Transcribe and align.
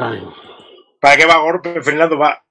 Ay. 0.00 0.28
¿Para 1.00 1.16
qué 1.16 1.26
va 1.26 1.38
golpe, 1.38 1.80
Fernando? 1.82 2.18
Va. 2.18 2.44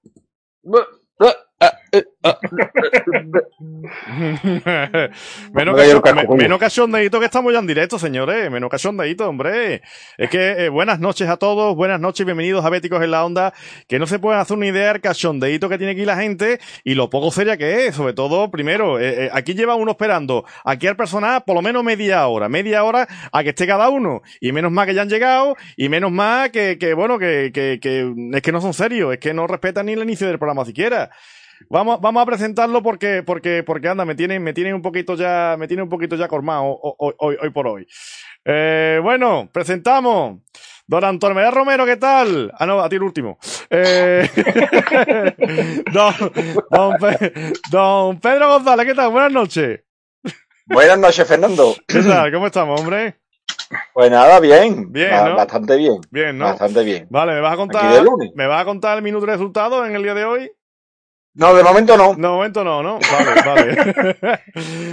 menos, 5.53 6.01
coño. 6.01 6.35
menos 6.35 6.59
que 6.59 7.25
estamos 7.25 7.53
ya 7.53 7.59
en 7.59 7.67
directo, 7.67 7.99
señores. 7.99 8.49
Menos 8.51 8.69
cachondeíto, 8.69 9.27
hombre. 9.27 9.81
Es 10.17 10.29
que 10.29 10.65
eh, 10.65 10.69
buenas 10.69 10.99
noches 10.99 11.29
a 11.29 11.37
todos, 11.37 11.75
buenas 11.75 11.99
noches 11.99 12.21
y 12.21 12.25
bienvenidos 12.25 12.65
a 12.65 12.69
Béticos 12.69 13.03
en 13.03 13.11
la 13.11 13.25
Onda. 13.25 13.53
Que 13.87 13.99
no 13.99 14.07
se 14.07 14.19
pueden 14.19 14.39
hacer 14.39 14.57
una 14.57 14.67
idea 14.67 14.93
del 14.93 15.01
cachondeíto 15.01 15.69
que 15.69 15.77
tiene 15.77 15.93
aquí 15.93 16.05
la 16.05 16.17
gente 16.17 16.59
y 16.83 16.95
lo 16.95 17.09
poco 17.09 17.31
seria 17.31 17.57
que 17.57 17.87
es. 17.87 17.95
Sobre 17.95 18.13
todo, 18.13 18.51
primero, 18.51 18.99
eh, 18.99 19.25
eh, 19.25 19.29
aquí 19.31 19.53
lleva 19.53 19.75
uno 19.75 19.91
esperando 19.91 20.45
aquí 20.63 20.87
al 20.87 20.95
personal 20.95 21.43
por 21.45 21.55
lo 21.55 21.61
menos 21.61 21.83
media 21.83 22.27
hora, 22.27 22.49
media 22.49 22.83
hora 22.83 23.07
a 23.31 23.43
que 23.43 23.49
esté 23.49 23.67
cada 23.67 23.89
uno. 23.89 24.21
Y 24.39 24.51
menos 24.51 24.71
mal 24.71 24.87
que 24.87 24.93
ya 24.93 25.01
han 25.01 25.09
llegado 25.09 25.55
y 25.75 25.89
menos 25.89 26.11
mal 26.11 26.51
que, 26.51 26.77
que 26.77 26.93
bueno, 26.93 27.19
que, 27.19 27.51
que, 27.53 27.79
que 27.81 28.13
es 28.33 28.41
que 28.41 28.51
no 28.51 28.61
son 28.61 28.73
serios, 28.73 29.13
es 29.13 29.19
que 29.19 29.33
no 29.33 29.47
respetan 29.47 29.85
ni 29.85 29.93
el 29.93 30.03
inicio 30.03 30.27
del 30.27 30.39
programa 30.39 30.65
siquiera. 30.65 31.09
Vamos, 31.69 31.99
vamos 32.01 32.23
a 32.23 32.25
presentarlo 32.25 32.81
porque, 32.83 33.23
porque, 33.23 33.63
porque 33.63 33.87
anda, 33.89 34.05
me 34.05 34.15
tienen, 34.15 34.43
me 34.43 34.53
tienen 34.53 34.73
un 34.75 34.81
poquito 34.81 35.15
ya, 35.15 35.55
me 35.57 35.67
tiene 35.67 35.83
un 35.83 35.89
poquito 35.89 36.15
ya 36.15 36.27
cormado 36.27 36.63
hoy, 36.65 37.13
hoy, 37.17 37.37
hoy- 37.41 37.49
por 37.49 37.67
hoy. 37.67 37.87
Eh, 38.45 38.99
bueno, 39.01 39.49
presentamos. 39.51 40.39
Don 40.89 41.03
Antonio 41.03 41.51
Romero, 41.51 41.85
¿qué 41.85 41.97
tal? 41.97 42.49
Ah, 42.57 42.65
no, 42.65 42.79
a 42.79 42.87
ti 42.87 42.95
el 42.95 43.03
último. 43.03 43.37
Eh, 43.69 44.29
don, 45.91 46.13
don, 46.69 46.97
Pe- 46.97 47.33
don 47.69 48.19
Pedro 48.21 48.47
González, 48.53 48.85
¿qué 48.85 48.93
tal? 48.95 49.11
Buenas 49.11 49.31
noches. 49.33 49.81
Buenas 50.65 50.97
noches, 50.97 51.27
Fernando. 51.27 51.75
¿Qué 51.87 52.01
tal? 52.01 52.31
¿Cómo 52.31 52.47
estamos, 52.47 52.79
hombre? 52.79 53.15
Pues 53.93 54.09
nada, 54.11 54.39
bien. 54.39 54.91
Bien. 54.91 55.35
Bastante 55.35 55.75
bien. 55.75 55.95
Bien, 56.09 56.37
¿no? 56.37 56.45
Bastante 56.45 56.83
bien. 56.83 57.07
Vale, 57.09 57.33
¿me 57.33 57.41
vas 57.41 57.49
a 57.51 57.53
Aquí 57.53 57.61
contar, 57.63 57.93
de 57.93 58.01
lunes. 58.03 58.31
me 58.35 58.47
vas 58.47 58.61
a 58.61 58.65
contar 58.65 58.97
el 58.97 59.03
minuto 59.03 59.25
de 59.25 59.31
resultado 59.33 59.85
en 59.85 59.95
el 59.95 60.03
día 60.03 60.13
de 60.13 60.23
hoy? 60.25 60.51
No, 61.37 61.53
de 61.53 61.63
momento 61.63 61.95
no. 61.95 62.15
De 62.15 62.27
momento 62.27 62.63
no, 62.63 62.81
¿no? 62.81 62.97
Vale, 62.99 63.41
vale. 63.45 64.39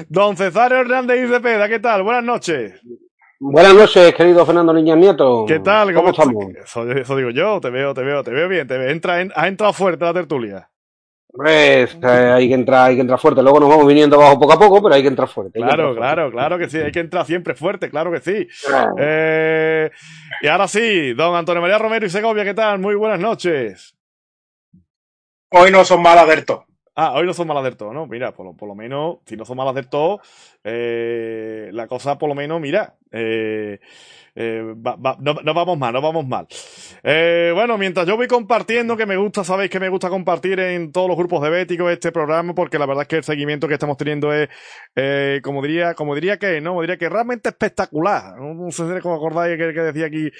Don 0.11 0.37
Cesario 0.37 0.79
Hernández 0.79 1.25
y 1.25 1.33
Cepeda, 1.33 1.67
¿qué 1.71 1.79
tal? 1.79 2.03
Buenas 2.03 2.23
noches. 2.23 2.81
Buenas 3.41 3.75
noches, 3.75 4.15
querido 4.15 4.45
Fernando 4.45 4.75
Niñas 4.75 4.99
Nieto. 4.99 5.47
¿Qué 5.49 5.61
tal? 5.61 5.95
¿Cómo, 5.95 6.11
estás? 6.11 6.27
estamos? 6.27 6.55
Eso, 6.63 6.91
eso 6.93 7.17
digo 7.17 7.31
yo, 7.31 7.61
te 7.61 7.71
veo, 7.71 7.95
te 7.95 8.03
veo, 8.03 8.23
te 8.23 8.31
veo 8.31 8.47
bien, 8.49 8.67
te 8.69 8.77
veo. 8.77 8.91
Entra, 8.91 9.23
en- 9.23 9.33
has 9.35 9.47
entrado 9.47 9.73
fuerte 9.73 10.05
a 10.05 10.09
la 10.09 10.15
tertulia. 10.15 10.69
Pues, 11.33 11.99
eh, 12.03 12.07
hay 12.07 12.47
que 12.49 12.55
entrar, 12.55 12.91
hay 12.91 12.95
que 12.97 13.01
entrar 13.01 13.19
fuerte. 13.19 13.43
Luego 13.43 13.59
nos 13.61 13.71
vamos 13.71 13.87
viniendo 13.87 14.17
abajo 14.17 14.39
poco 14.39 14.53
a 14.53 14.59
poco, 14.59 14.83
pero 14.83 14.95
hay 14.95 15.03
que 15.03 15.09
entrar 15.09 15.29
fuerte. 15.29 15.59
Claro, 15.59 15.91
entrar 15.93 16.15
claro, 16.15 16.31
claro 16.31 16.59
que 16.59 16.69
sí, 16.69 16.77
hay 16.79 16.93
que 16.93 17.01
entrar 17.01 17.25
siempre 17.25 17.55
fuerte, 17.55 17.89
claro 17.89 18.13
que 18.13 18.21
sí. 18.21 18.47
Eh, 18.99 19.91
y 20.43 20.47
ahora 20.47 20.69
sí, 20.69 21.15
don 21.15 21.35
Antonio 21.35 21.63
María 21.63 21.79
Romero 21.79 22.05
y 22.07 22.11
Segovia, 22.11 22.45
¿qué 22.45 22.55
tal? 22.55 22.79
Muy 22.79 22.95
buenas 22.95 23.19
noches. 23.19 23.97
Hoy 25.57 25.71
no 25.71 25.85
son 25.85 26.03
malas 26.03 26.27
del 26.27 26.45
todo. 26.45 26.67
Ah, 26.97 27.13
hoy 27.13 27.27
no 27.27 27.33
son 27.33 27.47
malas 27.47 27.63
del 27.63 27.77
todo, 27.77 27.93
¿no? 27.93 28.09
Mira, 28.09 28.35
por 28.35 28.45
lo, 28.45 28.57
por 28.57 28.69
lo 28.69 28.75
menos, 28.75 29.19
si 29.25 29.37
no 29.37 29.45
son 29.45 29.57
malas 29.57 29.77
del 29.77 29.89
todo, 29.89 30.21
eh, 30.65 31.71
la 31.73 31.87
cosa 31.87 32.19
por 32.19 32.29
lo 32.29 32.35
menos, 32.35 32.61
mira, 32.61 32.97
eh, 33.13 33.79
eh, 34.37 34.75
no, 34.75 35.55
vamos 35.55 35.79
mal, 35.79 35.93
no 35.93 36.03
vamos 36.03 36.27
mal. 36.27 36.47
Eh, 37.03 37.53
bueno, 37.55 37.79
mientras 37.79 38.07
yo 38.07 38.17
voy 38.17 38.27
compartiendo, 38.27 38.97
que 38.97 39.07
me 39.07 39.17
gusta, 39.17 39.45
sabéis 39.45 39.71
que 39.71 39.79
me 39.79 39.89
gusta 39.89 40.09
compartir 40.09 40.59
en 40.59 40.91
todos 40.91 41.07
los 41.09 41.17
grupos 41.17 41.41
de 41.43 41.51
Béticos 41.51 41.93
este 41.93 42.11
programa, 42.11 42.55
porque 42.55 42.79
la 42.79 42.87
verdad 42.87 43.03
es 43.03 43.09
que 43.09 43.17
el 43.17 43.25
seguimiento 43.25 43.69
que 43.69 43.75
estamos 43.75 43.97
teniendo 43.97 44.33
es, 44.33 44.49
eh, 44.97 45.41
como 45.43 45.63
diría, 45.63 45.95
como 45.95 46.15
diría 46.17 46.37
que, 46.39 46.61
¿no? 46.61 46.81
Diría 46.81 46.97
que 46.97 47.09
realmente 47.09 47.51
espectacular. 47.51 48.37
No, 48.37 48.71
sé 48.73 48.87
si 48.87 48.93
os 48.93 48.99
acordáis 48.99 49.57
que, 49.57 49.73
que 49.73 49.81
decía 49.81 50.07
aquí, 50.07 50.31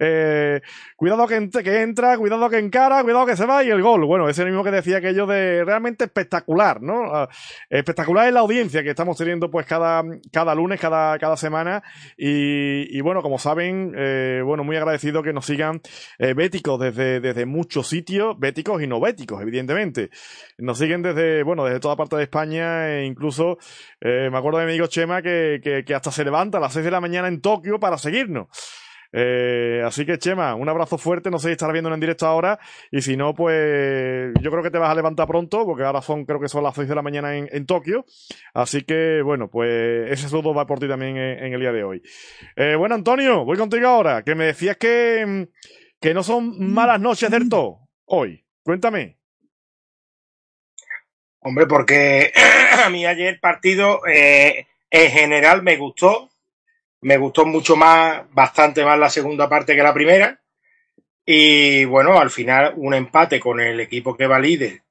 eh, 0.00 0.60
cuidado 0.96 1.26
que, 1.28 1.48
que 1.62 1.82
entra, 1.82 2.18
cuidado 2.18 2.50
que 2.50 2.58
encara, 2.58 3.04
cuidado 3.04 3.26
que 3.26 3.36
se 3.36 3.46
va 3.46 3.62
y 3.62 3.70
el 3.70 3.82
gol. 3.82 4.04
Bueno, 4.04 4.28
ese 4.28 4.44
mismo 4.44 4.64
que 4.64 4.72
decía 4.72 4.96
aquello 4.98 5.26
de 5.26 5.64
realmente 5.64 6.04
espectacular, 6.04 6.82
¿no? 6.82 7.14
Ah, 7.14 7.28
espectacular 7.70 8.26
es 8.26 8.34
la 8.34 8.40
audiencia 8.40 8.82
que 8.82 8.90
estamos 8.90 9.16
teniendo 9.16 9.48
pues 9.48 9.64
cada, 9.64 10.02
cada 10.32 10.54
lunes, 10.56 10.80
cada, 10.80 11.18
cada 11.18 11.36
semana. 11.36 11.82
Y, 12.16 12.96
y 12.96 13.00
bueno, 13.00 13.22
como 13.22 13.38
saben, 13.44 13.92
eh, 13.96 14.40
bueno, 14.44 14.64
muy 14.64 14.76
agradecido 14.76 15.22
que 15.22 15.32
nos 15.32 15.44
sigan 15.46 15.80
eh, 16.18 16.32
béticos 16.34 16.80
desde, 16.80 17.20
desde 17.20 17.44
muchos 17.44 17.86
sitios, 17.86 18.38
béticos 18.38 18.82
y 18.82 18.86
no 18.86 19.00
béticos, 19.00 19.40
evidentemente. 19.42 20.10
Nos 20.58 20.78
siguen 20.78 21.02
desde, 21.02 21.42
bueno, 21.42 21.64
desde 21.64 21.80
toda 21.80 21.94
parte 21.94 22.16
de 22.16 22.22
España 22.22 22.88
e 22.88 23.04
incluso, 23.04 23.58
eh, 24.00 24.28
me 24.30 24.38
acuerdo 24.38 24.60
de 24.60 24.66
mi 24.66 24.72
amigo 24.72 24.86
Chema 24.86 25.20
que, 25.20 25.60
que, 25.62 25.84
que 25.84 25.94
hasta 25.94 26.10
se 26.10 26.24
levanta 26.24 26.56
a 26.58 26.60
las 26.60 26.72
6 26.72 26.84
de 26.86 26.90
la 26.90 27.00
mañana 27.00 27.28
en 27.28 27.40
Tokio 27.40 27.78
para 27.78 27.98
seguirnos. 27.98 28.48
Eh, 29.16 29.80
así 29.86 30.04
que 30.04 30.18
Chema, 30.18 30.56
un 30.56 30.68
abrazo 30.68 30.98
fuerte, 30.98 31.30
no 31.30 31.38
sé 31.38 31.48
si 31.48 31.52
estará 31.52 31.72
viendo 31.72 31.92
en 31.94 32.00
directo 32.00 32.26
ahora 32.26 32.58
y 32.90 33.00
si 33.00 33.16
no, 33.16 33.32
pues 33.32 34.32
yo 34.40 34.50
creo 34.50 34.62
que 34.62 34.72
te 34.72 34.78
vas 34.78 34.90
a 34.90 34.94
levantar 34.94 35.28
pronto 35.28 35.64
porque 35.64 35.84
ahora 35.84 36.02
son, 36.02 36.24
creo 36.24 36.40
que 36.40 36.48
son 36.48 36.64
las 36.64 36.74
6 36.74 36.88
de 36.88 36.94
la 36.96 37.02
mañana 37.02 37.36
en, 37.36 37.66
Tokio. 37.66 38.04
Así 38.52 38.82
que 38.82 39.22
bueno, 39.22 39.48
pues 39.48 40.10
ese 40.10 40.28
saludo 40.28 40.52
va 40.52 40.66
por 40.66 40.80
ti 40.80 40.88
también 40.88 41.16
en, 41.16 41.52
el 41.52 41.60
día 41.60 41.70
de 41.70 41.84
hoy. 41.84 42.02
Eh, 42.56 42.74
bueno, 42.76 42.96
Antonio, 42.96 43.44
voy 43.44 43.56
contigo 43.56 43.86
ahora, 43.86 44.24
que 44.24 44.34
me 44.34 44.46
decías 44.46 44.76
que, 44.76 45.48
que 46.00 46.12
no 46.12 46.24
son 46.24 46.72
malas 46.72 47.00
noches 47.00 47.30
del 47.30 47.48
hoy. 48.06 48.44
Cuéntame. 48.64 49.18
Hombre, 51.40 51.66
porque 51.66 52.32
a 52.84 52.90
mí 52.90 53.04
ayer 53.06 53.28
el 53.28 53.38
partido 53.38 54.00
eh, 54.06 54.66
en 54.90 55.10
general 55.10 55.62
me 55.62 55.76
gustó. 55.76 56.30
Me 57.04 57.18
gustó 57.18 57.44
mucho 57.44 57.76
más, 57.76 58.22
bastante 58.32 58.84
más 58.84 58.98
la 58.98 59.10
segunda 59.10 59.48
parte 59.48 59.76
que 59.76 59.82
la 59.82 59.94
primera. 59.94 60.40
Y 61.26 61.84
bueno, 61.84 62.18
al 62.18 62.30
final 62.30 62.74
un 62.76 62.94
empate 62.94 63.38
con 63.38 63.60
el 63.60 63.78
equipo 63.80 64.16
que 64.16 64.26
va 64.26 64.38
líder 64.38 64.82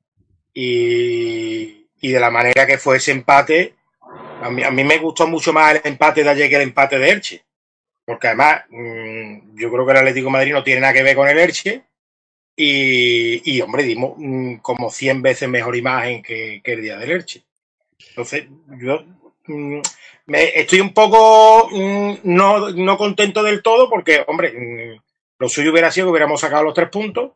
y, 0.53 1.87
y 2.01 2.11
de 2.11 2.19
la 2.19 2.29
manera 2.29 2.65
que 2.67 2.77
fue 2.77 2.97
ese 2.97 3.11
empate, 3.11 3.75
a 4.41 4.49
mí, 4.49 4.63
a 4.63 4.71
mí 4.71 4.83
me 4.83 4.97
gustó 4.99 5.27
mucho 5.27 5.53
más 5.53 5.75
el 5.75 5.81
empate 5.83 6.23
de 6.23 6.29
ayer 6.29 6.49
que 6.49 6.55
el 6.57 6.61
empate 6.61 6.99
de 6.99 7.09
Elche. 7.09 7.43
Porque 8.05 8.27
además, 8.27 8.63
mm, 8.69 9.57
yo 9.57 9.71
creo 9.71 9.85
que 9.85 9.91
el 9.91 9.97
Atlético 9.97 10.29
Madrid 10.29 10.53
no 10.53 10.63
tiene 10.63 10.81
nada 10.81 10.93
que 10.93 11.03
ver 11.03 11.15
con 11.15 11.27
el 11.27 11.39
Elche. 11.39 11.83
Y, 12.55 13.41
y, 13.51 13.61
hombre, 13.61 13.83
dimos 13.83 14.13
mm, 14.17 14.57
como 14.57 14.91
100 14.91 15.21
veces 15.23 15.49
mejor 15.49 15.75
imagen 15.75 16.21
que, 16.21 16.61
que 16.63 16.73
el 16.73 16.81
día 16.83 16.97
del 16.97 17.11
Elche. 17.11 17.43
Entonces, 18.09 18.45
yo 18.79 19.03
mm, 19.47 19.79
me, 20.25 20.59
estoy 20.59 20.79
un 20.81 20.93
poco 20.93 21.69
mm, 21.71 22.13
no, 22.23 22.69
no 22.69 22.97
contento 22.97 23.43
del 23.43 23.61
todo 23.61 23.89
porque, 23.89 24.23
hombre, 24.27 24.53
mm, 24.53 25.01
lo 25.39 25.49
suyo 25.49 25.71
hubiera 25.71 25.91
sido 25.91 26.07
que 26.07 26.11
hubiéramos 26.11 26.39
sacado 26.39 26.63
los 26.63 26.73
tres 26.73 26.89
puntos, 26.89 27.31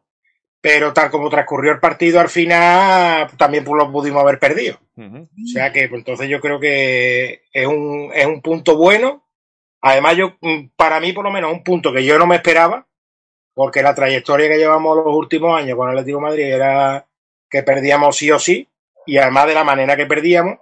pero 0.61 0.93
tal 0.93 1.11
como 1.11 1.29
transcurrió 1.29 1.71
el 1.71 1.79
partido, 1.79 2.19
al 2.19 2.29
final 2.29 3.29
también 3.37 3.63
pues, 3.63 3.83
lo 3.83 3.91
pudimos 3.91 4.21
haber 4.21 4.39
perdido. 4.39 4.79
Ujú. 4.95 5.23
O 5.23 5.47
sea 5.47 5.71
que 5.71 5.87
pues, 5.87 5.99
entonces 5.99 6.29
yo 6.29 6.39
creo 6.39 6.59
que 6.59 7.43
es 7.51 7.67
un, 7.67 8.11
es 8.13 8.25
un 8.25 8.41
punto 8.41 8.77
bueno. 8.77 9.23
Además, 9.81 10.17
yo, 10.17 10.35
mm, 10.41 10.69
para 10.75 10.99
mí, 10.99 11.13
por 11.13 11.23
lo 11.23 11.31
menos, 11.31 11.51
un 11.51 11.63
punto 11.63 11.93
que 11.93 12.03
yo 12.03 12.17
no 12.17 12.25
me 12.25 12.35
esperaba, 12.35 12.87
porque 13.53 13.81
la 13.81 13.95
trayectoria 13.95 14.49
que 14.49 14.57
llevamos 14.57 14.97
los 14.97 15.15
últimos 15.15 15.57
años 15.57 15.77
con 15.77 15.89
el 15.89 15.97
Atlético 15.97 16.17
de 16.17 16.23
Madrid 16.23 16.43
era 16.43 17.07
que 17.49 17.63
perdíamos 17.63 18.17
sí 18.17 18.31
o 18.31 18.39
sí, 18.39 18.67
y 19.05 19.17
además 19.17 19.47
de 19.47 19.53
la 19.53 19.63
manera 19.63 19.95
que 19.95 20.05
perdíamos, 20.05 20.57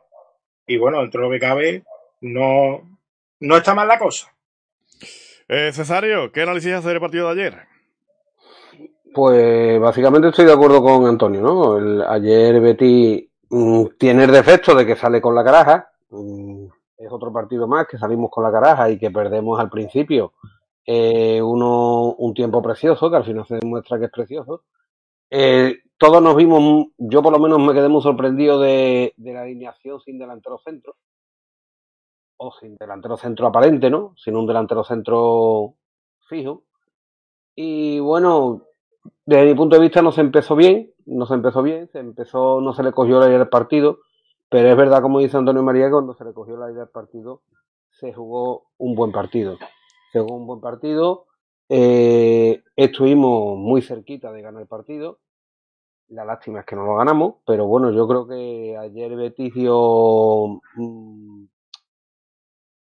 y 0.67 0.77
bueno, 0.77 1.01
dentro 1.01 1.21
de 1.21 1.27
lo 1.27 1.33
que 1.33 1.39
cabe, 1.39 1.83
no, 2.21 2.81
no 3.39 3.57
está 3.57 3.73
mal 3.73 3.87
la 3.87 3.99
cosa. 3.99 4.33
Eh, 5.47 5.71
Cesario, 5.73 6.31
¿qué 6.31 6.41
análisis 6.41 6.73
hace 6.73 6.89
del 6.89 6.99
partido 6.99 7.27
de 7.33 7.41
ayer? 7.41 7.67
Pues 9.13 9.79
básicamente 9.79 10.29
estoy 10.29 10.45
de 10.45 10.53
acuerdo 10.53 10.81
con 10.81 11.05
Antonio, 11.05 11.41
¿no? 11.41 11.77
El- 11.77 12.01
ayer 12.01 12.59
Betty 12.59 13.29
mm, 13.49 13.85
tiene 13.97 14.25
el 14.25 14.31
defecto 14.31 14.75
de 14.75 14.85
que 14.85 14.95
sale 14.95 15.21
con 15.21 15.35
la 15.35 15.43
caraja. 15.43 15.89
Mm, 16.09 16.65
es 16.97 17.11
otro 17.11 17.31
partido 17.31 17.67
más 17.67 17.87
que 17.87 17.97
salimos 17.97 18.29
con 18.31 18.43
la 18.43 18.51
caraja 18.51 18.89
y 18.89 18.97
que 18.97 19.11
perdemos 19.11 19.59
al 19.59 19.69
principio 19.69 20.33
eh, 20.85 21.41
uno, 21.41 22.13
un 22.13 22.33
tiempo 22.33 22.61
precioso, 22.61 23.09
que 23.09 23.17
al 23.17 23.25
final 23.25 23.45
se 23.47 23.55
demuestra 23.55 23.97
que 23.99 24.05
es 24.05 24.11
precioso. 24.11 24.63
Eh, 25.29 25.79
todos 25.97 26.21
nos 26.21 26.35
vimos, 26.35 26.87
yo 26.97 27.21
por 27.23 27.31
lo 27.31 27.39
menos 27.39 27.59
me 27.59 27.73
quedé 27.73 27.87
muy 27.87 28.01
sorprendido 28.01 28.59
de, 28.59 29.13
de 29.15 29.33
la 29.33 29.41
alineación 29.43 29.99
sin 30.01 30.19
delantero 30.19 30.59
centro. 30.63 30.95
O 32.37 32.51
sin 32.51 32.75
delantero 32.75 33.17
centro 33.17 33.47
aparente, 33.47 33.89
¿no? 33.89 34.13
Sin 34.17 34.35
un 34.35 34.45
delantero 34.45 34.83
centro 34.83 35.75
fijo. 36.27 36.63
Y 37.55 37.99
bueno, 37.99 38.63
desde 39.25 39.45
mi 39.45 39.55
punto 39.55 39.75
de 39.75 39.81
vista 39.81 40.01
no 40.01 40.11
se 40.11 40.21
empezó 40.21 40.55
bien, 40.55 40.91
no 41.05 41.25
se 41.25 41.33
empezó 41.35 41.63
bien, 41.63 41.87
se 41.89 41.99
empezó, 41.99 42.61
no 42.61 42.73
se 42.73 42.83
le 42.83 42.91
cogió 42.91 43.19
la 43.19 43.27
idea 43.27 43.39
del 43.39 43.49
partido, 43.49 43.99
pero 44.49 44.69
es 44.69 44.77
verdad, 44.77 45.01
como 45.01 45.19
dice 45.19 45.37
Antonio 45.37 45.63
María, 45.63 45.89
cuando 45.89 46.13
se 46.13 46.25
le 46.25 46.33
cogió 46.33 46.57
la 46.57 46.69
idea 46.69 46.81
del 46.81 46.89
partido, 46.89 47.41
se 47.91 48.13
jugó 48.13 48.67
un 48.77 48.95
buen 48.95 49.11
partido. 49.11 49.57
Se 50.11 50.19
jugó 50.19 50.35
un 50.35 50.47
buen 50.47 50.61
partido, 50.61 51.25
eh, 51.69 52.63
estuvimos 52.75 53.57
muy 53.57 53.81
cerquita 53.81 54.31
de 54.31 54.41
ganar 54.41 54.61
el 54.61 54.67
partido. 54.67 55.19
La 56.09 56.23
lástima 56.23 56.59
es 56.59 56.65
que 56.65 56.75
no 56.75 56.85
lo 56.85 56.95
ganamos, 56.95 57.35
pero 57.45 57.65
bueno, 57.65 57.91
yo 57.91 58.07
creo 58.07 58.27
que 58.27 58.77
ayer 58.77 59.15
Betis 59.15 59.53
dio 59.55 60.61
mm, 60.75 61.45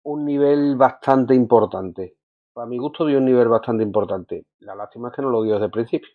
un 0.10 0.26
nivel 0.26 0.76
bastante 0.76 1.36
importante. 1.36 2.16
Para 2.54 2.68
mi 2.68 2.78
gusto 2.78 3.06
dio 3.06 3.20
un 3.20 3.26
nivel 3.26 3.48
bastante 3.48 3.84
importante. 3.84 4.46
La 4.60 4.76
lástima 4.76 5.10
es 5.10 5.16
que 5.16 5.22
no 5.22 5.30
lo 5.30 5.44
dio 5.44 5.54
desde 5.54 5.66
el 5.66 5.72
principio. 5.72 6.10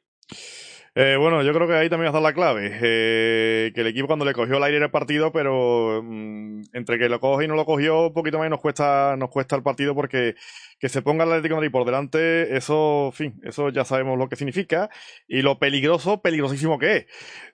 Eh, 0.96 1.16
bueno, 1.18 1.42
yo 1.42 1.52
creo 1.52 1.66
que 1.66 1.74
ahí 1.74 1.88
también 1.88 2.08
está 2.08 2.20
la 2.20 2.32
clave. 2.32 2.70
Eh, 2.82 3.72
que 3.72 3.80
el 3.80 3.86
equipo 3.86 4.06
cuando 4.08 4.24
le 4.24 4.32
cogió 4.32 4.56
el 4.56 4.62
aire 4.64 4.76
en 4.78 4.82
el 4.84 4.90
partido, 4.90 5.32
pero 5.32 6.02
mm, 6.02 6.62
entre 6.72 6.98
que 6.98 7.08
lo 7.08 7.20
coge 7.20 7.44
y 7.44 7.48
no 7.48 7.54
lo 7.54 7.64
cogió, 7.64 8.08
un 8.08 8.12
poquito 8.12 8.38
más 8.38 8.50
nos 8.50 8.60
cuesta, 8.60 9.16
nos 9.16 9.30
cuesta 9.30 9.56
el 9.56 9.62
partido 9.62 9.94
porque 9.94 10.34
que 10.78 10.88
se 10.88 11.02
ponga 11.02 11.24
el 11.24 11.30
Atlético 11.30 11.54
de 11.54 11.60
Madrid 11.60 11.72
por 11.72 11.84
delante, 11.84 12.56
eso, 12.56 13.10
fin, 13.12 13.40
eso 13.44 13.70
ya 13.70 13.84
sabemos 13.84 14.18
lo 14.18 14.28
que 14.28 14.36
significa 14.36 14.90
y 15.26 15.42
lo 15.42 15.58
peligroso, 15.58 16.20
peligrosísimo 16.20 16.78
que 16.78 16.96
es. 16.96 17.06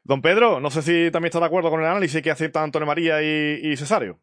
Don 0.04 0.22
Pedro, 0.22 0.60
no 0.60 0.70
sé 0.70 0.82
si 0.82 1.10
también 1.10 1.28
está 1.28 1.40
de 1.40 1.46
acuerdo 1.46 1.70
con 1.70 1.80
el 1.80 1.86
análisis 1.86 2.22
que 2.22 2.30
acepta 2.30 2.62
Antonio 2.62 2.86
María 2.86 3.22
y, 3.22 3.60
y 3.62 3.76
Cesario. 3.76 4.20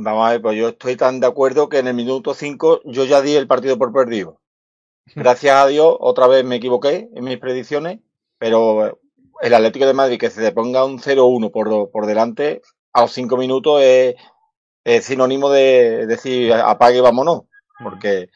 Vamos 0.00 0.28
a 0.28 0.30
ver, 0.30 0.42
pues 0.42 0.56
yo 0.56 0.68
estoy 0.68 0.94
tan 0.94 1.18
de 1.18 1.26
acuerdo 1.26 1.68
que 1.68 1.78
en 1.80 1.88
el 1.88 1.94
minuto 1.94 2.32
5 2.32 2.82
yo 2.84 3.04
ya 3.04 3.20
di 3.20 3.34
el 3.34 3.48
partido 3.48 3.76
por 3.78 3.92
perdido. 3.92 4.40
Gracias 5.16 5.56
a 5.56 5.66
Dios, 5.66 5.96
otra 5.98 6.28
vez 6.28 6.44
me 6.44 6.54
equivoqué 6.54 7.08
en 7.12 7.24
mis 7.24 7.38
predicciones, 7.38 7.98
pero 8.38 9.00
el 9.40 9.54
Atlético 9.54 9.86
de 9.86 9.94
Madrid 9.94 10.20
que 10.20 10.30
se 10.30 10.52
ponga 10.52 10.84
un 10.84 11.00
0-1 11.00 11.50
por, 11.50 11.90
por 11.90 12.06
delante 12.06 12.62
a 12.92 13.02
los 13.02 13.12
5 13.12 13.36
minutos 13.36 13.82
es, 13.82 14.14
es, 14.84 15.04
sinónimo 15.04 15.50
de 15.50 16.06
decir 16.06 16.52
apague 16.52 16.98
y 16.98 17.00
vámonos. 17.00 17.42
Porque, 17.82 18.30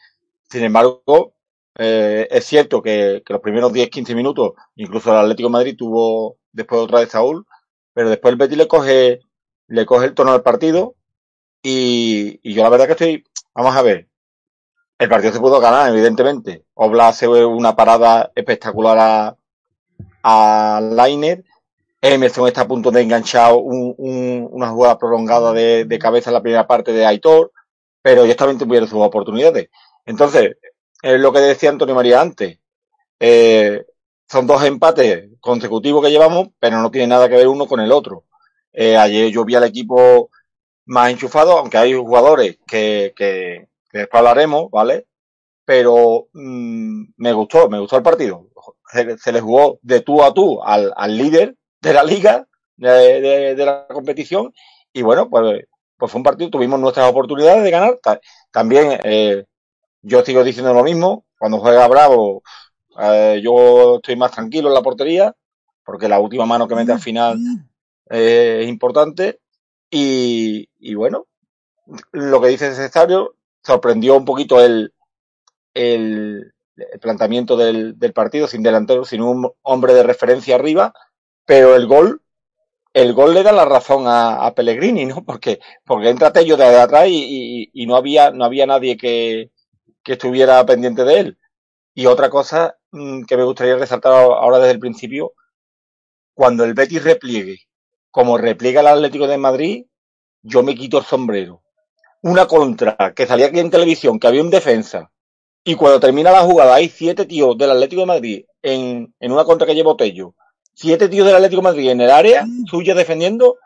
sin 0.49 0.65
embargo, 0.65 1.33
eh, 1.79 2.27
es 2.29 2.43
cierto 2.43 2.81
que, 2.81 3.23
que 3.25 3.31
los 3.31 3.41
primeros 3.41 3.71
10-15 3.71 4.15
minutos, 4.15 4.51
incluso 4.75 5.11
el 5.11 5.19
Atlético 5.19 5.47
de 5.47 5.53
Madrid 5.53 5.77
tuvo 5.77 6.35
después 6.51 6.81
otra 6.81 6.99
vez 6.99 7.09
Saúl, 7.11 7.45
pero 7.93 8.09
después 8.09 8.33
el 8.33 8.37
Betis 8.37 8.57
le 8.57 8.67
coge, 8.67 9.21
le 9.67 9.85
coge 9.85 10.07
el 10.07 10.13
tono 10.13 10.33
del 10.33 10.41
partido 10.41 10.95
y, 11.63 12.53
yo 12.53 12.61
la 12.61 12.69
verdad 12.69 12.85
que 12.85 12.91
estoy, 12.91 13.23
vamos 13.55 13.75
a 13.75 13.81
ver, 13.81 14.09
el 14.99 15.09
partido 15.09 15.33
se 15.33 15.39
pudo 15.39 15.59
ganar, 15.59 15.89
evidentemente. 15.89 16.65
Obla 16.75 17.07
hace 17.09 17.27
una 17.27 17.75
parada 17.75 18.31
espectacular 18.35 18.97
a, 18.99 19.37
a 20.23 20.81
Lainer. 20.81 21.43
Emerson 22.01 22.47
está 22.47 22.61
a 22.61 22.67
punto 22.67 22.91
de 22.91 23.01
enganchar 23.01 23.53
un, 23.53 23.95
un, 23.97 24.47
una 24.51 24.69
jugada 24.69 24.97
prolongada 24.97 25.53
de, 25.53 25.85
de, 25.85 25.99
cabeza 25.99 26.29
en 26.29 26.33
la 26.35 26.41
primera 26.41 26.67
parte 26.67 26.91
de 26.91 27.05
Aitor, 27.05 27.51
pero 28.01 28.25
ellos 28.25 28.35
también 28.35 28.59
tuvieron 28.59 28.89
sus 28.89 28.99
oportunidades. 28.99 29.69
Entonces, 30.05 30.57
es 31.01 31.19
lo 31.19 31.31
que 31.31 31.39
decía 31.39 31.69
Antonio 31.69 31.95
María 31.95 32.21
antes. 32.21 32.59
Eh, 33.19 33.85
son 34.27 34.47
dos 34.47 34.63
empates 34.63 35.29
consecutivos 35.39 36.03
que 36.03 36.11
llevamos, 36.11 36.49
pero 36.59 36.81
no 36.81 36.91
tiene 36.91 37.07
nada 37.07 37.29
que 37.29 37.35
ver 37.35 37.47
uno 37.47 37.67
con 37.67 37.79
el 37.79 37.91
otro. 37.91 38.25
Eh, 38.73 38.97
ayer 38.97 39.29
yo 39.31 39.45
vi 39.45 39.55
al 39.55 39.65
equipo 39.65 40.29
más 40.85 41.11
enchufado, 41.11 41.57
aunque 41.57 41.77
hay 41.77 41.93
jugadores 41.93 42.57
que, 42.67 43.13
que, 43.15 43.67
que 43.89 43.99
después 43.99 44.19
hablaremos, 44.19 44.69
¿vale? 44.71 45.07
Pero 45.65 46.27
mmm, 46.33 47.05
me 47.17 47.33
gustó, 47.33 47.69
me 47.69 47.79
gustó 47.79 47.97
el 47.97 48.03
partido. 48.03 48.47
Se, 48.91 49.17
se, 49.17 49.31
le 49.31 49.41
jugó 49.41 49.79
de 49.81 50.01
tú 50.01 50.23
a 50.23 50.33
tú 50.33 50.61
al, 50.63 50.93
al 50.95 51.17
líder 51.17 51.55
de 51.81 51.93
la 51.93 52.03
liga, 52.03 52.47
de, 52.75 53.21
de, 53.21 53.55
de, 53.55 53.65
la 53.65 53.87
competición, 53.87 54.53
y 54.91 55.01
bueno, 55.01 55.29
pues, 55.29 55.65
pues 55.97 56.11
fue 56.11 56.19
un 56.19 56.23
partido, 56.23 56.49
tuvimos 56.49 56.79
nuestras 56.79 57.09
oportunidades 57.09 57.63
de 57.63 57.71
ganar. 57.71 57.99
También 58.51 58.99
eh, 59.03 59.45
yo 60.01 60.23
sigo 60.23 60.43
diciendo 60.43 60.73
lo 60.73 60.83
mismo, 60.83 61.25
cuando 61.39 61.59
juega 61.59 61.87
Bravo, 61.87 62.43
eh, 62.99 63.41
yo 63.43 63.95
estoy 63.95 64.15
más 64.15 64.31
tranquilo 64.31 64.67
en 64.67 64.73
la 64.75 64.81
portería, 64.81 65.35
porque 65.83 66.07
la 66.07 66.19
última 66.19 66.45
mano 66.45 66.67
que 66.67 66.75
mete 66.75 66.91
al 66.91 66.99
final 66.99 67.39
eh, 68.09 68.59
es 68.63 68.69
importante, 68.69 69.39
y, 69.95 70.69
y 70.79 70.95
bueno, 70.95 71.27
lo 72.11 72.41
que 72.41 72.47
dice 72.47 72.73
Cesario, 72.73 73.35
sorprendió 73.61 74.17
un 74.17 74.25
poquito 74.25 74.59
el, 74.59 74.91
el, 75.75 76.51
planteamiento 76.99 77.55
del, 77.55 77.99
del, 77.99 78.11
partido, 78.11 78.47
sin 78.47 78.63
delantero, 78.63 79.05
sin 79.05 79.21
un 79.21 79.51
hombre 79.61 79.93
de 79.93 80.01
referencia 80.01 80.55
arriba, 80.55 80.93
pero 81.45 81.75
el 81.75 81.85
gol, 81.85 82.23
el 82.93 83.13
gol 83.13 83.35
le 83.35 83.43
da 83.43 83.51
la 83.51 83.65
razón 83.65 84.07
a, 84.07 84.47
a 84.47 84.55
Pellegrini, 84.55 85.05
¿no? 85.05 85.23
Porque, 85.23 85.59
porque 85.85 86.09
entra 86.09 86.33
Tello 86.33 86.57
de 86.57 86.65
atrás 86.65 87.07
y, 87.07 87.69
y, 87.73 87.83
y, 87.83 87.85
no 87.85 87.95
había, 87.95 88.31
no 88.31 88.45
había 88.45 88.65
nadie 88.65 88.97
que, 88.97 89.51
que 90.03 90.13
estuviera 90.13 90.65
pendiente 90.65 91.03
de 91.03 91.19
él. 91.19 91.37
Y 91.93 92.07
otra 92.07 92.31
cosa 92.31 92.77
mmm, 92.91 93.25
que 93.25 93.37
me 93.37 93.43
gustaría 93.43 93.75
resaltar 93.77 94.13
ahora 94.13 94.57
desde 94.57 94.71
el 94.71 94.79
principio, 94.79 95.33
cuando 96.33 96.63
el 96.63 96.73
Betis 96.73 97.03
repliegue, 97.03 97.59
como 98.13 98.37
repliega 98.37 98.81
el 98.81 98.87
Atlético 98.87 99.25
de 99.25 99.39
Madrid, 99.39 99.85
yo 100.43 100.61
me 100.61 100.75
quito 100.75 100.99
el 100.99 101.03
sombrero 101.03 101.63
una 102.21 102.47
contra 102.47 102.95
que 103.15 103.27
salía 103.27 103.47
aquí 103.47 103.59
en 103.59 103.69
televisión, 103.69 104.17
que 104.17 104.27
había 104.27 104.41
un 104.41 104.49
defensa, 104.49 105.11
y 105.63 105.75
cuando 105.75 105.99
termina 105.99 106.31
la 106.31 106.41
jugada 106.41 106.75
hay 106.75 106.87
siete 106.87 107.25
tíos 107.25 107.57
del 107.57 107.71
Atlético 107.71 108.01
de 108.01 108.05
Madrid 108.05 108.45
en, 108.61 109.13
en 109.19 109.31
una 109.31 109.43
contra 109.43 109.67
que 109.67 109.75
lleva 109.75 109.97
Tello, 109.97 110.33
siete 110.73 111.09
tíos 111.09 111.27
del 111.27 111.35
Atlético 111.35 111.61
de 111.61 111.69
Madrid 111.69 111.89
en 111.89 112.01
el 112.01 112.09
área, 112.09 112.45
suya 112.69 112.95
defendiendo, 112.95 113.57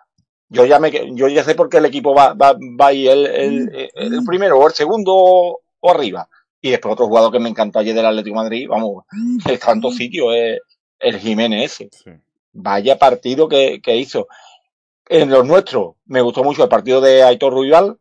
yo 0.50 0.66
ya 0.66 0.80
me, 0.80 0.92
yo 1.14 1.28
ya 1.28 1.44
sé 1.44 1.54
por 1.54 1.70
qué 1.70 1.78
el 1.78 1.86
equipo 1.86 2.16
va, 2.16 2.34
va, 2.34 2.54
va 2.54 2.92
el, 2.92 3.28
el, 3.94 4.24
primero 4.26 4.58
o 4.58 4.68
el 4.68 4.74
segundo 4.74 5.14
o, 5.14 5.92
arriba. 5.92 6.28
Y 6.60 6.72
después 6.72 6.94
otro 6.94 7.08
jugador 7.08 7.32
que 7.32 7.40
me 7.40 7.50
encantó 7.50 7.80
ayer 7.80 7.94
del 7.94 8.08
Atlético 8.08 8.38
de 8.38 8.44
Madrid, 8.44 8.68
vamos, 8.68 9.04
está 9.48 9.74
en 9.74 9.82
todos 9.82 9.96
sitios, 9.96 10.34
es 10.34 10.60
el 11.00 11.20
Jiménez 11.20 11.74
ese. 11.74 11.90
Sí. 11.92 12.12
Vaya 12.60 12.98
partido 12.98 13.48
que, 13.48 13.82
que 13.82 13.98
hizo. 13.98 14.28
En 15.08 15.30
los 15.30 15.46
nuestros, 15.46 15.96
me 16.06 16.22
gustó 16.22 16.44
mucho 16.44 16.64
el 16.64 16.70
partido 16.70 17.00
de 17.00 17.24
Aitor 17.24 17.54
Ruibal, 17.54 17.98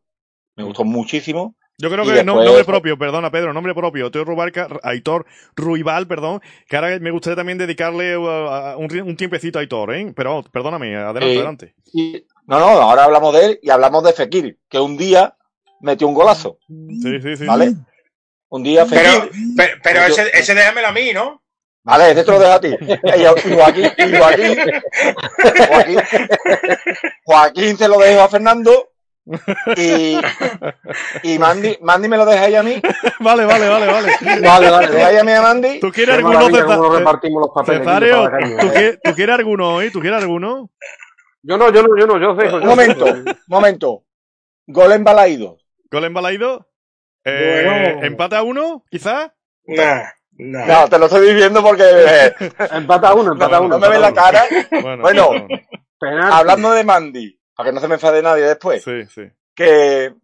me 0.57 0.65
gustó 0.65 0.83
muchísimo. 0.83 1.55
Yo 1.79 1.91
creo 1.91 2.05
que 2.05 2.13
después... 2.13 2.25
nombre 2.25 2.65
propio, 2.65 2.99
perdona 2.99 3.31
Pedro, 3.31 3.53
nombre 3.53 3.75
propio, 3.75 4.07
Aitor 4.07 4.27
Rubalca, 4.27 4.67
Aitor 4.83 5.27
Ruibal, 5.55 6.07
perdón, 6.07 6.41
que 6.69 6.77
ahora 6.77 6.99
me 6.99 7.11
gustaría 7.11 7.37
también 7.37 7.59
dedicarle 7.59 8.17
uh, 8.17 8.79
un, 8.79 9.01
un, 9.03 9.17
tiempecito 9.17 9.59
a 9.59 9.61
Aitor, 9.61 9.95
¿eh? 9.95 10.11
Pero 10.17 10.43
perdóname, 10.51 10.97
adelante, 10.97 11.33
eh, 11.33 11.37
adelante. 11.37 11.75
Y, 11.93 12.25
no, 12.47 12.59
no, 12.59 12.67
ahora 12.67 13.05
hablamos 13.05 13.35
de 13.35 13.45
él 13.45 13.61
y 13.63 13.69
hablamos 13.69 14.05
de 14.05 14.15
Fekir, 14.15 14.59
que 14.71 14.81
un 14.81 14.97
día 14.97 15.37
metió 15.83 16.09
un 16.09 16.15
golazo. 16.15 16.59
Sí, 16.67 17.21
sí, 17.21 17.37
sí. 17.37 17.45
¿Vale? 17.45 17.75
Un 18.49 18.63
día 18.63 18.87
Fekir. 18.87 19.05
Pero, 19.05 19.45
pero, 19.55 19.77
pero 19.83 20.01
ese, 20.07 20.31
ese 20.33 20.55
déjamelo 20.55 20.89
a 20.89 20.93
mí, 20.93 21.13
¿no? 21.13 21.43
Vale, 21.87 22.11
ese 22.11 22.25
te 22.25 22.33
lo 22.33 22.41
dejo 22.41 22.53
a 22.53 22.61
ti. 22.61 22.77
Y 22.81 23.55
Joaquín, 23.55 23.85
y 23.97 24.17
Joaquín, 24.17 24.57
Joaquín, 25.69 25.99
Joaquín 27.25 27.79
se 27.79 27.89
lo 27.89 27.99
dejo 27.99 28.23
a 28.23 28.29
Fernando 28.29 28.91
y, 29.77 30.19
y 31.23 31.39
Mandy, 31.39 31.79
Mandy 31.81 32.09
me 32.09 32.17
lo 32.17 32.27
deja 32.27 32.45
ahí 32.45 32.57
a 32.57 32.65
mí. 32.65 32.83
vale, 33.21 33.45
vale, 33.45 33.69
vale, 33.69 33.87
vale. 33.87 34.13
Vale, 34.43 34.71
vale, 34.71 34.89
deja 34.89 35.07
ahí 35.07 35.17
a 35.17 35.25
mí 35.25 35.31
a 35.31 35.43
Mandy. 35.43 35.79
¿Tú 35.79 35.93
quieres 35.93 36.17
alguno, 36.17 36.47
Cesario? 36.49 36.99
repartimos 36.99 37.41
los 37.41 37.51
papeles 37.55 37.81
Cesario, 37.83 38.31
¿tú, 38.61 38.69
quieres, 38.73 38.99
¿tú 39.05 39.15
quieres 39.15 39.35
alguno 39.37 39.75
hoy? 39.77 39.91
¿Tú 39.93 40.01
quieres 40.01 40.21
alguno? 40.21 40.71
Yo 41.43 41.57
no, 41.57 41.73
yo 41.73 41.85
no, 41.85 41.89
yo 41.97 42.07
no, 42.09 42.21
yo 42.21 42.41
sé. 42.41 42.53
Un 42.53 42.67
momento, 42.67 43.07
momento. 43.47 44.03
Gol 44.67 44.91
embalaído. 44.91 45.59
¿Gol 45.89 46.05
embalaído? 46.05 46.69
Eh, 47.25 47.63
bueno. 47.65 48.05
¿Empate 48.05 48.35
a 48.35 48.43
uno, 48.43 48.85
quizás? 48.91 49.31
Nah. 49.67 50.16
No. 50.39 50.67
no, 50.67 50.89
te 50.89 50.99
lo 50.99 51.07
estoy 51.07 51.33
diciendo 51.33 51.63
porque. 51.63 51.85
Eh, 51.85 52.35
empata 52.73 53.15
uno, 53.15 53.33
empata 53.33 53.61
uno. 53.61 53.71
No 53.71 53.79
me 53.79 53.89
ves 53.89 54.01
la 54.01 54.13
cara. 54.13 54.45
Bueno, 54.83 55.03
bueno 55.03 55.49
hablando 56.01 56.73
de 56.73 56.85
Mandy, 56.85 57.41
para 57.55 57.69
que 57.69 57.75
no 57.75 57.81
se 57.81 57.89
me 57.89 57.95
enfade 57.95 58.23
nadie 58.23 58.45
después. 58.45 58.83
Sí, 58.83 59.07
sí. 59.07 59.23
Que, 59.55 60.15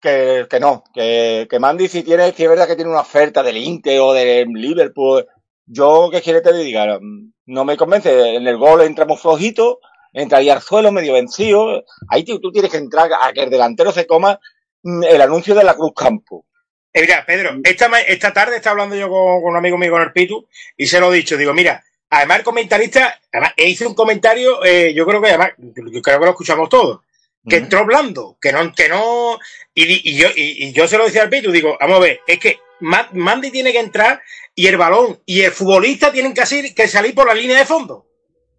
que, 0.00 0.46
que 0.48 0.60
no, 0.60 0.84
que, 0.94 1.46
que 1.50 1.58
Mandy 1.58 1.88
si 1.88 2.02
tiene, 2.02 2.32
si 2.32 2.44
es 2.44 2.48
verdad 2.48 2.66
que 2.66 2.76
tiene 2.76 2.90
una 2.90 3.00
oferta 3.00 3.42
del 3.42 3.58
Inter 3.58 4.00
o 4.00 4.12
del 4.12 4.48
Liverpool, 4.48 5.26
yo 5.66 6.08
que 6.10 6.22
quiere 6.22 6.40
te 6.40 6.52
diga, 6.54 6.98
no 7.46 7.64
me 7.64 7.76
convence, 7.76 8.36
en 8.36 8.46
el 8.46 8.56
gol 8.56 8.80
entramos 8.82 9.20
flojito, 9.20 9.80
entraría 10.12 10.54
al 10.54 10.62
suelo 10.62 10.92
medio 10.92 11.12
vencido, 11.12 11.84
ahí 12.08 12.24
tú, 12.24 12.40
tú 12.40 12.50
tienes 12.50 12.70
que 12.70 12.78
entrar 12.78 13.10
a 13.20 13.32
que 13.32 13.42
el 13.42 13.50
delantero 13.50 13.92
se 13.92 14.06
coma 14.06 14.40
el 14.82 15.20
anuncio 15.20 15.54
de 15.54 15.64
la 15.64 15.74
Cruz 15.74 15.92
Campo. 15.94 16.46
Eh, 16.92 17.02
mira, 17.02 17.24
Pedro, 17.26 17.56
esta, 17.64 17.86
esta 18.00 18.32
tarde 18.32 18.56
estaba 18.56 18.72
hablando 18.72 18.96
yo 18.96 19.08
con, 19.08 19.42
con, 19.42 19.50
un 19.50 19.56
amigo 19.56 19.76
mío, 19.76 19.90
con 19.90 20.02
el 20.02 20.12
Pitu, 20.12 20.48
y 20.76 20.86
se 20.86 21.00
lo 21.00 21.12
he 21.12 21.16
dicho, 21.16 21.36
digo, 21.36 21.52
mira, 21.52 21.82
además 22.10 22.38
el 22.38 22.44
comentarista, 22.44 23.20
además 23.32 23.52
hice 23.56 23.86
un 23.86 23.94
comentario, 23.94 24.64
eh, 24.64 24.94
yo 24.94 25.06
creo 25.06 25.20
que 25.20 25.28
además, 25.28 25.50
yo 25.58 26.02
creo 26.02 26.18
que 26.18 26.24
lo 26.24 26.30
escuchamos 26.30 26.68
todos. 26.68 27.00
que 27.48 27.56
entró 27.56 27.86
blando, 27.86 28.36
que 28.40 28.52
no, 28.52 28.72
que 28.74 28.88
no, 28.88 29.38
y, 29.74 30.16
yo, 30.16 30.28
y, 30.34 30.72
yo 30.72 30.86
se 30.86 30.98
lo 30.98 31.04
decía 31.04 31.22
al 31.22 31.30
Pitu, 31.30 31.50
digo, 31.50 31.76
vamos 31.80 31.96
a 31.96 32.00
ver, 32.00 32.20
es 32.26 32.38
que 32.38 32.58
Mandy 32.80 33.50
tiene 33.50 33.72
que 33.72 33.80
entrar 33.80 34.22
y 34.54 34.66
el 34.66 34.76
balón 34.76 35.20
y 35.24 35.42
el 35.42 35.52
futbolista 35.52 36.12
tienen 36.12 36.34
que, 36.34 36.44
salir, 36.44 36.74
que 36.74 36.88
salir 36.88 37.14
por 37.14 37.26
la 37.26 37.34
línea 37.34 37.58
de 37.58 37.64
fondo. 37.64 38.06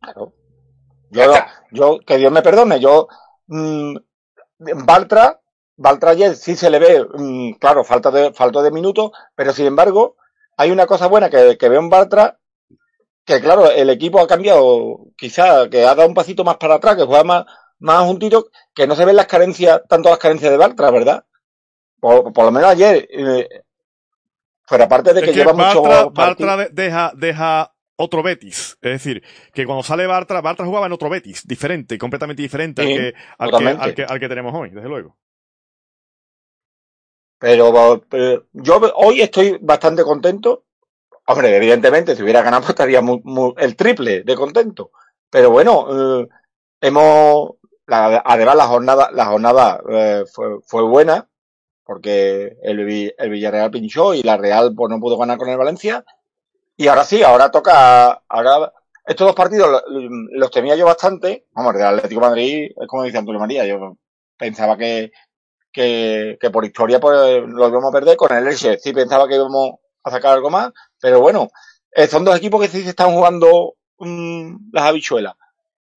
Claro. 0.01 0.33
Yo, 1.71 1.99
que 1.99 2.17
Dios 2.17 2.31
me 2.31 2.41
perdone, 2.41 2.79
yo, 2.79 3.07
mmm, 3.47 3.95
Baltra, 4.59 5.38
Baltra 5.79 6.11
ayer 6.11 6.35
sí 6.35 6.57
se 6.57 6.69
le 6.69 6.77
ve, 6.77 7.05
mmm, 7.13 7.53
claro, 7.53 7.85
falta 7.85 8.11
de, 8.11 8.33
falta 8.33 8.61
de 8.61 8.69
minutos, 8.69 9.11
pero 9.33 9.53
sin 9.53 9.65
embargo, 9.65 10.17
hay 10.57 10.71
una 10.71 10.85
cosa 10.85 11.07
buena 11.07 11.29
que, 11.29 11.57
que 11.57 11.69
veo 11.69 11.79
en 11.79 11.89
Baltra, 11.89 12.37
que 13.23 13.39
claro, 13.39 13.71
el 13.71 13.89
equipo 13.89 14.19
ha 14.19 14.27
cambiado, 14.27 15.07
quizá, 15.17 15.69
que 15.69 15.85
ha 15.85 15.95
dado 15.95 16.09
un 16.09 16.13
pasito 16.13 16.43
más 16.43 16.57
para 16.57 16.75
atrás, 16.75 16.97
que 16.97 17.05
juega 17.05 17.23
más, 17.23 17.45
más 17.79 18.03
juntito, 18.03 18.49
que 18.75 18.87
no 18.87 18.95
se 18.97 19.05
ven 19.05 19.15
las 19.15 19.27
carencias, 19.27 19.81
tanto 19.87 20.09
las 20.09 20.17
carencias 20.17 20.51
de 20.51 20.57
Baltra, 20.57 20.91
¿verdad? 20.91 21.23
Por, 22.01 22.33
por 22.33 22.43
lo 22.43 22.51
menos 22.51 22.71
ayer, 22.71 23.07
eh, 23.09 23.47
fuera 24.65 24.89
parte 24.89 25.13
de 25.13 25.21
que, 25.21 25.31
lleva 25.31 25.53
mucho. 25.53 25.81
Bartra 26.11 26.67
deja, 26.73 27.13
deja 27.15 27.73
otro 27.95 28.21
Betis. 28.21 28.77
Es 28.81 28.91
decir, 28.91 29.23
que 29.53 29.65
cuando 29.65 29.83
sale 29.83 30.07
Bartra, 30.07 30.41
Bartra 30.41 30.65
jugaba 30.65 30.87
en 30.87 30.91
otro 30.91 31.09
Betis, 31.09 31.47
diferente, 31.47 31.97
completamente 31.97 32.41
diferente 32.41 32.81
al, 32.81 32.89
que, 32.89 33.13
al, 33.37 33.95
que, 33.95 34.03
al, 34.03 34.19
que, 34.19 34.27
tenemos 34.27 34.53
hoy, 34.53 34.71
desde 34.71 34.89
luego. 34.89 35.15
Pero, 37.39 38.03
yo 38.53 38.81
hoy 38.95 39.21
estoy 39.21 39.57
bastante 39.61 40.03
contento. 40.03 40.65
Hombre, 41.25 41.55
evidentemente, 41.55 42.15
si 42.15 42.23
hubiera 42.23 42.41
ganado 42.41 42.67
estaría 42.69 43.01
el 43.57 43.75
triple 43.75 44.23
de 44.23 44.35
contento. 44.35 44.91
Pero 45.29 45.51
bueno, 45.51 46.21
eh, 46.21 46.27
hemos, 46.81 47.51
además 47.87 48.55
la 48.55 48.67
jornada, 48.67 49.09
la 49.13 49.25
jornada 49.25 49.81
eh, 49.89 50.23
fue, 50.65 50.83
buena 50.83 51.27
porque 51.83 52.57
el, 52.61 53.13
el 53.17 53.29
Villarreal 53.29 53.71
pinchó 53.71 54.13
y 54.13 54.21
la 54.21 54.37
Real 54.37 54.73
pues 54.75 54.91
no 54.91 54.99
pudo 54.99 55.17
ganar 55.17 55.37
con 55.37 55.49
el 55.49 55.57
Valencia. 55.57 56.03
Y 56.77 56.87
ahora 56.87 57.03
sí, 57.03 57.23
ahora 57.23 57.51
toca, 57.51 58.21
ahora 58.27 58.71
estos 59.09 59.25
dos 59.25 59.35
partidos 59.35 59.83
los, 59.89 60.51
temía 60.51 60.75
yo 60.75 60.85
bastante. 60.85 61.47
Vamos, 61.53 61.73
el 61.73 61.81
Atlético 61.81 62.21
Madrid, 62.21 62.71
es 62.79 62.87
como 62.87 63.03
dice 63.03 63.17
Antonio 63.17 63.39
María, 63.39 63.65
yo 63.65 63.97
pensaba 64.37 64.77
que, 64.77 65.11
que, 65.71 66.37
que 66.39 66.49
por 66.49 66.65
historia 66.65 66.99
pues 66.99 67.43
lo 67.45 67.67
íbamos 67.67 67.89
a 67.89 67.97
perder 67.97 68.17
con 68.17 68.35
el 68.35 68.47
Elche. 68.47 68.77
Sí 68.79 68.93
pensaba 68.93 69.27
que 69.27 69.35
íbamos 69.35 69.75
a 70.03 70.11
sacar 70.11 70.33
algo 70.33 70.49
más, 70.49 70.71
pero 71.01 71.19
bueno, 71.19 71.49
eh, 71.91 72.07
son 72.07 72.25
dos 72.25 72.37
equipos 72.37 72.61
que 72.61 72.67
sí 72.67 72.83
se 72.83 72.89
están 72.89 73.13
jugando 73.13 73.75
mmm, 73.99 74.55
las 74.71 74.85
habichuelas. 74.85 75.35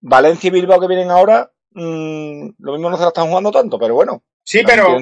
Valencia 0.00 0.48
y 0.48 0.50
Bilbao 0.50 0.80
que 0.80 0.88
vienen 0.88 1.10
ahora, 1.10 1.50
mmm, 1.70 2.48
lo 2.58 2.72
mismo 2.72 2.90
no 2.90 2.96
se 2.96 3.02
la 3.02 3.08
están 3.08 3.28
jugando 3.28 3.50
tanto, 3.50 3.78
pero 3.78 3.94
bueno. 3.94 4.22
Sí, 4.44 4.62
pero, 4.66 5.00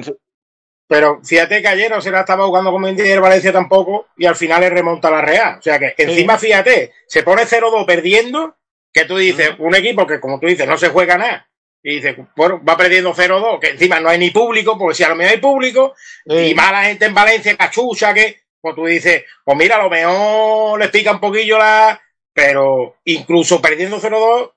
pero 0.87 1.21
fíjate 1.23 1.61
que 1.61 1.67
ayer 1.67 1.89
no 1.89 2.01
se 2.01 2.11
la 2.11 2.19
estaba 2.19 2.45
jugando 2.45 2.71
como 2.71 2.87
el 2.87 3.19
Valencia 3.19 3.51
tampoco 3.51 4.07
y 4.17 4.25
al 4.25 4.35
final 4.35 4.61
le 4.61 4.69
remonta 4.69 5.09
la 5.09 5.21
Real. 5.21 5.57
O 5.57 5.61
sea 5.61 5.79
que 5.79 5.95
encima, 5.97 6.37
fíjate, 6.37 6.93
se 7.07 7.23
pone 7.23 7.43
0-2 7.43 7.85
perdiendo, 7.85 8.57
que 8.93 9.05
tú 9.05 9.17
dices, 9.17 9.51
un 9.57 9.73
equipo 9.73 10.05
que 10.05 10.19
como 10.19 10.39
tú 10.39 10.47
dices 10.47 10.67
no 10.67 10.77
se 10.77 10.89
juega 10.89 11.17
nada. 11.17 11.47
Y 11.83 11.95
dices, 11.95 12.15
bueno, 12.35 12.61
va 12.63 12.77
perdiendo 12.77 13.13
0-2, 13.13 13.59
que 13.59 13.69
encima 13.69 13.99
no 13.99 14.09
hay 14.09 14.19
ni 14.19 14.29
público, 14.29 14.77
porque 14.77 14.95
si 14.95 15.03
a 15.03 15.09
lo 15.09 15.15
mejor 15.15 15.33
hay 15.33 15.39
público, 15.39 15.95
y 16.25 16.53
mala 16.53 16.83
gente 16.83 17.05
en 17.05 17.13
Valencia, 17.13 17.57
cachucha, 17.57 18.13
que, 18.13 18.41
pues 18.61 18.75
tú 18.75 18.85
dices, 18.85 19.23
pues 19.43 19.57
mira, 19.57 19.77
a 19.77 19.83
lo 19.83 19.89
mejor 19.89 20.79
le 20.79 20.89
pica 20.89 21.11
un 21.11 21.19
poquillo 21.19 21.57
la. 21.57 21.99
Pero 22.33 22.97
incluso 23.05 23.61
perdiendo 23.61 23.99
0-2, 23.99 24.51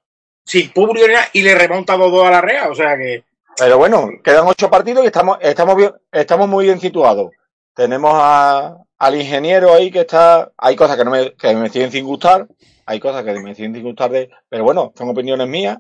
sin 0.44 0.70
público 0.70 1.06
y 1.32 1.42
le 1.42 1.54
remonta 1.54 1.96
2-2 1.96 2.26
a 2.26 2.30
la 2.30 2.40
Real. 2.40 2.70
O 2.70 2.74
sea 2.74 2.96
que 2.96 3.24
pero 3.56 3.78
bueno, 3.78 4.10
quedan 4.22 4.46
ocho 4.46 4.68
partidos 4.68 5.04
y 5.04 5.06
estamos, 5.06 5.38
estamos, 5.40 5.76
bien, 5.76 5.92
estamos 6.10 6.48
muy 6.48 6.64
bien 6.64 6.80
situados. 6.80 7.30
Tenemos 7.74 8.12
a, 8.14 8.78
al 8.98 9.20
ingeniero 9.20 9.72
ahí 9.72 9.90
que 9.90 10.00
está. 10.00 10.52
Hay 10.56 10.76
cosas 10.76 10.96
que 10.96 11.04
no 11.04 11.10
me, 11.10 11.32
que 11.34 11.54
me 11.54 11.70
siguen 11.70 11.92
sin 11.92 12.04
gustar, 12.04 12.48
hay 12.86 13.00
cosas 13.00 13.24
que 13.24 13.32
me 13.40 13.54
siguen 13.54 13.74
sin 13.74 13.82
gustar 13.82 14.10
de. 14.10 14.30
Pero 14.48 14.64
bueno, 14.64 14.92
son 14.96 15.08
opiniones 15.08 15.48
mías, 15.48 15.78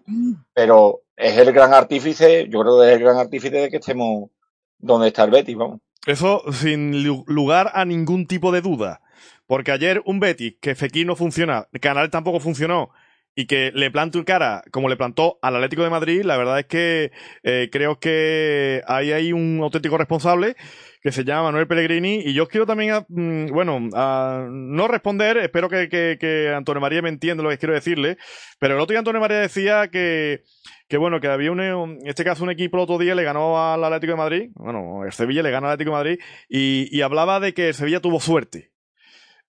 pero 0.52 1.02
es 1.16 1.36
el 1.38 1.52
gran 1.52 1.72
artífice, 1.74 2.48
yo 2.48 2.60
creo 2.60 2.80
que 2.80 2.88
es 2.88 2.96
el 2.96 3.02
gran 3.02 3.18
artífice 3.18 3.56
de 3.56 3.70
que 3.70 3.76
estemos 3.76 4.30
donde 4.78 5.08
está 5.08 5.24
el 5.24 5.30
Betis, 5.30 5.56
vamos. 5.56 5.80
Eso 6.06 6.42
sin 6.52 7.04
lugar 7.26 7.70
a 7.74 7.84
ningún 7.84 8.26
tipo 8.26 8.52
de 8.52 8.60
duda. 8.60 9.00
Porque 9.46 9.72
ayer 9.72 10.02
un 10.06 10.20
Betis 10.20 10.56
que 10.60 10.74
Fekir 10.74 11.06
no 11.06 11.16
funciona, 11.16 11.68
Canal 11.80 12.10
tampoco 12.10 12.40
funcionó, 12.40 12.90
y 13.34 13.46
que 13.46 13.72
le 13.74 13.90
plante 13.90 14.18
un 14.18 14.24
cara 14.24 14.62
como 14.70 14.88
le 14.88 14.96
plantó 14.96 15.38
al 15.42 15.56
Atlético 15.56 15.82
de 15.82 15.90
Madrid, 15.90 16.22
la 16.24 16.36
verdad 16.36 16.60
es 16.60 16.66
que 16.66 17.12
eh, 17.42 17.68
creo 17.70 17.98
que 17.98 18.82
hay 18.86 19.12
ahí 19.12 19.32
un 19.32 19.60
auténtico 19.62 19.98
responsable 19.98 20.56
que 21.02 21.12
se 21.12 21.24
llama 21.24 21.44
Manuel 21.44 21.66
Pellegrini 21.66 22.22
y 22.24 22.32
yo 22.32 22.48
quiero 22.48 22.64
también, 22.64 22.92
ah, 22.92 23.04
mm, 23.08 23.48
bueno, 23.48 23.78
a 23.92 24.46
no 24.50 24.88
responder, 24.88 25.36
espero 25.36 25.68
que, 25.68 25.88
que, 25.88 26.16
que, 26.18 26.48
Antonio 26.54 26.80
María 26.80 27.02
me 27.02 27.10
entienda 27.10 27.42
lo 27.42 27.50
que 27.50 27.58
quiero 27.58 27.74
decirle, 27.74 28.16
pero 28.58 28.74
el 28.74 28.80
otro 28.80 28.92
día 28.92 29.00
Antonio 29.00 29.20
María 29.20 29.38
decía 29.38 29.88
que, 29.88 30.44
que 30.88 30.96
bueno, 30.96 31.20
que 31.20 31.28
había 31.28 31.52
un, 31.52 31.60
en 31.60 31.98
este 32.06 32.24
caso 32.24 32.44
un 32.44 32.50
equipo 32.50 32.76
el 32.76 32.84
otro 32.84 32.98
día 32.98 33.14
le 33.14 33.24
ganó 33.24 33.72
al 33.72 33.84
Atlético 33.84 34.12
de 34.12 34.16
Madrid, 34.18 34.50
bueno, 34.54 35.04
el 35.04 35.12
Sevilla 35.12 35.42
le 35.42 35.50
ganó 35.50 35.66
al 35.66 35.74
Atlético 35.74 35.96
de 35.96 36.02
Madrid 36.02 36.18
y, 36.48 36.88
y 36.90 37.02
hablaba 37.02 37.38
de 37.38 37.52
que 37.52 37.68
el 37.68 37.74
Sevilla 37.74 38.00
tuvo 38.00 38.20
suerte. 38.20 38.70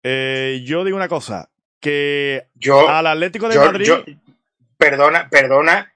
Eh, 0.04 0.62
yo 0.66 0.84
digo 0.84 0.98
una 0.98 1.08
cosa, 1.08 1.50
que 1.86 2.48
yo, 2.56 2.90
al 2.90 3.08
Atlético 3.08 3.48
de 3.48 3.58
Madrid. 3.58 3.92
perdona, 4.78 5.30
perdona. 5.30 5.92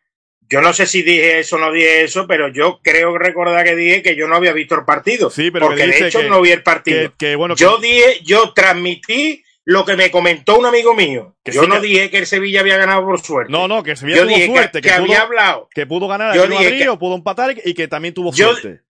Yo 0.48 0.62
no 0.62 0.74
sé 0.74 0.88
si 0.88 1.04
dije 1.04 1.40
eso 1.40 1.58
o 1.58 1.60
no 1.60 1.72
dije 1.72 2.04
eso, 2.04 2.26
pero 2.28 2.48
yo 2.48 2.80
creo 2.84 3.18
recordar 3.18 3.64
que 3.64 3.76
dije 3.76 4.02
que 4.02 4.16
yo 4.16 4.28
no 4.28 4.36
había 4.36 4.54
visto 4.54 4.76
el 4.76 4.86
partido. 4.86 5.30
Sí, 5.30 5.52
pero 5.52 5.68
porque 5.68 5.86
de 5.86 6.08
hecho 6.08 6.24
no 6.24 6.42
vi 6.42 6.52
el 6.52 6.64
partido. 6.64 7.14
yo 7.56 7.78
dije, 7.78 8.20
yo 8.24 8.54
transmití 8.54 9.44
lo 9.66 9.86
que 9.86 9.96
me 9.96 10.10
comentó 10.10 10.58
un 10.58 10.66
amigo 10.66 10.96
mío. 10.96 11.36
Que 11.44 11.52
yo 11.52 11.68
no 11.68 11.80
dije 11.80 12.10
que 12.10 12.18
el 12.18 12.26
Sevilla 12.26 12.62
había 12.62 12.78
ganado 12.78 13.06
por 13.06 13.22
suerte. 13.22 13.52
No, 13.52 13.68
no, 13.68 13.84
que 13.84 13.92
el 13.92 13.98
Sevilla 13.98 14.24
tuvo 14.24 14.46
suerte. 14.54 14.82
Que, 14.82 14.92
había 14.92 15.22
hablado. 15.22 15.70
Que 15.74 15.86
pudo 15.86 16.08
ganar 16.08 16.36
el 16.36 16.50
Madrid 16.50 16.90
o 16.90 16.98
pudo 16.98 17.16
empatar 17.16 17.56
y 17.64 17.74
que 17.76 17.88
también 17.88 18.14
tuvo 18.14 18.34
suerte. 18.34 18.82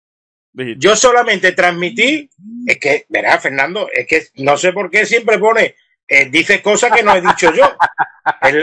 Yo 0.76 0.96
solamente 0.96 1.52
transmití, 1.52 2.30
es 2.66 2.78
que, 2.78 3.06
verá, 3.08 3.38
Fernando, 3.38 3.88
es 3.92 4.06
que 4.06 4.22
no 4.36 4.56
sé 4.56 4.72
por 4.72 4.90
qué 4.90 5.06
siempre 5.06 5.38
pone 5.38 5.74
eh, 6.08 6.28
dice 6.30 6.62
cosas 6.62 6.90
que 6.90 7.02
no 7.02 7.14
he 7.14 7.20
dicho 7.20 7.52
yo. 7.54 7.70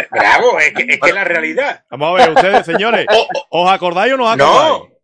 bravo, 0.09 0.59
es 0.59 0.73
que, 0.73 0.85
es 0.89 0.99
que 0.99 1.13
la 1.13 1.23
realidad. 1.23 1.85
Vamos 1.91 2.19
a 2.19 2.25
ver, 2.25 2.35
ustedes, 2.35 2.65
señores, 2.65 3.05
¿os 3.49 3.71
acordáis 3.71 4.13
o 4.13 4.17
no 4.17 4.25
os 4.25 4.33
acordáis? 4.33 4.69
No. 4.69 4.95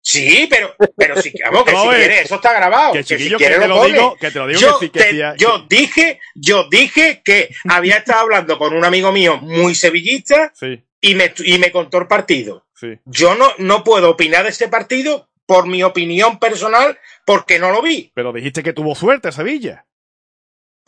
Sí, 0.00 0.46
pero, 0.48 0.74
pero 0.96 1.20
si, 1.20 1.32
vamos, 1.42 1.64
que 1.64 1.72
si 1.72 1.88
quieres, 1.88 2.24
eso 2.24 2.36
está 2.36 2.54
grabado. 2.54 2.92
Que, 2.92 3.02
si 3.02 3.16
quieres, 3.34 3.68
lo, 3.68 3.84
digo, 3.84 4.16
que 4.16 4.30
te 4.30 4.38
lo 4.38 4.46
digo 4.46 4.60
yo, 4.60 4.78
que, 4.78 5.34
yo 5.36 5.66
dije, 5.68 6.20
yo 6.34 6.68
dije 6.70 7.20
que 7.22 7.54
había 7.68 7.96
estado 7.96 8.20
hablando 8.20 8.58
con 8.58 8.74
un 8.74 8.84
amigo 8.84 9.12
mío 9.12 9.38
muy 9.38 9.74
sevillista 9.74 10.52
y, 11.00 11.14
me, 11.14 11.34
y 11.44 11.58
me 11.58 11.72
contó 11.72 11.98
el 11.98 12.06
partido. 12.06 12.66
Yo 13.04 13.34
no, 13.34 13.52
no 13.58 13.82
puedo 13.84 14.10
opinar 14.10 14.44
de 14.44 14.50
este 14.50 14.68
partido 14.68 15.28
por 15.44 15.66
mi 15.66 15.82
opinión 15.82 16.38
personal 16.38 16.98
porque 17.26 17.58
no 17.58 17.70
lo 17.70 17.82
vi. 17.82 18.12
Pero 18.14 18.32
dijiste 18.32 18.62
que 18.62 18.72
tuvo 18.72 18.94
suerte 18.94 19.32
Sevilla. 19.32 19.84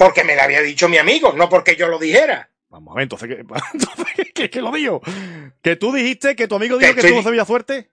Porque 0.00 0.24
me 0.24 0.34
lo 0.34 0.40
había 0.40 0.62
dicho 0.62 0.88
mi 0.88 0.96
amigo, 0.96 1.34
no 1.34 1.50
porque 1.50 1.76
yo 1.76 1.86
lo 1.86 1.98
dijera. 1.98 2.48
Vamos 2.70 2.92
a 2.92 2.94
ver, 2.94 3.02
entonces, 3.02 3.28
¿qué, 4.34 4.48
qué, 4.50 4.62
lo 4.62 4.72
digo? 4.72 5.02
¿Que 5.60 5.76
tú 5.76 5.92
dijiste 5.92 6.34
que 6.34 6.48
tu 6.48 6.54
amigo 6.54 6.78
dijo 6.78 6.94
que 6.94 7.06
tuvo 7.06 7.22
Sevilla 7.22 7.44
fuerte? 7.44 7.90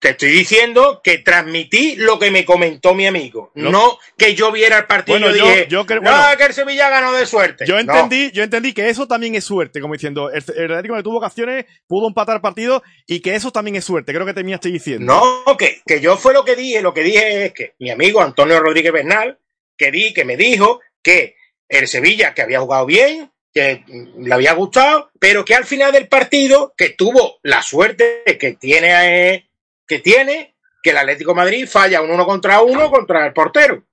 Te 0.00 0.08
estoy 0.08 0.30
diciendo 0.30 1.00
que 1.04 1.18
transmití 1.18 1.94
lo 1.94 2.18
que 2.18 2.32
me 2.32 2.44
comentó 2.44 2.96
mi 2.96 3.06
amigo. 3.06 3.52
No, 3.54 3.96
que 4.16 4.34
yo 4.34 4.50
viera 4.50 4.78
el 4.78 4.86
partido 4.86 5.18
y 5.18 5.38
yo, 5.38 5.46
dije, 5.46 5.66
yo 5.68 5.86
creo, 5.86 6.00
no, 6.02 6.10
que 6.36 6.46
el 6.46 6.52
Sevilla 6.52 6.90
ganó 6.90 7.12
de 7.12 7.24
suerte. 7.26 7.64
Yo 7.64 7.78
entendí, 7.78 8.32
yo 8.32 8.42
entendí 8.42 8.72
que 8.72 8.88
eso 8.88 9.06
también 9.06 9.36
es 9.36 9.44
suerte, 9.44 9.80
como 9.80 9.94
diciendo, 9.94 10.32
el, 10.32 10.42
Atlético 10.42 10.96
que 10.96 11.04
tuvo 11.04 11.18
ocasiones, 11.18 11.64
pudo 11.86 12.08
empatar 12.08 12.40
partido 12.40 12.82
y 13.06 13.20
que 13.20 13.36
eso 13.36 13.52
también 13.52 13.76
es 13.76 13.84
suerte. 13.84 14.12
Creo 14.12 14.26
que 14.26 14.34
te 14.34 14.52
estoy 14.52 14.72
diciendo. 14.72 15.14
No, 15.46 15.56
que, 15.56 15.80
que 15.86 16.00
yo 16.00 16.16
fue 16.16 16.34
lo 16.34 16.44
que 16.44 16.56
dije. 16.56 16.82
Lo 16.82 16.92
que 16.92 17.04
dije 17.04 17.44
es 17.44 17.52
que 17.52 17.74
mi 17.78 17.88
amigo 17.92 18.20
Antonio 18.20 18.58
Rodríguez 18.58 18.92
Bernal, 18.92 19.38
que 19.76 19.92
di, 19.92 20.12
que 20.12 20.24
me 20.24 20.36
dijo 20.36 20.80
que 21.02 21.36
el 21.68 21.88
Sevilla, 21.88 22.34
que 22.34 22.42
había 22.42 22.60
jugado 22.60 22.86
bien, 22.86 23.30
que 23.52 23.84
le 24.18 24.34
había 24.34 24.52
gustado, 24.52 25.10
pero 25.18 25.44
que 25.44 25.54
al 25.54 25.64
final 25.64 25.92
del 25.92 26.08
partido, 26.08 26.74
que 26.76 26.90
tuvo 26.90 27.38
la 27.42 27.62
suerte 27.62 28.22
que 28.38 28.54
tiene, 28.54 29.50
que 29.86 29.98
tiene, 29.98 30.56
que 30.82 30.90
el 30.90 30.98
Atlético 30.98 31.34
Madrid 31.34 31.68
falla 31.68 32.02
un 32.02 32.10
uno 32.10 32.26
contra 32.26 32.60
uno 32.60 32.90
contra 32.90 33.26
el 33.26 33.32
portero. 33.32 33.84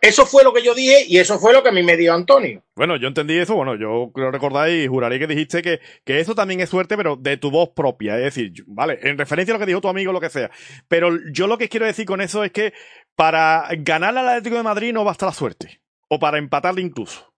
Eso 0.00 0.26
fue 0.26 0.44
lo 0.44 0.52
que 0.52 0.62
yo 0.62 0.74
dije 0.74 1.04
y 1.08 1.18
eso 1.18 1.40
fue 1.40 1.52
lo 1.52 1.60
que 1.62 1.70
a 1.70 1.72
mí 1.72 1.82
me 1.82 1.96
dio 1.96 2.14
Antonio. 2.14 2.62
Bueno, 2.76 2.96
yo 2.96 3.08
entendí 3.08 3.36
eso, 3.36 3.56
bueno, 3.56 3.74
yo 3.74 4.12
creo 4.14 4.30
recordar 4.30 4.70
y 4.70 4.86
juraré 4.86 5.18
que 5.18 5.26
dijiste 5.26 5.60
que, 5.60 5.80
que 6.04 6.20
eso 6.20 6.36
también 6.36 6.60
es 6.60 6.68
suerte, 6.68 6.96
pero 6.96 7.16
de 7.16 7.36
tu 7.36 7.50
voz 7.50 7.70
propia, 7.70 8.16
es 8.16 8.22
decir, 8.22 8.64
vale, 8.68 9.00
en 9.02 9.18
referencia 9.18 9.52
a 9.52 9.56
lo 9.56 9.58
que 9.58 9.66
dijo 9.66 9.80
tu 9.80 9.88
amigo, 9.88 10.12
lo 10.12 10.20
que 10.20 10.30
sea. 10.30 10.52
Pero 10.86 11.10
yo 11.32 11.48
lo 11.48 11.58
que 11.58 11.68
quiero 11.68 11.86
decir 11.86 12.06
con 12.06 12.20
eso 12.20 12.44
es 12.44 12.52
que 12.52 12.72
para 13.16 13.66
ganar 13.78 14.16
al 14.16 14.28
Atlético 14.28 14.56
de 14.56 14.62
Madrid 14.62 14.92
no 14.92 15.02
basta 15.02 15.26
la 15.26 15.32
suerte 15.32 15.81
o 16.14 16.18
para 16.18 16.36
empatarle 16.36 16.82
incluso. 16.82 17.32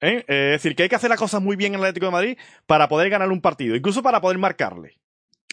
¿Eh? 0.00 0.24
es 0.28 0.62
decir, 0.62 0.74
que 0.76 0.84
hay 0.84 0.88
que 0.88 0.94
hacer 0.94 1.10
las 1.10 1.18
cosas 1.18 1.42
muy 1.42 1.56
bien 1.56 1.74
en 1.74 1.80
el 1.80 1.86
Atlético 1.86 2.06
de 2.06 2.12
Madrid 2.12 2.38
para 2.64 2.88
poder 2.88 3.10
ganar 3.10 3.30
un 3.30 3.40
partido, 3.40 3.74
incluso 3.74 4.00
para 4.00 4.20
poder 4.20 4.38
marcarle. 4.38 5.00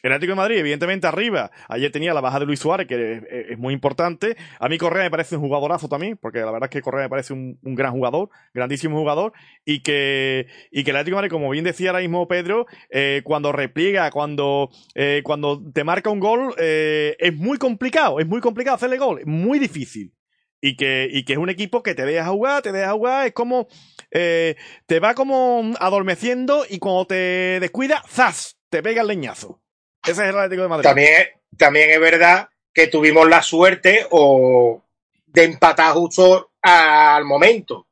El 0.03 0.11
Atlético 0.11 0.33
de 0.33 0.37
Madrid, 0.37 0.57
evidentemente, 0.59 1.07
arriba. 1.07 1.49
Ayer 1.67 1.91
tenía 1.91 2.13
la 2.13 2.21
baja 2.21 2.39
de 2.39 2.45
Luis 2.45 2.59
Suárez, 2.59 2.87
que 2.87 3.47
es, 3.49 3.57
muy 3.57 3.73
importante. 3.73 4.37
A 4.59 4.69
mí 4.69 4.77
Correa 4.77 5.03
me 5.03 5.09
parece 5.09 5.35
un 5.35 5.41
jugadorazo 5.41 5.89
también, 5.89 6.15
porque 6.21 6.37
la 6.39 6.51
verdad 6.51 6.65
es 6.65 6.69
que 6.69 6.81
Correa 6.83 7.05
me 7.05 7.09
parece 7.09 7.33
un, 7.33 7.57
gran 7.63 7.91
jugador, 7.93 8.29
grandísimo 8.53 8.99
jugador, 8.99 9.33
y 9.65 9.81
que, 9.81 10.45
y 10.69 10.83
que 10.83 10.91
el 10.91 10.97
Atlético 10.97 11.15
de 11.15 11.21
Madrid, 11.23 11.31
como 11.31 11.49
bien 11.49 11.65
decía 11.65 11.89
ahora 11.89 12.01
mismo 12.01 12.27
Pedro, 12.27 12.67
eh, 12.91 13.21
cuando 13.23 13.51
repliega, 13.51 14.11
cuando, 14.11 14.69
eh, 14.93 15.21
cuando 15.23 15.63
te 15.73 15.83
marca 15.83 16.11
un 16.11 16.19
gol, 16.19 16.53
eh, 16.59 17.15
es 17.17 17.35
muy 17.35 17.57
complicado, 17.57 18.19
es 18.19 18.27
muy 18.27 18.39
complicado 18.39 18.75
hacerle 18.75 18.99
gol, 18.99 19.21
muy 19.25 19.57
difícil. 19.57 20.13
Y 20.59 20.75
que, 20.75 21.07
y 21.11 21.23
que 21.23 21.33
es 21.33 21.39
un 21.39 21.49
equipo 21.49 21.83
que 21.83 21.93
te 21.93 22.05
deja 22.05 22.25
jugar, 22.29 22.63
te 22.63 22.71
deja 22.71 22.91
jugar, 22.93 23.27
es 23.27 23.33
como, 23.33 23.67
te 24.09 24.99
va 25.01 25.13
como 25.13 25.73
adormeciendo 25.79 26.65
y 26.67 26.79
cuando 26.79 27.05
te 27.05 27.59
descuida, 27.59 28.03
¡zas! 28.09 28.57
Te 28.69 28.81
pega 28.81 29.01
el 29.01 29.07
leñazo. 29.07 29.61
Ese 30.03 30.23
es 30.23 30.29
el 30.29 30.37
Atlético 30.37 30.63
de 30.63 30.67
Madrid. 30.67 30.83
También, 30.83 31.27
también 31.57 31.89
es 31.91 31.99
verdad 31.99 32.49
que 32.73 32.87
tuvimos 32.87 33.27
la 33.27 33.41
suerte 33.41 34.07
o 34.09 34.83
de 35.25 35.43
empatar 35.43 35.93
justo 35.93 36.51
al 36.61 37.23
momento. 37.25 37.87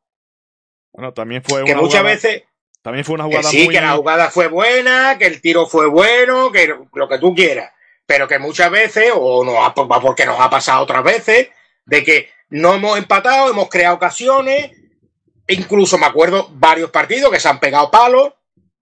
Bueno, 0.91 1.13
también 1.13 1.43
fue 1.43 1.63
que 1.65 1.75
muchas 1.75 2.03
veces 2.03 2.43
también 2.81 3.03
fue 3.03 3.15
una 3.15 3.23
jugada 3.25 3.49
que 3.49 3.57
sí, 3.57 3.67
que 3.67 3.81
la 3.81 3.93
jugada 3.93 4.29
fue 4.29 4.47
buena, 4.47 5.17
que 5.17 5.25
el 5.25 5.41
tiro 5.41 5.65
fue 5.65 5.87
bueno, 5.87 6.51
que 6.51 6.73
lo 6.93 7.09
que 7.09 7.19
tú 7.19 7.33
quieras, 7.33 7.73
pero 8.05 8.27
que 8.27 8.37
muchas 8.39 8.69
veces 8.69 9.11
o 9.13 9.43
no 9.43 9.73
porque 10.01 10.25
nos 10.25 10.39
ha 10.39 10.49
pasado 10.49 10.83
otras 10.83 11.03
veces 11.03 11.49
de 11.85 12.03
que 12.03 12.29
no 12.49 12.73
hemos 12.73 12.97
empatado, 12.97 13.49
hemos 13.49 13.69
creado 13.69 13.95
ocasiones, 13.95 14.71
incluso 15.47 15.97
me 15.97 16.05
acuerdo 16.05 16.49
varios 16.53 16.91
partidos 16.91 17.31
que 17.31 17.39
se 17.39 17.49
han 17.49 17.59
pegado 17.59 17.91
palos 17.91 18.33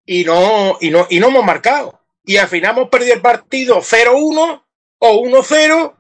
y 0.05 0.24
no 0.24 0.77
y 0.82 0.89
no 0.89 1.08
y 1.10 1.20
no 1.20 1.27
hemos 1.27 1.46
marcado 1.46 2.03
y 2.25 2.38
al 2.38 2.48
final 2.48 2.72
hemos 2.77 2.89
perdido 2.89 3.15
el 3.15 3.22
partido 3.22 3.77
0-1 3.77 4.63
o 5.00 5.24
1-0 5.24 5.93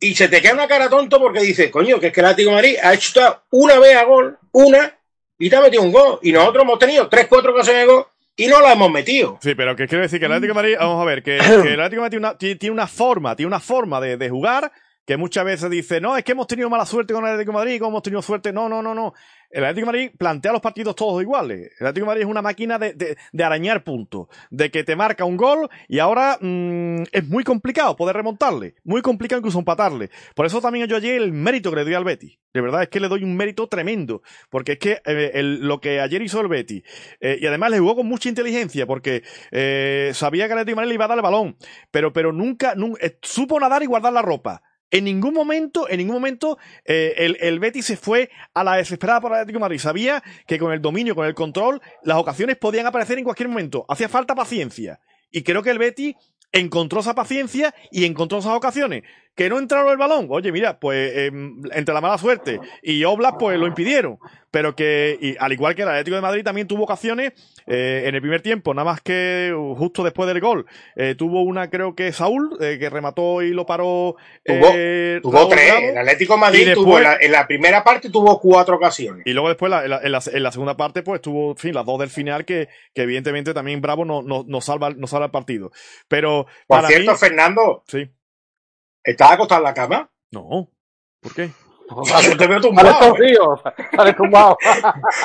y 0.00 0.14
se 0.14 0.28
te 0.28 0.40
queda 0.40 0.54
una 0.54 0.66
cara 0.68 0.88
tonto 0.88 1.20
porque 1.20 1.40
dices, 1.40 1.70
coño, 1.70 2.00
que 2.00 2.08
es 2.08 2.12
que 2.12 2.20
el 2.20 2.26
Atlético 2.26 2.52
Madrid 2.52 2.76
ha 2.82 2.94
hecho 2.94 3.42
una 3.50 3.78
vez 3.78 3.96
a 3.96 4.04
gol, 4.04 4.38
una, 4.50 4.98
y 5.38 5.48
te 5.48 5.56
ha 5.56 5.60
metido 5.60 5.82
un 5.82 5.92
gol. 5.92 6.18
Y 6.22 6.32
nosotros 6.32 6.64
hemos 6.64 6.78
tenido 6.78 7.08
3-4 7.08 7.50
ocasiones 7.50 7.86
de 7.86 7.92
gol 7.92 8.06
y 8.34 8.46
no 8.48 8.60
la 8.60 8.72
hemos 8.72 8.90
metido. 8.90 9.38
Sí, 9.40 9.54
pero 9.54 9.76
que 9.76 9.86
quiero 9.86 10.02
decir 10.02 10.18
que 10.18 10.26
el 10.26 10.32
Atlético 10.32 10.54
de 10.54 10.62
Madrid, 10.62 10.76
vamos 10.80 11.00
a 11.00 11.04
ver, 11.04 11.22
que, 11.22 11.36
el 11.36 11.80
Atlético 11.80 12.02
Madrid 12.02 12.56
tiene 12.58 12.72
una, 12.72 12.88
forma, 12.88 13.36
tiene 13.36 13.46
una 13.46 13.60
forma 13.60 14.00
de, 14.00 14.16
de 14.16 14.28
jugar 14.28 14.72
que 15.04 15.16
muchas 15.16 15.44
veces 15.44 15.68
dice, 15.70 16.00
no, 16.00 16.16
es 16.16 16.24
que 16.24 16.32
hemos 16.32 16.46
tenido 16.46 16.70
mala 16.70 16.86
suerte 16.86 17.12
con 17.12 17.24
el 17.24 17.30
Atlético 17.30 17.52
de 17.52 17.58
Madrid, 17.58 17.78
como 17.78 17.90
hemos 17.90 18.02
tenido 18.02 18.22
suerte. 18.22 18.52
No, 18.52 18.68
no, 18.68 18.82
no, 18.82 18.94
no. 18.94 19.14
El 19.50 19.64
Atlético 19.64 19.86
de 19.86 19.92
Madrid 19.92 20.10
plantea 20.16 20.52
los 20.52 20.60
partidos 20.60 20.94
todos 20.94 21.20
iguales. 21.20 21.72
El 21.78 21.86
Atlético 21.86 22.04
de 22.04 22.06
Madrid 22.06 22.22
es 22.22 22.28
una 22.28 22.42
máquina 22.42 22.78
de, 22.78 23.16
de, 23.32 23.44
arañar 23.44 23.84
puntos, 23.84 24.28
de 24.50 24.70
que 24.70 24.84
te 24.84 24.96
marca 24.96 25.24
un 25.24 25.36
gol 25.36 25.68
y 25.88 25.98
ahora 25.98 26.38
mm, 26.40 27.02
es 27.12 27.28
muy 27.28 27.44
complicado 27.44 27.94
poder 27.96 28.16
remontarle, 28.16 28.76
muy 28.84 29.02
complicado 29.02 29.40
incluso 29.40 29.58
empatarle. 29.58 30.10
Por 30.34 30.46
eso 30.46 30.60
también 30.60 30.86
yo 30.86 30.96
ayer 30.96 31.20
el 31.20 31.32
mérito 31.32 31.70
que 31.70 31.76
le 31.76 31.84
doy 31.84 31.94
al 31.94 32.04
Betis. 32.04 32.38
De 32.54 32.60
verdad 32.60 32.82
es 32.82 32.88
que 32.88 33.00
le 33.00 33.08
doy 33.08 33.24
un 33.24 33.36
mérito 33.36 33.66
tremendo, 33.66 34.22
porque 34.50 34.72
es 34.72 34.78
que 34.78 35.02
eh, 35.04 35.42
lo 35.42 35.80
que 35.80 36.00
ayer 36.00 36.22
hizo 36.22 36.40
el 36.40 36.48
Betis, 36.48 36.82
eh, 37.20 37.38
y 37.40 37.46
además 37.46 37.70
le 37.70 37.78
jugó 37.78 37.96
con 37.96 38.06
mucha 38.06 38.28
inteligencia, 38.28 38.86
porque 38.86 39.22
eh, 39.50 40.12
sabía 40.14 40.46
que 40.46 40.52
el 40.52 40.58
Atlético 40.60 40.76
de 40.76 40.76
Madrid 40.76 40.88
le 40.90 40.94
iba 40.94 41.04
a 41.06 41.08
dar 41.08 41.18
el 41.18 41.22
balón, 41.22 41.56
pero, 41.90 42.12
pero 42.12 42.32
nunca, 42.32 42.74
nunca 42.74 43.00
supo 43.22 43.58
nadar 43.58 43.82
y 43.82 43.86
guardar 43.86 44.12
la 44.12 44.22
ropa 44.22 44.62
en 44.92 45.04
ningún 45.04 45.32
momento, 45.32 45.88
en 45.88 45.96
ningún 45.96 46.16
momento, 46.16 46.58
eh, 46.84 47.14
el, 47.16 47.38
el 47.40 47.58
Betis 47.58 47.86
se 47.86 47.96
fue 47.96 48.30
a 48.52 48.62
la 48.62 48.76
desesperada 48.76 49.22
por 49.22 49.32
Atlético 49.32 49.58
de 49.58 49.62
Madrid. 49.62 49.78
Sabía 49.78 50.22
que 50.46 50.58
con 50.58 50.70
el 50.70 50.82
dominio, 50.82 51.14
con 51.14 51.26
el 51.26 51.34
control, 51.34 51.80
las 52.02 52.18
ocasiones 52.18 52.58
podían 52.58 52.86
aparecer 52.86 53.16
en 53.16 53.24
cualquier 53.24 53.48
momento. 53.48 53.86
Hacía 53.88 54.10
falta 54.10 54.34
paciencia. 54.34 55.00
Y 55.30 55.42
creo 55.44 55.62
que 55.62 55.70
el 55.70 55.78
Betis 55.78 56.14
encontró 56.52 57.00
esa 57.00 57.14
paciencia 57.14 57.74
y 57.90 58.04
encontró 58.04 58.38
esas 58.38 58.52
ocasiones. 58.52 59.02
Que 59.34 59.48
no 59.48 59.58
entraron 59.58 59.90
el 59.90 59.96
balón. 59.96 60.26
Oye, 60.30 60.52
mira, 60.52 60.78
pues 60.78 61.16
em, 61.16 61.62
entre 61.72 61.94
la 61.94 62.00
mala 62.00 62.18
suerte 62.18 62.60
y 62.82 63.02
Oblas, 63.04 63.34
pues 63.38 63.58
lo 63.58 63.66
impidieron. 63.66 64.18
Pero 64.52 64.76
que, 64.76 65.16
y, 65.18 65.34
al 65.40 65.54
igual 65.54 65.74
que 65.74 65.80
el 65.80 65.88
Atlético 65.88 66.16
de 66.16 66.20
Madrid, 66.20 66.44
también 66.44 66.68
tuvo 66.68 66.84
ocasiones 66.84 67.32
eh, 67.66 68.02
en 68.04 68.14
el 68.14 68.20
primer 68.20 68.42
tiempo, 68.42 68.74
nada 68.74 68.84
más 68.84 69.00
que 69.00 69.50
justo 69.78 70.04
después 70.04 70.28
del 70.28 70.40
gol. 70.40 70.66
Eh, 70.94 71.14
tuvo 71.16 71.42
una, 71.42 71.70
creo 71.70 71.94
que 71.94 72.12
Saúl, 72.12 72.58
eh, 72.60 72.76
que 72.78 72.90
remató 72.90 73.40
y 73.40 73.54
lo 73.54 73.64
paró. 73.64 74.16
Tuvo, 74.44 75.48
tres. 75.48 75.72
el 75.82 75.96
Atlético 75.96 76.34
de 76.34 76.40
Madrid 76.40 76.72
tuvo, 76.74 76.98
en 76.98 77.32
la, 77.32 77.46
primera 77.46 77.82
parte 77.82 78.10
tuvo 78.10 78.38
cuatro 78.38 78.76
ocasiones. 78.76 79.22
Y 79.24 79.32
luego 79.32 79.48
después, 79.48 79.72
en, 79.72 79.88
la, 79.88 80.00
en, 80.02 80.42
la, 80.42 80.52
segunda 80.52 80.76
parte, 80.76 81.02
pues 81.02 81.22
tuvo, 81.22 81.52
en 81.52 81.56
fin, 81.56 81.74
las 81.74 81.86
dos 81.86 81.98
del 81.98 82.10
final, 82.10 82.44
que, 82.44 82.68
que 82.94 83.02
evidentemente 83.02 83.54
también 83.54 83.80
Bravo 83.80 84.04
no, 84.04 84.20
no, 84.20 84.44
no, 84.46 84.60
salva, 84.60 84.90
no 84.90 85.06
salva 85.06 85.26
el 85.26 85.32
partido. 85.32 85.72
Pero. 86.08 86.46
Por 86.66 86.86
cierto, 86.86 87.16
Fernando. 87.16 87.84
Sí. 87.86 88.10
¿Estás 89.04 89.32
acostado 89.32 89.60
en 89.60 89.64
la 89.64 89.74
cama? 89.74 90.10
No. 90.30 90.68
¿Por 91.20 91.34
qué? 91.34 91.50
yo 92.22 92.36
te 92.36 92.46
veo 92.46 92.60
tumbado. 92.60 93.16
Sale 93.94 94.12
tumbado. 94.14 94.56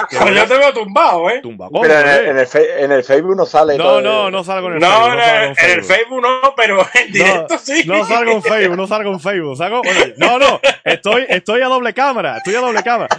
Pero 0.09 0.31
yo 0.33 0.47
te 0.47 0.57
veo 0.57 0.73
tumbado, 0.73 1.29
¿eh? 1.29 1.39
Tumbado. 1.41 1.71
Pero 1.81 1.99
en 1.99 2.37
el, 2.37 2.47
en, 2.79 2.91
el, 2.91 3.03
Facebook 3.03 3.35
no 3.35 3.45
sale. 3.45 3.77
No, 3.77 4.01
no, 4.01 4.29
no 4.31 4.43
salgo 4.43 4.67
en 4.67 4.73
el 4.75 4.79
no, 4.79 4.87
Facebook. 4.87 5.15
No, 5.15 5.23
en, 5.23 5.71
el 5.71 5.83
Facebook 5.83 6.21
no, 6.21 6.53
pero 6.55 6.85
en 6.93 7.11
directo 7.11 7.57
sí. 7.57 7.83
No 7.85 8.05
salgo 8.05 8.31
en 8.31 8.43
Facebook, 8.43 8.77
no 8.77 8.87
salgo 8.87 9.13
en 9.13 9.19
Facebook. 9.19 9.57
Salgo, 9.57 9.81
no, 10.17 10.39
no, 10.39 10.59
estoy, 10.83 11.25
estoy 11.29 11.61
a 11.61 11.67
doble 11.67 11.93
cámara, 11.93 12.37
estoy 12.37 12.55
a 12.55 12.61
doble 12.61 12.83
cámara. 12.83 13.09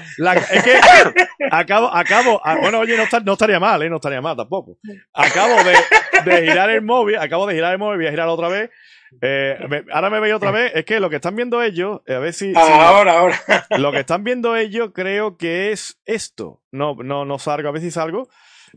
es 0.50 0.62
que 0.62 0.80
acabo, 1.50 1.94
acabo, 1.94 2.40
bueno, 2.60 2.80
oye, 2.80 2.96
no, 2.96 3.04
no, 3.24 3.32
estaría 3.32 3.60
mal, 3.60 3.82
¿eh? 3.82 3.88
No 3.88 3.96
estaría 3.96 4.20
mal 4.20 4.36
tampoco. 4.36 4.78
Acabo 5.14 5.54
de, 5.62 6.30
de 6.30 6.42
girar 6.42 6.70
el 6.70 6.82
móvil, 6.82 7.16
acabo 7.16 7.46
de 7.46 7.54
girar 7.54 7.72
el 7.72 7.78
móvil, 7.78 7.98
voy 7.98 8.06
a 8.08 8.10
girar 8.10 8.28
otra 8.28 8.48
vez 8.48 8.70
eh, 9.20 9.84
ahora 9.92 10.10
me 10.10 10.20
veis 10.20 10.34
otra 10.34 10.50
vez. 10.50 10.72
Es 10.74 10.84
que 10.84 11.00
lo 11.00 11.10
que 11.10 11.16
están 11.16 11.36
viendo 11.36 11.62
ellos, 11.62 12.00
eh, 12.06 12.14
a 12.14 12.18
ver 12.18 12.32
si. 12.32 12.52
ahora, 12.56 13.18
ahora. 13.18 13.38
Lo 13.78 13.92
que 13.92 14.00
están 14.00 14.24
viendo 14.24 14.56
ellos 14.56 14.90
creo 14.94 15.36
que 15.36 15.72
es 15.72 16.00
esto. 16.04 16.62
No, 16.70 16.94
no, 16.94 17.24
no 17.24 17.38
salgo, 17.38 17.68
a 17.68 17.72
ver 17.72 17.82
si 17.82 17.90
salgo. 17.90 18.28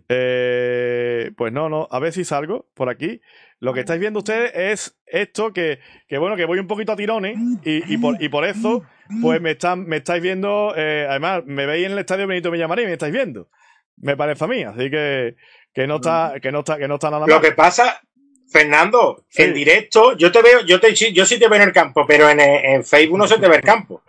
Eh, 0.07 1.31
pues 1.35 1.51
no, 1.51 1.67
no, 1.67 1.87
a 1.91 1.99
ver 1.99 2.13
si 2.13 2.23
salgo 2.23 2.69
por 2.73 2.89
aquí. 2.89 3.21
Lo 3.59 3.73
que 3.73 3.81
estáis 3.81 3.99
viendo 3.99 4.19
ustedes 4.19 4.51
es 4.55 4.97
esto 5.05 5.53
que, 5.53 5.79
que 6.07 6.17
bueno, 6.17 6.35
que 6.35 6.45
voy 6.45 6.59
un 6.59 6.67
poquito 6.67 6.93
a 6.93 6.95
tirones 6.95 7.37
y, 7.63 7.93
y, 7.93 7.97
por, 7.97 8.21
y 8.21 8.29
por 8.29 8.45
eso, 8.45 8.83
pues 9.21 9.39
me, 9.39 9.51
están, 9.51 9.85
me 9.85 9.97
estáis 9.97 10.23
viendo, 10.23 10.71
además, 10.71 11.43
me 11.45 11.67
veis 11.67 11.85
en 11.85 11.91
el 11.91 11.99
estadio 11.99 12.25
Benito 12.25 12.49
Villamarín 12.49 12.87
me 12.87 12.93
estáis 12.93 13.13
viendo. 13.13 13.49
Me 13.97 14.17
parece 14.17 14.45
a 14.45 14.47
mí, 14.47 14.63
así 14.63 14.89
que, 14.89 15.35
que 15.73 15.85
no 15.85 15.97
está, 15.97 16.35
que 16.41 16.51
no 16.51 16.59
está, 16.59 16.77
que 16.77 16.87
no 16.87 16.95
está 16.95 17.11
nada 17.11 17.27
mal. 17.27 17.29
Lo 17.29 17.41
que 17.41 17.51
pasa, 17.51 18.01
Fernando, 18.51 19.23
en 19.35 19.53
directo, 19.53 20.17
yo 20.17 20.31
te 20.31 20.41
veo, 20.41 20.65
yo 20.65 20.79
te 20.79 20.93
yo 20.93 21.25
sí 21.25 21.39
te 21.39 21.47
veo 21.47 21.61
en 21.61 21.69
el 21.69 21.73
campo, 21.73 22.05
pero 22.05 22.29
en, 22.29 22.39
en 22.39 22.83
Facebook 22.83 23.17
no 23.17 23.27
se 23.27 23.37
te 23.37 23.47
ve 23.47 23.55
el 23.55 23.61
campo. 23.61 24.03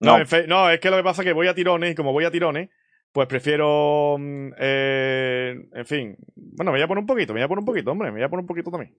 No, 0.00 0.18
no, 0.48 0.70
es 0.70 0.80
que 0.80 0.90
lo 0.90 0.96
que 0.96 1.02
pasa 1.02 1.22
es 1.22 1.26
que 1.26 1.32
voy 1.32 1.46
a 1.46 1.54
tirones 1.54 1.92
y 1.92 1.94
como 1.94 2.12
voy 2.12 2.24
a 2.24 2.30
tirones, 2.30 2.70
pues 3.12 3.28
prefiero, 3.28 4.16
mm, 4.18 4.52
eh, 4.58 5.68
en 5.74 5.86
fin, 5.86 6.16
bueno, 6.34 6.72
me 6.72 6.78
voy 6.78 6.82
a 6.82 6.88
poner 6.88 7.02
un 7.02 7.06
poquito, 7.06 7.34
me 7.34 7.40
voy 7.40 7.44
a 7.44 7.48
poner 7.48 7.60
un 7.60 7.66
poquito, 7.66 7.90
hombre, 7.90 8.10
me 8.10 8.18
voy 8.18 8.24
a 8.24 8.28
poner 8.30 8.40
un 8.40 8.46
poquito 8.46 8.70
también. 8.70 8.96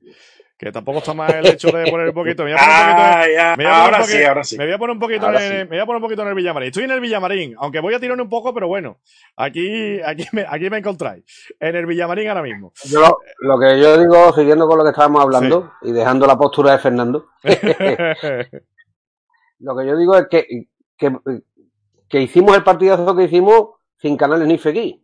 Que 0.56 0.72
tampoco 0.72 1.00
está 1.00 1.16
mal 1.16 1.34
el 1.34 1.48
hecho 1.48 1.72
de 1.72 1.90
poner 1.90 2.10
un 2.10 2.14
poquito. 2.14 2.44
Me 2.44 2.54
voy 2.54 2.60
a 2.60 2.64
poner 2.64 2.90
un 2.90 3.56
poquito. 3.56 3.70
ahora 3.74 4.04
sí, 4.04 4.24
ahora 4.24 4.44
sí. 4.44 4.56
Me 4.56 4.66
voy 4.66 4.74
a 4.74 4.78
poner 4.78 4.94
un 4.94 5.00
poquito, 5.00 5.30
en 5.30 5.36
el, 5.36 5.68
me 5.68 5.76
voy 5.76 5.80
a 5.80 5.86
poner 5.88 5.96
un 5.98 6.04
poquito 6.04 6.22
en 6.22 6.28
el 6.28 6.36
Villamarín. 6.36 6.68
Estoy 6.68 6.84
en 6.84 6.92
el 6.92 7.00
Villamarín, 7.02 7.56
aunque 7.58 7.80
voy 7.80 7.96
a 7.96 8.00
tirar 8.00 8.22
un 8.22 8.30
poco, 8.30 8.54
pero 8.54 8.68
bueno, 8.68 9.00
aquí, 9.36 10.00
aquí 10.02 10.28
me, 10.32 10.46
aquí 10.48 10.70
me 10.70 10.78
encontráis. 10.78 11.24
En 11.60 11.76
el 11.76 11.88
Villamarín 11.88 12.28
ahora 12.30 12.44
mismo. 12.44 12.72
Yo, 12.86 13.18
lo 13.40 13.60
que 13.60 13.80
yo 13.80 13.98
digo, 13.98 14.32
siguiendo 14.34 14.68
con 14.68 14.78
lo 14.78 14.84
que 14.84 14.92
estábamos 14.92 15.24
hablando 15.24 15.74
y 15.82 15.92
dejando 15.92 16.28
la 16.28 16.38
postura 16.38 16.74
de 16.74 16.78
Fernando, 16.78 17.30
lo 19.60 19.76
que 19.76 19.88
yo 19.88 19.98
digo 19.98 20.16
es 20.18 20.28
que, 20.30 20.68
que, 20.96 21.18
que 22.08 22.22
hicimos 22.22 22.56
el 22.56 22.64
partidazo 22.64 23.16
que 23.16 23.24
hicimos 23.24 23.70
sin 24.04 24.18
canales 24.18 24.48
ni 24.48 24.58
FX. 24.58 25.00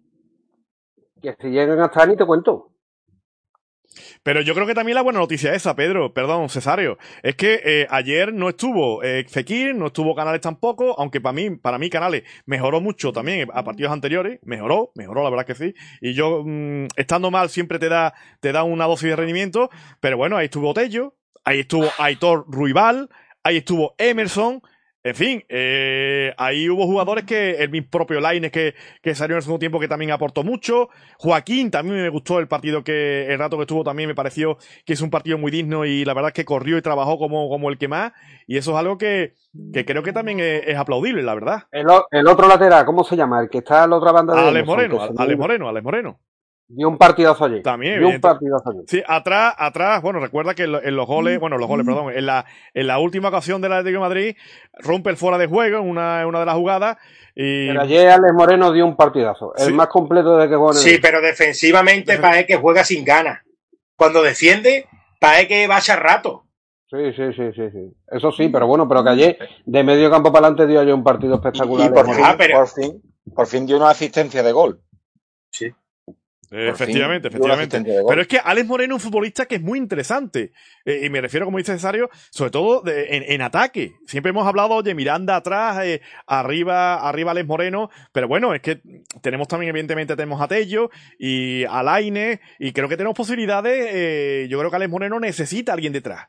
Que 1.21 1.35
si 1.39 1.47
llegan 1.47 1.79
hasta 1.79 2.05
ni 2.05 2.17
te 2.17 2.25
cuento. 2.25 2.73
Pero 4.23 4.41
yo 4.41 4.53
creo 4.53 4.67
que 4.67 4.75
también 4.75 4.95
la 4.95 5.01
buena 5.01 5.19
noticia 5.19 5.53
esa, 5.53 5.75
Pedro, 5.75 6.13
perdón, 6.13 6.49
Cesario, 6.49 6.97
es 7.23 7.35
que 7.35 7.61
eh, 7.63 7.87
ayer 7.89 8.33
no 8.33 8.49
estuvo 8.49 9.01
eh, 9.03 9.25
Fekir, 9.27 9.73
no 9.73 9.87
estuvo 9.87 10.13
Canales 10.13 10.41
tampoco, 10.41 10.99
aunque 10.99 11.21
para 11.21 11.33
mí, 11.33 11.49
para 11.51 11.79
mí 11.79 11.89
Canales 11.89 12.23
mejoró 12.45 12.81
mucho 12.81 13.11
también 13.11 13.49
a 13.51 13.63
partidos 13.63 13.91
anteriores, 13.91 14.39
mejoró, 14.43 14.91
mejoró, 14.95 15.23
la 15.23 15.29
verdad 15.31 15.45
que 15.45 15.55
sí, 15.55 15.73
y 16.01 16.13
yo, 16.13 16.43
mm, 16.45 16.87
estando 16.97 17.31
mal, 17.31 17.49
siempre 17.49 17.79
te 17.79 17.89
da, 17.89 18.13
te 18.41 18.51
da 18.51 18.63
una 18.63 18.85
dosis 18.85 19.09
de 19.09 19.15
rendimiento, 19.15 19.69
pero 19.99 20.17
bueno, 20.17 20.37
ahí 20.37 20.45
estuvo 20.45 20.73
Tello, 20.73 21.15
ahí 21.43 21.61
estuvo 21.61 21.87
Aitor 21.97 22.45
Ruibal, 22.47 23.09
ahí 23.43 23.57
estuvo 23.57 23.95
Emerson, 23.97 24.61
en 25.01 25.15
fin, 25.15 25.45
eh, 25.47 26.33
ahí 26.37 26.69
hubo 26.69 26.85
jugadores 26.85 27.23
que, 27.23 27.51
el 27.51 27.69
mismo 27.69 27.89
propio 27.89 28.19
Laines 28.19 28.51
que, 28.51 28.75
que 29.01 29.15
salió 29.15 29.35
en 29.35 29.37
el 29.37 29.43
segundo 29.43 29.59
tiempo 29.59 29.79
que 29.79 29.87
también 29.87 30.11
aportó 30.11 30.43
mucho. 30.43 30.89
Joaquín 31.17 31.71
también 31.71 32.01
me 32.01 32.09
gustó 32.09 32.39
el 32.39 32.49
partido 32.49 32.83
que, 32.83 33.27
el 33.31 33.39
rato 33.39 33.55
que 33.55 33.63
estuvo 33.63 33.83
también 33.83 34.09
me 34.09 34.15
pareció 34.15 34.57
que 34.85 34.93
es 34.93 35.01
un 35.01 35.09
partido 35.09 35.37
muy 35.37 35.51
digno 35.51 35.85
y 35.85 36.03
la 36.03 36.13
verdad 36.13 36.29
es 36.29 36.33
que 36.33 36.43
corrió 36.43 36.77
y 36.77 36.81
trabajó 36.81 37.17
como, 37.17 37.47
como 37.47 37.69
el 37.69 37.77
que 37.77 37.87
más. 37.87 38.11
Y 38.45 38.57
eso 38.57 38.71
es 38.71 38.77
algo 38.77 38.97
que, 38.97 39.35
que 39.73 39.85
creo 39.85 40.03
que 40.03 40.11
también 40.11 40.39
es, 40.41 40.77
aplaudible, 40.77 41.23
la 41.23 41.33
verdad. 41.33 41.63
El, 41.71 41.87
el, 42.11 42.27
otro 42.27 42.47
lateral, 42.49 42.85
¿cómo 42.85 43.05
se 43.05 43.15
llama? 43.15 43.41
El 43.41 43.49
que 43.49 43.59
está 43.59 43.83
a 43.83 43.87
la 43.87 43.95
otra 43.95 44.11
banda 44.11 44.35
de 44.35 44.49
Alex 44.49 44.67
Moreno, 44.67 44.99
Alex 45.17 45.39
Moreno, 45.39 45.69
Alex 45.69 45.83
Moreno. 45.83 46.19
Dio 46.71 46.87
un 46.87 46.99
partidazo 46.99 47.45
allí. 47.45 47.63
También, 47.63 47.97
Dio 47.99 48.09
un 48.09 48.21
partidazo 48.21 48.69
allí. 48.69 48.79
Sí, 48.87 49.01
atrás, 49.07 49.55
atrás, 49.57 50.03
bueno, 50.03 50.19
recuerda 50.19 50.53
que 50.53 50.63
en, 50.63 50.71
lo- 50.73 50.83
en 50.83 50.95
los 50.95 51.07
goles, 51.07 51.39
bueno, 51.39 51.57
los 51.57 51.67
goles, 51.67 51.83
perdón, 51.83 52.13
en 52.15 52.25
la, 52.27 52.45
en 52.75 52.85
la 52.85 52.99
última 52.99 53.29
ocasión 53.29 53.59
del 53.59 53.73
Atlético 53.73 54.03
de 54.03 54.07
Madrid, 54.07 54.35
rompe 54.77 55.09
el 55.09 55.17
fuera 55.17 55.39
de 55.39 55.47
juego 55.47 55.79
en 55.79 55.89
una, 55.89 56.21
en 56.21 56.27
una 56.27 56.39
de 56.41 56.45
las 56.45 56.55
jugadas 56.55 56.97
y 57.33 57.67
Pero 57.69 57.81
ayer 57.81 58.09
Alex 58.09 58.33
Moreno 58.35 58.71
dio 58.71 58.85
un 58.85 58.95
partidazo. 58.95 59.53
El 59.57 59.73
más 59.73 59.87
completo 59.87 60.37
de 60.37 60.47
que 60.47 60.53
el 60.53 60.73
Sí, 60.75 60.99
pero 61.01 61.21
defensivamente 61.21 62.17
parece 62.19 62.45
que 62.45 62.57
juega 62.57 62.83
sin 62.83 63.03
ganas. 63.03 63.39
Cuando 63.97 64.21
defiende, 64.21 64.85
parece 65.19 65.47
que 65.47 65.67
va 65.67 65.77
a 65.77 65.95
rato. 65.95 66.45
Sí, 66.91 66.97
sí, 67.15 67.33
sí, 67.35 67.51
sí, 67.55 67.69
sí. 67.71 67.93
Eso 68.11 68.31
sí, 68.31 68.49
pero 68.49 68.67
bueno, 68.67 68.87
pero 68.87 69.03
que 69.03 69.09
ayer 69.09 69.39
de 69.65 69.83
medio 69.83 70.09
campo 70.11 70.31
para 70.31 70.47
adelante 70.47 70.71
dio 70.71 70.79
ayer 70.81 70.93
un 70.93 71.03
partido 71.03 71.35
espectacular. 71.35 71.89
y 71.89 71.93
por, 71.93 72.05
fin. 72.13 72.23
Ah, 72.23 72.35
pero- 72.37 72.59
por 72.59 72.67
fin, 72.67 73.01
por 73.35 73.47
fin 73.47 73.65
dio 73.65 73.77
una 73.77 73.89
asistencia 73.89 74.43
de 74.43 74.51
gol. 74.51 74.81
Sí. 75.51 75.71
Por 76.49 76.59
efectivamente, 76.59 77.27
efectivamente. 77.27 77.83
Pero 78.07 78.21
es 78.21 78.27
que 78.27 78.39
Alex 78.43 78.65
Moreno 78.67 78.95
es 78.95 79.03
un 79.03 79.11
futbolista 79.11 79.45
que 79.45 79.55
es 79.55 79.61
muy 79.61 79.77
interesante. 79.77 80.51
Eh, 80.83 81.01
y 81.05 81.09
me 81.09 81.21
refiero, 81.21 81.45
como 81.45 81.57
dice 81.59 81.73
Cesario, 81.73 82.09
sobre 82.31 82.49
todo 82.51 82.81
de- 82.81 83.15
en, 83.15 83.23
en 83.27 83.41
ataque. 83.43 83.93
Siempre 84.07 84.31
hemos 84.31 84.47
hablado 84.47 84.81
de 84.81 84.95
Miranda 84.95 85.35
atrás, 85.35 85.79
eh, 85.85 86.01
arriba, 86.25 87.07
arriba 87.07 87.31
Alex 87.31 87.47
Moreno. 87.47 87.89
Pero 88.11 88.27
bueno, 88.27 88.53
es 88.55 88.61
que 88.61 88.81
tenemos 89.21 89.47
también, 89.47 89.69
evidentemente, 89.69 90.15
tenemos 90.15 90.41
a 90.41 90.47
Tello 90.47 90.89
y 91.19 91.65
a 91.65 91.83
Laine. 91.83 92.39
Y 92.57 92.71
creo 92.73 92.89
que 92.89 92.97
tenemos 92.97 93.15
posibilidades. 93.15 93.87
eh, 93.91 94.47
yo 94.49 94.57
creo 94.57 94.69
que 94.71 94.75
Alex 94.77 94.89
Moreno 94.91 95.19
necesita 95.19 95.71
a 95.71 95.75
alguien 95.75 95.93
detrás. 95.93 96.27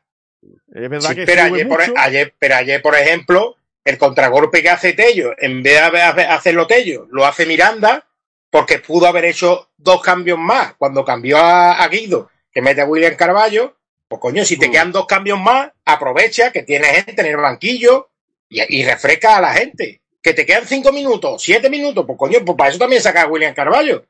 Es 0.73 0.89
verdad 0.89 1.09
Sí, 1.09 1.15
que 1.15 1.25
pero, 1.25 1.43
ayer, 1.43 1.67
por, 1.67 1.81
ayer, 1.97 2.33
pero 2.37 2.55
ayer, 2.55 2.81
por 2.81 2.95
ejemplo, 2.95 3.55
el 3.83 3.97
contragolpe 3.97 4.61
que 4.61 4.69
hace 4.69 4.93
Tello, 4.93 5.33
en 5.39 5.63
vez 5.63 5.79
de 5.91 6.01
hacerlo 6.23 6.67
Tello, 6.67 7.07
lo 7.11 7.25
hace 7.25 7.45
Miranda, 7.45 8.05
porque 8.51 8.77
pudo 8.77 9.07
haber 9.07 9.25
hecho 9.25 9.69
dos 9.77 10.01
cambios 10.03 10.37
más. 10.37 10.75
Cuando 10.75 11.03
cambió 11.03 11.37
a, 11.37 11.81
a 11.81 11.87
Guido, 11.87 12.29
que 12.51 12.61
mete 12.61 12.81
a 12.81 12.85
William 12.85 13.15
Carballo, 13.15 13.75
pues 14.07 14.21
coño, 14.21 14.45
si 14.45 14.57
te 14.57 14.67
Mm. 14.67 14.71
quedan 14.71 14.91
dos 14.91 15.07
cambios 15.07 15.39
más, 15.39 15.71
aprovecha 15.85 16.51
que 16.51 16.61
tienes 16.61 16.91
gente 16.91 17.19
en 17.21 17.27
el 17.27 17.37
banquillo 17.37 18.09
y, 18.49 18.61
y 18.77 18.85
refresca 18.85 19.37
a 19.37 19.41
la 19.41 19.53
gente. 19.53 20.01
Que 20.21 20.33
te 20.35 20.45
quedan 20.45 20.67
cinco 20.67 20.91
minutos, 20.91 21.41
siete 21.41 21.69
minutos, 21.69 22.05
pues 22.05 22.19
coño, 22.19 22.39
pues 22.45 22.55
para 22.55 22.69
eso 22.69 22.77
también 22.77 23.01
saca 23.01 23.23
a 23.23 23.27
William 23.27 23.55
Carballo. 23.55 24.05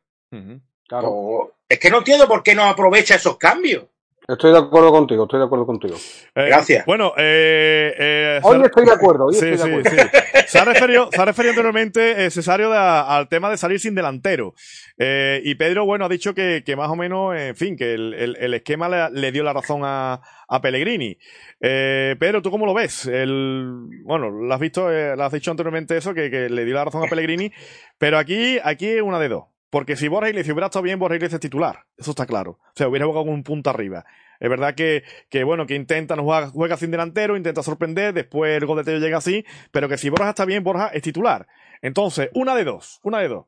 Claro. 0.88 1.12
Pues, 1.48 1.54
es 1.70 1.80
que 1.80 1.90
no 1.90 2.00
entiendo 2.00 2.28
por 2.28 2.44
qué 2.44 2.54
no 2.54 2.64
aprovecha 2.66 3.16
esos 3.16 3.38
cambios. 3.38 3.86
Estoy 4.28 4.52
de 4.52 4.60
acuerdo 4.60 4.92
contigo, 4.92 5.24
estoy 5.24 5.40
de 5.40 5.46
acuerdo 5.46 5.66
contigo. 5.66 5.96
Eh, 6.36 6.46
Gracias. 6.48 6.86
Bueno, 6.86 7.12
eh, 7.18 7.94
eh, 7.98 8.40
Hoy 8.44 8.62
estoy 8.64 8.86
de 8.86 8.92
acuerdo, 8.94 9.26
hoy 9.26 9.34
Sí, 9.34 9.46
estoy 9.48 9.52
de 9.52 9.82
sí, 9.84 9.90
acuerdo. 9.90 10.12
sí. 10.14 10.42
Se 10.48 10.60
ha 10.60 10.64
referido, 10.66 11.10
se 11.12 11.22
ha 11.22 11.26
referido 11.26 11.52
anteriormente, 11.52 12.26
eh, 12.26 12.30
Cesario, 12.30 12.70
de- 12.70 12.78
al 12.78 13.28
tema 13.30 13.50
de 13.50 13.58
salir 13.58 13.80
sin 13.80 13.96
delantero. 13.96 14.54
Eh, 14.98 15.42
y 15.44 15.56
Pedro, 15.56 15.86
bueno, 15.86 16.06
ha 16.06 16.10
dicho 16.10 16.36
que, 16.36 16.62
que 16.64 16.76
más 16.76 16.90
o 16.90 16.96
menos, 16.96 17.36
en 17.36 17.56
fin, 17.56 17.76
que 17.76 17.94
el, 17.96 18.14
el- 18.14 18.38
el 18.40 18.54
esquema 18.54 18.88
le, 18.88 19.10
le 19.20 19.32
dio 19.32 19.44
la 19.44 19.54
razón 19.54 19.82
a, 19.84 20.22
a 20.48 20.62
Pellegrini. 20.62 21.18
Eh, 21.60 22.16
Pedro, 22.20 22.42
¿tú 22.44 22.52
cómo 22.52 22.66
lo 22.68 22.74
ves? 22.76 23.08
El, 23.08 23.74
bueno, 24.04 24.30
lo 24.30 24.54
has 24.54 24.60
visto, 24.60 24.92
eh, 24.92 25.16
lo 25.18 25.24
has 25.24 25.32
dicho 25.34 25.50
anteriormente 25.52 25.98
eso, 25.98 26.14
que, 26.14 26.30
que 26.30 26.48
le 26.50 26.64
dio 26.64 26.76
la 26.76 26.86
razón 26.86 27.04
a 27.04 27.08
Pellegrini. 27.10 27.52
Pero 27.98 28.18
aquí, 28.20 28.60
aquí 28.64 28.88
es 28.88 29.02
una 29.02 29.20
de 29.20 29.30
dos. 29.30 29.46
Porque 29.72 29.96
si 29.96 30.10
Borja 30.10 30.30
Iglesias 30.30 30.54
hubiera 30.54 30.68
estado 30.68 30.84
bien, 30.84 31.00
Borja 31.00 31.16
Iglesias 31.16 31.36
es 31.36 31.40
titular. 31.40 31.86
Eso 31.98 32.12
está 32.12 32.26
claro. 32.26 32.60
O 32.62 32.72
sea, 32.76 32.90
hubiera 32.90 33.06
jugado 33.06 33.26
con 33.26 33.34
un 33.34 33.44
punto 33.44 33.70
arriba. 33.70 34.06
Es 34.40 34.50
verdad 34.50 34.76
que, 34.76 35.04
que 35.30 35.46
bueno, 35.46 35.66
que 35.66 35.76
intenta, 35.76 36.16
no 36.18 36.24
juega, 36.24 36.50
juega 36.50 36.76
sin 36.76 36.92
delantero, 36.92 37.38
intenta 37.38 37.64
sorprender, 37.64 38.14
después 38.14 38.58
el 38.58 38.66
gol 38.66 38.78
de 38.78 38.84
Tello 38.84 39.00
llega 39.00 39.18
así, 39.20 39.46
pero 39.72 39.88
que 39.88 39.98
si 39.98 40.10
Borja 40.10 40.30
está 40.30 40.44
bien, 40.44 40.64
Borja 40.64 40.90
es 40.90 41.02
titular. 41.02 41.48
Entonces, 41.82 42.30
una 42.34 42.54
de 42.54 42.66
dos, 42.66 43.00
una 43.04 43.20
de 43.20 43.30
dos. 43.30 43.46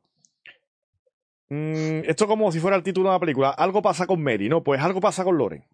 Mm, 1.50 2.10
esto 2.10 2.26
como 2.26 2.52
si 2.54 2.60
fuera 2.60 2.78
el 2.78 2.84
título 2.84 3.10
de 3.10 3.16
una 3.16 3.20
película. 3.20 3.50
Algo 3.50 3.82
pasa 3.82 4.08
con 4.08 4.24
Mary, 4.24 4.48
¿no? 4.48 4.64
Pues 4.64 4.82
algo 4.82 5.02
pasa 5.02 5.26
con 5.26 5.38
Loren. 5.38 5.68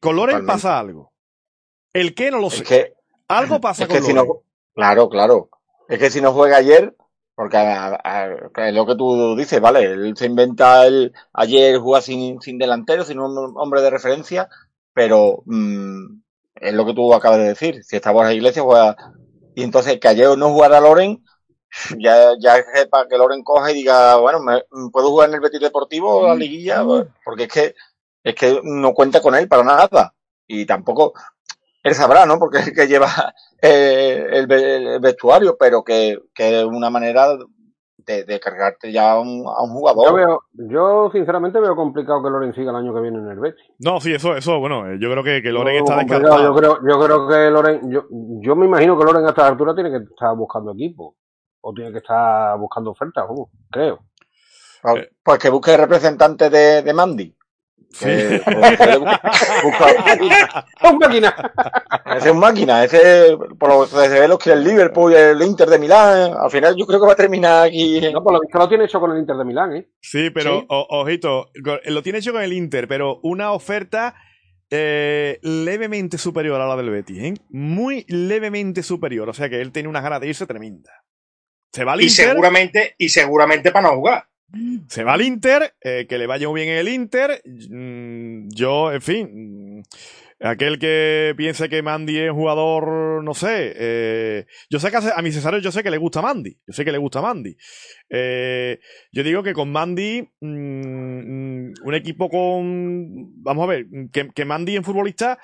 Con 0.00 0.16
Loren 0.16 0.38
Totalmente. 0.38 0.52
pasa 0.52 0.78
algo. 0.80 1.12
El 1.92 2.14
qué 2.14 2.32
no 2.32 2.38
lo 2.38 2.50
sé. 2.50 2.64
Es 2.64 2.68
que, 2.68 2.92
algo 3.28 3.60
pasa 3.60 3.84
es 3.84 3.88
con 3.88 3.98
que 3.98 4.02
si 4.02 4.12
Loren. 4.12 4.28
no, 4.28 4.42
claro, 4.74 5.08
claro. 5.08 5.48
Es 5.88 6.00
que 6.00 6.10
si 6.10 6.20
no 6.20 6.32
juega 6.32 6.56
ayer, 6.56 6.96
porque 7.40 7.56
a- 7.56 8.70
lo 8.70 8.84
que 8.84 8.96
tú 8.96 9.34
dices, 9.34 9.62
vale, 9.62 9.84
él 9.84 10.14
se 10.14 10.26
inventa 10.26 10.86
el 10.86 11.14
ayer 11.32 11.78
juega 11.78 12.02
sin, 12.02 12.38
sin 12.42 12.58
delantero, 12.58 13.02
sin 13.02 13.18
un 13.18 13.54
hombre 13.56 13.80
de 13.80 13.88
referencia, 13.88 14.50
pero 14.92 15.42
mm, 15.46 16.20
es 16.56 16.74
lo 16.74 16.84
que 16.84 16.92
tú 16.92 17.14
acabas 17.14 17.38
de 17.38 17.48
decir. 17.48 17.82
Si 17.82 17.96
está 17.96 18.10
Borja 18.10 18.34
Iglesias, 18.34 18.62
juega. 18.62 18.94
Y 19.54 19.62
entonces 19.62 19.98
que 19.98 20.08
ayer 20.08 20.36
no 20.36 20.50
jugara 20.50 20.80
Loren, 20.80 21.24
ya, 21.98 22.32
ya 22.38 22.58
es 22.58 22.88
para 22.90 23.08
que 23.08 23.16
Loren 23.16 23.42
coja 23.42 23.70
y 23.70 23.76
diga, 23.76 24.16
bueno, 24.16 24.40
me, 24.40 24.62
puedo 24.92 25.08
jugar 25.08 25.30
en 25.30 25.36
el 25.36 25.40
Betis 25.40 25.60
Deportivo, 25.60 26.26
la 26.26 26.34
liguilla, 26.34 26.84
porque 27.24 27.44
es 27.44 27.48
que, 27.50 27.74
es 28.22 28.34
que 28.34 28.60
no 28.62 28.92
cuenta 28.92 29.22
con 29.22 29.34
él 29.34 29.48
para 29.48 29.64
nada. 29.64 30.14
Y 30.46 30.66
tampoco, 30.66 31.14
él 31.82 31.94
sabrá, 31.94 32.26
¿no? 32.26 32.38
Porque 32.38 32.58
es 32.58 32.68
el 32.68 32.74
que 32.74 32.86
lleva 32.86 33.08
eh, 33.62 34.26
el, 34.32 34.46
ve- 34.46 34.94
el 34.94 35.00
vestuario, 35.00 35.56
pero 35.58 35.82
que, 35.82 36.18
que 36.34 36.60
es 36.60 36.64
una 36.64 36.90
manera 36.90 37.36
de, 37.98 38.24
de 38.24 38.40
cargarte 38.40 38.90
ya 38.92 39.12
a 39.12 39.20
un, 39.20 39.44
a 39.46 39.62
un 39.62 39.70
Yo, 39.70 39.74
jugador. 39.74 40.14
veo, 40.14 40.42
yo 40.52 41.10
sinceramente 41.12 41.60
veo 41.60 41.76
complicado 41.76 42.22
que 42.22 42.30
Loren 42.30 42.54
siga 42.54 42.70
el 42.70 42.76
año 42.76 42.94
que 42.94 43.00
viene 43.00 43.18
en 43.18 43.28
el 43.28 43.38
Betis. 43.38 43.64
No, 43.78 44.00
sí, 44.00 44.12
eso, 44.14 44.36
eso, 44.36 44.58
bueno, 44.58 44.90
eh, 44.90 44.98
yo 45.00 45.10
creo 45.10 45.22
que, 45.22 45.42
que 45.42 45.50
Loren 45.52 45.74
Yo 45.76 45.80
está 45.84 45.96
descartado. 45.98 46.42
Yo 46.42 46.54
creo, 46.54 46.78
yo 46.88 47.00
creo 47.04 47.28
que 47.28 47.50
Loren, 47.50 47.90
yo, 47.90 48.02
yo 48.42 48.56
me 48.56 48.66
imagino 48.66 48.98
que 48.98 49.04
Loren 49.04 49.26
a 49.26 49.30
esta 49.30 49.46
altura 49.46 49.74
tiene 49.74 49.90
que 49.90 49.98
estar 49.98 50.34
buscando 50.36 50.72
equipo. 50.72 51.16
O 51.62 51.74
tiene 51.74 51.92
que 51.92 51.98
estar 51.98 52.58
buscando 52.58 52.90
ofertas, 52.92 53.26
vamos, 53.28 53.50
creo. 53.70 53.98
Pues, 54.82 55.08
pues 55.22 55.38
que 55.38 55.50
busque 55.50 55.76
representante 55.76 56.48
de, 56.48 56.82
de 56.82 56.92
Mandy. 56.94 57.36
Busca- 59.62 60.66
¡Un 60.90 60.98
máquina! 60.98 61.52
ese 62.16 62.26
es 62.28 62.32
un 62.32 62.38
máquina, 62.38 62.84
ese, 62.84 63.36
por 63.58 63.68
lo 63.68 63.80
que 63.82 64.08
se 64.08 64.20
ve, 64.20 64.28
los 64.28 64.38
que 64.38 64.52
el 64.52 64.62
Liverpool 64.64 65.12
y 65.12 65.16
el 65.16 65.42
Inter 65.42 65.68
de 65.68 65.78
Milán, 65.78 66.32
al 66.40 66.50
final 66.50 66.74
yo 66.78 66.86
creo 66.86 67.00
que 67.00 67.06
va 67.06 67.12
a 67.12 67.16
terminar 67.16 67.66
aquí. 67.66 68.00
No, 68.12 68.22
por 68.22 68.32
lo 68.32 68.40
visto 68.40 68.58
lo 68.58 68.68
tiene 68.68 68.84
hecho 68.84 69.00
con 69.00 69.10
el 69.12 69.18
Inter 69.18 69.36
de 69.36 69.44
Milán, 69.44 69.76
¿eh? 69.76 69.88
Sí, 70.00 70.30
pero 70.30 70.60
Sí. 70.60 70.66
o- 70.68 70.86
ojito, 71.00 71.50
go- 71.62 71.80
lo 71.84 72.02
tiene 72.02 72.18
hecho 72.20 72.32
con 72.32 72.42
el 72.42 72.52
Inter, 72.52 72.86
pero 72.88 73.18
una 73.22 73.52
oferta 73.52 74.14
eh, 74.72 75.40
levemente 75.42 76.16
superior 76.16 76.60
a 76.60 76.66
la 76.68 76.76
del 76.76 76.90
Betis, 76.90 77.18
¿eh? 77.22 77.34
Muy 77.48 78.04
levemente 78.08 78.84
superior. 78.84 79.28
O 79.28 79.32
sea 79.32 79.48
que 79.48 79.60
él 79.60 79.72
tiene 79.72 79.88
unas 79.88 80.02
ganas 80.04 80.20
de 80.20 80.28
irse 80.28 80.46
tremenda. 80.46 80.92
Se 81.72 81.82
va 81.84 81.94
al 81.94 82.00
Y 82.00 82.04
Inter, 82.06 82.28
seguramente, 82.28 82.94
y 82.96 83.08
seguramente 83.08 83.72
para 83.72 83.88
no 83.88 83.96
jugar. 83.96 84.26
se 84.88 85.04
va 85.04 85.14
al 85.14 85.22
Inter, 85.22 85.74
eh, 85.80 86.06
que 86.08 86.18
le 86.18 86.26
vaya 86.26 86.48
muy 86.48 86.60
bien 86.60 86.72
en 86.72 86.78
el 86.78 86.88
Inter. 86.88 87.42
Mm, 87.44 88.48
yo, 88.48 88.92
en 88.92 89.02
fin, 89.02 89.78
mm, 89.78 89.82
aquel 90.40 90.78
que 90.78 91.34
piense 91.36 91.68
que 91.68 91.82
Mandy 91.82 92.18
es 92.18 92.32
jugador, 92.32 93.22
no 93.22 93.34
sé, 93.34 93.74
eh, 93.76 94.46
yo 94.70 94.80
sé 94.80 94.90
que 94.90 94.96
a, 94.96 95.22
mi 95.22 95.32
Cesario 95.32 95.60
yo 95.60 95.70
sé 95.70 95.82
que 95.82 95.90
le 95.90 95.98
gusta 95.98 96.22
Mandy, 96.22 96.56
yo 96.66 96.72
sé 96.72 96.84
que 96.84 96.92
le 96.92 96.98
gusta 96.98 97.20
Mandy. 97.20 97.56
Eh, 98.08 98.80
yo 99.12 99.22
digo 99.22 99.42
que 99.42 99.52
con 99.52 99.70
Mandy, 99.70 100.22
mm, 100.40 101.72
un 101.84 101.94
equipo 101.94 102.28
con, 102.28 103.42
vamos 103.42 103.64
a 103.64 103.66
ver, 103.66 103.86
que, 104.12 104.30
que 104.30 104.44
Mandy 104.44 104.76
en 104.76 104.84
futbolista, 104.84 105.38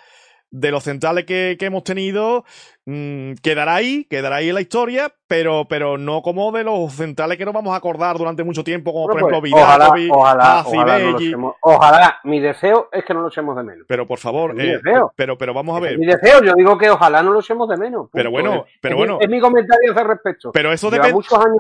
de 0.51 0.71
los 0.71 0.85
centrales 0.85 1.25
que, 1.25 1.57
que 1.59 1.67
hemos 1.67 1.85
tenido, 1.85 2.45
mm, 2.87 3.35
quedará 3.43 3.75
ahí, 3.75 4.05
quedará 4.05 4.37
ahí 4.37 4.49
en 4.49 4.55
la 4.55 4.61
historia, 4.61 5.13
pero, 5.27 5.67
pero 5.69 5.99
no 5.99 6.23
como 6.23 6.53
de 6.53 6.65
los 6.65 6.93
centrales 6.93 7.37
que 7.37 7.45
nos 7.45 7.55
vamos 7.55 7.75
a 7.75 7.77
acordar 7.77 8.17
durante 8.17 8.45
mucho 8.45 8.65
tiempo, 8.65 8.93
como 8.93 9.07
por 9.07 9.17
ejemplo 9.17 9.41
pues, 9.41 9.53
ojalá, 9.53 9.93
Vidakovic, 9.93 10.13
ojalá, 10.13 10.65
ojalá, 10.65 10.99
no 11.37 11.57
ojalá, 11.61 12.21
mi 12.25 12.41
deseo 12.41 12.89
es 12.93 13.05
que 13.05 13.13
no 13.13 13.23
lo 13.23 13.29
echemos 13.29 13.57
de 13.57 13.65
menos. 13.65 13.87
Pero 13.89 14.07
por 14.07 14.19
favor, 14.19 14.59
eh, 14.61 14.79
deseo. 14.83 15.13
pero, 15.17 15.37
pero 15.37 15.53
vamos 15.53 15.77
a 15.77 15.81
ver. 15.81 15.93
es 15.93 15.99
mi 15.99 16.07
deseo, 16.07 16.43
yo 16.43 16.55
digo 16.55 16.79
que 16.79 16.91
ojalá 16.91 17.23
no 17.23 17.33
lo 17.33 17.41
echemos 17.41 17.69
de 17.69 17.77
menos. 17.77 18.03
punto. 18.03 18.11
Pero 18.13 18.31
bueno, 18.31 18.65
pero 18.81 18.95
es, 18.95 18.99
bueno. 18.99 19.19
es 19.21 19.29
mi 19.29 19.41
comentario 19.41 19.91
a 19.91 19.95
ese 19.95 20.05
respecto. 20.05 20.53
Pero 20.53 20.73
eso 20.73 20.91
depende. 20.91 21.15
muchos 21.15 21.39
años, 21.39 21.59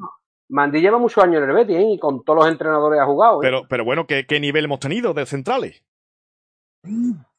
Mandí 0.48 0.80
lleva 0.80 0.98
muchos 0.98 1.22
años 1.24 1.42
en 1.42 1.50
el 1.50 1.56
Betis, 1.56 1.76
¿eh? 1.76 1.90
Y 1.94 1.98
con 1.98 2.22
todos 2.22 2.44
los 2.44 2.48
entrenadores 2.48 3.00
ha 3.00 3.04
jugado, 3.04 3.42
¿eh? 3.42 3.46
Pero, 3.46 3.62
pero 3.68 3.84
bueno, 3.84 4.06
¿qué, 4.06 4.26
qué 4.26 4.38
nivel 4.38 4.66
hemos 4.66 4.78
tenido 4.78 5.12
de 5.12 5.26
centrales? 5.26 5.82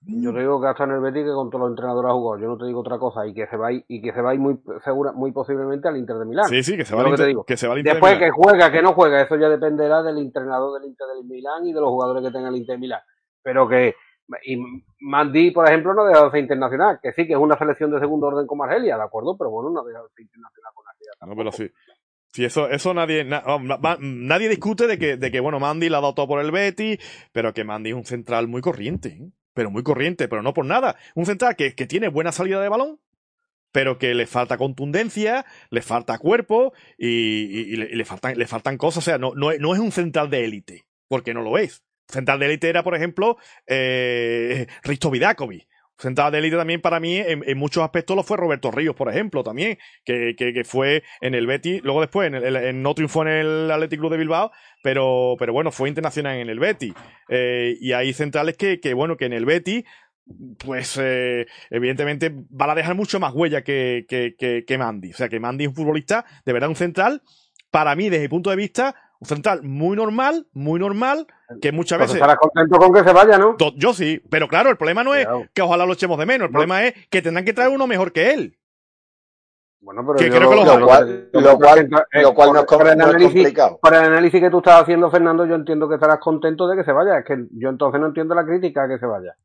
Yo 0.09 0.31
te 0.33 0.39
digo 0.39 0.61
que 0.61 0.67
hasta 0.67 0.85
en 0.85 0.91
el 0.91 1.01
Betis 1.01 1.23
que 1.23 1.31
con 1.31 1.49
todos 1.49 1.61
los 1.63 1.69
entrenadores 1.71 2.09
ha 2.09 2.13
jugado. 2.13 2.41
Yo 2.41 2.47
no 2.47 2.57
te 2.57 2.65
digo 2.65 2.79
otra 2.79 2.97
cosa. 2.97 3.27
Y 3.27 3.33
que 3.33 3.45
se 3.47 3.57
va 3.57 3.71
y 3.73 4.01
que 4.01 4.13
se 4.13 4.21
va 4.21 4.29
a 4.31 4.33
ir 4.33 4.39
muy 4.39 4.57
segura, 4.83 5.11
muy 5.11 5.31
posiblemente 5.33 5.87
al 5.89 5.97
Inter 5.97 6.15
de 6.17 6.25
Milán. 6.25 6.45
Sí, 6.45 6.63
sí, 6.63 6.77
que 6.77 6.85
se 6.85 6.95
va 6.95 7.01
al 7.01 7.07
que 7.07 7.11
te 7.11 7.15
Inter, 7.23 7.27
digo. 7.27 7.43
que 7.43 7.57
se 7.57 7.67
va 7.67 7.73
al 7.73 7.79
Inter 7.79 7.93
de 7.93 7.95
Después 7.95 8.15
Milán. 8.15 8.29
que 8.29 8.31
juega, 8.41 8.71
que 8.71 8.81
no 8.81 8.93
juega, 8.93 9.21
eso 9.21 9.35
ya 9.35 9.49
dependerá 9.49 10.01
del 10.03 10.17
entrenador 10.19 10.79
del 10.79 10.89
Inter 10.89 11.07
de 11.07 11.23
Milán 11.27 11.65
y 11.65 11.73
de 11.73 11.81
los 11.81 11.89
jugadores 11.89 12.23
que 12.23 12.31
tenga 12.31 12.47
el 12.49 12.55
Inter 12.55 12.75
de 12.75 12.79
Milán. 12.79 13.01
Pero 13.43 13.67
que 13.67 13.95
y 14.45 14.57
Mandy, 14.99 15.51
por 15.51 15.65
ejemplo, 15.67 15.93
no 15.93 16.01
ha 16.03 16.07
dejado 16.07 16.25
de 16.25 16.31
ser 16.31 16.39
internacional, 16.41 16.99
que 17.01 17.13
sí, 17.13 17.25
que 17.27 17.33
es 17.33 17.39
una 17.39 17.57
selección 17.57 17.91
de 17.91 17.99
segundo 17.99 18.27
orden 18.27 18.45
como 18.45 18.63
Argelia, 18.65 18.97
¿de 18.97 19.03
acuerdo? 19.03 19.37
Pero 19.37 19.49
bueno, 19.51 19.69
no 19.69 19.81
ha 19.81 19.85
dejado 19.85 20.07
de 20.07 20.13
ser 20.15 20.23
internacional 20.23 20.71
con 20.73 20.85
Argelia. 20.87 21.11
No, 21.25 21.35
pero 21.35 21.51
sí. 21.51 21.71
Sí, 22.33 22.43
eso, 22.45 22.67
eso 22.69 22.93
nadie, 22.93 23.23
na- 23.23 23.41
oh, 23.47 23.57
nadie 24.01 24.49
discute 24.49 24.85
de 24.85 24.99
que, 24.99 25.15
de 25.17 25.31
que, 25.31 25.39
bueno, 25.39 25.59
Mandy 25.61 25.87
la 25.89 25.99
ha 25.99 26.01
dado 26.01 26.13
todo 26.13 26.27
por 26.27 26.41
el 26.41 26.51
Betty, 26.51 26.97
pero 27.31 27.53
que 27.53 27.63
Mandy 27.63 27.91
es 27.91 27.95
un 27.95 28.03
central 28.03 28.47
muy 28.47 28.61
corriente, 28.61 29.09
¿eh? 29.09 29.31
Pero 29.57 29.71
muy 29.71 29.81
corriente, 29.81 30.27
pero 30.27 30.43
no 30.43 30.53
por 30.53 30.65
nada. 30.65 30.97
Un 31.15 31.25
central 31.25 31.55
que, 31.55 31.73
que 31.73 31.87
tiene 31.87 32.09
buena 32.09 32.31
salida 32.31 32.61
de 32.61 32.69
balón, 32.69 32.99
pero 33.71 33.97
que 33.97 34.13
le 34.13 34.27
falta 34.27 34.55
contundencia, 34.55 35.47
le 35.71 35.81
falta 35.81 36.19
cuerpo 36.19 36.73
y, 36.95 37.75
le, 37.75 37.87
le 37.87 38.05
faltan, 38.05 38.37
le 38.37 38.45
faltan 38.45 38.77
cosas. 38.77 38.99
O 38.99 39.01
sea, 39.01 39.17
no, 39.17 39.33
no, 39.33 39.51
no 39.57 39.73
es 39.73 39.79
un 39.79 39.91
central 39.91 40.29
de 40.29 40.45
élite. 40.45 40.85
porque 41.07 41.33
no 41.33 41.41
lo 41.41 41.57
es. 41.57 41.81
Central 42.07 42.37
de 42.37 42.45
élite 42.45 42.69
era, 42.69 42.83
por 42.83 42.93
ejemplo, 42.95 43.37
eh, 43.65 44.67
Risto 44.83 45.09
Vidakovic. 45.09 45.67
Central 45.97 46.31
de 46.31 46.39
élite 46.39 46.57
también 46.57 46.81
para 46.81 46.99
mí 46.99 47.17
en, 47.17 47.43
en, 47.45 47.57
muchos 47.57 47.83
aspectos 47.83 48.15
lo 48.15 48.23
fue 48.23 48.37
Roberto 48.37 48.69
Ríos, 48.69 48.95
por 48.95 49.09
ejemplo, 49.09 49.43
también, 49.43 49.77
que, 50.05 50.35
que, 50.37 50.53
que 50.53 50.63
fue 50.63 51.03
en 51.21 51.33
el 51.33 51.47
Betis, 51.47 51.81
luego 51.83 52.01
después 52.01 52.27
en 52.27 52.35
el, 52.35 52.55
en, 52.55 52.83
no 52.83 52.93
triunfó 52.93 53.23
en 53.23 53.29
el 53.29 53.71
Athletic 53.71 53.99
Club 53.99 54.11
de 54.11 54.17
Bilbao, 54.17 54.51
pero, 54.83 55.35
pero 55.39 55.53
bueno, 55.53 55.71
fue 55.71 55.89
internacional 55.89 56.37
en 56.37 56.49
el 56.49 56.59
Betis. 56.59 56.93
Eh, 57.29 57.75
y 57.81 57.93
hay 57.93 58.13
centrales 58.13 58.57
que, 58.57 58.79
que, 58.79 58.93
bueno, 58.93 59.17
que 59.17 59.25
en 59.25 59.33
el 59.33 59.45
Betis 59.45 59.83
pues 60.59 60.99
eh, 61.01 61.47
evidentemente 61.69 62.31
van 62.49 62.69
a 62.69 62.75
dejar 62.75 62.95
mucho 62.95 63.19
más 63.19 63.33
huella 63.33 63.63
que, 63.63 64.05
que, 64.07 64.35
que, 64.37 64.65
que 64.65 64.77
Mandy. 64.77 65.11
O 65.11 65.15
sea 65.15 65.29
que 65.29 65.39
Mandy 65.39 65.63
es 65.63 65.69
un 65.69 65.75
futbolista, 65.75 66.25
de 66.45 66.53
verdad 66.53 66.69
un 66.69 66.75
central, 66.75 67.21
para 67.71 67.95
mí 67.95 68.09
desde 68.09 68.23
mi 68.23 68.27
punto 68.27 68.49
de 68.49 68.55
vista, 68.55 68.95
un 69.19 69.27
central 69.27 69.63
muy 69.63 69.95
normal, 69.95 70.45
muy 70.53 70.79
normal, 70.79 71.25
que 71.61 71.71
muchas 71.71 71.97
Pues 71.97 72.09
veces... 72.09 72.21
estarás 72.21 72.37
contento 72.37 72.77
con 72.77 72.93
que 72.93 73.03
se 73.03 73.13
vaya, 73.13 73.37
¿no? 73.37 73.55
Do- 73.57 73.73
Yo 73.75 73.93
sí, 73.93 74.21
pero 74.29 74.47
claro, 74.47 74.69
el 74.69 74.77
problema 74.77 75.03
no 75.03 75.15
es 75.15 75.27
que 75.53 75.61
ojalá 75.61 75.85
lo 75.85 75.93
echemos 75.93 76.17
de 76.19 76.25
menos, 76.25 76.45
el 76.47 76.51
problema 76.51 76.85
es 76.85 76.93
que 77.09 77.21
tendrán 77.21 77.45
que 77.45 77.53
traer 77.53 77.71
uno 77.71 77.87
mejor 77.87 78.11
que 78.11 78.31
él. 78.33 78.57
Bueno, 79.79 80.03
pero 80.05 80.17
Que 80.17 80.25
yo 80.29 80.35
creo 80.35 80.49
que 80.49 80.55
lo- 80.55 80.63
los 80.65 80.73
lo- 80.75 80.79
Lo 80.79 80.85
cual, 80.87 81.29
lo 81.31 81.57
cual, 81.57 81.89
que, 81.89 82.19
eh, 82.19 82.21
lo 82.23 82.33
cual 82.33 82.53
no 82.53 82.59
es, 82.59 82.65
por- 82.65 82.81
el 82.87 82.87
análisis- 83.01 83.33
complicado. 83.33 83.79
Por 83.81 83.93
el 83.93 84.03
análisis 84.03 84.41
que 84.41 84.49
tú 84.49 84.57
estás 84.57 84.81
haciendo, 84.81 85.09
Fernando, 85.09 85.45
yo 85.45 85.55
entiendo 85.55 85.87
que 85.87 85.95
estarás 85.95 86.19
contento 86.19 86.67
de 86.67 86.75
que 86.77 86.83
se 86.83 86.91
vaya. 86.91 87.19
Es 87.19 87.25
que 87.25 87.45
yo 87.51 87.69
entonces 87.69 88.01
no 88.01 88.07
entiendo 88.07 88.35
la 88.35 88.45
crítica 88.45 88.83
a 88.83 88.87
que 88.87 88.97
se 88.99 89.05
vaya. 89.05 89.35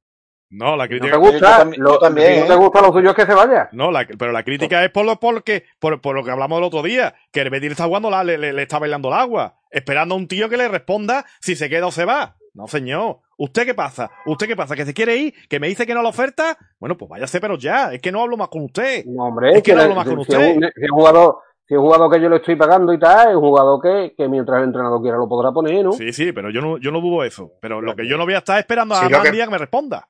No, 0.52 0.76
la 0.76 0.84
No 0.84 0.88
crítica... 0.88 1.12
te 1.12 1.16
gusta, 1.16 1.64
lo, 1.78 1.98
también, 1.98 2.34
si 2.34 2.40
no 2.40 2.46
te 2.46 2.52
¿eh? 2.52 2.56
gusta 2.56 2.80
lo 2.82 2.92
suyo 2.92 3.10
es 3.10 3.16
que 3.16 3.24
se 3.26 3.34
vaya. 3.34 3.68
No, 3.72 3.90
la- 3.90 4.06
pero 4.18 4.32
la 4.32 4.42
crítica 4.42 4.84
es 4.84 4.90
por 4.90 5.04
lo, 5.06 5.16
porque, 5.18 5.64
por, 5.80 6.00
por 6.00 6.14
lo 6.14 6.22
que 6.22 6.30
hablamos 6.30 6.58
el 6.58 6.64
otro 6.64 6.82
día, 6.82 7.14
que 7.32 7.40
el 7.40 7.48
Betis 7.50 7.68
le 7.70 7.72
está 7.72 7.84
jugando 7.86 8.10
la, 8.10 8.22
le, 8.22 8.36
le- 8.36 8.52
le 8.52 8.62
está 8.62 8.78
bailando 8.78 9.08
el 9.08 9.14
agua, 9.14 9.54
esperando 9.70 10.14
a 10.14 10.18
un 10.18 10.28
tío 10.28 10.48
que 10.50 10.56
le 10.58 10.68
responda 10.68 11.24
si 11.40 11.56
se 11.56 11.70
queda 11.70 11.86
o 11.86 11.90
se 11.90 12.04
va. 12.04 12.36
No, 12.54 12.68
señor. 12.68 13.20
¿Usted 13.38 13.64
qué 13.64 13.72
pasa? 13.74 14.10
¿Usted 14.26 14.46
qué 14.46 14.54
pasa? 14.54 14.76
¿Que 14.76 14.84
se 14.84 14.92
quiere 14.92 15.16
ir? 15.16 15.34
¿Que 15.48 15.58
me 15.58 15.68
dice 15.68 15.86
que 15.86 15.94
no 15.94 16.02
la 16.02 16.10
oferta? 16.10 16.56
Bueno, 16.78 16.98
pues 16.98 17.08
váyase, 17.08 17.40
pero 17.40 17.56
ya. 17.56 17.90
Es 17.94 18.00
que 18.02 18.12
no 18.12 18.20
hablo 18.20 18.36
más 18.36 18.48
con 18.48 18.62
usted. 18.64 19.06
No, 19.06 19.24
hombre, 19.24 19.52
Es 19.56 19.62
que 19.62 19.74
no 19.74 19.80
hablo 19.82 19.94
más 19.94 20.04
con 20.06 20.16
si 20.16 20.20
usted. 20.20 20.38
es 20.38 20.56
un- 20.56 20.62
si 20.62 20.84
es 20.84 20.90
jugador, 20.90 21.38
si 21.66 21.72
es 21.72 21.78
un 21.78 21.84
jugador 21.86 22.12
que 22.12 22.20
yo 22.20 22.28
le 22.28 22.36
estoy 22.36 22.56
pagando 22.56 22.92
y 22.92 22.98
tal, 22.98 23.30
es 23.30 23.36
un 23.36 23.40
jugador 23.42 23.80
que, 23.80 24.14
que 24.14 24.28
mientras 24.28 24.58
el 24.58 24.64
entrenador 24.64 25.00
quiera 25.00 25.16
lo 25.16 25.26
podrá 25.26 25.50
poner, 25.50 25.82
¿no? 25.82 25.92
Sí, 25.92 26.12
sí, 26.12 26.30
pero 26.32 26.50
yo 26.50 26.60
no, 26.60 26.76
yo 26.76 26.90
no 26.92 27.00
dudo 27.00 27.24
eso. 27.24 27.52
Pero 27.62 27.80
lo 27.80 27.96
que 27.96 28.06
yo 28.06 28.18
no 28.18 28.26
voy 28.26 28.34
a 28.34 28.38
estar 28.38 28.58
esperando 28.58 28.94
a 28.94 28.98
Sí, 28.98 29.04
lo 29.04 29.08
que- 29.22 29.28
Mandy 29.28 29.40
a 29.40 29.44
que 29.46 29.50
me 29.50 29.58
responda. 29.58 30.06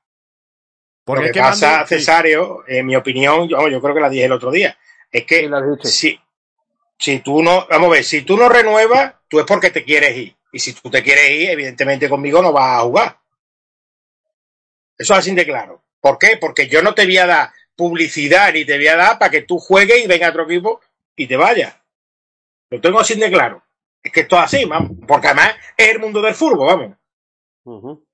Porque 1.03 1.31
que 1.31 1.39
pasa, 1.39 1.85
sí. 1.85 1.95
Cesario, 1.95 2.63
en 2.67 2.85
mi 2.85 2.95
opinión, 2.95 3.47
yo, 3.47 3.67
yo 3.67 3.81
creo 3.81 3.93
que 3.93 4.01
la 4.01 4.09
dije 4.09 4.25
el 4.25 4.31
otro 4.31 4.51
día, 4.51 4.77
es 5.11 5.25
que 5.25 5.49
si, 5.83 6.19
si 6.97 7.19
tú 7.19 7.43
no, 7.43 7.67
vamos 7.69 7.89
a 7.89 7.93
ver, 7.93 8.03
si 8.03 8.21
tú 8.21 8.37
no 8.37 8.47
renuevas, 8.47 9.15
tú 9.27 9.39
es 9.39 9.45
porque 9.45 9.69
te 9.69 9.83
quieres 9.83 10.15
ir. 10.15 10.35
Y 10.51 10.59
si 10.59 10.73
tú 10.73 10.89
te 10.89 11.03
quieres 11.03 11.29
ir, 11.31 11.49
evidentemente 11.49 12.07
conmigo 12.07 12.41
no 12.41 12.53
vas 12.53 12.79
a 12.79 12.83
jugar. 12.83 13.17
Eso 14.97 15.13
es 15.13 15.19
así 15.19 15.33
de 15.33 15.45
claro. 15.45 15.81
¿Por 15.99 16.17
qué? 16.17 16.37
Porque 16.39 16.67
yo 16.67 16.81
no 16.81 16.93
te 16.93 17.05
voy 17.05 17.17
a 17.17 17.25
dar 17.25 17.51
publicidad 17.75 18.53
ni 18.53 18.65
te 18.65 18.77
voy 18.77 18.87
a 18.87 18.95
dar 18.95 19.17
para 19.17 19.31
que 19.31 19.41
tú 19.41 19.57
juegues 19.57 20.03
y 20.03 20.07
venga 20.07 20.29
otro 20.29 20.43
equipo 20.43 20.79
y 21.15 21.27
te 21.27 21.35
vayas. 21.35 21.75
Lo 22.69 22.79
tengo 22.79 22.99
así 22.99 23.15
de 23.15 23.31
claro. 23.31 23.63
Es 24.01 24.11
que 24.11 24.21
esto 24.21 24.35
es 24.35 24.43
así, 24.43 24.65
vamos. 24.65 24.91
Porque 25.07 25.27
además 25.27 25.55
es 25.77 25.89
el 25.89 25.99
mundo 25.99 26.21
del 26.21 26.35
fútbol, 26.35 26.67
vamos. 26.67 26.97
Ujú. 27.63 28.05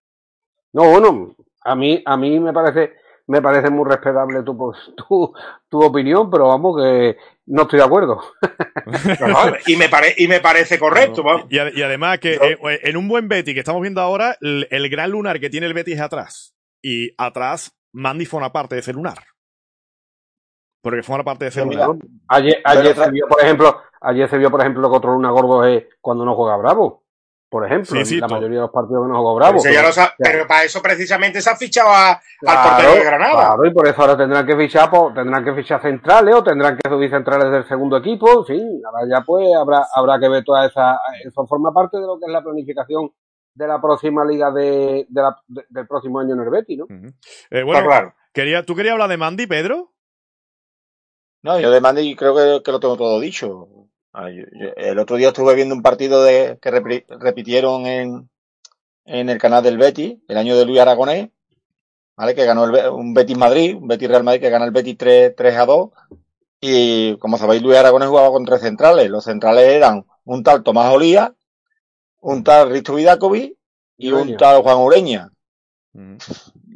No, 0.71 0.83
bueno, 0.91 1.35
a 1.69 1.75
mí, 1.75 2.01
a 2.05 2.17
mí 2.17 2.39
me 2.39 2.51
parece, 2.53 2.93
me 3.27 3.41
parece 3.41 3.69
muy 3.69 3.87
respetable 3.89 4.43
tu, 4.43 4.57
pos- 4.57 4.93
tu, 5.07 5.33
tu 5.69 5.83
opinión, 5.83 6.29
pero 6.29 6.47
vamos 6.47 6.77
que 6.81 7.17
no 7.47 7.63
estoy 7.63 7.79
de 7.79 7.85
acuerdo. 7.85 8.21
No, 9.19 9.53
y, 9.67 9.75
me 9.75 9.87
pare- 9.89 10.15
y 10.17 10.27
me 10.27 10.39
parece 10.39 10.79
correcto, 10.79 11.21
vamos. 11.23 11.45
Y, 11.49 11.57
ade- 11.57 11.73
y 11.75 11.81
además 11.83 12.19
que 12.19 12.35
Yo- 12.35 12.69
eh, 12.69 12.79
en 12.83 12.97
un 12.97 13.07
buen 13.07 13.27
Betis 13.27 13.53
que 13.53 13.59
estamos 13.59 13.81
viendo 13.81 14.01
ahora, 14.01 14.35
el, 14.41 14.67
el 14.71 14.89
gran 14.89 15.11
lunar 15.11 15.39
que 15.39 15.49
tiene 15.49 15.67
el 15.67 15.73
Betis 15.73 15.95
es 15.95 16.01
atrás. 16.01 16.55
Y 16.81 17.11
atrás, 17.17 17.71
Mandy 17.93 18.25
forma 18.25 18.51
parte 18.51 18.75
de 18.75 18.81
ese 18.81 18.93
lunar. 18.93 19.17
Porque 20.81 21.03
forma 21.03 21.23
parte 21.23 21.45
de 21.45 21.49
ese 21.49 21.59
lunar. 21.65 21.89
Ayer, 22.29 22.61
ayer 22.63 22.95
se 22.95 23.11
vio, 23.11 23.27
por 23.27 23.41
ejemplo, 23.41 23.81
ayer 24.01 24.29
se 24.29 24.37
vio, 24.37 24.49
por 24.49 24.61
ejemplo, 24.61 24.89
que 24.89 24.95
otro 24.97 25.11
Luna 25.13 25.29
Gordo 25.31 25.65
es 25.65 25.85
cuando 25.99 26.23
no 26.25 26.35
juega 26.35 26.55
Bravo. 26.57 27.03
Por 27.49 27.65
ejemplo, 27.65 27.95
Sí, 27.97 28.05
sí, 28.05 28.13
en 28.15 28.21
la 28.21 28.27
mayoría 28.27 28.57
de 28.57 28.61
los 28.61 28.69
partidos 28.71 29.05
que 29.07 29.11
no 29.11 29.21
juega 29.23 29.35
Bravo. 29.35 29.57
Ya 29.63 30.13
pero 30.19 30.45
para 30.47 30.63
eso 30.63 30.81
precisamente 30.83 31.41
se 31.41 31.49
ha 31.49 31.55
fichado 31.55 31.89
a- 31.89 32.11
al 32.45 32.69
portero 32.69 32.93
de 32.93 33.03
Granada. 33.03 33.31
Claro, 33.33 33.65
y 33.65 33.73
por 33.73 33.87
eso 33.87 34.01
ahora 34.01 34.15
tendrán 34.17 34.45
que 34.45 34.55
fichar, 34.55 34.89
pues, 34.91 35.15
tendrán 35.15 35.43
que 35.43 35.53
fichar 35.55 35.81
centrales 35.81 36.35
o 36.35 36.43
tendrán 36.43 36.77
que 36.77 36.87
subir 36.87 37.09
centrales 37.09 37.51
del 37.51 37.67
segundo 37.67 37.97
equipo. 37.97 38.43
Sí, 38.45 38.61
ahora 38.85 39.07
ya 39.09 39.25
pues 39.25 39.47
habrá, 39.55 39.83
habrá 39.95 40.19
que 40.19 40.29
ver 40.29 40.43
toda 40.43 40.67
esa, 40.67 40.99
eso 41.25 41.47
forma 41.47 41.73
parte 41.73 41.97
de 41.97 42.05
lo 42.05 42.19
que 42.19 42.25
es 42.27 42.31
la 42.31 42.43
planificación 42.43 43.11
de 43.55 43.67
la 43.67 43.81
próxima 43.81 44.23
liga 44.23 44.51
de, 44.51 45.07
de 45.09 45.21
la- 45.21 45.41
de- 45.47 45.65
del 45.69 45.87
próximo 45.87 46.19
año 46.19 46.35
en 46.35 46.41
el 46.41 46.49
Betis, 46.51 46.77
¿no? 46.77 46.85
Eh, 47.49 47.63
bueno, 47.63 47.83
claro. 47.87 48.13
quería, 48.31 48.63
¿tú 48.63 48.75
querías 48.75 48.93
hablar 48.93 49.09
de 49.09 49.17
Mandy, 49.17 49.47
Pedro? 49.47 49.91
No, 51.41 51.59
yo 51.59 51.71
de 51.71 51.81
Mandy 51.81 52.15
creo 52.15 52.35
que, 52.35 52.61
que 52.63 52.71
lo 52.71 52.79
tengo 52.79 52.95
todo 52.95 53.19
dicho. 53.19 53.67
Ah, 54.13 54.29
yo- 54.29 54.45
yo- 54.51 54.73
el 54.75 54.99
otro 54.99 55.17
día 55.17 55.29
estuve 55.29 55.55
viendo 55.55 55.75
un 55.75 55.81
partido 55.81 56.23
de, 56.23 56.57
que 56.61 56.71
repri- 56.71 57.05
repitieron 57.07 57.85
en, 57.85 58.29
en 59.05 59.29
el 59.29 59.37
canal 59.37 59.63
del 59.63 59.77
Betis, 59.77 60.17
el 60.27 60.37
año 60.37 60.57
de 60.57 60.65
Luis 60.65 60.79
Aragonés, 60.79 61.29
¿vale? 62.17 62.35
Que 62.35 62.45
ganó 62.45 62.65
el, 62.65 62.89
un 62.89 63.13
Betis 63.13 63.37
Madrid, 63.37 63.75
un 63.75 63.87
Betis 63.87 64.09
Real 64.09 64.23
Madrid 64.23 64.41
que 64.41 64.49
gana 64.49 64.65
el 64.65 64.71
Betis 64.71 64.97
3, 64.97 65.35
3 65.35 65.55
a 65.57 65.65
2. 65.65 65.89
Y 66.61 67.17
como 67.17 67.37
sabéis, 67.37 67.61
Luis 67.61 67.77
Aragonés 67.77 68.09
jugaba 68.09 68.31
con 68.31 68.45
tres 68.45 68.61
centrales. 68.61 69.09
Los 69.09 69.23
centrales 69.23 69.65
eran 69.65 70.05
un 70.25 70.43
tal 70.43 70.63
Tomás 70.63 70.93
Olía, 70.93 71.33
un 72.21 72.43
tal 72.43 72.69
Risto 72.69 72.95
Vidakovic 72.95 73.55
y 73.97 74.11
un 74.11 74.35
tal 74.37 74.61
Juan 74.61 74.77
Ureña. 74.79 75.29
Ujú. 75.93 76.17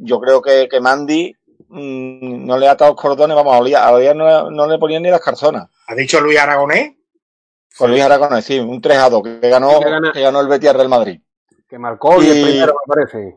Yo 0.00 0.20
creo 0.20 0.40
que, 0.40 0.68
que 0.70 0.80
Mandy 0.80 1.34
mm, 1.68 2.46
no 2.46 2.56
le 2.58 2.68
ha 2.68 2.72
atado 2.72 2.92
los 2.92 3.00
cordones, 3.00 3.36
vamos, 3.36 3.54
a 3.54 3.58
Olía, 3.58 3.84
a 3.86 3.92
Olía 3.92 4.14
no, 4.14 4.50
no 4.50 4.66
le 4.66 4.78
ponían 4.78 5.02
ni 5.02 5.10
las 5.10 5.20
carzonas. 5.20 5.68
¿Ha 5.86 5.94
dicho 5.94 6.20
Luis 6.20 6.38
Aragonés? 6.38 6.92
Con 7.76 7.90
Luis 7.90 8.02
Aragonés, 8.02 8.44
sí, 8.44 8.58
un 8.58 8.80
3 8.80 8.98
a 8.98 9.10
2 9.10 9.22
que 9.22 9.48
ganó, 9.48 9.80
Que 9.80 9.90
gana- 9.90 10.12
que 10.12 10.20
ganó 10.20 10.40
el 10.40 10.48
Betis 10.48 10.70
al 10.70 10.76
Real 10.76 10.88
Madrid. 10.88 11.20
Que 11.68 11.78
marcó 11.78 12.22
y 12.22 12.28
el 12.28 12.42
primero, 12.44 12.74
me 12.86 12.94
parece. 12.94 13.36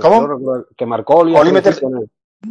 ¿Cómo? 0.00 0.64
Que 0.76 0.86
marcó 0.86 1.26
y 1.28 1.34
Oli 1.36 1.52
mete- 1.52 1.74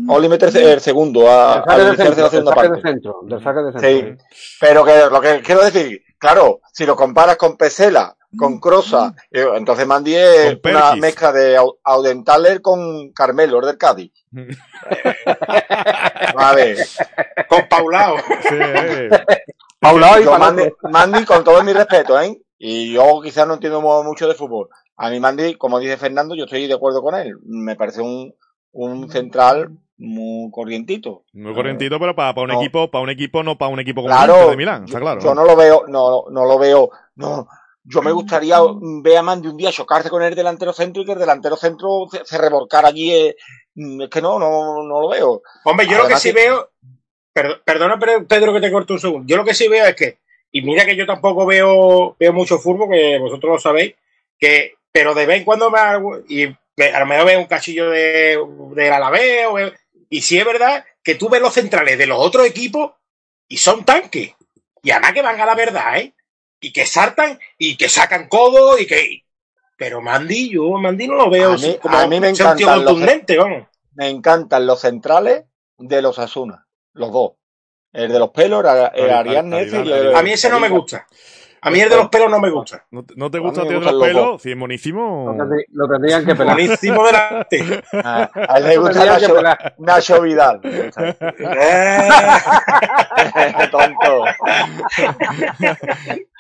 Oli 0.10 0.28
el, 0.28 0.58
el 0.58 0.80
segundo 0.82 1.32
a, 1.32 1.56
del 1.56 1.64
saque 1.64 1.72
al 1.72 1.80
de 1.80 1.86
centro, 1.96 2.04
la 2.04 2.10
del 2.22 2.30
segunda 2.30 2.52
de 2.52 2.56
parte. 2.70 2.82
centro, 2.82 3.20
del 3.24 3.44
saque 3.44 3.60
de 3.60 3.72
centro. 3.72 3.90
Sí, 3.90 4.16
pero 4.60 4.84
que 4.84 5.06
lo 5.10 5.22
que 5.22 5.42
quiero 5.42 5.64
decir, 5.64 6.02
claro, 6.18 6.60
si 6.74 6.86
lo 6.86 6.94
comparas 6.96 7.38
con 7.38 7.56
Pesela, 7.56 8.14
con 8.38 8.60
Crosa, 8.60 9.14
eh, 9.32 9.46
entonces 9.56 9.88
Mandy 9.88 10.14
es 10.16 10.58
Con 10.62 10.76
una 10.76 10.94
mezcla 10.98 11.32
de 11.32 11.58
Au- 11.58 11.78
Audentaler 11.86 12.62
con 12.62 13.12
Carmelo, 13.14 13.60
el 13.62 13.66
del 13.68 13.78
Cádiz. 13.78 14.12
Vale. 16.36 16.76
Con 17.48 17.68
Paulao. 17.70 18.18
Sí, 18.50 18.56
eh. 18.60 19.10
Paulao 19.80 20.20
y 20.20 20.24
Yo, 20.24 20.32
Palacio. 20.32 20.56
Mandy, 20.56 20.74
Mandy, 20.92 21.26
con 21.26 21.44
todo 21.44 21.64
mi 21.64 21.74
respeto, 21.74 22.20
¿eh? 22.20 22.42
Y 22.60 22.92
yo 22.94 23.22
quizás 23.24 23.48
no 23.48 23.54
entiendo 23.54 23.82
mu- 23.82 24.04
mucho 24.04 24.28
de 24.28 24.34
fútbol. 24.34 24.68
A 24.96 25.12
mí 25.12 25.20
Mandy, 25.20 25.54
como 25.56 25.78
dice 25.78 25.96
Fernando, 25.98 26.34
yo 26.34 26.46
estoy 26.46 26.66
de 26.66 26.74
acuerdo 26.74 27.04
con 27.04 27.14
él. 27.14 27.36
Me 27.44 27.76
parece 27.76 28.02
un, 28.02 28.34
un 28.72 29.12
central 29.12 29.78
muy 29.98 30.50
corrientito. 30.52 31.24
Muy 31.34 31.54
corrientito, 31.54 32.00
pero 32.00 32.16
para, 32.16 32.34
un 32.42 32.48
No. 32.48 32.60
equipo, 32.60 32.90
para 32.90 33.04
un 33.04 33.12
equipo, 33.12 33.44
no 33.44 33.60
para 33.60 33.70
un 33.72 33.80
equipo 33.80 34.02
como 34.02 34.12
el 34.12 34.18
Claro, 34.18 34.34
Inter 34.34 34.50
de 34.50 34.58
Milán, 34.58 34.84
está 34.86 34.98
yo, 34.98 35.04
claro. 35.04 35.22
yo 35.22 35.36
no 35.36 35.44
lo 35.46 35.56
veo, 35.56 35.84
no, 35.88 36.24
no 36.32 36.46
lo 36.46 36.58
veo, 36.58 36.90
no. 37.16 37.48
Yo 37.84 38.02
me 38.02 38.12
gustaría 38.12 38.58
ver 39.04 39.18
a 39.18 39.22
Mandy 39.22 39.48
un 39.50 39.58
día 39.58 39.72
chocarse 39.72 40.10
con 40.10 40.24
el 40.24 40.34
delantero 40.36 40.74
centro 40.74 41.04
y 41.04 41.06
que 41.06 41.12
el 41.14 41.20
delantero 41.20 41.56
centro 41.56 42.08
se, 42.12 42.26
se 42.26 42.38
revolcara 42.40 42.88
allí. 42.88 43.12
eh, 43.14 43.36
mm, 43.76 44.02
Es 44.02 44.10
que 44.10 44.22
no, 44.22 44.40
no, 44.40 44.82
no 44.84 45.00
lo 45.02 45.10
veo. 45.10 45.42
Hombre, 45.64 45.86
yo 45.88 46.00
lo 46.00 46.08
que 46.08 46.18
sí 46.18 46.30
que- 46.34 46.40
veo, 46.42 46.72
perdona 47.64 48.00
Pedro, 48.28 48.54
que 48.54 48.62
te 48.62 48.72
corto 48.72 48.94
un 48.94 49.00
segundo, 49.00 49.26
yo 49.28 49.38
lo 49.38 49.46
que 49.46 49.54
sí 49.54 49.68
veo 49.68 49.86
es 49.86 49.96
que, 49.96 50.18
y 50.52 50.62
mira 50.62 50.86
que 50.86 50.96
yo 50.96 51.06
tampoco 51.06 51.46
veo, 51.46 52.16
veo 52.20 52.34
mucho 52.34 52.58
fútbol, 52.58 52.90
que 52.90 53.18
vosotros 53.20 53.52
lo 53.54 53.60
sabéis, 53.60 53.96
que, 54.40 54.76
pero 54.92 55.14
de 55.14 55.26
vez 55.26 55.40
en 55.40 55.44
cuando 55.46 55.70
me 55.70 55.80
hago- 55.80 56.22
y 56.28 56.46
a 56.46 57.00
lo 57.00 57.06
mejor 57.06 57.26
veo 57.26 57.40
un 57.40 57.46
cachillo 57.48 57.90
de, 57.90 58.38
del 58.76 58.94
Alavés, 58.94 59.46
o 59.50 59.58
y 60.10 60.22
sí 60.22 60.38
es 60.38 60.46
verdad 60.46 60.86
que 61.04 61.16
tú 61.16 61.28
ves 61.30 61.42
los 61.42 61.54
centrales 61.54 61.98
de 61.98 62.06
los 62.08 62.18
otros 62.20 62.46
equipos 62.46 62.92
y 63.48 63.58
son 63.58 63.84
tanques, 63.86 64.34
y 64.84 64.92
además 64.92 65.14
que 65.14 65.22
van 65.22 65.40
a 65.42 65.46
la 65.46 65.56
verdad, 65.56 65.98
¿eh? 65.98 66.14
Y 66.62 66.72
que 66.72 66.86
saltan 66.86 67.40
y 67.58 67.76
que 67.78 67.88
sacan 67.90 68.28
codos 68.30 68.80
y 68.82 68.88
que... 68.88 69.24
Pero 69.76 70.02
Mandy, 70.02 70.50
yo 70.50 70.70
Mandy 70.72 71.08
no 71.08 71.16
lo 71.16 71.30
veo 71.30 71.52
A 71.54 71.58
mí- 71.58 71.78
como 71.82 71.98
a 71.98 72.08
mí 72.08 72.20
me 72.20 72.30
encantan 72.30 72.78
los- 72.84 72.86
contundente, 72.86 73.38
vamos. 73.38 73.68
Me 73.94 74.10
encantan 74.10 74.66
los 74.66 74.82
centrales 74.82 75.44
de 75.78 76.02
los 76.02 76.18
Asuna, 76.20 76.67
los 76.98 77.12
dos. 77.12 77.32
El 77.94 78.12
de 78.12 78.20
los 78.20 78.30
pelos, 78.32 78.60
era- 78.60 78.88
el 78.88 79.10
Ari- 79.10 79.30
Ariadne 79.30 79.62
Ari- 79.62 79.92
Ari- 79.92 80.16
A 80.16 80.22
mí 80.24 80.32
ese 80.32 80.50
no 80.50 80.60
me 80.60 80.70
gusta. 80.70 81.08
A 81.62 81.70
mí 81.72 81.80
el 81.80 81.90
de 81.90 81.96
los 81.98 82.10
pelos 82.10 82.30
no 82.30 82.40
me 82.40 82.50
gusta. 82.50 82.86
¿No, 82.92 83.04
te- 83.04 83.14
no 83.18 83.32
te 83.32 83.38
A 83.38 83.42
gusta 83.42 83.62
tío, 83.64 83.72
de 83.72 83.80
los 83.80 83.92
los 83.94 84.04
pelos? 84.04 84.42
Si 84.42 84.52
es 84.52 84.58
monísimo. 84.58 85.34
Lo 85.36 85.44
tendrí- 85.46 85.66
Lo 85.74 85.88
tendrían 85.88 86.26
que 86.26 86.36
pelar. 86.36 86.56
Buenísimo 86.56 87.06
delante. 87.06 87.84
Ah, 87.94 88.30
a 88.50 88.58
él 88.60 88.68
le 88.68 88.78
gusta 88.78 89.06
Nacho. 89.06 89.36
Nacho 89.80 90.22
Vidal. 90.22 90.62
Eh, 90.64 92.10
Tonto. 93.72 94.26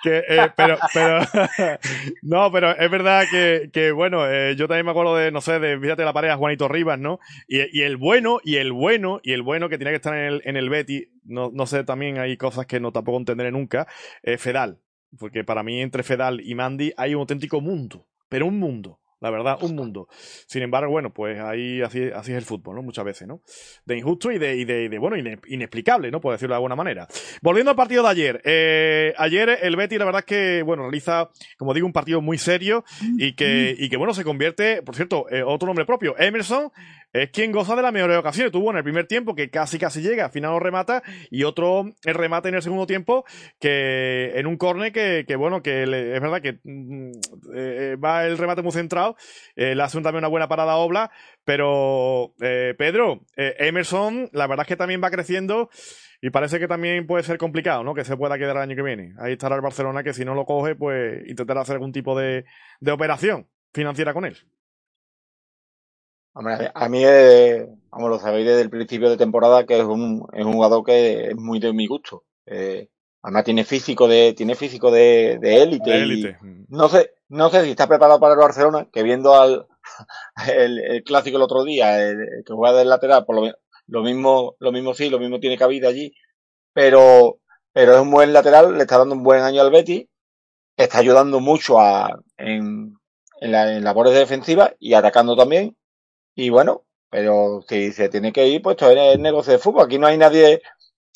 que, 0.03 0.23
eh, 0.27 0.51
pero, 0.55 0.77
pero, 0.93 1.19
no, 2.21 2.51
pero 2.51 2.71
es 2.77 2.91
verdad 2.91 3.23
que, 3.29 3.69
que 3.73 3.91
bueno, 3.91 4.27
eh, 4.29 4.55
yo 4.55 4.67
también 4.67 4.85
me 4.85 4.91
acuerdo 4.91 5.15
de, 5.15 5.31
no 5.31 5.41
sé, 5.41 5.59
de, 5.59 5.79
fíjate 5.79 6.03
la 6.05 6.13
pareja 6.13 6.37
Juanito 6.37 6.67
Rivas, 6.67 6.99
¿no? 6.99 7.19
Y, 7.47 7.61
y, 7.79 7.83
el 7.83 7.97
bueno, 7.97 8.39
y 8.43 8.57
el 8.57 8.71
bueno, 8.71 9.19
y 9.23 9.33
el 9.33 9.41
bueno 9.41 9.69
que 9.69 9.77
tiene 9.77 9.91
que 9.91 9.97
estar 9.97 10.13
en 10.15 10.23
el, 10.25 10.41
en 10.45 10.57
el 10.57 10.69
Betty, 10.69 11.09
no, 11.25 11.49
no 11.53 11.65
sé, 11.65 11.83
también 11.83 12.19
hay 12.19 12.37
cosas 12.37 12.65
que 12.65 12.79
no 12.79 12.91
tampoco 12.91 13.17
entenderé 13.17 13.51
nunca, 13.51 13.87
eh, 14.23 14.37
Fedal. 14.37 14.79
Porque 15.17 15.43
para 15.43 15.63
mí 15.63 15.81
entre 15.81 16.03
Fedal 16.03 16.41
y 16.41 16.55
Mandy 16.55 16.93
hay 16.97 17.15
un 17.15 17.21
auténtico 17.21 17.61
mundo, 17.61 18.07
pero 18.29 18.45
un 18.45 18.59
mundo 18.59 18.99
la 19.19 19.31
verdad, 19.31 19.57
un 19.61 19.75
mundo. 19.75 20.07
Sin 20.45 20.61
embargo, 20.61 20.91
bueno, 20.91 21.11
pues 21.11 21.39
ahí 21.39 21.81
así, 21.81 22.03
así 22.13 22.31
es 22.31 22.37
el 22.37 22.45
fútbol, 22.45 22.75
¿no? 22.75 22.83
Muchas 22.83 23.03
veces, 23.03 23.27
¿no? 23.27 23.41
De 23.85 23.97
injusto 23.97 24.31
y 24.31 24.37
de, 24.37 24.55
y 24.55 24.65
de, 24.65 24.89
de 24.89 24.99
bueno, 24.99 25.17
inexplicable, 25.47 26.11
¿no? 26.11 26.21
Por 26.21 26.33
decirlo 26.33 26.53
de 26.53 26.57
alguna 26.57 26.75
manera. 26.75 27.07
Volviendo 27.41 27.71
al 27.71 27.75
partido 27.75 28.03
de 28.03 28.09
ayer. 28.09 28.41
Eh, 28.45 29.13
ayer 29.17 29.57
el 29.63 29.75
Betty, 29.75 29.97
la 29.97 30.05
verdad 30.05 30.19
es 30.19 30.25
que, 30.25 30.61
bueno, 30.61 30.83
realiza, 30.83 31.31
como 31.57 31.73
digo, 31.73 31.87
un 31.87 31.93
partido 31.93 32.21
muy 32.21 32.37
serio 32.37 32.83
y 33.17 33.33
que, 33.33 33.75
y 33.77 33.89
que 33.89 33.97
bueno, 33.97 34.13
se 34.13 34.23
convierte, 34.23 34.83
por 34.83 34.95
cierto, 34.95 35.25
eh, 35.31 35.41
otro 35.41 35.65
nombre 35.65 35.85
propio. 35.85 36.15
Emerson 36.19 36.71
es 37.13 37.29
quien 37.31 37.51
goza 37.51 37.75
de 37.75 37.81
las 37.81 37.93
mejores 37.93 38.17
ocasiones. 38.17 38.51
Tuvo 38.51 38.71
en 38.71 38.77
el 38.77 38.83
primer 38.83 39.07
tiempo 39.07 39.35
que 39.35 39.49
casi 39.49 39.79
casi 39.79 40.01
llega, 40.01 40.25
al 40.25 40.31
final 40.31 40.51
lo 40.51 40.59
remata, 40.59 41.03
y 41.29 41.43
otro 41.43 41.93
el 42.03 42.13
remate 42.13 42.49
en 42.49 42.55
el 42.55 42.61
segundo 42.61 42.87
tiempo 42.87 43.25
que 43.59 44.33
en 44.35 44.47
un 44.47 44.57
córner 44.57 44.91
que, 44.91 45.35
bueno, 45.35 45.61
que 45.61 45.83
es 45.83 46.21
verdad 46.21 46.41
que 46.41 46.59
mm, 46.63 47.11
eh, 47.55 47.95
va 48.03 48.25
el 48.25 48.37
remate 48.37 48.61
muy 48.61 48.71
centrado, 48.71 49.15
eh, 49.55 49.75
le 49.75 49.83
hace 49.83 49.99
también 50.01 50.17
una 50.17 50.27
buena 50.27 50.47
parada 50.47 50.73
a 50.73 50.77
Obla, 50.77 51.11
pero 51.43 52.33
eh, 52.41 52.75
Pedro, 52.77 53.21
eh, 53.35 53.55
Emerson, 53.59 54.29
la 54.33 54.47
verdad 54.47 54.65
es 54.65 54.67
que 54.67 54.75
también 54.75 55.01
va 55.03 55.11
creciendo. 55.11 55.69
Y 56.19 56.31
parece 56.31 56.57
que 56.57 56.67
también 56.67 57.05
puede 57.05 57.21
ser 57.23 57.37
complicado, 57.37 57.83
¿no? 57.83 57.93
Que 57.93 58.03
se 58.03 58.17
pueda 58.17 58.39
quedar 58.39 58.55
el 58.55 58.63
año 58.63 58.75
que 58.75 58.81
viene. 58.81 59.13
Ahí 59.19 59.33
estará 59.33 59.55
el 59.55 59.61
Barcelona 59.61 60.01
que 60.01 60.13
si 60.13 60.25
no 60.25 60.33
lo 60.33 60.45
coge, 60.45 60.73
pues 60.73 61.21
intentará 61.27 61.61
hacer 61.61 61.75
algún 61.75 61.91
tipo 61.91 62.17
de 62.17 62.43
operación 62.91 63.47
financiera 63.71 64.15
con 64.15 64.25
él. 64.25 64.35
Hombre, 66.37 66.71
a 66.71 66.87
mí, 66.87 67.03
es, 67.03 67.65
vamos, 67.89 68.11
lo 68.11 68.19
sabéis 68.19 68.45
desde 68.45 68.61
el 68.61 68.69
principio 68.69 69.09
de 69.09 69.17
temporada 69.17 69.65
que 69.65 69.79
es 69.79 69.83
un, 69.83 70.23
es 70.33 70.45
un 70.45 70.53
jugador 70.53 70.83
que 70.83 71.29
es 71.29 71.35
muy 71.35 71.59
de 71.59 71.73
mi 71.73 71.87
gusto. 71.87 72.25
Eh, 72.45 72.89
además 73.23 73.43
tiene 73.43 73.63
físico 73.63 74.07
de, 74.07 74.33
tiene 74.33 74.53
físico 74.53 74.91
de, 74.91 75.39
de 75.41 75.63
élite. 75.63 76.37
No 76.69 76.89
sé, 76.89 77.15
no 77.29 77.49
sé 77.49 77.63
si 77.63 77.71
está 77.71 77.87
preparado 77.87 78.19
para 78.19 78.33
el 78.33 78.39
Barcelona, 78.39 78.87
que 78.91 79.01
viendo 79.01 79.33
al, 79.33 79.65
el, 80.55 80.79
el 80.79 81.03
clásico 81.03 81.37
el 81.37 81.43
otro 81.43 81.63
día, 81.63 82.07
el, 82.07 82.43
que 82.45 82.53
juega 82.53 82.77
del 82.77 82.89
lateral, 82.89 83.25
por 83.25 83.35
lo, 83.35 83.53
lo 83.87 84.03
mismo, 84.03 84.55
lo 84.59 84.71
mismo 84.71 84.93
sí, 84.93 85.09
lo 85.09 85.17
mismo 85.19 85.39
tiene 85.39 85.57
cabida 85.57 85.89
allí, 85.89 86.13
pero, 86.71 87.39
pero 87.73 87.95
es 87.95 88.01
un 88.01 88.11
buen 88.11 88.31
lateral, 88.31 88.75
le 88.75 88.81
está 88.81 88.99
dando 88.99 89.15
un 89.15 89.23
buen 89.23 89.41
año 89.41 89.61
al 89.61 89.71
Betty, 89.71 90.07
está 90.75 90.99
ayudando 90.99 91.39
mucho 91.39 91.79
a, 91.79 92.19
en, 92.37 92.93
en, 93.41 93.51
la, 93.51 93.75
en 93.75 93.83
labores 93.83 94.13
defensivas 94.13 94.75
y 94.79 94.93
atacando 94.93 95.35
también. 95.35 95.76
Y 96.37 96.51
bueno, 96.51 96.83
pero 97.09 97.63
si 97.67 97.91
se 97.91 98.09
tiene 98.09 98.31
que 98.31 98.47
ir, 98.47 98.61
pues 98.61 98.75
esto 98.75 98.91
es 98.91 99.15
el 99.15 99.21
negocio 99.23 99.53
de 99.53 99.57
fútbol. 99.57 99.85
Aquí 99.85 99.97
no 99.97 100.05
hay 100.05 100.19
nadie, 100.19 100.61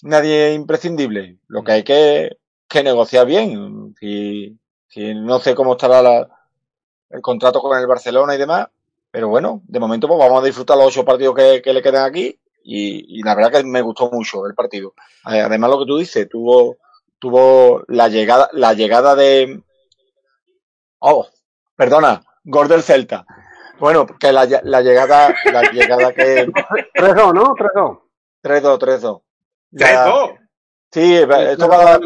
nadie 0.02 0.54
imprescindible. 0.54 1.38
Lo 1.48 1.64
que 1.64 1.72
hay 1.74 1.84
que, 1.84 2.38
que 2.68 2.82
negociar 2.82 3.28
bien. 3.28 3.94
Si, 4.00 4.58
si 4.88 5.14
no 5.14 5.40
sé 5.40 5.54
cómo 5.54 5.74
estará 5.74 6.02
la, 6.02 6.28
el 7.12 7.22
contrato 7.22 7.62
con 7.62 7.78
el 7.78 7.86
Barcelona 7.86 8.34
y 8.34 8.40
demás, 8.40 8.70
pero 9.12 9.28
bueno, 9.28 9.62
de 9.68 9.80
momento 9.80 10.08
pues 10.08 10.18
vamos 10.18 10.42
a 10.42 10.46
disfrutar 10.46 10.76
los 10.76 10.88
ocho 10.88 11.06
partidos 11.06 11.36
que, 11.36 11.62
que 11.62 11.74
le 11.74 11.84
quedan 11.84 12.06
aquí 12.10 12.40
y, 12.64 13.20
y, 13.20 13.22
la 13.22 13.36
verdad 13.36 13.52
que 13.52 13.64
me 13.64 13.84
gustó 13.84 14.10
mucho 14.10 14.48
el 14.48 14.56
partido. 14.56 14.96
Además 15.24 15.70
lo 15.70 15.80
que 15.80 15.86
tú 15.86 15.98
dices, 16.00 16.28
tuvo, 16.28 16.78
tuvo 17.20 17.84
la 17.88 18.08
llegada, 18.08 18.50
la 18.54 18.74
llegada 18.74 19.16
de, 19.16 19.62
oh, 20.98 21.28
perdona, 21.76 22.24
gol 22.44 22.68
del 22.68 22.82
Celta. 22.82 23.24
Bueno, 23.82 24.06
que 24.06 24.32
la, 24.32 24.48
la 24.62 24.82
llegada, 24.82 25.34
la 25.46 25.64
llegada 25.72 26.14
que. 26.14 26.46
3-2, 26.94 27.34
¿no? 27.34 27.56
3-2. 27.56 28.00
3-2, 28.44 28.80
3-2. 28.80 29.22
3-2. 29.74 30.38
Sí, 30.92 31.16
esto 31.16 31.68
va 31.68 31.80
a 31.80 31.98
dar. 31.98 32.02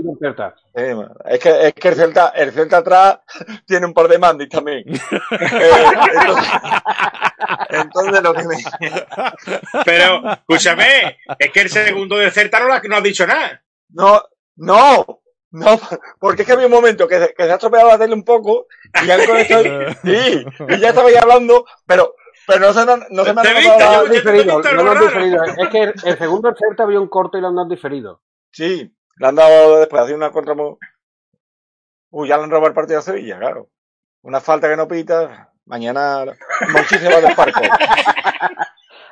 Es 1.26 1.40
que, 1.40 1.68
es 1.68 1.74
que 1.74 1.88
el 1.90 1.96
Celta, 1.96 2.30
el 2.30 2.54
Celta 2.54 2.78
atrás 2.78 3.20
tiene 3.68 3.88
un 3.88 3.94
par 3.94 4.08
de 4.08 4.18
mandis 4.18 4.48
también. 4.48 4.86
eh, 4.88 5.72
entonces, 6.14 6.54
entonces, 7.72 8.24
lo 8.24 8.34
que 8.34 8.44
me. 8.46 8.56
Pero, 9.84 10.32
escúchame, 10.32 11.18
es 11.38 11.52
que 11.52 11.60
el 11.60 11.70
segundo 11.70 12.16
del 12.16 12.32
Celta 12.32 12.60
no, 12.62 12.68
no 12.68 12.96
ha 12.96 13.02
dicho 13.02 13.28
nada. 13.28 13.62
No, 13.90 14.22
no, 14.56 15.20
no, 15.56 15.80
porque 16.20 16.42
es 16.42 16.48
que 16.48 16.54
había 16.54 16.66
un 16.66 16.72
momento 16.74 17.08
que, 17.08 17.34
que 17.36 17.44
se 17.44 17.52
ha 17.52 17.56
estropeado 17.56 17.88
la 17.88 17.98
tele 17.98 18.14
un 18.14 18.26
poco 18.26 18.68
y 19.02 19.08
ya 19.08 19.26
con 19.26 19.38
esto, 19.38 19.56
sí, 20.04 20.46
y 20.68 20.80
ya 20.80 20.90
estaba 20.90 21.10
ya 21.10 21.22
hablando, 21.22 21.66
pero, 21.86 22.16
pero 22.46 22.60
no 22.60 22.74
se, 22.74 22.86
no, 22.86 22.98
no 23.10 23.24
se 23.24 23.34
me 23.34 23.42
ha 23.42 23.62
notado 23.62 24.06
diferido, 24.06 24.62
no 24.62 24.84
lo 24.84 24.92
han 24.92 25.00
diferido. 25.00 25.44
Es 25.44 25.70
que 25.70 25.84
el, 25.84 25.94
el 26.04 26.18
segundo 26.18 26.50
el 26.50 26.56
Celta 26.58 26.84
había 26.84 27.00
un 27.00 27.08
corte 27.08 27.38
y 27.38 27.42
lo 27.42 27.48
han 27.48 27.56
dado 27.56 27.70
diferido. 27.70 28.22
Sí, 28.52 28.94
le 29.18 29.28
han 29.28 29.36
dado 29.36 29.80
después, 29.80 30.04
hace 30.04 30.14
una 30.14 30.32
contra... 30.32 30.56
Uy, 32.10 32.28
ya 32.28 32.38
le 32.38 32.44
han 32.44 32.50
robado 32.50 32.68
el 32.68 32.74
partido 32.74 33.00
a 33.00 33.02
Sevilla, 33.02 33.40
claro. 33.40 33.70
Una 34.22 34.42
falta 34.42 34.70
que 34.70 34.76
no 34.76 34.88
pita, 34.88 35.54
mañana 35.66 36.26
Monchi 36.70 36.98
se 36.98 37.10
va 37.10 37.22
del 37.22 37.36
parco. 37.36 37.62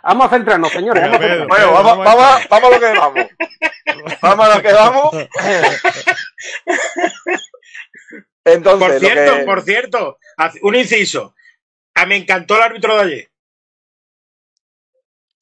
Vamos 0.03 0.25
a 0.25 0.29
centrarnos, 0.29 0.71
señores. 0.71 1.01
Vamos 1.01 1.17
a 1.17 1.19
centrarnos. 1.21 1.47
Bueno, 1.47 1.71
vamos, 1.71 1.97
vamos, 1.99 2.47
vamos 2.49 2.69
a 2.69 2.73
lo 2.73 2.79
que 2.79 2.99
vamos. 2.99 3.25
Vamos 4.21 4.45
a 4.45 4.55
lo 4.55 4.61
que 4.61 4.73
vamos. 4.73 5.11
Entonces, 8.45 8.89
por 8.89 8.99
cierto, 8.99 9.37
que... 9.37 9.43
por 9.45 9.61
cierto, 9.61 10.17
un 10.63 10.75
inciso. 10.75 11.33
A 11.95 12.05
me 12.05 12.17
encantó 12.17 12.57
el 12.57 12.63
árbitro 12.63 12.95
de 12.97 13.01
ayer. 13.01 13.29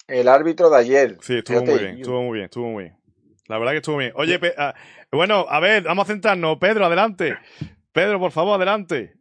El 0.08 0.28
árbitro 0.28 0.70
de 0.70 0.78
ayer. 0.78 1.18
Sí, 1.22 1.38
estuvo 1.38 1.62
Fíjate, 1.62 1.72
muy 1.72 1.84
bien, 1.84 1.98
estuvo 1.98 2.22
muy 2.22 2.34
bien, 2.34 2.46
estuvo 2.46 2.68
muy 2.68 2.84
bien. 2.84 2.98
La 3.48 3.58
verdad 3.58 3.72
que 3.72 3.78
estuvo 3.78 3.98
bien. 3.98 4.12
Oye, 4.16 4.38
Pe 4.38 4.54
uh, 4.58 4.74
bueno, 5.16 5.48
a 5.50 5.60
ver, 5.60 5.84
vamos 5.84 6.04
a 6.04 6.12
centrarnos. 6.12 6.58
Pedro, 6.60 6.86
adelante. 6.86 7.36
Pedro, 7.92 8.20
por 8.20 8.32
favor, 8.32 8.58
adelante. 8.58 9.16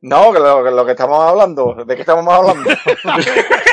No, 0.00 0.32
que 0.32 0.40
lo, 0.40 0.64
que 0.64 0.70
lo 0.72 0.84
que 0.84 0.92
estamos 0.92 1.22
hablando, 1.22 1.84
¿de 1.86 1.94
qué 1.94 2.00
estamos 2.00 2.26
hablando? 2.26 2.68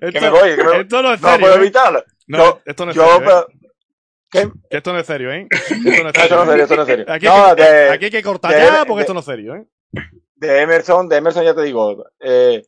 esto, 0.00 0.12
que 0.12 0.20
me 0.20 0.30
voy, 0.30 0.56
que 0.56 0.64
me... 0.64 0.80
esto 0.80 1.02
no 1.02 1.12
es 1.14 1.20
serio. 1.20 1.34
No 1.34 1.40
puedo 1.40 1.54
¿eh? 1.54 1.58
evitarlo. 1.58 2.04
No, 2.26 2.38
yo, 2.38 2.60
esto 2.64 2.84
no 2.84 2.90
es 2.90 2.96
yo, 2.96 3.04
serio. 3.04 3.20
pero, 3.20 3.40
¿eh? 3.40 3.62
¿Qué? 4.30 4.50
Que 4.70 4.76
esto 4.78 4.92
no 4.92 4.98
es 4.98 5.06
serio, 5.06 5.32
¿eh? 5.32 5.46
Esto 5.50 6.02
no 6.02 6.08
es 6.08 6.14
serio. 6.14 6.22
Esto 6.24 6.36
no 6.36 6.42
es 6.42 6.48
serio, 6.48 6.62
esto 6.62 6.76
no 6.76 6.82
es 6.82 6.88
serio. 6.88 7.04
Aquí, 7.08 7.26
no, 7.26 7.46
hay, 7.46 7.56
que, 7.56 7.62
de, 7.62 7.90
aquí 7.90 8.04
hay 8.06 8.10
que 8.10 8.22
cortar 8.22 8.54
de, 8.54 8.60
ya 8.60 8.84
porque 8.86 8.94
de, 8.94 9.00
esto 9.02 9.14
no 9.14 9.20
es 9.20 9.26
serio, 9.26 9.56
¿eh? 9.56 9.66
De 10.36 10.62
Emerson, 10.62 11.08
de 11.08 11.16
Emerson 11.16 11.44
ya 11.44 11.54
te 11.54 11.62
digo. 11.62 12.06
Eh, 12.18 12.62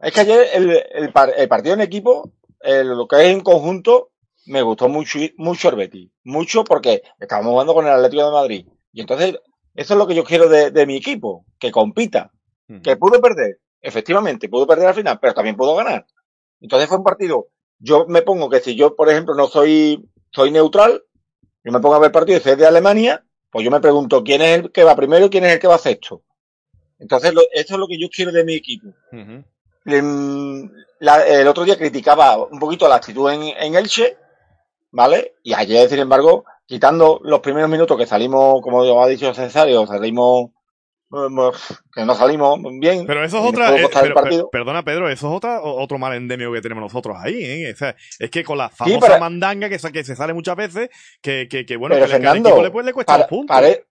es 0.00 0.12
que 0.12 0.20
ayer 0.20 0.48
el, 0.52 0.70
el, 0.70 1.12
el 1.36 1.48
partido 1.48 1.74
en 1.74 1.80
equipo, 1.80 2.32
el, 2.60 2.88
lo 2.88 3.08
que 3.08 3.16
es 3.16 3.28
en 3.28 3.40
conjunto, 3.40 4.10
me 4.46 4.62
gustó 4.62 4.88
mucho, 4.88 5.18
mucho 5.36 5.70
el 5.70 5.76
Betis. 5.76 6.10
Mucho 6.24 6.64
porque 6.64 7.02
estábamos 7.18 7.52
jugando 7.52 7.72
con 7.72 7.86
el 7.86 7.92
Atlético 7.92 8.26
de 8.26 8.32
Madrid. 8.32 8.66
Y 8.92 9.00
entonces, 9.00 9.38
eso 9.74 9.94
es 9.94 9.98
lo 9.98 10.06
que 10.06 10.14
yo 10.14 10.24
quiero 10.24 10.48
de, 10.48 10.70
de 10.70 10.86
mi 10.86 10.96
equipo, 10.96 11.46
que 11.58 11.70
compita. 11.70 12.30
Que 12.84 12.96
pudo 12.96 13.20
perder, 13.20 13.58
efectivamente, 13.80 14.48
pudo 14.48 14.66
perder 14.66 14.88
al 14.88 14.94
final, 14.94 15.18
pero 15.20 15.34
también 15.34 15.56
pudo 15.56 15.74
ganar. 15.76 16.06
Entonces 16.60 16.88
fue 16.88 16.98
un 16.98 17.04
partido. 17.04 17.48
Yo 17.78 18.06
me 18.06 18.22
pongo 18.22 18.50
que 18.50 18.60
si 18.60 18.74
yo, 18.74 18.94
por 18.94 19.08
ejemplo, 19.08 19.34
no 19.34 19.46
soy, 19.46 20.08
soy 20.30 20.50
neutral, 20.50 21.02
yo 21.64 21.72
me 21.72 21.80
pongo 21.80 21.94
a 21.94 22.00
ver 22.00 22.12
partidos 22.12 22.44
de 22.44 22.66
Alemania, 22.66 23.24
pues 23.50 23.64
yo 23.64 23.70
me 23.70 23.80
pregunto 23.80 24.22
quién 24.22 24.42
es 24.42 24.58
el 24.58 24.72
que 24.72 24.84
va 24.84 24.94
primero 24.96 25.26
y 25.26 25.30
quién 25.30 25.44
es 25.44 25.52
el 25.54 25.58
que 25.58 25.66
va 25.66 25.78
sexto. 25.78 26.22
Entonces, 26.98 27.32
lo, 27.32 27.40
eso 27.52 27.74
es 27.74 27.80
lo 27.80 27.86
que 27.86 27.98
yo 27.98 28.08
quiero 28.14 28.30
de 28.30 28.44
mi 28.44 28.54
equipo. 28.54 28.88
Uh 29.12 29.16
-huh. 29.16 30.70
la, 31.00 31.26
el 31.26 31.48
otro 31.48 31.64
día 31.64 31.78
criticaba 31.78 32.36
un 32.36 32.58
poquito 32.58 32.86
la 32.86 32.96
actitud 32.96 33.30
en, 33.30 33.42
en 33.42 33.74
Elche, 33.74 34.18
¿vale? 34.90 35.36
Y 35.42 35.54
ayer, 35.54 35.88
sin 35.88 36.00
embargo, 36.00 36.44
quitando 36.66 37.20
los 37.22 37.40
primeros 37.40 37.70
minutos 37.70 37.96
que 37.96 38.06
salimos, 38.06 38.60
como 38.62 39.02
ha 39.02 39.08
dicho 39.08 39.32
Cesario, 39.32 39.86
salimos 39.86 40.50
que 41.92 42.04
no 42.04 42.14
salimos 42.14 42.60
bien. 42.78 43.04
Pero 43.06 43.24
eso 43.24 43.38
es 43.38 43.44
otra. 43.44 43.76
Eh, 43.76 43.88
pero, 43.92 44.48
perdona, 44.50 44.84
Pedro, 44.84 45.08
eso 45.08 45.28
es 45.28 45.36
otra, 45.36 45.60
otro 45.60 45.98
mal 45.98 46.14
endemio 46.14 46.52
que 46.52 46.60
tenemos 46.60 46.82
nosotros 46.82 47.16
ahí, 47.18 47.42
¿eh? 47.42 47.72
O 47.72 47.76
sea, 47.76 47.96
es 48.18 48.30
que 48.30 48.44
con 48.44 48.56
la 48.56 48.68
famosa 48.68 48.94
sí, 48.94 49.00
pero, 49.00 49.18
mandanga 49.18 49.68
que, 49.68 49.78
que, 49.78 50.04
se 50.04 50.14
sale 50.14 50.32
muchas 50.32 50.54
veces, 50.54 50.88
que, 51.20 51.48
que, 51.50 51.66
que 51.66 51.76
bueno, 51.76 51.96
pero 51.96 52.06
que 52.06 52.12
Fernando, 52.12 52.50
equipo 52.50 52.62
le, 52.62 52.70
pues, 52.70 52.86
le 52.86 52.92
cuesta 52.92 53.12
para, 53.12 53.22
los 53.24 53.28
puntos. 53.28 53.56
Pare, 53.56 53.86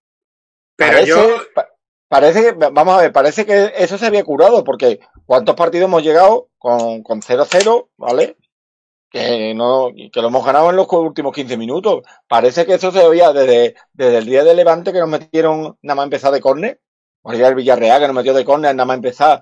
pero 0.78 0.91
parece, 0.91 1.09
yo... 1.09 1.38
pa, 1.53 1.67
parece 2.07 2.41
que, 2.41 2.51
vamos 2.53 2.97
a 2.97 3.01
ver, 3.01 3.11
parece 3.11 3.45
que 3.45 3.74
eso 3.76 3.97
se 3.97 4.05
había 4.05 4.24
curado, 4.24 4.63
porque 4.63 5.01
¿cuántos 5.26 5.55
partidos 5.55 5.88
hemos 5.88 6.03
llegado 6.03 6.47
con 6.57 7.03
0-0, 7.03 7.89
¿vale? 7.97 8.38
que 9.09 9.53
no 9.55 9.89
que 10.11 10.22
lo 10.22 10.28
hemos 10.28 10.45
ganado 10.45 10.70
en 10.70 10.76
los 10.76 10.88
últimos 10.91 11.34
15 11.34 11.57
minutos. 11.57 12.03
Parece 12.28 12.65
que 12.65 12.76
eso 12.76 12.91
se 12.91 13.07
veía 13.07 13.34
desde, 13.34 13.76
desde 13.93 14.17
el 14.20 14.26
día 14.26 14.43
de 14.43 14.53
Levante 14.53 14.93
que 14.93 14.99
nos 14.99 15.09
metieron 15.09 15.78
nada 15.82 15.95
más 15.95 16.03
empezar 16.05 16.32
de 16.32 16.41
córner, 16.41 16.80
o 17.38 17.47
el 17.47 17.55
Villarreal 17.55 17.99
que 18.01 18.07
nos 18.07 18.15
metió 18.15 18.34
de 18.34 18.45
córner 18.45 18.75
nada 18.75 18.86
más 18.86 18.97
empezar. 18.97 19.41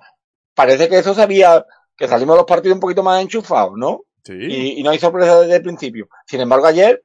Parece 0.53 0.89
que 0.89 0.97
eso 0.99 1.13
se 1.13 1.21
había, 1.21 1.65
que 1.95 2.07
salimos 2.07 2.35
los 2.37 2.45
partidos 2.45 2.75
un 2.75 2.81
poquito 2.81 3.03
más 3.03 3.21
enchufados, 3.21 3.73
¿no? 3.77 4.01
Sí. 4.23 4.33
Y, 4.33 4.79
y 4.79 4.83
no 4.83 4.89
hay 4.91 4.99
sorpresa 4.99 5.41
desde 5.41 5.55
el 5.57 5.61
principio. 5.63 6.09
Sin 6.25 6.41
embargo, 6.41 6.65
ayer 6.67 7.01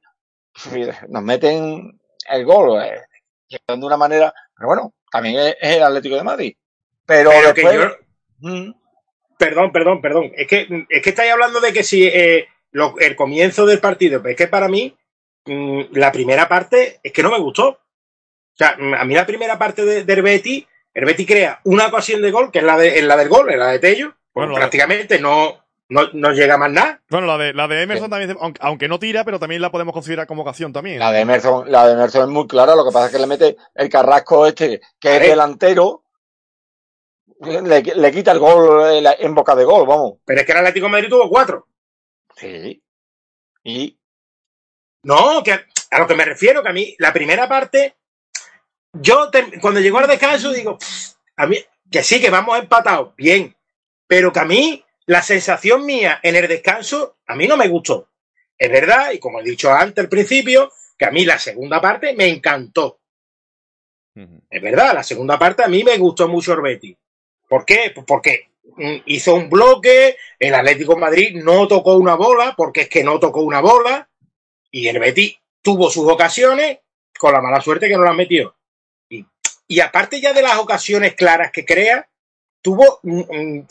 nos 1.09 1.23
meten 1.23 1.99
el 2.29 2.45
gol, 2.45 2.81
eh, 2.81 3.01
de 3.49 3.85
una 3.85 3.97
manera, 3.97 4.33
pero 4.55 4.67
bueno, 4.67 4.93
también 5.11 5.37
es, 5.39 5.55
es 5.61 5.77
el 5.77 5.83
Atlético 5.83 6.15
de 6.15 6.23
Madrid. 6.23 6.55
Pero, 7.05 7.29
Pero 7.31 7.53
que 7.53 7.61
yo- 7.63 7.97
Mm, 8.39 8.73
Perdón, 9.37 9.71
perdón, 9.71 10.01
perdón. 10.01 10.31
Es 10.35 10.47
que, 10.47 10.85
es 10.89 11.01
que 11.01 11.09
estáis 11.09 11.31
hablando 11.31 11.59
de 11.61 11.71
que 11.73 11.83
si 11.83 12.05
eh, 12.07 12.47
lo- 12.71 12.97
el 12.99 13.15
comienzo 13.15 13.65
del 13.65 13.79
partido, 13.79 14.21
pero 14.21 14.31
es 14.31 14.37
que 14.37 14.47
para 14.47 14.67
mí 14.67 14.95
mm, 15.45 15.81
la 15.93 16.11
primera 16.11 16.47
parte 16.47 16.99
es 17.03 17.11
que 17.13 17.23
no 17.23 17.31
me 17.31 17.39
gustó. 17.39 17.69
O 17.69 18.55
sea, 18.55 18.75
mm, 18.77 18.93
a 18.95 19.05
mí 19.05 19.13
la 19.15 19.25
primera 19.25 19.57
parte 19.57 19.83
de, 19.85 20.03
del 20.03 20.21
Betis, 20.21 20.65
el 20.93 21.05
Betis 21.05 21.27
crea 21.27 21.59
una 21.63 21.87
ocasión 21.87 22.21
de 22.21 22.31
gol, 22.31 22.51
que 22.51 22.59
es 22.59 22.65
la, 22.65 22.77
de, 22.77 22.99
es 22.99 23.03
la 23.03 23.17
del 23.17 23.29
gol, 23.29 23.49
es 23.51 23.57
la 23.57 23.67
de 23.67 23.79
Tello, 23.79 24.15
Bueno, 24.33 24.53
prácticamente 24.53 25.19
no, 25.19 25.63
no, 25.89 26.09
no 26.13 26.31
llega 26.31 26.57
más 26.57 26.71
nada. 26.71 27.01
Bueno, 27.09 27.27
la 27.27 27.37
de, 27.37 27.53
la 27.53 27.67
de 27.67 27.81
Emerson 27.81 28.09
también, 28.09 28.37
aunque, 28.39 28.59
aunque 28.63 28.87
no 28.87 28.99
tira, 28.99 29.23
pero 29.23 29.39
también 29.39 29.61
la 29.61 29.71
podemos 29.71 29.93
considerar 29.93 30.27
como 30.27 30.43
ocasión 30.43 30.71
también. 30.71 30.99
La 30.99 31.11
de 31.11 31.21
Emerson, 31.21 31.71
la 31.71 31.87
de 31.87 31.93
Emerson 31.93 32.23
es 32.23 32.29
muy 32.29 32.47
clara, 32.47 32.75
lo 32.75 32.85
que 32.85 32.91
pasa 32.91 33.07
es 33.07 33.11
que 33.11 33.19
le 33.19 33.27
mete 33.27 33.57
el 33.73 33.89
carrasco 33.89 34.45
este, 34.45 34.81
que 34.99 35.15
es 35.15 35.21
delantero, 35.21 36.03
le, 37.41 37.81
le 37.81 38.11
quita 38.11 38.31
el 38.31 38.39
gol 38.39 39.03
en, 39.19 39.35
boca 39.35 39.55
de 39.55 39.65
gol, 39.65 39.87
vamos. 39.87 40.13
Pero 40.25 40.41
es 40.41 40.45
que 40.45 40.51
el 40.51 40.59
Atlético 40.59 40.85
de 40.85 40.91
Madrid 40.91 41.09
tuvo 41.09 41.29
cuatro. 41.29 41.67
Sí. 42.35 42.81
Y 43.63 43.97
No, 45.03 45.41
que 45.43 45.53
a, 45.53 45.65
a 45.91 45.99
lo 45.99 46.07
que 46.07 46.15
me 46.15 46.25
refiero, 46.25 46.61
que 46.61 46.69
a 46.69 46.73
mí 46.73 46.95
la 46.99 47.11
primera 47.11 47.47
parte, 47.47 47.97
yo 48.93 49.29
te- 49.29 49.59
cuando 49.59 49.79
llegó 49.79 49.99
al 49.99 50.07
descanso 50.07 50.51
digo, 50.51 50.77
"Pff, 50.77 51.13
a 51.37 51.47
mí, 51.47 51.57
que 51.91 52.03
sí, 52.03 52.21
que 52.21 52.29
vamos 52.29 52.57
empatados, 52.59 53.15
bien, 53.15 53.55
pero 54.07 54.31
que 54.31 54.39
a 54.39 54.45
mí 54.45 54.83
la 55.05 55.21
sensación 55.21 55.85
mía 55.85 56.19
en 56.23 56.35
el 56.35 56.47
descanso, 56.47 57.17
a 57.27 57.35
mí 57.35 57.47
no 57.47 57.57
me 57.57 57.67
gustó. 57.67 58.09
Es 58.57 58.71
verdad, 58.71 59.11
y 59.11 59.19
como 59.19 59.39
he 59.39 59.43
dicho 59.43 59.71
antes 59.73 60.03
al 60.03 60.09
principio, 60.09 60.71
que 60.97 61.05
a 61.05 61.11
mí 61.11 61.25
la 61.25 61.39
segunda 61.39 61.81
parte 61.81 62.13
me 62.13 62.27
encantó. 62.27 62.99
Es 64.49 64.61
verdad, 64.61 64.93
la 64.93 65.03
segunda 65.03 65.39
parte 65.39 65.63
a 65.63 65.67
mí 65.67 65.83
me 65.83 65.97
gustó 65.97 66.27
mucho 66.27 66.53
el 66.53 66.61
Betis. 66.61 66.95
¿Por 67.49 67.65
qué? 67.65 67.91
Pues 67.93 68.05
porque 68.05 68.51
mm, 68.77 68.97
hizo 69.07 69.35
un 69.35 69.49
bloque, 69.49 70.17
el 70.39 70.53
Atlético 70.53 70.93
de 70.93 71.01
Madrid 71.01 71.35
no 71.43 71.67
tocó 71.67 71.95
una 71.97 72.15
bola, 72.15 72.53
porque 72.55 72.81
es 72.81 72.89
que 72.89 73.03
no 73.03 73.19
tocó 73.19 73.41
una 73.41 73.59
bola, 73.59 74.07
y 74.71 74.87
el 74.87 74.99
Betis 74.99 75.35
tuvo 75.61 75.89
sus 75.89 76.07
ocasiones 76.09 76.79
con 77.17 77.33
la 77.33 77.41
mala 77.41 77.59
suerte 77.61 77.87
que 77.87 77.97
no 77.97 78.03
las 78.03 78.15
metió. 78.15 78.55
Y, 79.67 79.79
aparte 79.79 80.19
ya 80.21 80.33
de 80.33 80.41
las 80.41 80.57
ocasiones 80.57 81.15
claras 81.15 81.51
que 81.51 81.65
crea, 81.65 82.07
tuvo 82.61 82.99
mm, 83.03 83.19
mm, 83.19 83.65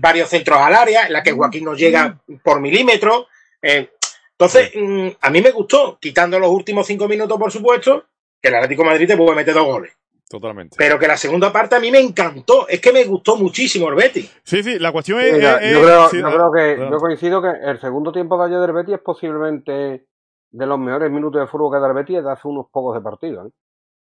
varios 0.00 0.28
centros 0.28 0.58
al 0.58 0.74
área, 0.74 1.06
en 1.06 1.12
la 1.12 1.22
que 1.22 1.32
Joaquín 1.32 1.64
no 1.64 1.74
llega 1.74 2.18
por 2.42 2.60
milímetros. 2.60 3.26
eh, 3.62 3.90
entonces, 4.32 4.70
mm, 4.74 5.08
a 5.20 5.30
mí 5.30 5.42
me 5.42 5.50
gustó, 5.50 5.98
quitando 6.00 6.38
los 6.38 6.50
últimos 6.50 6.86
cinco 6.86 7.06
minutos, 7.06 7.38
por 7.38 7.52
supuesto, 7.52 8.06
que 8.40 8.48
el 8.48 8.54
Atlético 8.54 8.82
de 8.84 8.88
Madrid 8.88 9.06
te 9.06 9.16
puede 9.16 9.36
meter 9.36 9.52
dos 9.52 9.66
goles. 9.66 9.92
Totalmente. 10.30 10.76
Pero 10.78 10.98
que 10.98 11.06
la 11.08 11.16
segunda 11.18 11.52
parte 11.52 11.74
a 11.76 11.80
mí 11.80 11.90
me 11.90 11.98
encantó. 12.00 12.66
Es 12.68 12.80
que 12.80 12.92
me 12.92 13.04
gustó 13.04 13.36
muchísimo 13.36 13.88
el 13.90 13.96
Betis. 13.96 14.34
Sí, 14.44 14.62
sí, 14.62 14.78
la 14.78 14.92
cuestión 14.92 15.20
es. 15.20 15.32
Mira, 15.34 15.56
es- 15.58 15.72
yo 15.72 15.82
creo, 15.82 16.08
sí, 16.08 16.18
yo 16.20 16.30
creo 16.30 16.52
que 16.52 16.90
yo 16.90 16.98
coincido 16.98 17.42
que 17.42 17.48
el 17.64 17.80
segundo 17.80 18.12
tiempo 18.12 18.38
de 18.38 18.46
ayer 18.46 18.60
del 18.60 18.72
Betis 18.72 18.94
es 18.94 19.00
posiblemente 19.02 20.06
de 20.52 20.66
los 20.66 20.78
mejores 20.78 21.10
minutos 21.10 21.40
de 21.40 21.46
fútbol 21.48 21.74
que 21.76 21.80
da 21.80 21.88
el 21.88 21.94
Betis 21.94 22.16
desde 22.18 22.30
hace 22.30 22.48
unos 22.48 22.66
pocos 22.70 22.94
de 22.94 23.00
partido. 23.02 23.46
¿eh? 23.46 23.50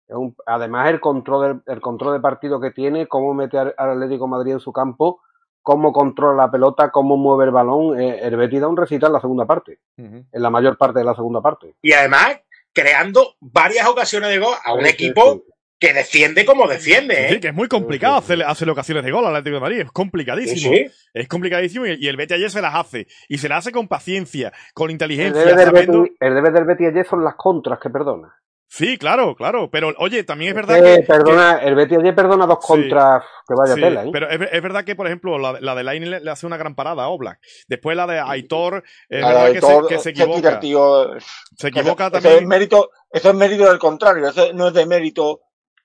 Es 0.09 0.17
un- 0.17 0.35
además 0.47 0.89
el 0.91 1.01
control 1.01 1.63
del, 1.65 1.75
el 1.75 1.81
control 1.81 2.15
de 2.15 2.21
partido 2.21 2.61
que 2.61 2.71
tiene, 2.71 3.07
cómo 3.07 3.35
mete 3.35 3.59
al, 3.59 3.75
al 3.77 3.91
Atlético 3.91 4.25
de 4.25 4.31
Madrid 4.31 4.53
en 4.55 4.61
su 4.61 4.73
campo, 4.73 5.21
cómo 5.63 5.93
controla 5.93 6.45
la 6.47 6.51
pelota, 6.51 6.91
cómo 6.91 7.17
mueve 7.19 7.45
el 7.45 7.51
balón. 7.51 8.01
eh, 8.01 8.21
el 8.23 8.37
Betis 8.37 8.61
da 8.63 8.69
un 8.69 8.77
recital 8.77 9.09
en 9.09 9.13
la 9.15 9.21
segunda 9.21 9.45
parte, 9.47 9.81
en 9.99 10.27
la 10.33 10.49
mayor 10.51 10.79
parte 10.79 11.01
de 11.01 11.05
la 11.05 11.15
segunda 11.15 11.43
parte. 11.43 11.75
Y 11.83 11.93
además, 11.93 12.41
creando 12.73 13.35
varias 13.41 13.87
ocasiones 13.87 14.31
de 14.31 14.39
gol 14.39 14.55
a 14.65 14.73
un 14.73 14.85
Sí, 14.85 14.91
equipo 14.91 15.35
sí. 15.35 15.43
que 15.79 15.93
defiende 15.93 16.47
como 16.47 16.67
defiende. 16.67 17.29
Sí, 17.29 17.35
¿eh? 17.35 17.41
que 17.41 17.49
es 17.49 17.55
muy 17.55 17.69
complicado 17.69 18.17
Sí, 18.17 18.21
sí, 18.23 18.27
sí. 18.29 18.33
hacer, 18.41 18.47
hacer 18.51 18.71
ocasiones 18.71 19.05
de 19.05 19.11
gol 19.11 19.27
al 19.27 19.37
Atlético 19.37 19.57
de 19.57 19.61
Madrid. 19.61 19.81
Es 19.81 19.93
complicadísimo. 19.93 20.73
sí. 20.75 20.87
Es 21.13 21.29
complicadísimo 21.29 21.87
y, 21.87 21.99
y 22.01 22.09
el 22.09 22.17
Betis 22.17 22.37
ayer 22.37 22.51
se 22.51 22.63
las 22.63 22.75
hace. 22.75 23.07
Y 23.29 23.37
se 23.39 23.49
las 23.51 23.59
hace 23.59 23.73
con 23.73 23.89
paciencia, 23.89 24.53
con 24.73 24.87
El 24.87 24.93
inteligencia, 24.93 25.43
debe, 25.45 25.55
del 25.57 25.67
sabiendo- 25.67 26.03
Betis, 26.03 26.17
el 26.21 26.35
debe 26.35 26.51
del 26.51 26.65
Betis 26.65 26.89
ayer 26.89 27.07
son 27.07 27.23
las 27.25 27.35
contras 27.35 27.79
que 27.79 27.91
perdona. 27.91 28.35
Sí, 28.71 28.99
claro, 28.99 29.35
claro. 29.35 29.71
Pero 29.71 29.95
oye, 29.99 30.25
también 30.25 30.51
es 30.51 30.55
verdad 30.57 30.77
Eh, 30.85 30.99
que. 31.01 31.03
perdona, 31.07 31.59
el 31.63 31.75
Betis 31.75 31.99
ayer 31.99 32.15
perdona 32.15 32.47
dos 32.47 32.59
Sí. 32.61 32.67
contras 32.67 33.23
que 33.49 33.55
vaya 33.55 33.75
Sí, 33.75 33.81
tela, 33.81 34.05
¿eh? 34.05 34.11
pero 34.13 34.29
es, 34.29 34.39
es 34.53 34.63
verdad 34.63 34.85
que, 34.85 34.95
por 34.95 35.07
ejemplo, 35.07 35.39
la, 35.39 35.59
la 35.61 35.75
de 35.75 35.85
Laine 35.85 36.07
le, 36.07 36.21
le 36.21 36.31
hace 36.31 36.47
una 36.47 36.59
gran 36.59 36.75
parada 36.75 37.05
a 37.05 37.09
Oblak. 37.09 37.39
Después 37.67 37.97
la 37.97 38.07
de 38.07 38.21
Aitor, 38.21 38.85
es 39.09 39.21
la 39.23 39.29
verdad 39.29 39.47
de 39.47 39.53
que, 39.55 39.61
se, 39.63 39.79
que 39.89 39.99
se 39.99 40.11
equivoca. 40.11 40.61
tío, 40.61 41.13
Se 41.57 41.69
Eso- 41.69 41.69
equivoca 41.69 42.07
eso, 42.09 42.17
es 42.19 42.23
también. 42.23 42.47
mérito, 42.47 42.91
eso 43.11 43.31
es 43.31 43.35
mérito 43.35 43.65
del 43.69 43.79
contrario, 43.79 44.29
eso 44.29 44.53
no 44.53 44.69
es 44.69 44.75
de 44.75 44.87
mérito. 44.87 45.41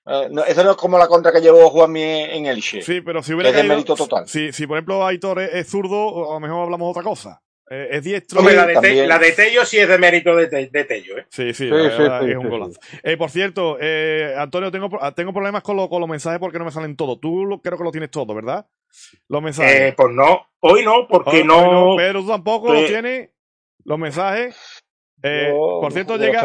eh, 0.06 0.28
no- 0.30 0.44
eso 0.44 0.62
no 0.62 0.72
es 0.72 0.76
como 0.76 0.98
la 0.98 1.08
contra 1.08 1.32
que 1.32 1.40
llevó 1.40 1.70
Juanmi 1.70 2.02
en 2.02 2.44
Elche. 2.44 2.82
Sí, 2.82 3.00
pero 3.00 3.22
si 3.22 3.32
hubiera 3.32 3.48
Es 3.48 3.54
de 3.56 3.62
caído- 3.62 3.72
mérito 3.74 3.94
total. 3.94 4.28
Si, 4.28 4.52
si, 4.52 4.66
por 4.66 4.76
ejemplo, 4.76 5.06
Aitor 5.06 5.40
es, 5.40 5.54
es 5.54 5.70
zurdo, 5.70 6.30
a 6.30 6.34
lo 6.34 6.40
mejor 6.40 6.64
hablamos 6.64 6.90
otra 6.90 7.02
cosa. 7.02 7.40
Eh, 7.76 7.88
es 7.96 8.04
diestro. 8.04 8.38
Hombre, 8.40 8.54
la 8.54 8.66
de, 8.66 8.74
Te- 8.74 8.80
también. 8.80 9.08
la 9.08 9.18
de 9.18 9.32
Tello 9.32 9.64
sí 9.64 9.78
es 9.78 9.88
de 9.88 9.98
mérito 9.98 10.36
de, 10.36 10.46
Te- 10.46 10.68
de 10.68 10.84
Tello. 10.84 11.18
¿eh? 11.18 11.26
Sí, 11.30 11.52
sí, 11.54 11.64
Sí, 11.64 11.70
la 11.70 11.90
sí, 11.90 12.02
verdad 12.02 12.22
sí, 12.22 12.30
es 12.30 12.36
un 12.36 12.42
sí, 12.42 12.48
golazo. 12.48 12.80
Eh, 13.02 13.16
por 13.16 13.30
cierto, 13.30 13.78
eh, 13.80 14.34
Antonio, 14.38 14.70
tengo, 14.70 14.88
tengo 15.16 15.32
problemas 15.32 15.62
con, 15.62 15.76
lo- 15.76 15.88
con 15.88 16.00
los 16.00 16.08
mensajes 16.08 16.38
porque 16.38 16.58
no 16.58 16.64
me 16.66 16.70
salen 16.70 16.94
todos. 16.96 17.18
Tú 17.20 17.44
lo- 17.44 17.60
creo 17.60 17.76
que 17.78 17.84
lo 17.84 17.90
tienes 17.90 18.10
todo, 18.10 18.32
¿verdad? 18.34 18.66
Los 19.28 19.42
mensajes. 19.42 19.74
Eh, 19.74 19.94
pues 19.96 20.12
no, 20.14 20.46
hoy 20.60 20.84
no, 20.84 21.08
porque 21.08 21.30
Hoy- 21.30 21.40
hoy 21.40 21.44
no. 21.46 21.94
Pero 21.96 22.20
tú 22.20 22.28
tampoco 22.28 22.72
Eh, 22.74 22.82
lo 22.82 22.86
tienes. 22.86 23.30
Los 23.84 23.98
mensajes. 23.98 24.56
Eh, 25.22 25.48
Yo- 25.48 25.80
por 25.80 25.92
cierto, 25.92 26.16
los 26.16 26.22
llega, 26.26 26.42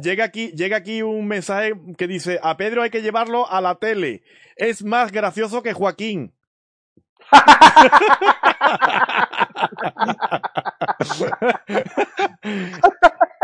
llega, 0.00 0.24
aquí, 0.24 0.52
llega 0.52 0.76
aquí 0.76 1.02
un 1.02 1.26
mensaje 1.26 1.72
que 1.98 2.06
dice: 2.06 2.38
A 2.42 2.56
Pedro 2.56 2.82
hay 2.82 2.90
que 2.90 3.02
llevarlo 3.02 3.50
a 3.50 3.60
la 3.60 3.74
tele. 3.74 4.22
Es 4.56 4.84
más 4.84 5.10
gracioso 5.12 5.62
que 5.62 5.72
Joaquín. 5.72 6.32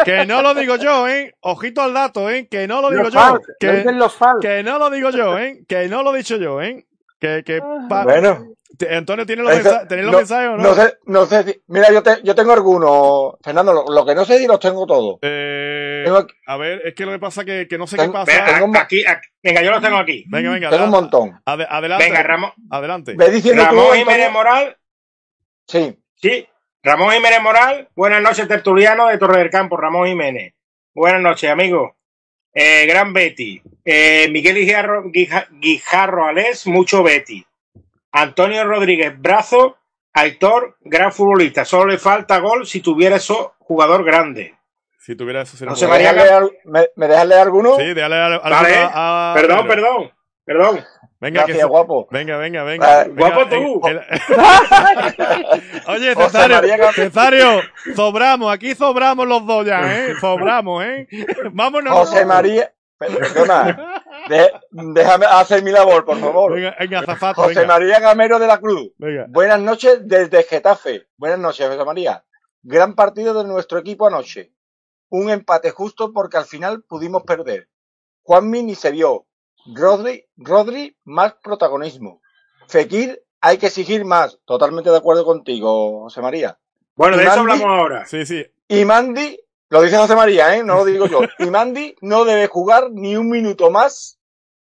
Que 0.05 0.27
no 0.27 0.43
lo 0.43 0.55
digo 0.55 0.77
yo, 0.77 1.09
¿eh? 1.09 1.35
Ojito 1.41 1.83
al 1.83 1.95
dato, 1.95 2.31
¿eh? 2.31 2.49
Que 2.49 2.67
no 2.69 2.81
lo 2.81 2.91
digo 2.91 3.05
Los 3.05 3.15
yo. 3.15 3.21
fans, 3.21 3.41
Que, 3.59 3.85
los 3.93 4.15
no 4.65 4.79
lo 4.79 4.91
digo 4.91 5.11
yo, 5.11 5.39
¿eh? 5.39 5.65
Que 5.69 5.89
no 5.89 6.03
lo 6.03 6.15
he 6.15 6.19
dicho 6.19 6.37
yo, 6.37 6.61
¿eh? 6.63 6.87
Que, 7.19 7.43
que 7.45 7.61
pa- 7.89 8.05
Bueno, 8.05 8.47
Antonio, 8.91 9.25
¿tienes 9.27 9.45
los, 9.45 9.55
eso- 9.55 9.71
mensa- 9.71 9.89
¿tenés 9.89 10.05
los 10.05 10.13
no- 10.13 10.19
mensajes 10.19 10.49
o 10.49 10.57
no? 10.57 10.63
no 10.63 10.75
sé, 10.75 10.99
no 11.07 11.27
sé 11.27 11.43
si, 11.45 11.63
mira, 11.69 11.91
yo, 11.93 12.03
te- 12.03 12.21
yo 12.23 12.35
tengo 12.35 12.53
algunos, 12.53 13.35
Fernando, 13.43 13.73
lo, 13.73 13.85
lo 13.95 14.05
que 14.07 14.15
no 14.15 14.25
sé 14.25 14.39
si 14.39 14.47
los 14.47 14.59
tengo 14.61 14.87
todos. 14.87 15.19
Eh, 15.23 16.03
Tengo, 16.05 16.27
a 16.47 16.57
ver, 16.57 16.83
es 16.85 16.95
que 16.95 17.05
lo 17.07 17.13
que 17.13 17.19
pasa 17.19 17.45
que, 17.45 17.67
que 17.69 17.79
no 17.79 17.87
sé 17.87 17.97
Tengo- 17.97 18.13
qué 18.13 18.19
pasa. 18.33 18.45
tengo 18.45 18.67
un- 18.67 18.77
aquí, 18.77 19.05
aquí- 19.07 19.29
venga, 19.43 19.63
yo 19.63 19.71
los 19.71 19.83
tengo 19.83 19.97
aquí. 19.97 20.25
Venga, 20.29 20.51
venga, 20.53 20.71
tengo 20.71 20.85
un 20.85 20.91
montón. 20.91 21.41
ade- 21.47 21.67
adelante. 21.69 22.05
Venga, 22.05 22.23
Ramón, 22.23 22.53
Adelante. 22.71 23.15
Ve 23.17 23.31
diciendo 23.31 23.65
Ramón. 23.65 23.97
Jiménez 23.97 24.31
Moral. 24.33 24.77
Sí, 25.67 25.97
Sí, 26.15 26.47
Ramón 26.83 27.11
Jiménez 27.13 27.43
Moral. 27.43 27.89
Buenas 27.95 28.23
noches, 28.23 28.49
tertuliano 28.49 29.09
de 29.09 29.19
Torre 29.19 29.39
del 29.41 29.51
Campo, 29.51 29.77
Ramón 29.77 30.07
Jiménez. 30.09 30.55
Buenas 30.95 31.21
noches, 31.21 31.51
amigo. 31.51 31.97
Eh, 32.55 32.87
gran 32.87 33.13
Betty. 33.13 33.61
Eh, 33.85 34.29
Miguel 34.31 34.55
Guijarro, 34.57 35.03
Guija- 35.11 35.47
Guijarro 35.51 36.27
Alés, 36.27 36.67
mucho 36.67 37.03
Betty. 37.03 37.45
Antonio 38.19 38.65
Rodríguez 38.65 39.13
Brazo, 39.19 39.77
Aitor, 40.15 40.77
gran 40.81 41.13
futbolista. 41.13 41.65
Solo 41.65 41.87
le 41.93 41.99
falta 41.99 42.39
gol 42.39 42.67
si 42.67 42.81
tuviera 42.81 43.17
eso 43.17 43.55
jugador 43.59 44.05
grande. 44.05 44.55
Si 44.99 45.15
tuviera 45.15 45.43
eso, 45.43 45.57
sería 45.57 45.71
No 45.71 45.75
un 45.75 45.79
se 45.79 45.87
¿me 45.87 45.93
gol. 45.93 46.03
María 46.03 46.13
dejas 46.25 46.41
leer, 46.43 46.53
me, 46.65 46.87
me 46.97 47.09
dejas 47.09 47.27
leer 47.27 47.41
alguno? 47.43 47.77
Sí, 47.77 47.95
déjale 47.95 48.17
al- 48.17 48.41
al- 48.43 48.51
Vale. 48.51 48.77
a- 48.77 49.33
a- 49.33 49.35
Perdón, 49.35 49.67
Pedro. 49.67 49.69
perdón, 49.69 50.11
perdón. 50.45 50.85
Venga, 51.19 51.41
que 51.47 51.53
Gracias, 51.53 51.61
so- 51.63 51.69
guapo. 51.69 52.09
venga, 52.11 52.37
venga, 52.39 52.63
venga. 52.65 53.01
Ah, 53.01 53.05
venga, 53.05 53.19
guapo 53.21 53.49
tú. 53.49 53.81
el- 53.89 54.01
Oye, 55.89 56.15
Cesario, 56.15 56.93
Cesario, 56.93 57.61
sobramos, 57.95 58.53
aquí 58.53 58.75
sobramos 58.75 59.27
los 59.27 59.47
dos 59.47 59.65
ya, 59.67 59.81
¿eh? 59.97 60.15
Sobramos, 60.21 60.85
¿eh? 60.85 61.07
Vámonos. 61.53 61.93
José 61.95 62.25
María, 62.27 62.71
perdona, 62.99 64.03
de- 64.29 64.53
déjame 64.71 65.27
hacer 65.27 65.63
mi 65.63 65.71
labor, 65.71 66.05
por 66.05 66.19
favor. 66.19 66.55
Venga, 66.55 66.75
venga, 66.79 67.03
zafato, 67.05 67.43
José 67.43 67.61
venga. 67.61 67.67
María 67.75 68.01
Gamero 68.01 68.39
de 68.39 68.47
la 68.47 68.59
Cruz. 68.59 68.91
venga. 68.99 69.27
Buenas 69.29 69.61
noches 69.61 70.01
desde 70.03 70.43
Getafe. 70.43 71.07
Buenas 71.17 71.39
noches, 71.39 71.69
José 71.69 71.85
María. 71.85 72.25
Gran 72.63 72.95
partido 72.95 73.35
de 73.35 73.49
nuestro 73.49 73.79
equipo 73.79 74.07
anoche. 74.07 74.53
Un 75.09 75.31
empate 75.31 75.71
justo 75.71 76.13
porque 76.13 76.37
al 76.37 76.45
final 76.47 76.83
pudimos 76.83 77.23
perder. 77.23 77.69
Juanmi 78.23 78.63
ni 78.65 78.75
se 78.75 78.91
vio. 78.91 79.27
Rodri, 79.73 80.27
Rodri, 80.37 80.97
más 81.05 81.35
protagonismo. 81.43 82.21
Fekir, 82.69 83.23
hay 83.41 83.59
que 83.59 83.67
exigir 83.67 84.05
más. 84.05 84.39
Totalmente 84.45 84.91
de 84.91 84.97
acuerdo 84.97 85.25
contigo, 85.25 86.03
José 86.05 86.21
María. 86.21 86.59
Bueno, 86.97 87.17
de 87.17 87.25
eso 87.25 87.41
hablamos 87.41 87.67
ahora. 87.67 88.05
Sí, 88.07 88.25
sí. 88.27 88.45
Y 88.69 88.85
Mandy, 88.85 89.39
lo 89.69 89.83
dice 89.83 89.97
José 89.97 90.17
María, 90.17 90.57
¿eh? 90.57 90.65
No 90.65 90.77
lo 90.77 90.85
digo 90.85 91.07
yo. 91.07 91.21
Y 91.39 91.51
Mandy 91.51 91.95
no 92.01 92.25
debe 92.25 92.49
jugar 92.49 92.91
ni 92.91 93.17
un 93.17 93.29
minuto 93.29 93.71
más, 93.71 94.16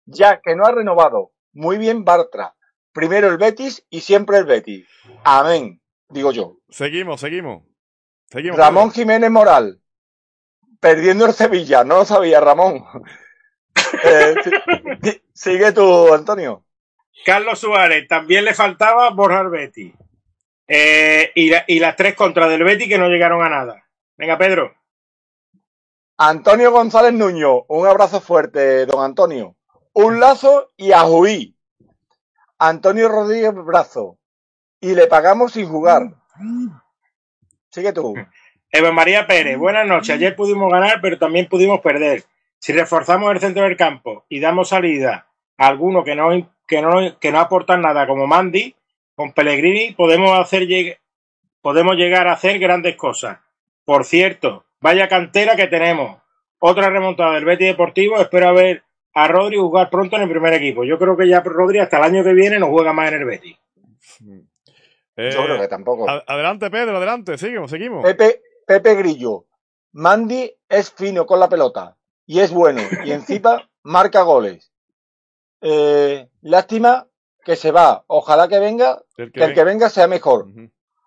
ya 0.06 0.40
que 0.40 0.54
no 0.54 0.64
ha 0.64 0.72
renovado. 0.72 1.32
Muy 1.52 1.78
bien, 1.78 2.04
Bartra. 2.04 2.54
Primero 2.92 3.28
el 3.28 3.38
Betis 3.38 3.84
y 3.90 4.00
siempre 4.00 4.38
el 4.38 4.44
Betis. 4.44 4.86
Amén, 5.24 5.80
digo 6.08 6.32
yo. 6.32 6.58
Seguimos, 6.68 7.20
seguimos. 7.20 7.64
Seguimos. 8.30 8.58
Ramón. 8.58 8.90
Jiménez 8.90 9.30
Moral. 9.30 9.80
perdiendo 10.80 11.26
el 11.26 11.32
Sevilla, 11.32 11.82
no 11.82 11.96
lo 11.98 12.04
sabía, 12.04 12.40
Ramón. 12.40 12.84
Eh, 14.04 14.34
sigue 15.32 15.72
tú, 15.72 16.12
Antonio. 16.12 16.64
Carlos 17.24 17.58
Suárez, 17.58 18.06
también 18.08 18.44
le 18.44 18.52
faltaba 18.52 19.10
borrar 19.10 19.50
Betty. 19.50 19.94
Eh, 20.68 21.32
y, 21.34 21.50
y, 21.68 21.78
las 21.78 21.96
tres 21.96 22.14
contra 22.14 22.48
del 22.48 22.64
Betty 22.64 22.88
que 22.88 22.98
no 22.98 23.08
llegaron 23.08 23.44
a 23.44 23.48
nada. 23.48 23.84
Venga, 24.16 24.36
Pedro. 24.36 24.74
Antonio 26.18 26.70
González 26.70 27.12
Nuño, 27.12 27.64
un 27.68 27.86
abrazo 27.86 28.20
fuerte, 28.20 28.86
don 28.86 29.02
Antonio. 29.04 29.56
Un 29.96 30.18
lazo 30.18 30.72
y 30.76 30.90
a 30.90 31.02
Juí. 31.02 31.54
Antonio 32.58 33.08
Rodríguez 33.08 33.54
Brazo. 33.54 34.18
Y 34.80 34.92
le 34.92 35.06
pagamos 35.06 35.52
sin 35.52 35.68
jugar. 35.68 36.14
Sigue 37.70 37.92
tú. 37.92 38.12
Eva 38.72 38.90
María 38.90 39.24
Pérez, 39.28 39.56
buenas 39.56 39.86
noches. 39.86 40.16
Ayer 40.16 40.34
pudimos 40.34 40.68
ganar, 40.72 41.00
pero 41.00 41.16
también 41.16 41.48
pudimos 41.48 41.80
perder. 41.80 42.24
Si 42.58 42.72
reforzamos 42.72 43.32
el 43.32 43.38
centro 43.38 43.62
del 43.62 43.76
campo 43.76 44.24
y 44.28 44.40
damos 44.40 44.70
salida 44.70 45.28
a 45.56 45.66
alguno 45.68 46.02
que 46.02 46.16
no, 46.16 46.30
que 46.66 46.82
no, 46.82 47.16
que 47.20 47.30
no 47.30 47.38
aportan 47.38 47.82
nada, 47.82 48.08
como 48.08 48.26
Mandy, 48.26 48.74
con 49.14 49.32
Pellegrini, 49.32 49.92
podemos, 49.92 50.36
hacer, 50.36 50.66
podemos 51.62 51.94
llegar 51.94 52.26
a 52.26 52.32
hacer 52.32 52.58
grandes 52.58 52.96
cosas. 52.96 53.38
Por 53.84 54.04
cierto, 54.04 54.64
vaya 54.80 55.06
cantera 55.06 55.54
que 55.54 55.68
tenemos. 55.68 56.20
Otra 56.58 56.90
remontada 56.90 57.34
del 57.34 57.44
Betty 57.44 57.66
Deportivo. 57.66 58.16
Espero 58.18 58.52
ver 58.54 58.82
a 59.14 59.28
Rodri 59.28 59.56
jugar 59.58 59.90
pronto 59.90 60.16
en 60.16 60.22
el 60.22 60.30
primer 60.30 60.52
equipo. 60.54 60.84
Yo 60.84 60.98
creo 60.98 61.16
que 61.16 61.28
ya 61.28 61.40
Rodri 61.40 61.78
hasta 61.78 61.98
el 61.98 62.02
año 62.04 62.24
que 62.24 62.32
viene 62.32 62.58
no 62.58 62.68
juega 62.68 62.92
más 62.92 63.08
en 63.12 63.14
el 63.20 63.24
Betty. 63.24 63.56
Eh, 65.16 65.30
Yo 65.32 65.44
creo 65.44 65.60
que 65.60 65.68
tampoco. 65.68 66.06
Adelante, 66.08 66.70
Pedro, 66.70 66.96
adelante, 66.96 67.38
seguimos, 67.38 67.70
seguimos. 67.70 68.02
Pepe, 68.02 68.42
Pepe 68.66 68.94
Grillo. 68.96 69.46
Mandy 69.92 70.52
es 70.68 70.90
fino 70.90 71.24
con 71.24 71.38
la 71.38 71.48
pelota 71.48 71.96
y 72.26 72.40
es 72.40 72.50
bueno 72.50 72.80
y 73.04 73.12
encima 73.12 73.68
marca 73.84 74.22
goles. 74.22 74.72
Eh, 75.60 76.28
lástima 76.42 77.06
que 77.44 77.54
se 77.56 77.70
va. 77.70 78.04
Ojalá 78.08 78.48
que 78.48 78.58
venga, 78.58 79.02
el 79.16 79.30
que, 79.30 79.44
el 79.44 79.54
que 79.54 79.64
venga 79.64 79.88
sea 79.88 80.08
mejor. 80.08 80.46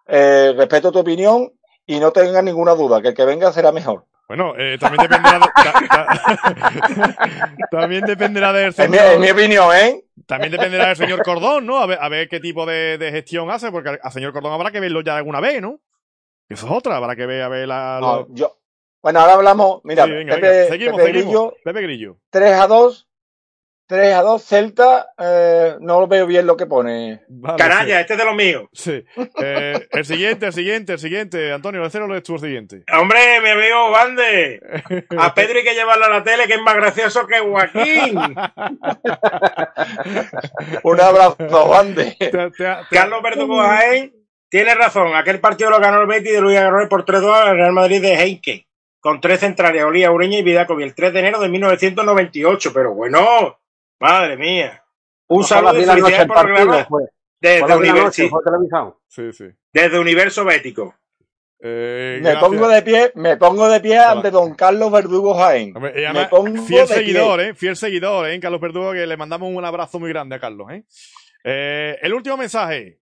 eh, 0.07 0.53
respeto 0.55 0.91
tu 0.91 0.99
opinión 0.99 1.51
y 1.85 1.99
no 1.99 2.11
tenga 2.11 2.41
ninguna 2.41 2.75
duda 2.75 3.01
que 3.01 3.09
el 3.09 3.13
que 3.13 3.25
venga 3.25 3.51
será 3.51 3.71
mejor. 3.73 4.05
Bueno, 4.27 4.53
eh, 4.57 4.77
también 4.77 5.03
dependerá. 5.03 5.39
De, 5.39 5.45
ta, 5.53 5.87
ta, 5.87 7.67
también 7.71 8.05
dependerá 8.05 8.51
del 8.51 8.73
señor. 8.73 8.95
Es 8.95 9.01
mi, 9.01 9.13
es 9.13 9.19
mi, 9.19 9.41
opinión, 9.41 9.75
¿eh? 9.75 10.03
También 10.25 10.51
dependerá 10.51 10.87
del 10.87 10.97
señor 10.97 11.23
Cordón, 11.23 11.65
¿no? 11.65 11.77
A 11.77 11.85
ver, 11.85 11.97
a 12.01 12.09
ver 12.09 12.27
qué 12.27 12.41
tipo 12.41 12.65
de, 12.65 12.97
de, 12.97 13.11
gestión 13.11 13.49
hace, 13.49 13.71
porque 13.71 13.97
al 14.01 14.11
señor 14.11 14.33
Cordón 14.33 14.51
habrá 14.51 14.71
que 14.71 14.81
verlo 14.81 15.01
ya 15.01 15.15
alguna 15.15 15.39
vez, 15.39 15.61
¿no? 15.61 15.79
Eso 16.49 16.65
es 16.65 16.71
otra, 16.71 16.97
habrá 16.97 17.15
que 17.15 17.25
ver 17.25 17.41
a 17.41 17.47
ver 17.47 17.67
la. 17.67 17.99
No, 18.01 18.15
lo... 18.15 18.27
yo. 18.31 18.57
Bueno, 19.01 19.21
ahora 19.21 19.33
hablamos. 19.33 19.81
Mira, 19.85 20.05
sí, 20.05 20.11
venga, 20.11 20.35
Pepe, 20.35 20.49
venga. 20.49 20.67
Seguimos, 20.67 20.97
Pepe, 20.97 21.07
seguimos. 21.07 21.31
Grillo, 21.31 21.55
Pepe 21.63 21.81
Grillo. 21.81 22.17
3 22.29 22.51
a 22.53 22.67
2. 22.67 23.06
3 23.87 24.13
a 24.15 24.21
2, 24.21 24.43
Celta, 24.43 25.07
eh, 25.17 25.75
no 25.79 26.01
lo 26.01 26.07
veo 26.07 26.27
bien 26.27 26.45
lo 26.45 26.57
que 26.57 26.65
pone. 26.65 27.21
Vale, 27.29 27.57
Canalla, 27.57 27.95
sí. 27.95 28.01
este 28.01 28.13
es 28.13 28.19
de 28.19 28.25
los 28.25 28.35
míos. 28.35 28.65
Sí. 28.73 29.01
Eh, 29.41 29.87
el 29.91 30.05
siguiente, 30.05 30.47
el 30.47 30.53
siguiente, 30.53 30.91
el 30.93 30.99
siguiente. 30.99 31.53
Antonio, 31.53 31.85
el 31.85 31.89
cero 31.89 32.05
lo 32.05 32.17
es 32.17 32.23
tú 32.23 32.33
el 32.33 32.41
siguiente. 32.41 32.83
Hombre, 32.93 33.39
mi 33.41 33.49
amigo 33.49 33.89
Bande. 33.91 34.59
A 35.17 35.33
Pedro 35.35 35.59
hay 35.59 35.63
que 35.63 35.73
llevarlo 35.73 36.03
a 36.05 36.09
la 36.09 36.23
tele, 36.23 36.47
que 36.47 36.55
es 36.55 36.61
más 36.61 36.75
gracioso 36.75 37.25
que 37.25 37.39
Joaquín. 37.39 38.17
Un 40.83 40.99
abrazo, 41.01 41.69
Bande. 41.69 42.15
Te, 42.19 42.27
te, 42.27 42.51
te, 42.51 42.75
Carlos 42.91 43.23
Verdugo 43.23 43.57
Jaén 43.59 44.13
tiene 44.49 44.75
razón. 44.75 45.15
Aquel 45.15 45.39
partido 45.39 45.69
lo 45.69 45.79
ganó 45.79 46.01
el 46.01 46.07
Betis 46.07 46.33
de 46.33 46.41
Luis 46.41 46.57
Agarrón 46.57 46.89
por 46.89 47.05
3-2 47.05 47.33
al 47.33 47.55
Real 47.55 47.71
Madrid 47.71 48.01
de 48.01 48.15
Heinke. 48.15 48.67
Con 48.99 49.21
tres 49.21 49.39
centrales, 49.39 49.81
Olía, 49.83 50.11
Ureña 50.11 50.39
y 50.39 50.43
Vidacovi, 50.43 50.83
el 50.83 50.93
3 50.93 51.13
de 51.13 51.19
enero 51.19 51.39
de 51.39 51.47
1998. 51.47 52.73
Pero 52.73 52.93
bueno, 52.93 53.57
Madre 53.99 54.37
mía. 54.37 54.83
Un 55.27 55.39
No 55.39 55.43
saludo 55.43 55.71
fue 55.73 55.79
y 55.81 55.83
a 55.83 55.87
las 55.87 55.95
10 55.95 55.95
de 55.95 56.01
la 56.01 56.09
noche 56.09 56.21
el 56.21 56.27
partido, 56.27 56.85
fue. 56.87 57.03
desde, 57.39 57.59
Fue 57.59 57.65
a 57.65 57.75
las 57.75 57.79
10 57.81 57.93
de 57.93 57.99
la 57.99 57.99
Universo, 58.01 58.81
noche. 58.83 58.97
Sí, 59.07 59.33
sí. 59.33 59.45
desde 59.73 59.99
Universo 59.99 60.45
Bético. 60.45 60.95
Eh, 61.59 62.19
Me 62.21 62.29
gracias. 62.29 62.43
pongo 62.43 62.67
de 62.67 62.81
pie, 62.83 63.11
me 63.15 63.35
pongo 63.37 63.67
de 63.67 63.79
pie 63.79 63.97
ante 63.97 64.29
don 64.29 64.53
Carlos 64.53 64.91
Verdugo 64.91 65.33
Jaén. 65.33 65.75
Hombre, 65.75 66.13
Me 66.13 66.27
pongo 66.27 66.61
fiel 66.63 66.87
de 66.87 66.93
seguidor, 66.93 67.39
pie. 67.39 67.49
¿eh? 67.49 67.53
Fiel 67.55 67.75
seguidor, 67.75 68.27
¿eh? 68.29 68.39
Carlos 68.39 68.61
Verdugo, 68.61 68.91
que 68.93 69.07
le 69.07 69.17
mandamos 69.17 69.49
un 69.51 69.65
abrazo 69.65 69.99
muy 69.99 70.09
grande 70.09 70.35
a 70.35 70.39
Carlos, 70.39 70.67
¿eh? 70.71 70.83
Eh, 71.43 71.97
el 72.01 72.13
último 72.13 72.37
mensaje. 72.37 72.99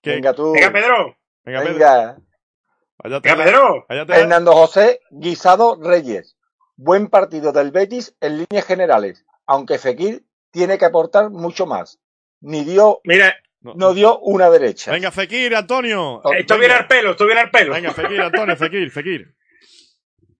Que- 0.00 0.12
Venga 0.12 0.32
tú. 0.32 0.52
Venga, 0.52 0.72
Pedro. 0.72 1.16
Venga, 1.44 1.60
Pedro. 1.60 1.74
Venga. 1.74 2.16
Allá 2.98 3.20
te 3.20 3.28
Venga, 3.28 3.36
va. 3.38 3.44
Pedro. 3.44 3.86
Allá 3.88 4.06
te 4.06 4.12
va. 4.12 4.18
Fernando 4.18 4.52
José 4.52 5.00
Guisado 5.10 5.78
Reyes. 5.82 6.35
Buen 6.76 7.08
partido 7.08 7.52
del 7.52 7.70
Betis 7.70 8.14
en 8.20 8.38
líneas 8.38 8.66
generales, 8.66 9.24
aunque 9.46 9.78
Fekir 9.78 10.24
tiene 10.50 10.78
que 10.78 10.84
aportar 10.84 11.30
mucho 11.30 11.66
más. 11.66 11.98
Ni 12.40 12.64
dio, 12.64 13.00
Mira, 13.04 13.34
No. 13.60 13.74
no 13.74 13.94
dio 13.94 14.18
una 14.20 14.50
derecha. 14.50 14.92
Venga, 14.92 15.10
Fekir, 15.10 15.54
Antonio. 15.56 16.20
Esto 16.36 16.58
viene 16.58 16.74
al 16.74 16.86
pelo, 16.86 17.12
esto 17.12 17.24
viene 17.26 17.40
al 17.40 17.50
pelo. 17.50 17.72
Venga, 17.72 17.92
Fekir, 17.92 18.20
Antonio, 18.20 18.56
Fekir, 18.56 18.90
Fekir. 18.90 19.34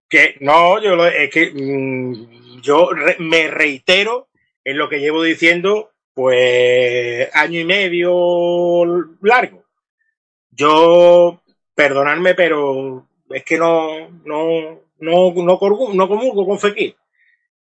Que 0.08 0.36
no, 0.40 0.80
yo 0.80 0.94
lo, 0.94 1.06
es 1.06 1.30
que 1.30 1.50
mm, 1.52 2.60
yo 2.60 2.90
re- 2.92 3.16
me 3.18 3.48
reitero 3.48 4.28
en 4.62 4.78
lo 4.78 4.88
que 4.88 5.00
llevo 5.00 5.22
diciendo, 5.22 5.90
pues 6.14 7.28
año 7.34 7.58
y 7.60 7.64
medio 7.64 8.84
largo. 9.22 9.64
Yo, 10.50 11.42
perdonadme, 11.74 12.34
pero 12.34 13.06
es 13.30 13.44
que 13.44 13.58
no, 13.58 14.08
no, 14.24 14.80
no, 14.98 15.32
no, 15.34 15.58
no 15.94 16.08
comulgo 16.08 16.46
con 16.46 16.58
Fekir. 16.58 16.96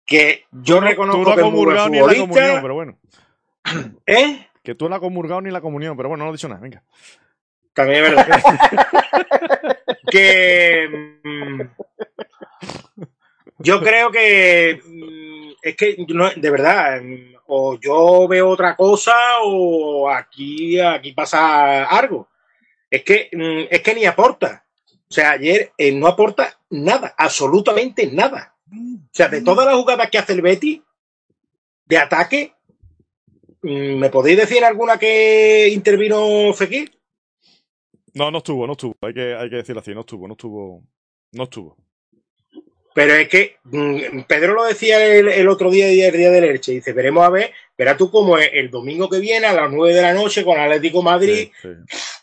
Que 0.07 0.45
yo 0.53 0.77
Tú 0.77 0.85
reconozco 0.85 1.23
no 1.23 1.31
has 1.31 1.37
que 1.37 1.43
comulgado 1.43 1.89
ni 1.89 1.99
la 1.99 2.15
comunión, 2.15 2.63
pero 2.63 2.75
bueno. 2.75 2.99
¿eh? 4.07 4.47
Que 4.63 4.75
tú 4.75 4.89
no 4.89 4.95
has 4.95 5.01
comulgado 5.01 5.41
ni 5.41 5.51
la 5.51 5.61
comunión, 5.61 5.97
pero 5.97 6.09
bueno, 6.09 6.25
no 6.25 6.31
he 6.31 6.35
dicho 6.35 6.49
nada, 6.49 6.61
venga. 6.61 6.83
También 7.73 8.05
es 8.05 8.11
verdad. 8.11 8.43
que 10.11 11.17
mm, 11.25 11.61
yo 13.59 13.81
creo 13.81 14.11
que 14.11 14.81
mm, 14.85 15.53
es 15.63 15.77
que 15.77 16.05
no, 16.09 16.31
de 16.31 16.51
verdad 16.51 17.01
mm, 17.03 17.35
o 17.47 17.79
yo 17.79 18.29
veo 18.29 18.49
otra 18.49 18.77
cosa 18.77 19.15
o 19.43 20.09
aquí 20.09 20.79
aquí 20.81 21.13
pasa 21.13 21.85
algo. 21.85 22.29
Es 22.91 23.03
que 23.03 23.29
es 23.71 23.81
que 23.81 23.95
ni 23.95 24.05
aporta. 24.05 24.64
O 25.11 25.15
sea, 25.15 25.33
ayer 25.33 25.73
no 25.95 26.07
aporta 26.07 26.59
nada, 26.71 27.15
absolutamente 27.17 28.07
nada. 28.11 28.57
O 28.73 29.09
sea, 29.13 29.29
de 29.29 29.43
todas 29.43 29.67
las 29.67 29.77
jugadas 29.77 30.11
que 30.11 30.19
hace 30.19 30.33
el 30.33 30.43
Betty 30.43 30.83
de 31.87 31.99
ataque, 31.99 32.55
mm, 33.63 33.97
¿me 33.99 34.11
podéis 34.11 34.39
decir 34.39 34.65
alguna 34.65 34.99
que 34.99 35.69
intervino 35.69 36.53
Fekir? 36.55 36.99
No, 38.15 38.31
no 38.31 38.39
estuvo, 38.39 38.67
no 38.67 38.73
estuvo. 38.73 38.95
Hay 39.03 39.15
que, 39.15 39.35
hay 39.35 39.51
que 39.51 39.57
decirlo 39.57 39.81
así, 39.81 39.95
no 39.95 40.01
estuvo, 40.01 40.27
no 40.27 40.35
estuvo. 40.35 40.83
No 41.33 41.45
estuvo. 41.45 41.77
Pero 42.95 43.15
es 43.15 43.29
que 43.29 43.57
mm, 43.65 44.21
Pedro 44.29 44.55
lo 44.55 44.65
decía 44.65 45.05
el, 45.05 45.29
el 45.29 45.49
otro 45.49 45.71
día, 45.71 45.89
el 45.89 46.17
día 46.17 46.31
del 46.31 46.45
Elche, 46.45 46.73
dice, 46.73 46.93
veremos 46.93 47.25
a 47.25 47.31
ver, 47.31 47.53
verás 47.77 47.97
tú 47.97 48.11
como 48.11 48.39
el, 48.39 48.49
el 48.53 48.71
domingo 48.71 49.09
que 49.09 49.19
viene 49.19 49.47
a 49.47 49.53
las 49.53 49.71
9 49.71 49.95
de 49.95 50.03
la 50.03 50.15
noche 50.15 50.45
con 50.45 50.59
Atlético 50.59 51.03
Madrid, 51.03 51.51
Sí, 51.61 51.69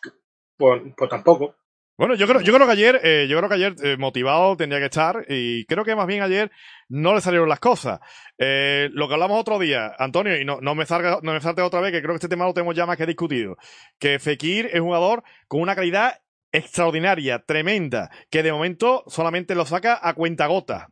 sí. 0.01 0.09
pues, 0.57 0.81
pues 0.95 1.09
tampoco. 1.09 1.55
Bueno, 2.01 2.15
yo 2.15 2.25
creo, 2.25 2.41
yo 2.41 2.51
creo 2.51 2.65
que 2.65 2.73
ayer, 2.73 2.99
eh, 3.03 3.27
yo 3.29 3.37
creo 3.37 3.47
que 3.47 3.53
ayer 3.53 3.75
eh, 3.83 3.95
motivado 3.95 4.57
tendría 4.57 4.79
que 4.79 4.85
estar 4.85 5.23
y 5.29 5.65
creo 5.65 5.85
que 5.85 5.95
más 5.95 6.07
bien 6.07 6.23
ayer 6.23 6.49
no 6.89 7.13
le 7.13 7.21
salieron 7.21 7.47
las 7.47 7.59
cosas. 7.59 7.99
Eh, 8.39 8.89
lo 8.93 9.07
que 9.07 9.13
hablamos 9.13 9.39
otro 9.39 9.59
día, 9.59 9.93
Antonio, 9.99 10.35
y 10.35 10.43
no, 10.43 10.59
no 10.61 10.73
me 10.73 10.87
salga, 10.87 11.19
no 11.21 11.31
me 11.31 11.41
salte 11.41 11.61
otra 11.61 11.79
vez, 11.79 11.91
que 11.91 12.01
creo 12.01 12.13
que 12.13 12.15
este 12.15 12.27
tema 12.27 12.45
lo 12.45 12.55
tenemos 12.55 12.75
ya 12.75 12.87
más 12.87 12.97
que 12.97 13.05
discutido, 13.05 13.55
que 13.99 14.17
Fekir 14.17 14.65
es 14.73 14.79
un 14.79 14.87
jugador 14.87 15.21
con 15.47 15.61
una 15.61 15.75
calidad 15.75 16.19
extraordinaria, 16.51 17.43
tremenda, 17.45 18.09
que 18.31 18.41
de 18.41 18.51
momento 18.51 19.03
solamente 19.05 19.53
lo 19.53 19.67
saca 19.67 19.99
a 20.01 20.15
cuenta 20.15 20.47
gota, 20.47 20.87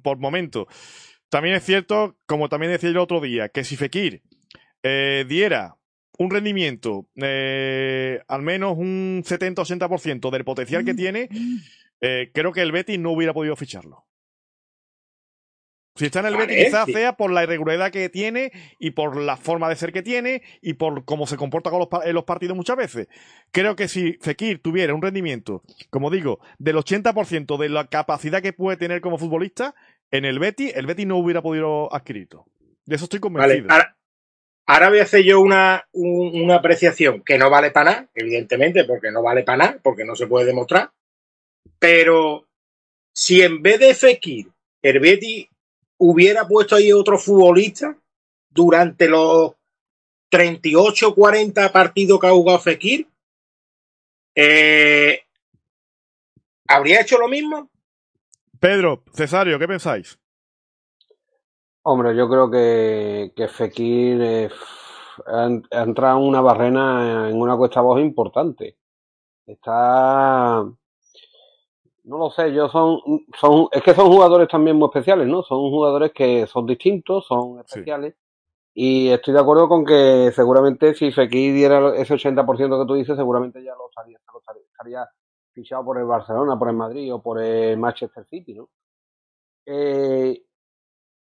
por 0.00 0.18
momento. 0.18 0.68
También 1.28 1.56
es 1.56 1.64
cierto, 1.64 2.18
como 2.24 2.48
también 2.48 2.70
decía 2.70 2.90
yo 2.90 2.98
el 2.98 2.98
otro 2.98 3.20
día, 3.20 3.48
que 3.48 3.64
si 3.64 3.76
Fekir 3.76 4.22
diera 4.80 5.74
un 6.18 6.30
rendimiento 6.30 7.06
eh, 7.16 8.20
al 8.28 8.42
menos 8.42 8.76
un 8.76 9.22
70-80% 9.24 10.30
del 10.30 10.44
potencial 10.44 10.84
que 10.84 10.94
tiene, 10.94 11.28
eh, 12.00 12.30
creo 12.34 12.52
que 12.52 12.62
el 12.62 12.72
Betis 12.72 12.98
no 12.98 13.12
hubiera 13.12 13.32
podido 13.32 13.56
ficharlo. 13.56 14.04
Si 15.94 16.06
está 16.06 16.20
en 16.20 16.26
el 16.26 16.36
Betis, 16.36 16.64
quizás 16.66 16.86
sea 16.86 17.12
por 17.18 17.30
la 17.30 17.42
irregularidad 17.42 17.90
que 17.90 18.08
tiene 18.08 18.50
y 18.78 18.92
por 18.92 19.14
la 19.18 19.36
forma 19.36 19.68
de 19.68 19.76
ser 19.76 19.92
que 19.92 20.00
tiene 20.02 20.40
y 20.62 20.72
por 20.74 21.04
cómo 21.04 21.26
se 21.26 21.36
comporta 21.36 21.68
con 21.68 21.80
los, 21.80 21.88
en 22.06 22.14
los 22.14 22.24
partidos 22.24 22.56
muchas 22.56 22.78
veces. 22.78 23.08
Creo 23.50 23.76
que 23.76 23.88
si 23.88 24.14
Fekir 24.22 24.62
tuviera 24.62 24.94
un 24.94 25.02
rendimiento, 25.02 25.62
como 25.90 26.08
digo, 26.10 26.40
del 26.58 26.76
80% 26.76 27.58
de 27.58 27.68
la 27.68 27.88
capacidad 27.88 28.40
que 28.40 28.54
puede 28.54 28.78
tener 28.78 29.02
como 29.02 29.18
futbolista, 29.18 29.74
en 30.10 30.24
el 30.24 30.38
Betis, 30.38 30.72
el 30.74 30.86
Betis 30.86 31.06
no 31.06 31.18
hubiera 31.18 31.42
podido 31.42 31.94
adquirirlo. 31.94 32.46
De 32.86 32.96
eso 32.96 33.04
estoy 33.04 33.20
Vale, 33.20 33.34
convencido. 33.34 33.66
ahora, 33.70 33.96
ahora 34.66 34.88
voy 34.90 35.00
a 35.00 35.04
hacer 35.04 35.22
yo 35.24 35.40
una, 35.40 35.86
un- 35.92 36.42
una 36.42 36.56
apreciación 36.56 37.22
que 37.22 37.38
no 37.38 37.50
vale 37.50 37.70
para 37.70 37.90
nada, 37.90 38.08
evidentemente, 38.14 38.84
porque 38.84 39.10
no 39.10 39.22
vale 39.22 39.42
para 39.42 39.58
nada, 39.58 39.78
porque 39.82 40.04
no 40.04 40.14
se 40.16 40.26
puede 40.26 40.46
demostrar, 40.46 40.90
pero 41.78 42.46
si 43.14 43.42
en 43.42 43.62
vez 43.62 43.78
de 43.80 43.94
Fekir, 43.94 44.48
el 44.82 44.98
Betis 45.00 45.46
hubiera 45.98 46.46
puesto 46.46 46.76
ahí 46.76 46.92
otro 46.92 47.18
futbolista 47.18 47.96
durante 48.50 49.08
los 49.08 49.52
38 50.30 51.14
40 51.14 51.70
partidos 51.72 52.18
que 52.20 52.26
ha 52.26 52.30
jugado 52.30 52.58
Fekir, 52.58 53.06
eh, 54.34 55.22
¿habría 56.66 57.00
hecho 57.02 57.18
lo 57.18 57.28
mismo? 57.28 57.68
Pedro, 58.58 59.02
Cesario, 59.14 59.58
¿qué 59.58 59.68
pensáis? 59.68 60.18
Hombre, 61.84 62.14
yo 62.16 62.28
creo 62.28 62.50
que, 62.50 63.32
que 63.34 63.48
Fekir 63.48 64.22
eh, 64.22 64.50
ha, 65.26 65.48
ha 65.70 65.82
entrado 65.82 66.18
en 66.20 66.28
una 66.28 66.40
barrena 66.40 67.28
en 67.28 67.40
una 67.40 67.56
cuesta 67.56 67.80
voz 67.80 68.00
importante. 68.00 68.76
Está. 69.46 70.64
No 72.04 72.18
lo 72.18 72.30
sé, 72.30 72.52
yo 72.52 72.68
son, 72.68 73.00
son. 73.38 73.68
Es 73.72 73.82
que 73.82 73.94
son 73.94 74.08
jugadores 74.08 74.48
también 74.48 74.76
muy 74.76 74.86
especiales, 74.86 75.26
¿no? 75.26 75.42
Son 75.42 75.58
jugadores 75.70 76.12
que 76.12 76.46
son 76.46 76.66
distintos, 76.66 77.26
son 77.26 77.60
especiales. 77.60 78.14
Y 78.74 79.08
estoy 79.10 79.34
de 79.34 79.40
acuerdo 79.40 79.68
con 79.68 79.84
que 79.84 80.32
seguramente 80.34 80.94
si 80.94 81.12
Fekir 81.12 81.54
diera 81.54 81.94
ese 81.96 82.14
80% 82.14 82.80
que 82.80 82.86
tú 82.86 82.94
dices, 82.94 83.16
seguramente 83.16 83.62
ya 83.62 83.74
lo 83.74 83.88
estaría, 83.88 84.18
lo 84.32 84.40
estaría, 84.40 84.62
estaría 84.70 85.08
fichado 85.52 85.84
por 85.84 85.98
el 85.98 86.06
Barcelona, 86.06 86.58
por 86.58 86.68
el 86.68 86.76
Madrid 86.76 87.12
o 87.14 87.22
por 87.22 87.40
el 87.40 87.76
Manchester 87.78 88.24
City, 88.26 88.54
¿no? 88.54 88.70
Eh, 89.66 90.42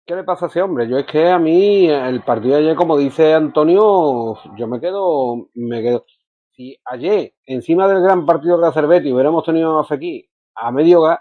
¿Qué 0.05 0.15
le 0.15 0.23
pasa 0.23 0.45
a 0.45 0.49
ese 0.49 0.61
hombre? 0.61 0.87
Yo 0.87 0.99
es 0.99 1.05
que 1.07 1.29
a 1.29 1.39
mí 1.39 1.87
el 1.89 2.21
partido 2.23 2.55
de 2.55 2.61
ayer, 2.61 2.75
como 2.75 2.95
dice 2.95 3.33
Antonio, 3.33 4.37
yo 4.55 4.67
me 4.67 4.79
quedo, 4.79 5.49
me 5.55 5.81
quedo. 5.81 6.05
Si 6.51 6.77
ayer, 6.85 7.33
encima 7.45 7.87
del 7.87 8.03
gran 8.03 8.23
partido 8.23 8.63
hace 8.63 8.81
Betty, 8.81 9.11
hubiéramos 9.11 9.43
tenido 9.43 9.79
a 9.79 9.83
Fekir 9.83 10.25
a 10.53 10.71
medio 10.71 11.01
gas, 11.01 11.19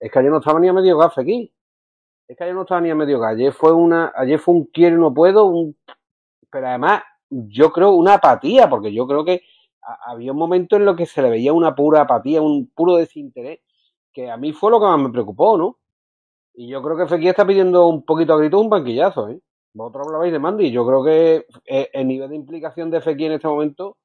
es 0.00 0.10
que 0.10 0.18
ayer 0.18 0.30
no 0.30 0.38
estaba 0.38 0.58
ni 0.60 0.68
a 0.68 0.72
medio 0.72 0.96
gas. 0.96 1.12
Es 1.18 2.36
que 2.36 2.44
ayer 2.44 2.54
no 2.54 2.62
estaba 2.62 2.80
ni 2.80 2.90
a 2.90 2.94
medio 2.94 3.20
gas. 3.20 3.32
Ayer 3.34 3.52
fue 3.52 3.72
una, 3.72 4.12
ayer 4.16 4.38
fue 4.38 4.54
un 4.54 4.64
quiero 4.72 4.96
no 4.96 5.12
puedo, 5.12 5.44
un, 5.44 5.76
pero 6.50 6.68
además, 6.68 7.02
yo 7.28 7.70
creo 7.70 7.90
una 7.90 8.14
apatía, 8.14 8.70
porque 8.70 8.94
yo 8.94 9.06
creo 9.06 9.26
que 9.26 9.42
había 10.06 10.32
un 10.32 10.38
momento 10.38 10.76
en 10.76 10.86
lo 10.86 10.96
que 10.96 11.04
se 11.04 11.20
le 11.20 11.28
veía 11.28 11.52
una 11.52 11.74
pura 11.74 12.02
apatía, 12.02 12.40
un 12.40 12.70
puro 12.74 12.96
desinterés, 12.96 13.60
que 14.12 14.30
a 14.30 14.38
mí 14.38 14.52
fue 14.54 14.70
lo 14.70 14.80
que 14.80 14.86
más 14.86 15.00
me 15.00 15.10
preocupó, 15.10 15.58
¿no? 15.58 15.78
Y 16.58 16.68
yo 16.68 16.82
creo 16.82 16.96
que 16.96 17.06
Fekir 17.06 17.28
está 17.28 17.46
pidiendo 17.46 17.86
un 17.86 18.02
poquito 18.02 18.32
a 18.32 18.38
grito 18.38 18.58
un 18.58 18.70
banquillazo, 18.70 19.28
¿eh? 19.28 19.38
Vosotros 19.74 20.06
hablabais 20.06 20.32
de 20.32 20.38
Mandy. 20.38 20.70
Yo 20.70 20.86
creo 20.86 21.04
que 21.04 21.46
eh, 21.66 21.90
el 21.92 22.08
nivel 22.08 22.30
de 22.30 22.36
implicación 22.36 22.90
de 22.90 23.02
Fekir 23.02 23.26
en 23.26 23.32
este 23.34 23.46
momento, 23.46 23.98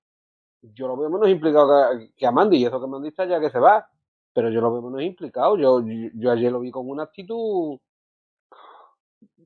yo 0.62 0.88
lo 0.88 0.98
veo 0.98 1.10
menos 1.10 1.30
implicado 1.30 1.98
que, 1.98 2.12
que 2.14 2.28
a 2.28 2.32
Mandy. 2.32 2.58
Y 2.58 2.66
eso 2.66 2.82
que 2.82 2.88
Mandy 2.88 3.08
está 3.08 3.26
ya 3.26 3.40
que 3.40 3.50
se 3.50 3.58
va. 3.60 3.88
Pero 4.34 4.50
yo 4.50 4.60
lo 4.60 4.72
veo 4.74 4.82
menos 4.82 5.02
implicado. 5.02 5.58
Yo, 5.58 5.80
yo, 5.82 6.10
yo 6.14 6.32
ayer 6.32 6.52
lo 6.52 6.60
vi 6.60 6.72
con 6.72 6.90
una 6.90 7.04
actitud. 7.04 7.78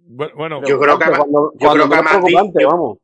Bueno, 0.08 0.62
Yo 0.66 0.80
creo 0.80 0.98
que 0.98 1.06
cuando, 1.06 1.52
yo 1.54 1.68
cuando 1.68 1.86
creo 1.86 1.90
que 1.90 1.96
a 1.96 2.02
menos 2.02 2.04
Mandy- 2.04 2.22
preocupante, 2.22 2.62
yo- 2.62 2.68
vamos. 2.70 2.98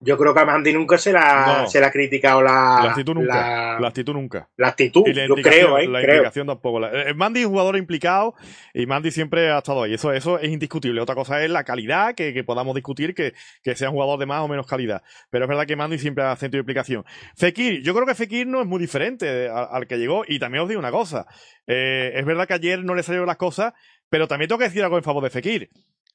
Yo 0.00 0.16
creo 0.16 0.32
que 0.32 0.38
a 0.38 0.44
Mandy 0.44 0.72
nunca 0.72 0.96
se 0.96 1.12
la, 1.12 1.62
No. 1.62 1.68
se 1.68 1.80
le 1.80 1.86
ha 1.86 1.90
criticado 1.90 2.40
la, 2.40 2.80
la 2.84 2.90
actitud 2.90 3.14
nunca. 3.14 3.34
la, 3.74 3.80
La 3.80 3.88
actitud 3.88 4.12
nunca. 4.14 4.48
la 4.56 4.68
actitud. 4.68 5.02
Y 5.06 5.12
la 5.12 5.26
Yo 5.26 5.34
creo, 5.34 5.76
¿eh? 5.76 5.88
la 5.88 6.00
Creo. 6.00 6.14
implicación 6.14 6.46
tampoco. 6.46 6.78
La- 6.78 6.92
eh, 7.10 7.14
Mandy 7.14 7.40
es 7.40 7.46
un 7.46 7.50
jugador 7.52 7.76
implicado 7.76 8.34
y 8.72 8.86
Mandy 8.86 9.10
siempre 9.10 9.50
ha 9.50 9.58
estado 9.58 9.82
ahí. 9.82 9.94
Eso, 9.94 10.12
eso 10.12 10.38
es 10.38 10.50
indiscutible. 10.52 11.00
Otra 11.00 11.16
cosa 11.16 11.42
es 11.42 11.50
la 11.50 11.64
calidad, 11.64 12.14
que, 12.14 12.32
que 12.32 12.44
podamos 12.44 12.76
discutir 12.76 13.12
que, 13.12 13.34
que 13.64 13.74
sea 13.74 13.88
un 13.88 13.94
jugador 13.96 14.20
de 14.20 14.26
más 14.26 14.40
o 14.42 14.46
menos 14.46 14.68
calidad. 14.68 15.02
Pero 15.30 15.46
es 15.46 15.48
verdad 15.48 15.66
que 15.66 15.74
Mandy 15.74 15.98
siempre 15.98 16.22
ha 16.22 16.36
sentido 16.36 16.60
implicación. 16.60 17.04
Fekir, 17.36 17.82
yo 17.82 17.92
creo 17.92 18.06
que 18.06 18.14
Fekir 18.14 18.46
no 18.46 18.60
es 18.60 18.68
muy 18.68 18.78
diferente 18.78 19.48
al, 19.48 19.66
al 19.72 19.86
que 19.88 19.96
llegó. 19.98 20.22
Y 20.28 20.38
también 20.38 20.62
os 20.62 20.68
digo 20.68 20.78
una 20.78 20.92
cosa. 20.92 21.26
Eh, 21.66 22.12
es 22.14 22.24
verdad 22.24 22.46
que 22.46 22.54
ayer 22.54 22.84
no 22.84 22.94
le 22.94 23.02
salieron 23.02 23.26
las 23.26 23.36
cosas, 23.36 23.72
pero 24.08 24.28
también 24.28 24.48
tengo 24.48 24.60
que 24.60 24.66
decir 24.66 24.84
algo 24.84 24.96
en 24.96 25.02
favor 25.02 25.24
de 25.24 25.30
Fekir. 25.30 25.70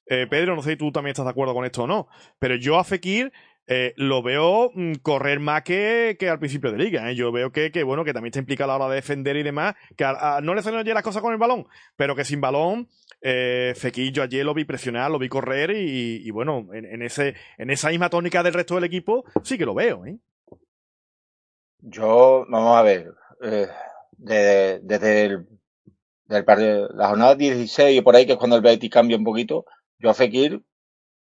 Eh, 0.05 0.27
Pedro, 0.29 0.55
no 0.55 0.61
sé 0.61 0.71
si 0.71 0.75
tú 0.77 0.91
también 0.91 1.11
estás 1.11 1.23
de 1.25 1.31
acuerdo 1.31 1.53
con 1.53 1.63
esto 1.63 1.83
o 1.83 1.87
no, 1.87 2.07
pero 2.37 2.55
yo 2.55 2.77
a 2.77 2.83
Fekir 2.83 3.31
eh, 3.67 3.93
lo 3.95 4.21
veo 4.21 4.71
mm, 4.73 4.93
correr 5.01 5.39
más 5.39 5.63
que, 5.63 6.15
que 6.19 6.29
al 6.29 6.39
principio 6.39 6.71
de 6.71 6.77
liga. 6.77 7.09
¿eh? 7.09 7.15
Yo 7.15 7.31
veo 7.31 7.51
que, 7.51 7.71
que, 7.71 7.83
bueno, 7.83 8.03
que 8.03 8.13
también 8.13 8.29
está 8.31 8.39
implicado 8.39 8.71
a 8.71 8.77
la 8.77 8.85
hora 8.85 8.93
de 8.93 9.01
defender 9.01 9.35
y 9.37 9.43
demás, 9.43 9.75
que 9.95 10.05
no 10.41 10.53
le 10.53 10.61
salen 10.61 10.85
las 10.93 11.03
cosas 11.03 11.21
con 11.21 11.31
el 11.33 11.39
balón, 11.39 11.65
pero 11.95 12.15
que 12.15 12.25
sin 12.25 12.41
balón, 12.41 12.89
eh, 13.21 13.73
Fekir 13.75 14.11
yo 14.11 14.23
ayer 14.23 14.45
lo 14.45 14.53
vi 14.53 14.65
presionar, 14.65 15.09
lo 15.09 15.19
vi 15.19 15.29
correr 15.29 15.71
y, 15.75 16.29
bueno, 16.31 16.67
en, 16.73 17.01
ese, 17.01 17.35
en 17.57 17.69
esa 17.69 17.89
misma 17.89 18.09
tónica 18.09 18.43
del 18.43 18.53
resto 18.53 18.75
del 18.75 18.83
equipo, 18.83 19.23
sí 19.43 19.57
que 19.57 19.65
lo 19.65 19.73
veo. 19.73 20.05
¿eh? 20.05 20.17
Yo, 21.79 22.45
vamos 22.49 22.77
a 22.77 22.81
ver, 22.81 23.13
eh, 23.41 23.67
de- 24.17 24.79
desde 24.83 25.25
el, 25.25 25.47
del 26.25 26.45
la 26.95 27.07
jornada 27.09 27.35
16 27.35 27.97
y 27.97 28.01
por 28.01 28.15
ahí, 28.15 28.25
que 28.25 28.33
es 28.33 28.37
cuando 28.37 28.55
el 28.55 28.61
Betis 28.61 28.89
cambia 28.89 29.17
un 29.17 29.23
poquito, 29.23 29.65
yo 29.99 30.09
a 30.09 30.13
Fekir, 30.13 30.61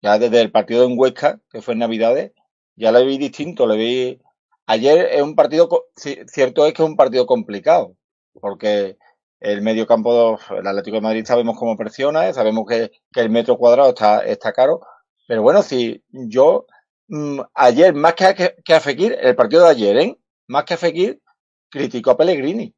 ya 0.02 0.18
desde 0.18 0.42
el 0.42 0.52
partido 0.52 0.86
en 0.86 0.98
Huesca, 0.98 1.40
que 1.52 1.62
fue 1.62 1.74
en 1.74 1.80
Navidades, 1.80 2.32
ya 2.76 2.92
le 2.92 3.06
vi 3.06 3.18
distinto, 3.18 3.68
le 3.68 3.78
vi... 3.78 4.22
Ayer 4.66 5.10
es 5.12 5.22
un 5.22 5.36
partido, 5.36 5.68
cierto 5.96 6.66
es 6.66 6.74
que 6.74 6.84
es 6.84 6.90
un 6.90 6.96
partido 6.96 7.26
complicado, 7.26 7.96
porque 8.34 8.98
el 9.40 9.62
medio 9.62 9.88
campo, 9.88 10.38
el 10.52 10.68
Atlético 10.68 10.96
de 10.98 11.02
Madrid 11.02 11.26
sabemos 11.26 11.58
cómo 11.58 11.78
presiona, 11.78 12.32
sabemos 12.34 12.66
que, 12.68 12.92
el 13.16 13.30
metro 13.30 13.58
cuadrado 13.58 13.90
está, 13.90 14.20
está 14.20 14.54
caro, 14.54 14.82
pero 15.28 15.42
bueno, 15.42 15.64
si 15.64 16.04
yo, 16.12 16.66
mm, 17.08 17.40
ayer, 17.56 17.94
más 17.94 18.14
que 18.14 18.26
a, 18.26 18.36
que, 18.36 18.74
a 18.74 18.80
Fekir, 18.80 19.18
el 19.20 19.36
partido 19.36 19.64
de 19.64 19.72
ayer, 19.72 19.98
¿eh? 19.98 20.20
más 20.48 20.66
que 20.66 20.76
a 20.76 20.78
Fekir, 20.78 21.22
criticó 21.70 22.12
a 22.12 22.18
Pellegrini. 22.18 22.74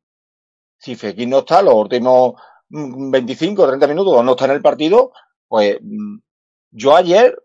Si 0.78 0.96
Fekir 0.96 1.28
no 1.28 1.40
está 1.40 1.62
los 1.62 1.76
últimos 1.76 2.34
mm, 2.70 3.12
25 3.12 3.64
o 3.64 3.68
30 3.68 3.88
minutos 3.88 4.14
o 4.16 4.24
no 4.24 4.32
está 4.32 4.46
en 4.46 4.52
el 4.52 4.62
partido, 4.62 5.12
pues 5.48 5.78
mm, 5.82 6.18
yo 6.72 6.96
ayer 6.96 7.38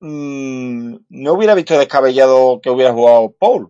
mm, 0.00 0.96
no 1.08 1.32
hubiera 1.32 1.54
visto 1.54 1.78
descabellado 1.78 2.60
que 2.60 2.70
hubiera 2.70 2.92
jugado 2.92 3.32
Paul 3.38 3.68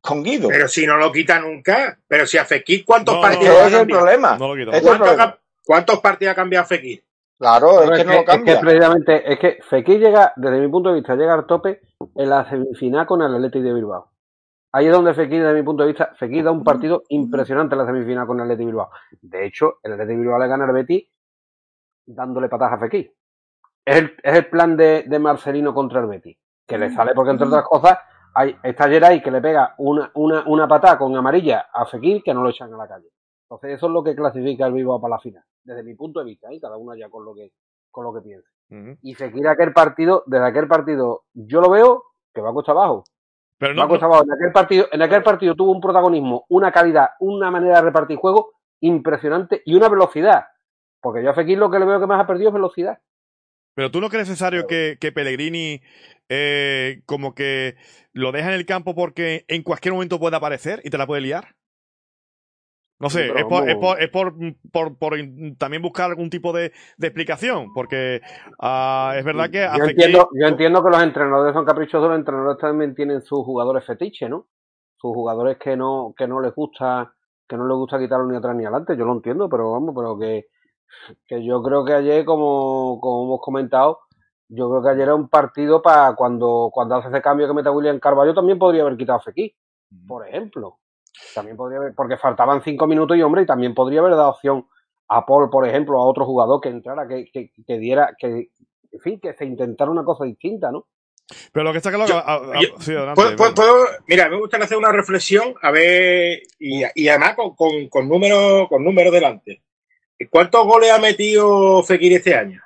con 0.00 0.22
Guido. 0.22 0.48
Pero 0.48 0.68
si 0.68 0.86
no 0.86 0.96
lo 0.98 1.10
quita 1.12 1.40
nunca. 1.40 1.98
Pero 2.06 2.26
si 2.26 2.36
a 2.38 2.44
Fekir, 2.44 2.84
¿cuántos 2.84 3.14
No, 3.14 3.20
partidos 3.22 3.54
Ese 3.54 3.62
ha 3.62 3.66
es 3.66 3.72
el 3.72 3.78
cambiado? 3.80 4.02
problema. 4.02 4.38
No 4.38 4.48
lo 4.48 4.54
quito. 4.54 4.70
Ese 4.70 4.76
es 4.78 4.82
el 4.82 4.88
¿Cuántos, 4.88 5.08
problema. 5.08 5.24
ha- 5.32 5.38
cuántos 5.64 6.00
partidos 6.00 6.32
ha 6.32 6.36
cambiado 6.36 6.66
Fekir? 6.66 7.04
Claro, 7.38 7.82
es 7.82 7.98
que 7.98 8.04
no 8.04 8.12
lo 8.12 8.18
es 8.18 8.24
que 8.24 8.24
cambia. 8.26 8.60
precisamente, 8.60 9.32
es 9.32 9.38
que 9.38 9.58
Fekir 9.68 9.98
llega, 10.00 10.32
desde 10.36 10.60
mi 10.60 10.68
punto 10.68 10.90
de 10.90 10.96
vista, 10.96 11.16
llega 11.16 11.34
al 11.34 11.46
tope 11.46 11.80
en 12.14 12.30
la 12.30 12.48
semifinal 12.48 13.06
con 13.06 13.22
el 13.22 13.34
Athletic 13.34 13.62
de 13.62 13.72
Bilbao. 13.74 14.10
Ahí 14.72 14.86
es 14.86 14.92
donde 14.92 15.14
Fekir, 15.14 15.42
desde 15.42 15.54
mi 15.54 15.62
punto 15.62 15.82
de 15.82 15.88
vista, 15.88 16.14
Fekir 16.18 16.44
da 16.44 16.52
un 16.52 16.62
partido 16.64 17.02
impresionante 17.08 17.74
en 17.74 17.78
la 17.80 17.86
semifinal 17.86 18.26
con 18.26 18.36
el 18.38 18.42
Athletic 18.44 18.60
de 18.60 18.66
Bilbao. 18.66 18.90
De 19.20 19.46
hecho, 19.46 19.78
el 19.82 19.92
Athletic 19.92 20.16
de 20.16 20.20
Bilbao 20.22 20.38
le 20.38 20.48
gana 20.48 20.64
al 20.64 20.72
Betis 20.72 21.04
dándole 22.06 22.48
patadas 22.48 22.74
a 22.74 22.78
Fekir. 22.78 23.12
Es 23.84 23.96
el, 23.96 24.16
es 24.22 24.34
el 24.36 24.46
plan 24.48 24.76
de, 24.76 25.04
de 25.06 25.18
Marcelino 25.18 25.74
contra 25.74 26.00
el 26.00 26.06
Betis. 26.06 26.38
Que 26.66 26.78
le 26.78 26.90
sale 26.90 27.12
porque, 27.14 27.32
entre 27.32 27.46
otras 27.46 27.64
cosas, 27.64 27.98
hay, 28.34 28.56
está 28.62 28.88
Geray 28.88 29.22
que 29.22 29.30
le 29.30 29.40
pega 29.42 29.74
una, 29.78 30.10
una, 30.14 30.42
una 30.46 30.66
patada 30.66 30.96
con 30.98 31.14
amarilla 31.16 31.66
a 31.72 31.84
Fekir 31.84 32.22
que 32.22 32.32
no 32.32 32.42
lo 32.42 32.48
echan 32.48 32.72
a 32.72 32.76
la 32.78 32.88
calle. 32.88 33.08
Entonces, 33.44 33.72
eso 33.76 33.86
es 33.86 33.92
lo 33.92 34.02
que 34.02 34.16
clasifica 34.16 34.66
el 34.66 34.72
Bilbao 34.72 35.00
para 35.00 35.16
la 35.16 35.20
final. 35.20 35.42
Desde 35.62 35.82
mi 35.82 35.94
punto 35.94 36.20
de 36.20 36.26
vista, 36.26 36.48
¿eh? 36.50 36.58
cada 36.60 36.76
uno 36.78 36.94
ya 36.94 37.10
con 37.10 37.24
lo 37.24 37.34
que, 37.34 37.52
con 37.90 38.04
lo 38.04 38.14
que 38.14 38.22
piensa. 38.22 38.48
Ujú. 38.70 38.96
Y 39.02 39.14
Fekir 39.14 39.46
aquel 39.46 39.72
partido, 39.74 40.22
desde 40.26 40.46
aquel 40.46 40.66
partido, 40.66 41.24
yo 41.34 41.60
lo 41.60 41.70
veo 41.70 42.04
que 42.32 42.40
va 42.40 42.50
a 42.50 42.52
cuesta 42.54 42.72
abajo. 42.72 43.04
Pero 43.58 43.76
Va 43.76 43.84
a 43.84 43.86
no, 43.86 43.96
no- 43.98 44.06
abajo. 44.06 44.24
En 44.24 44.32
aquel 44.32 44.52
partido, 44.52 44.86
en 44.90 45.02
aquel 45.02 45.22
partido 45.22 45.54
tuvo 45.54 45.70
un 45.72 45.80
protagonismo, 45.82 46.46
una 46.48 46.72
calidad, 46.72 47.10
una 47.20 47.50
manera 47.50 47.76
de 47.76 47.82
repartir 47.82 48.16
juego 48.16 48.52
impresionante 48.80 49.62
y 49.66 49.76
una 49.76 49.88
velocidad. 49.90 50.46
Porque 51.00 51.22
yo 51.22 51.30
a 51.30 51.34
Fekir 51.34 51.58
lo 51.58 51.70
que 51.70 51.78
le 51.78 51.84
veo 51.84 52.00
que 52.00 52.06
más 52.06 52.20
ha 52.22 52.26
perdido 52.26 52.48
es 52.48 52.54
velocidad. 52.54 52.98
Pero 53.74 53.90
tú 53.90 54.00
no 54.00 54.08
crees 54.08 54.28
necesario 54.28 54.66
que, 54.66 54.98
que 55.00 55.12
Pellegrini 55.12 55.82
eh, 56.28 57.02
como 57.06 57.34
que 57.34 57.76
lo 58.12 58.32
deja 58.32 58.48
en 58.48 58.54
el 58.54 58.66
campo 58.66 58.94
porque 58.94 59.44
en 59.48 59.62
cualquier 59.62 59.94
momento 59.94 60.18
puede 60.20 60.36
aparecer 60.36 60.80
y 60.84 60.90
te 60.90 60.98
la 60.98 61.06
puede 61.06 61.22
liar. 61.22 61.54
No 63.00 63.10
sé, 63.10 63.26
es, 63.36 63.44
por, 63.44 63.68
es, 63.68 63.76
por, 63.76 64.00
es 64.00 64.08
por, 64.08 64.96
por- 64.96 65.18
también 65.58 65.82
buscar 65.82 66.10
algún 66.10 66.30
tipo 66.30 66.52
de, 66.52 66.72
de 66.96 67.06
explicación, 67.06 67.68
porque 67.74 68.22
ah, 68.60 69.14
es 69.18 69.24
verdad 69.24 69.50
que 69.50 69.66
Yo 69.76 69.84
entiendo, 69.84 70.30
yo 70.32 70.46
entiendo 70.46 70.82
que 70.82 70.90
los 70.90 71.02
entrenadores 71.02 71.52
son 71.54 71.64
caprichosos, 71.64 72.08
los 72.08 72.18
entrenadores 72.18 72.58
también 72.58 72.94
tienen 72.94 73.20
sus 73.20 73.44
jugadores 73.44 73.84
fetiche, 73.84 74.28
¿no? 74.28 74.46
Sus 74.96 75.12
jugadores 75.12 75.58
que 75.58 75.76
no, 75.76 76.14
que 76.16 76.26
no 76.26 76.40
les 76.40 76.54
gusta, 76.54 77.12
que 77.46 77.56
no 77.56 77.66
les 77.66 77.76
gusta 77.76 77.98
quitarlo 77.98 78.26
ni 78.26 78.36
atrás 78.36 78.56
ni 78.56 78.64
adelante, 78.64 78.96
yo 78.96 79.04
lo 79.04 79.12
entiendo, 79.12 79.48
pero 79.48 79.72
vamos, 79.72 79.92
pero 79.94 80.16
que, 80.18 80.46
que 81.26 81.44
yo 81.44 81.62
creo 81.62 81.84
que 81.84 81.92
ayer, 81.94 82.24
como, 82.24 82.98
como 83.00 83.24
hemos 83.24 83.40
comentado, 83.40 84.00
yo 84.48 84.68
creo 84.70 84.82
que 84.82 84.88
ayer 84.90 85.02
era 85.02 85.14
un 85.14 85.28
partido 85.28 85.82
para 85.82 86.14
cuando, 86.14 86.70
cuando 86.72 86.96
hace 86.96 87.08
ese 87.08 87.22
cambio 87.22 87.46
que 87.46 87.54
mete 87.54 87.68
a 87.68 87.72
William 87.72 87.98
Carvalho, 87.98 88.34
también 88.34 88.58
podría 88.58 88.82
haber 88.82 88.96
quitado 88.96 89.18
a 89.18 89.22
Fekir, 89.22 89.52
por 90.06 90.26
ejemplo. 90.28 90.78
También 91.34 91.56
podría 91.56 91.78
haber, 91.78 91.94
porque 91.94 92.16
faltaban 92.16 92.62
cinco 92.62 92.86
minutos 92.86 93.16
y 93.16 93.22
hombre, 93.22 93.42
y 93.42 93.46
también 93.46 93.74
podría 93.74 94.00
haber 94.00 94.12
dado 94.12 94.30
opción 94.30 94.66
a 95.08 95.24
Paul, 95.26 95.50
por 95.50 95.66
ejemplo, 95.66 95.98
a 95.98 96.06
otro 96.06 96.24
jugador 96.24 96.60
que 96.60 96.68
entrara, 96.68 97.06
que, 97.08 97.26
que, 97.32 97.50
que 97.66 97.78
diera, 97.78 98.14
que, 98.18 98.50
en 98.92 99.00
fin, 99.00 99.20
que 99.20 99.32
se 99.34 99.44
intentara 99.44 99.90
una 99.90 100.04
cosa 100.04 100.24
distinta, 100.24 100.70
¿no? 100.70 100.86
Pero 101.52 101.64
lo 101.64 101.72
que 101.72 101.78
está 101.78 101.90
claro... 101.90 102.06
Yo- 102.06 102.18
ah, 102.18 102.40
ah, 102.54 102.60
yo- 102.60 102.68
sí, 102.80 102.92
adelante, 102.92 103.36
¿Puedo, 103.36 103.54
puedo- 103.54 103.86
mira, 104.06 104.28
me 104.28 104.38
gustaría 104.38 104.66
hacer 104.66 104.76
una 104.78 104.92
reflexión, 104.92 105.54
a 105.62 105.70
ver, 105.70 106.40
y, 106.58 106.82
y 106.94 107.08
además 107.08 107.34
con, 107.34 107.54
con, 107.56 107.88
con 107.88 108.08
números 108.08 108.68
con 108.68 108.84
números 108.84 109.12
delante. 109.12 109.63
¿Cuántos 110.30 110.64
goles 110.66 110.90
ha 110.90 110.98
metido 110.98 111.82
Fekir 111.82 112.12
este 112.14 112.34
año? 112.34 112.60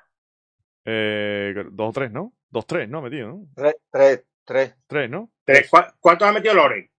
Eh, 0.84 1.54
dos 1.70 1.88
o 1.90 1.92
tres, 1.92 2.10
¿no? 2.10 2.32
Dos, 2.50 2.66
tres, 2.66 2.88
¿no? 2.88 3.02
Metido, 3.02 3.28
¿no? 3.28 3.46
Tres, 3.54 3.76
tres, 3.90 4.24
tres. 4.44 4.74
Tres, 4.86 5.10
¿no? 5.10 5.30
Tres. 5.44 5.68
¿Cu- 5.70 5.78
¿Cuántos 6.00 6.26
ha 6.28 6.32
metido 6.32 6.54
Loren? 6.54 6.90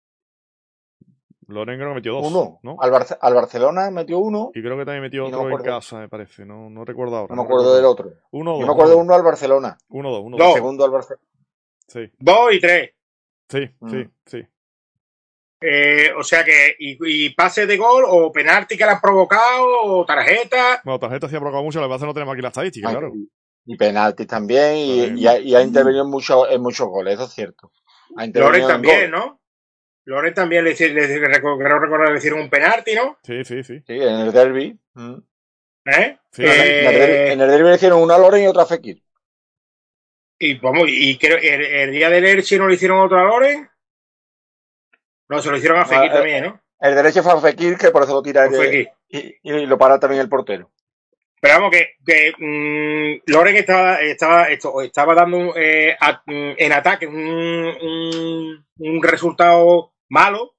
Loren 1.47 1.77
creo 1.77 1.89
que 1.89 1.95
metió 1.95 2.13
dos. 2.13 2.27
Uno. 2.31 2.59
¿no? 2.61 2.77
Al, 2.79 2.91
Barce- 2.91 3.17
al 3.19 3.33
Barcelona 3.33 3.89
metió 3.89 4.19
uno. 4.19 4.51
Y 4.53 4.61
creo 4.61 4.77
que 4.77 4.85
también 4.85 5.01
metió 5.01 5.27
no 5.29 5.41
otro 5.41 5.57
en 5.57 5.63
casa, 5.65 5.97
me 5.99 6.07
parece. 6.07 6.45
No, 6.45 6.69
no 6.69 6.85
recuerdo 6.85 7.15
ahora. 7.17 7.35
No 7.35 7.41
me 7.41 7.47
acuerdo 7.47 7.75
del 7.75 7.85
otro. 7.85 8.11
Uno 8.31 8.51
o 8.51 8.59
Yo 8.59 8.59
dos. 8.59 8.67
me 8.67 8.73
acuerdo 8.73 8.93
uno, 8.97 9.05
uno 9.05 9.15
al 9.15 9.23
Barcelona. 9.23 9.77
Uno 9.89 10.11
dos, 10.11 10.21
uno 10.23 10.37
Dos. 10.37 10.45
dos. 10.47 10.53
Segundo 10.55 10.85
al 10.85 10.91
Barcelona. 10.91 11.23
Sí, 11.87 12.11
Dos 12.19 12.53
y 12.53 12.59
tres. 12.59 12.91
sí, 13.49 13.67
Mm. 13.79 13.89
sí, 13.89 14.09
sí. 14.25 14.47
Eh, 15.61 16.11
o 16.17 16.23
sea 16.23 16.43
que, 16.45 16.75
y, 16.79 16.97
y 17.25 17.29
pase 17.31 17.65
de 17.65 17.75
gol, 17.77 18.05
o 18.07 18.31
penalti 18.31 18.77
que 18.77 18.85
le 18.85 18.91
han 18.91 19.01
provocado, 19.01 19.65
o 19.83 20.05
tarjeta. 20.05 20.81
Bueno, 20.85 20.99
tarjeta 20.99 21.27
sí 21.27 21.35
ha 21.35 21.39
provocado 21.39 21.63
mucho, 21.63 21.79
lo 21.81 21.87
que 21.87 21.89
pasa 21.89 21.97
es 21.97 22.01
que 22.03 22.07
no 22.07 22.13
tenemos 22.13 22.33
aquí 22.33 22.41
la 22.41 22.47
estadística, 22.47 22.87
Ay, 22.87 22.95
claro. 22.95 23.11
y, 23.13 23.29
y 23.73 23.77
penaltis 23.77 24.27
también. 24.27 24.75
Y, 24.77 25.21
y 25.21 25.27
ha, 25.27 25.37
y 25.37 25.55
ha 25.55 25.61
intervenido 25.61 26.03
en, 26.05 26.09
muchos 26.09 26.47
en 26.49 26.61
muchos 26.61 26.87
goles, 26.87 27.15
eso 27.15 27.25
es 27.25 27.31
cierto. 27.33 27.71
Loren 28.33 28.61
en 28.61 28.67
también, 28.67 29.11
gol. 29.11 29.19
¿no? 29.19 29.41
Loren 30.05 30.33
también 30.33 30.63
le, 30.63 30.73
le, 30.73 30.89
le- 30.89 31.19
le 31.19 32.17
hicieron 32.17 32.39
un 32.39 32.49
penalti, 32.49 32.95
¿no? 32.95 33.17
Sí, 33.21 33.43
sí, 33.43 33.63
sí. 33.63 33.79
Sí, 33.85 33.93
en 33.93 34.15
el 34.15 34.31
derby. 34.31 34.79
Mm. 34.93 35.15
¿Eh? 35.85 36.17
Sí, 36.31 36.43
En, 36.43 36.49
Eh, 36.49 36.87
el 36.87 36.93
derbi, 36.97 37.31
en 37.33 37.41
el 37.41 37.49
derbi 37.49 37.69
le 37.69 37.75
hicieron 37.75 38.01
una 38.01 38.15
a 38.15 38.17
Loren 38.17 38.43
y 38.43 38.47
otra 38.47 38.63
a 38.63 38.65
Fekir. 38.65 39.03
Y 40.39 40.57
vamos, 40.59 40.87
y 40.87 41.17
creo 41.17 41.37
el, 41.37 41.65
el 41.65 41.91
día 41.91 42.09
del 42.09 42.25
Elche 42.25 42.57
no 42.57 42.67
le 42.67 42.75
hicieron 42.75 42.99
otro 42.99 43.19
a 43.19 43.23
Loren. 43.23 43.69
No, 45.29 45.39
se 45.41 45.49
lo 45.51 45.57
hicieron 45.57 45.79
a 45.79 45.85
Fekir 45.85 46.03
Ah, 46.03 46.05
eh, 46.07 46.17
también, 46.17 46.43
¿no? 46.43 46.61
El 46.81 46.95
derecho 46.95 47.23
fue 47.23 47.33
a 47.33 47.37
Fekir, 47.41 47.77
que 47.77 47.91
por 47.91 48.03
eso 48.03 48.13
lo 48.13 48.21
tira 48.21 48.45
el- 48.45 48.55
Fekir. 48.55 48.89
y, 49.09 49.35
y 49.43 49.65
lo 49.65 49.77
para 49.77 49.99
también 49.99 50.21
el 50.21 50.29
portero. 50.29 50.69
Pero 51.41 51.53
vamos, 51.55 51.71
que, 51.71 51.91
que 52.05 52.33
mm, 52.37 53.31
Loren 53.31 53.55
estaba, 53.55 54.01
estaba, 54.01 54.49
esto, 54.49 54.81
estaba 54.81 55.13
dando 55.15 55.53
eh, 55.55 55.95
a- 55.99 56.21
mm, 56.25 56.51
en 56.57 56.71
ataque 56.73 57.07
un, 57.07 57.15
un, 57.17 58.65
un 58.77 59.03
resultado 59.03 59.93
malo, 60.09 60.55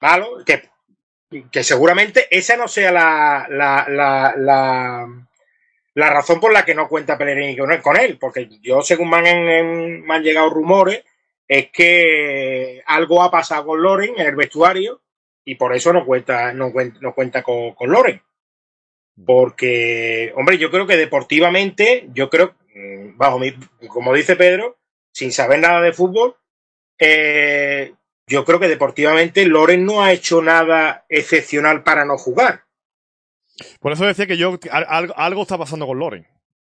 malo, 0.00 0.38
que, 0.46 0.62
que 1.50 1.62
seguramente 1.62 2.26
esa 2.30 2.56
no 2.56 2.66
sea 2.68 2.92
la, 2.92 3.46
la, 3.50 3.86
la, 3.88 4.34
la, 4.36 5.06
la 5.94 6.10
razón 6.10 6.40
por 6.40 6.52
la 6.52 6.64
que 6.64 6.74
no 6.74 6.88
cuenta 6.88 7.18
Pellegrini 7.18 7.56
con 7.56 7.70
él, 7.72 7.82
con 7.82 7.96
él, 7.98 8.16
porque 8.18 8.48
yo, 8.62 8.80
según 8.82 9.10
me 9.10 9.18
han, 9.18 9.26
en- 9.26 10.02
me 10.02 10.14
han 10.14 10.22
llegado 10.22 10.48
rumores, 10.50 11.04
es 11.52 11.68
que 11.72 12.80
algo 12.86 13.24
ha 13.24 13.30
pasado 13.32 13.66
con 13.66 13.82
Loren 13.82 14.14
en 14.16 14.24
el 14.28 14.36
vestuario 14.36 15.02
y 15.44 15.56
por 15.56 15.74
eso 15.74 15.92
no 15.92 16.06
cuenta, 16.06 16.52
no 16.52 16.72
con, 16.72 17.90
Loren. 17.90 18.22
Porque, 19.26 20.32
hombre, 20.36 20.58
yo 20.58 20.70
creo 20.70 20.86
que 20.86 20.96
deportivamente, 20.96 22.08
yo 22.12 22.30
creo, 22.30 22.54
mm, 22.72 23.16
bajo 23.16 23.40
mi, 23.40 23.52
como 23.88 24.14
dice 24.14 24.36
Pedro, 24.36 24.78
sin 25.12 25.32
saber 25.32 25.58
nada 25.58 25.80
de 25.80 25.92
fútbol, 25.92 26.36
eh, 27.00 27.94
yo 28.28 28.44
creo 28.44 28.60
que 28.60 28.68
deportivamente 28.68 29.44
Loren 29.44 29.84
no 29.84 30.04
ha 30.04 30.12
hecho 30.12 30.40
nada 30.42 31.04
excepcional 31.08 31.82
para 31.82 32.04
no 32.04 32.16
jugar. 32.16 32.62
Por 33.80 33.90
eso 33.90 34.06
decía 34.06 34.28
que 34.28 34.36
yo 34.36 34.56
al- 34.70 34.86
algo, 34.88 35.14
algo 35.16 35.42
está 35.42 35.58
pasando 35.58 35.84
con 35.88 35.98
Loren. 35.98 36.28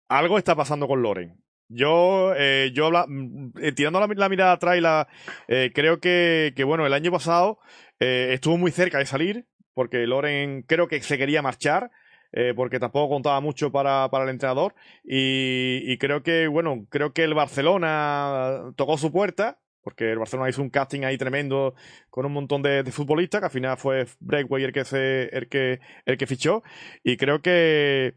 Algo 0.08 0.38
está 0.38 0.56
pasando 0.56 0.88
con 0.88 1.02
Loren. 1.02 1.36
Yo, 1.74 2.34
eh, 2.36 2.72
yo 2.74 2.88
habla- 2.88 3.06
mm, 3.08 3.52
eh, 3.62 3.72
tirando 3.72 4.00
la, 4.00 4.30
mirada 4.30 4.52
atrás, 4.54 4.78
y 4.78 4.82
la, 4.82 5.08
eh, 5.48 5.72
creo 5.74 6.00
que, 6.00 6.54
que, 6.56 6.64
bueno, 6.66 6.86
el 6.86 6.94
año 6.94 7.12
pasado 7.12 7.60
eh, 8.00 8.30
estuvo 8.34 8.58
muy 8.58 8.72
cerca 8.72 8.98
de 8.98 9.06
salir, 9.06 9.46
porque 9.74 10.06
Loren 10.08 10.64
creo 10.64 10.88
que 10.88 11.02
se 11.02 11.18
quería 11.18 11.42
marchar, 11.42 11.92
eh, 12.34 12.54
porque 12.56 12.80
tampoco 12.80 13.14
contaba 13.14 13.40
mucho 13.42 13.72
para, 13.72 14.10
para 14.10 14.26
el 14.26 14.32
entrenador. 14.32 14.76
Y, 15.04 15.82
y 15.92 15.98
creo 15.98 16.24
que, 16.24 16.48
bueno, 16.48 16.86
creo 16.90 17.14
que 17.14 17.24
el 17.24 17.34
Barcelona 17.34 18.74
tocó 18.76 18.98
su 18.98 19.12
puerta, 19.12 19.60
porque 19.84 20.12
el 20.12 20.20
Barcelona 20.20 20.50
hizo 20.50 20.62
un 20.62 20.70
casting 20.70 21.04
ahí 21.04 21.18
tremendo 21.18 21.74
con 22.10 22.26
un 22.26 22.34
montón 22.34 22.62
de, 22.62 22.84
de 22.84 22.92
futbolistas, 22.92 23.40
que 23.42 23.46
al 23.46 23.52
final 23.52 23.78
fue 23.78 24.06
Breakway 24.20 24.64
el 24.64 24.74
que 24.74 24.86
se, 24.86 25.24
el 25.36 25.48
que, 25.48 25.80
el 26.06 26.18
que 26.18 26.28
fichó. 26.28 26.64
Y 27.04 27.18
creo 27.18 27.42
que 27.42 28.16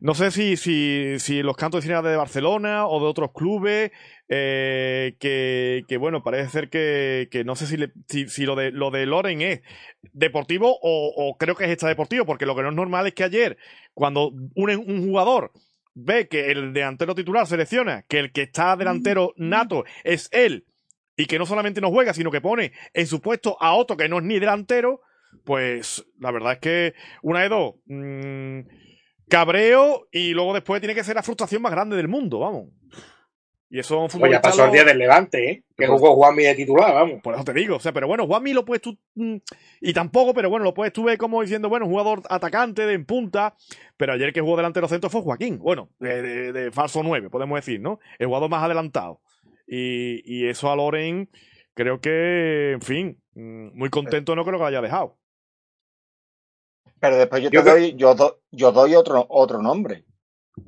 no 0.00 0.14
sé 0.14 0.30
si, 0.30 0.56
si, 0.56 1.18
si 1.18 1.42
los 1.42 1.56
cantos 1.56 1.82
de 1.82 1.88
cine 1.88 2.02
de 2.08 2.16
Barcelona 2.16 2.86
o 2.86 3.00
de 3.00 3.06
otros 3.06 3.30
clubes, 3.32 3.90
eh, 4.28 5.16
que, 5.20 5.82
que 5.86 5.96
bueno, 5.96 6.22
parece 6.22 6.50
ser 6.50 6.68
que, 6.68 7.28
que 7.30 7.44
no 7.44 7.54
sé 7.56 7.66
si, 7.66 7.76
le- 7.76 7.92
si, 8.08 8.28
si 8.28 8.44
lo 8.44 8.56
de 8.56 8.72
lo 8.72 8.90
de 8.90 9.06
Loren 9.06 9.40
es 9.42 9.60
deportivo 10.12 10.76
o, 10.82 11.12
o 11.16 11.36
creo 11.38 11.54
que 11.54 11.64
es 11.64 11.70
extradeportivo, 11.70 12.26
porque 12.26 12.46
lo 12.46 12.56
que 12.56 12.62
no 12.62 12.70
es 12.70 12.74
normal 12.74 13.06
es 13.06 13.14
que 13.14 13.24
ayer, 13.24 13.56
cuando 13.94 14.30
un, 14.30 14.70
un 14.70 15.06
jugador 15.06 15.52
ve 15.94 16.28
que 16.28 16.50
el 16.50 16.72
delantero 16.72 17.14
titular 17.14 17.46
selecciona 17.46 18.02
que 18.02 18.18
el 18.18 18.32
que 18.32 18.42
está 18.42 18.76
delantero 18.76 19.32
nato 19.36 19.84
es 20.04 20.28
él 20.32 20.66
y 21.16 21.26
que 21.26 21.38
no 21.38 21.46
solamente 21.46 21.80
no 21.80 21.90
juega, 21.90 22.12
sino 22.14 22.30
que 22.30 22.40
pone 22.40 22.72
en 22.92 23.06
su 23.06 23.20
puesto 23.20 23.56
a 23.60 23.74
otro 23.74 23.96
que 23.96 24.08
no 24.08 24.18
es 24.18 24.24
ni 24.24 24.38
delantero, 24.38 25.00
pues 25.44 26.04
la 26.20 26.30
verdad 26.30 26.52
es 26.54 26.58
que 26.58 26.94
una 27.22 27.42
de 27.42 27.48
dos. 27.48 27.74
mm, 27.86 28.60
cabreo 29.28 30.06
y 30.12 30.30
luego 30.32 30.54
después 30.54 30.80
tiene 30.80 30.94
que 30.94 31.04
ser 31.04 31.16
la 31.16 31.22
frustración 31.22 31.62
más 31.62 31.72
grande 31.72 31.96
del 31.96 32.08
mundo, 32.08 32.38
vamos. 32.40 32.66
Y 33.68 33.80
eso 33.80 33.98
un 33.98 34.08
Pues 34.08 34.30
ya 34.30 34.40
pasó 34.40 34.64
el 34.66 34.70
día 34.70 34.84
del 34.84 34.96
Levante, 34.98 35.50
¿eh? 35.50 35.64
Que 35.76 35.86
Pues- 35.88 35.90
jugó 36.00 36.14
Juanmi 36.14 36.44
de 36.44 36.54
titular, 36.54 36.94
vamos. 36.94 37.20
por 37.20 37.34
eso 37.34 37.42
te 37.42 37.52
digo, 37.52 37.76
o 37.76 37.80
sea, 37.80 37.90
pero 37.92 38.06
bueno, 38.06 38.24
Juanmi 38.24 38.52
lo 38.52 38.64
puedes 38.64 38.80
tú, 38.80 38.96
mm, 39.16 39.36
y 39.80 39.92
tampoco, 39.92 40.32
pero 40.34 40.48
bueno, 40.48 40.62
lo 40.64 40.72
puedes 40.72 40.92
tú 40.92 41.02
ver 41.02 41.18
como 41.18 41.42
diciendo, 41.42 41.68
bueno, 41.68 41.86
jugador 41.86 42.22
atacante 42.30 42.86
de 42.86 42.94
en 42.94 43.04
punta, 43.04 43.56
pero 43.96 44.12
ayer 44.12 44.32
que 44.32 44.40
jugó 44.40 44.56
delantero 44.56 44.86
centro 44.86 45.10
fue 45.10 45.22
Joaquín, 45.22 45.58
bueno, 45.58 45.90
de, 45.98 46.22
de- 46.22 46.52
de 46.52 46.70
falso 46.70 47.02
9, 47.02 47.28
podemos 47.28 47.56
decir, 47.58 47.80
¿no? 47.80 47.98
El 48.20 48.28
jugador 48.28 48.48
más 48.48 48.62
adelantado. 48.62 49.20
Y, 49.66 50.22
y 50.24 50.48
eso 50.48 50.70
a 50.70 50.76
Loren, 50.76 51.28
creo 51.74 52.00
que, 52.00 52.72
en 52.72 52.80
fin, 52.82 53.22
mm, 53.34 53.76
muy 53.76 53.90
contento 53.90 54.34
no 54.36 54.44
creo 54.44 54.54
que 54.58 54.60
lo 54.62 54.66
haya 54.66 54.80
dejado. 54.80 55.16
Pero 57.00 57.16
después 57.16 57.42
yo 57.42 57.50
te 57.50 57.56
Yo 57.56 57.62
doy, 57.62 57.94
yo, 57.96 58.14
do- 58.14 58.40
yo 58.50 58.72
doy 58.72 58.94
otro, 58.94 59.26
otro 59.28 59.60
nombre. 59.60 60.04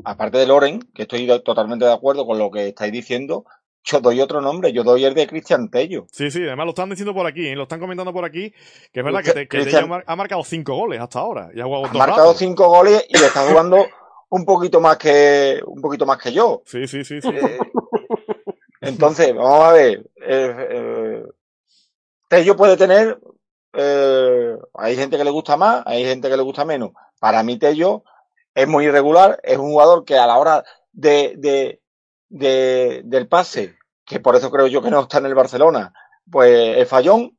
Aparte 0.05 0.37
de 0.39 0.47
Loren, 0.47 0.81
que 0.95 1.03
estoy 1.03 1.27
totalmente 1.43 1.87
de 1.87 1.93
acuerdo 1.93 2.27
con 2.27 2.39
lo 2.39 2.51
que 2.51 2.69
estáis 2.69 2.93
diciendo, 2.93 3.47
yo 3.85 4.01
doy 4.01 4.21
otro 4.21 4.43
nombre, 4.43 4.73
yo 4.73 4.83
doy 4.85 5.05
el 5.07 5.15
de 5.15 5.27
Cristian 5.27 5.71
Tello. 5.71 6.07
Sí, 6.13 6.31
sí, 6.31 6.43
además 6.43 6.67
lo 6.67 6.71
están 6.71 6.91
diciendo 6.91 7.15
por 7.15 7.27
aquí, 7.27 7.47
¿eh? 7.47 7.57
lo 7.57 7.63
están 7.63 7.81
comentando 7.81 8.13
por 8.13 8.25
aquí, 8.27 8.51
que 8.93 9.01
es 9.01 9.05
verdad 9.05 9.21
que, 9.21 9.31
Cristian- 9.31 9.35
te- 9.35 9.49
que 9.49 9.57
Cristian- 9.59 9.81
Tello 9.85 9.89
mar- 9.89 10.05
ha 10.07 10.17
marcado 10.17 10.45
cinco 10.45 10.75
goles 10.75 11.01
hasta 11.01 11.21
ahora, 11.21 11.49
y 11.55 11.61
ha 11.61 11.65
jugado 11.65 11.87
Ha 11.87 11.89
dos 11.89 11.97
marcado 11.99 12.19
ratos. 12.27 12.39
cinco 12.39 12.69
goles 12.69 13.07
y 13.09 13.17
está 13.17 13.49
jugando 13.49 13.87
un 14.29 14.45
poquito 14.45 14.79
más 14.83 14.99
que 14.99 15.61
un 15.65 15.81
poquito 15.81 16.05
más 16.05 16.19
que 16.19 16.33
yo. 16.35 16.63
Sí, 16.67 16.87
sí, 16.87 17.03
sí, 17.05 17.23
sí. 17.23 17.29
Eh, 17.33 17.59
entonces, 18.81 19.35
vamos 19.35 19.65
a 19.65 19.73
ver. 19.73 20.11
eh, 20.23 20.69
eh, 20.71 21.25
Tello 22.29 22.57
puede 22.57 22.77
tener. 22.77 23.19
eh, 23.75 24.57
hay 24.75 24.97
gente 24.97 25.17
que 25.17 25.25
le 25.25 25.31
gusta 25.31 25.57
más, 25.57 25.83
hay 25.87 26.05
gente 26.05 26.29
que 26.29 26.37
le 26.37 26.43
gusta 26.43 26.65
menos. 26.65 26.91
Para 27.21 27.43
mí, 27.43 27.59
Tello 27.59 28.05
es 28.55 28.67
muy 28.69 28.87
irregular. 28.87 29.41
Es 29.43 29.59
un 29.59 29.71
jugador 29.71 30.05
que 30.05 30.17
a 30.19 30.27
la 30.27 30.39
hora 30.39 30.65
de, 30.93 31.35
de- 31.37 33.03
del 33.05 33.29
pase, 33.29 33.77
que 34.05 34.21
por 34.21 34.37
eso 34.37 34.51
creo 34.51 34.67
yo 34.67 34.83
que 34.83 34.91
no 34.91 35.01
está 35.03 35.19
en 35.19 35.27
el 35.27 35.35
Barcelona, 35.35 35.93
pues 36.31 36.77
es 36.79 36.89
fallón, 36.89 37.39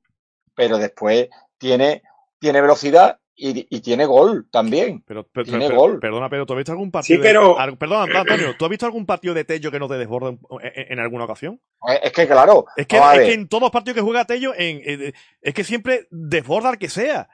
pero 0.55 0.77
después 0.77 1.29
tiene, 1.57 2.03
tiene 2.39 2.61
velocidad 2.61 3.19
y, 3.39 3.67
y 3.69 3.79
tiene 3.81 4.05
gol 4.05 4.47
también. 4.51 5.01
Pero, 5.07 5.25
pero- 5.31 5.45
Tiene 5.45 5.67
pero- 5.67 5.79
gol. 5.79 5.99
Perdona, 5.99 6.29
pero 6.29 6.45
¿tú 6.45 6.53
has 6.53 6.57
visto 6.57 6.71
algún 6.73 6.91
partido? 6.91 7.17
Sí, 7.17 7.23
pero- 7.23 7.55
de- 7.55 7.77
perdona, 7.77 8.19
Antonio, 8.19 8.55
¿tú 8.57 8.65
has 8.65 8.69
visto 8.69 8.85
algún 8.85 9.05
partido 9.05 9.33
de 9.33 9.45
Tello 9.45 9.71
que 9.71 9.79
no 9.79 9.87
te 9.87 9.97
desborde 9.97 10.29
en, 10.29 10.39
en- 10.75 10.91
en 10.93 10.99
alguna 10.99 11.23
ocasión? 11.25 11.61
Es 11.87 11.99
es 12.03 12.11
que, 12.11 12.27
claro, 12.27 12.65
Es 12.75 12.85
que, 12.87 12.97
es 12.97 13.19
que 13.19 13.33
en 13.33 13.47
todos 13.47 13.61
los 13.61 13.71
partidos 13.71 13.95
que 13.95 14.01
juega 14.01 14.25
Tello, 14.25 14.53
en, 14.55 14.81
en- 14.83 15.13
es 15.41 15.53
que 15.53 15.63
siempre 15.63 16.07
desborda 16.11 16.69
al 16.69 16.77
que 16.77 16.89
sea. 16.89 17.29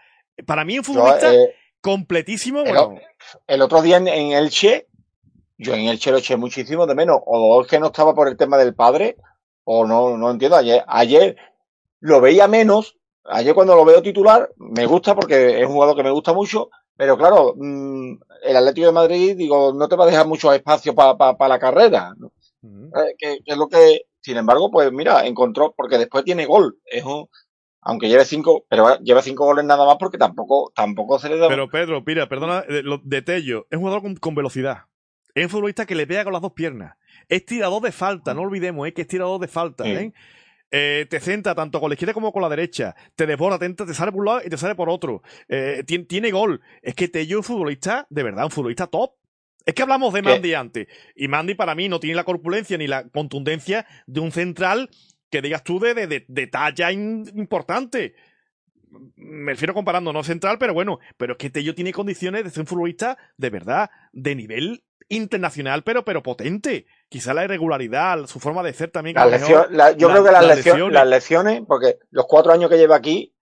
Para 0.46 0.64
mí, 0.66 0.78
un 0.78 0.84
yo, 0.84 0.94
futbolista 0.94 1.34
eh, 1.34 1.56
completísimo, 1.82 2.64
el 3.48 3.62
otro 3.62 3.82
día 3.82 3.98
en, 3.98 4.08
en 4.08 4.32
Elche, 4.34 4.88
yo 5.58 5.74
en 5.74 5.82
Elche 5.88 6.12
lo 6.12 6.18
eché 6.18 6.36
muchísimo 6.36 6.86
de 6.86 6.96
menos. 6.96 7.20
O 7.26 7.62
es 7.62 7.68
que 7.68 7.80
no 7.80 7.88
estaba 7.88 8.14
por 8.14 8.28
el 8.28 8.36
tema 8.38 8.58
del 8.58 8.76
padre, 8.76 9.16
o 9.64 9.86
no, 9.86 10.18
no 10.18 10.30
entiendo. 10.32 10.58
Ayer, 10.58 10.84
ayer 10.88 11.38
lo 12.00 12.22
veía 12.22 12.48
menos. 12.48 12.98
Ayer 13.28 13.54
cuando 13.54 13.76
lo 13.76 13.86
veo 13.86 14.02
titular, 14.02 14.50
me 14.58 14.86
gusta 14.86 15.16
porque 15.16 15.60
es 15.60 15.66
un 15.66 15.74
jugador 15.74 15.96
que 15.96 16.04
me 16.04 16.12
gusta 16.12 16.34
mucho. 16.34 16.70
Pero 16.98 17.18
claro, 17.18 17.54
mm, 17.58 18.14
el 18.44 18.58
Atlético 18.58 18.88
de 18.88 18.94
Madrid, 18.94 19.36
digo, 19.36 19.74
no 19.74 19.88
te 19.88 19.96
va 19.96 20.06
a 20.06 20.08
dejar 20.08 20.28
mucho 20.28 20.54
espacio 20.54 20.96
para 20.96 21.48
la 21.48 21.60
carrera. 21.60 22.14
¿no? 22.18 22.32
Ujú. 22.62 22.86
Eh, 22.88 23.16
que, 23.18 23.40
que 23.44 23.52
es 23.52 23.58
lo 23.58 23.68
que, 23.68 24.04
sin 24.22 24.38
embargo, 24.38 24.72
pues 24.72 24.92
mira, 24.92 25.26
encontró, 25.26 25.74
porque 25.76 25.98
después 25.98 26.24
tiene 26.24 26.46
gol. 26.46 26.78
Es 26.86 27.04
un, 27.04 27.28
aunque 27.82 28.10
lleve 28.10 28.26
cinco, 28.26 28.66
pero 28.68 28.98
lleva 29.00 29.22
cinco 29.22 29.46
goles 29.46 29.64
nada 29.64 29.86
más 29.86 29.98
porque 30.00 30.18
tampoco, 30.18 30.72
tampoco 30.76 31.20
se 31.20 31.30
le 31.30 31.38
da. 31.38 31.48
Pero 31.48 31.70
Pedro, 31.70 32.02
mira, 32.06 32.28
perdona, 32.28 32.64
eh, 32.68 32.82
lo 32.84 33.00
de 33.04 33.22
Tello, 33.22 33.68
es 33.70 33.78
un 33.78 33.82
jugador 33.82 34.02
con, 34.02 34.16
con 34.16 34.36
velocidad. 34.36 34.86
Es 35.36 35.46
un 35.46 35.50
futbolista 35.52 35.86
que 35.86 35.94
le 35.96 36.08
pega 36.08 36.24
con 36.24 36.34
las 36.34 36.42
dos 36.42 36.54
piernas. 36.54 36.96
Es 37.30 37.46
tirador 37.46 37.84
de 37.84 37.92
falta, 37.92 38.34
no 38.34 38.42
olvidemos, 38.42 38.88
eh, 38.88 38.94
que 38.94 39.04
es 39.04 39.08
tirador 39.08 39.40
de 39.40 39.48
falta. 39.48 39.84
Sí. 39.84 39.92
¿eh? 39.92 40.14
Eh, 40.72 41.06
te 41.10 41.20
centra 41.20 41.56
tanto 41.56 41.80
con 41.80 41.90
la 41.90 41.94
izquierda 41.94 42.14
como 42.14 42.32
con 42.32 42.42
la 42.42 42.50
derecha, 42.50 42.96
te 43.16 43.26
desborda, 43.26 43.60
te, 43.60 43.70
te 43.74 43.94
sale 43.94 44.12
por 44.12 44.22
un 44.22 44.26
lado 44.26 44.42
y 44.46 44.50
te 44.50 44.58
sale 44.58 44.76
por 44.76 44.90
otro, 44.90 45.22
eh, 45.48 45.84
tiene, 45.86 46.06
tiene, 46.06 46.32
gol. 46.32 46.62
Es 46.82 46.96
que 46.96 47.08
Tello 47.08 47.40
es 47.40 47.50
un 47.50 47.56
futbolista, 47.56 48.08
de 48.10 48.24
verdad, 48.24 48.46
un 48.46 48.52
futbolista 48.52 48.88
top. 48.88 49.14
Es 49.66 49.74
que 49.74 49.82
hablamos 49.82 50.14
de 50.14 50.22
Mandy 50.22 50.54
antes, 50.54 50.88
y 51.16 51.28
Mandy 51.28 51.56
para 51.56 51.74
mí 51.74 51.90
no 51.90 52.00
tiene 52.00 52.16
la 52.16 52.24
corpulencia 52.24 52.78
ni 52.78 52.86
la 52.86 53.08
contundencia 53.10 53.88
de 54.06 54.20
un 54.20 54.32
central 54.32 54.90
que 55.32 55.42
digas 55.42 55.64
tú 55.64 55.80
de, 55.80 55.94
de, 55.96 56.26
de 56.28 56.48
talla 56.48 56.92
in, 56.92 57.26
importante. 57.36 58.14
Me 59.16 59.54
refiero 59.54 59.74
comparando, 59.74 60.14
no 60.14 60.24
central, 60.24 60.58
pero 60.60 60.74
bueno, 60.74 61.00
pero 61.18 61.34
es 61.34 61.38
que 61.38 61.50
Tello 61.50 61.74
tiene 61.74 61.92
condiciones 61.92 62.44
de 62.44 62.52
ser 62.52 62.62
un 62.62 62.68
futbolista 62.68 63.18
de 63.38 63.50
verdad, 63.50 63.90
de 64.14 64.36
nivel 64.36 64.84
internacional, 65.10 65.84
pero, 65.84 66.04
pero 66.04 66.24
potente. 66.24 66.86
Quizá 67.10 67.34
la 67.34 67.44
irregularidad, 67.44 68.26
su 68.28 68.40
forma 68.40 68.64
de 68.64 68.74
ser 68.74 68.92
también. 68.92 69.16
La 69.16 69.26
lesión, 69.26 69.68
la, 69.72 69.92
yo 69.92 70.08
la, 70.08 70.14
creo 70.14 70.26
que 70.26 70.32
las, 70.32 70.46
las, 70.46 70.58
lesiones, 70.58 70.94
las 70.94 71.08
lesiones, 71.08 71.62
porque 71.68 72.00
los 72.12 72.26
cuatro 72.26 72.52
años 72.52 72.70
que 72.70 72.78
lleva 72.78 72.96
aquí, 72.96 73.34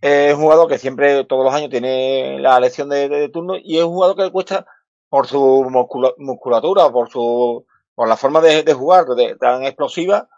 es 0.00 0.34
un 0.34 0.42
jugador 0.42 0.68
que 0.68 0.78
siempre, 0.78 1.24
todos 1.24 1.44
los 1.44 1.54
años, 1.54 1.70
tiene 1.70 2.38
la 2.38 2.60
lesión 2.60 2.88
de, 2.88 3.08
de, 3.08 3.20
de 3.20 3.28
turno 3.28 3.54
y 3.56 3.78
es 3.78 3.84
un 3.84 3.92
jugador 3.92 4.16
que 4.16 4.24
le 4.24 4.30
cuesta, 4.30 4.66
por 5.08 5.26
su 5.26 5.70
musculatura, 6.18 6.90
por 6.90 7.08
su, 7.08 7.64
por 7.94 8.08
la 8.08 8.16
forma 8.16 8.40
de, 8.40 8.62
de 8.62 8.74
jugar 8.74 9.06
de, 9.06 9.36
tan 9.36 9.64
explosiva, 9.64 10.28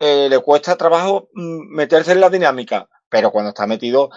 eh, 0.00 0.28
le 0.28 0.38
cuesta 0.40 0.76
trabajo 0.76 1.28
meterse 1.32 2.12
en 2.12 2.20
la 2.20 2.30
dinámica. 2.30 2.88
Pero 3.08 3.30
cuando 3.30 3.50
está 3.50 3.66
metido, 3.66 4.10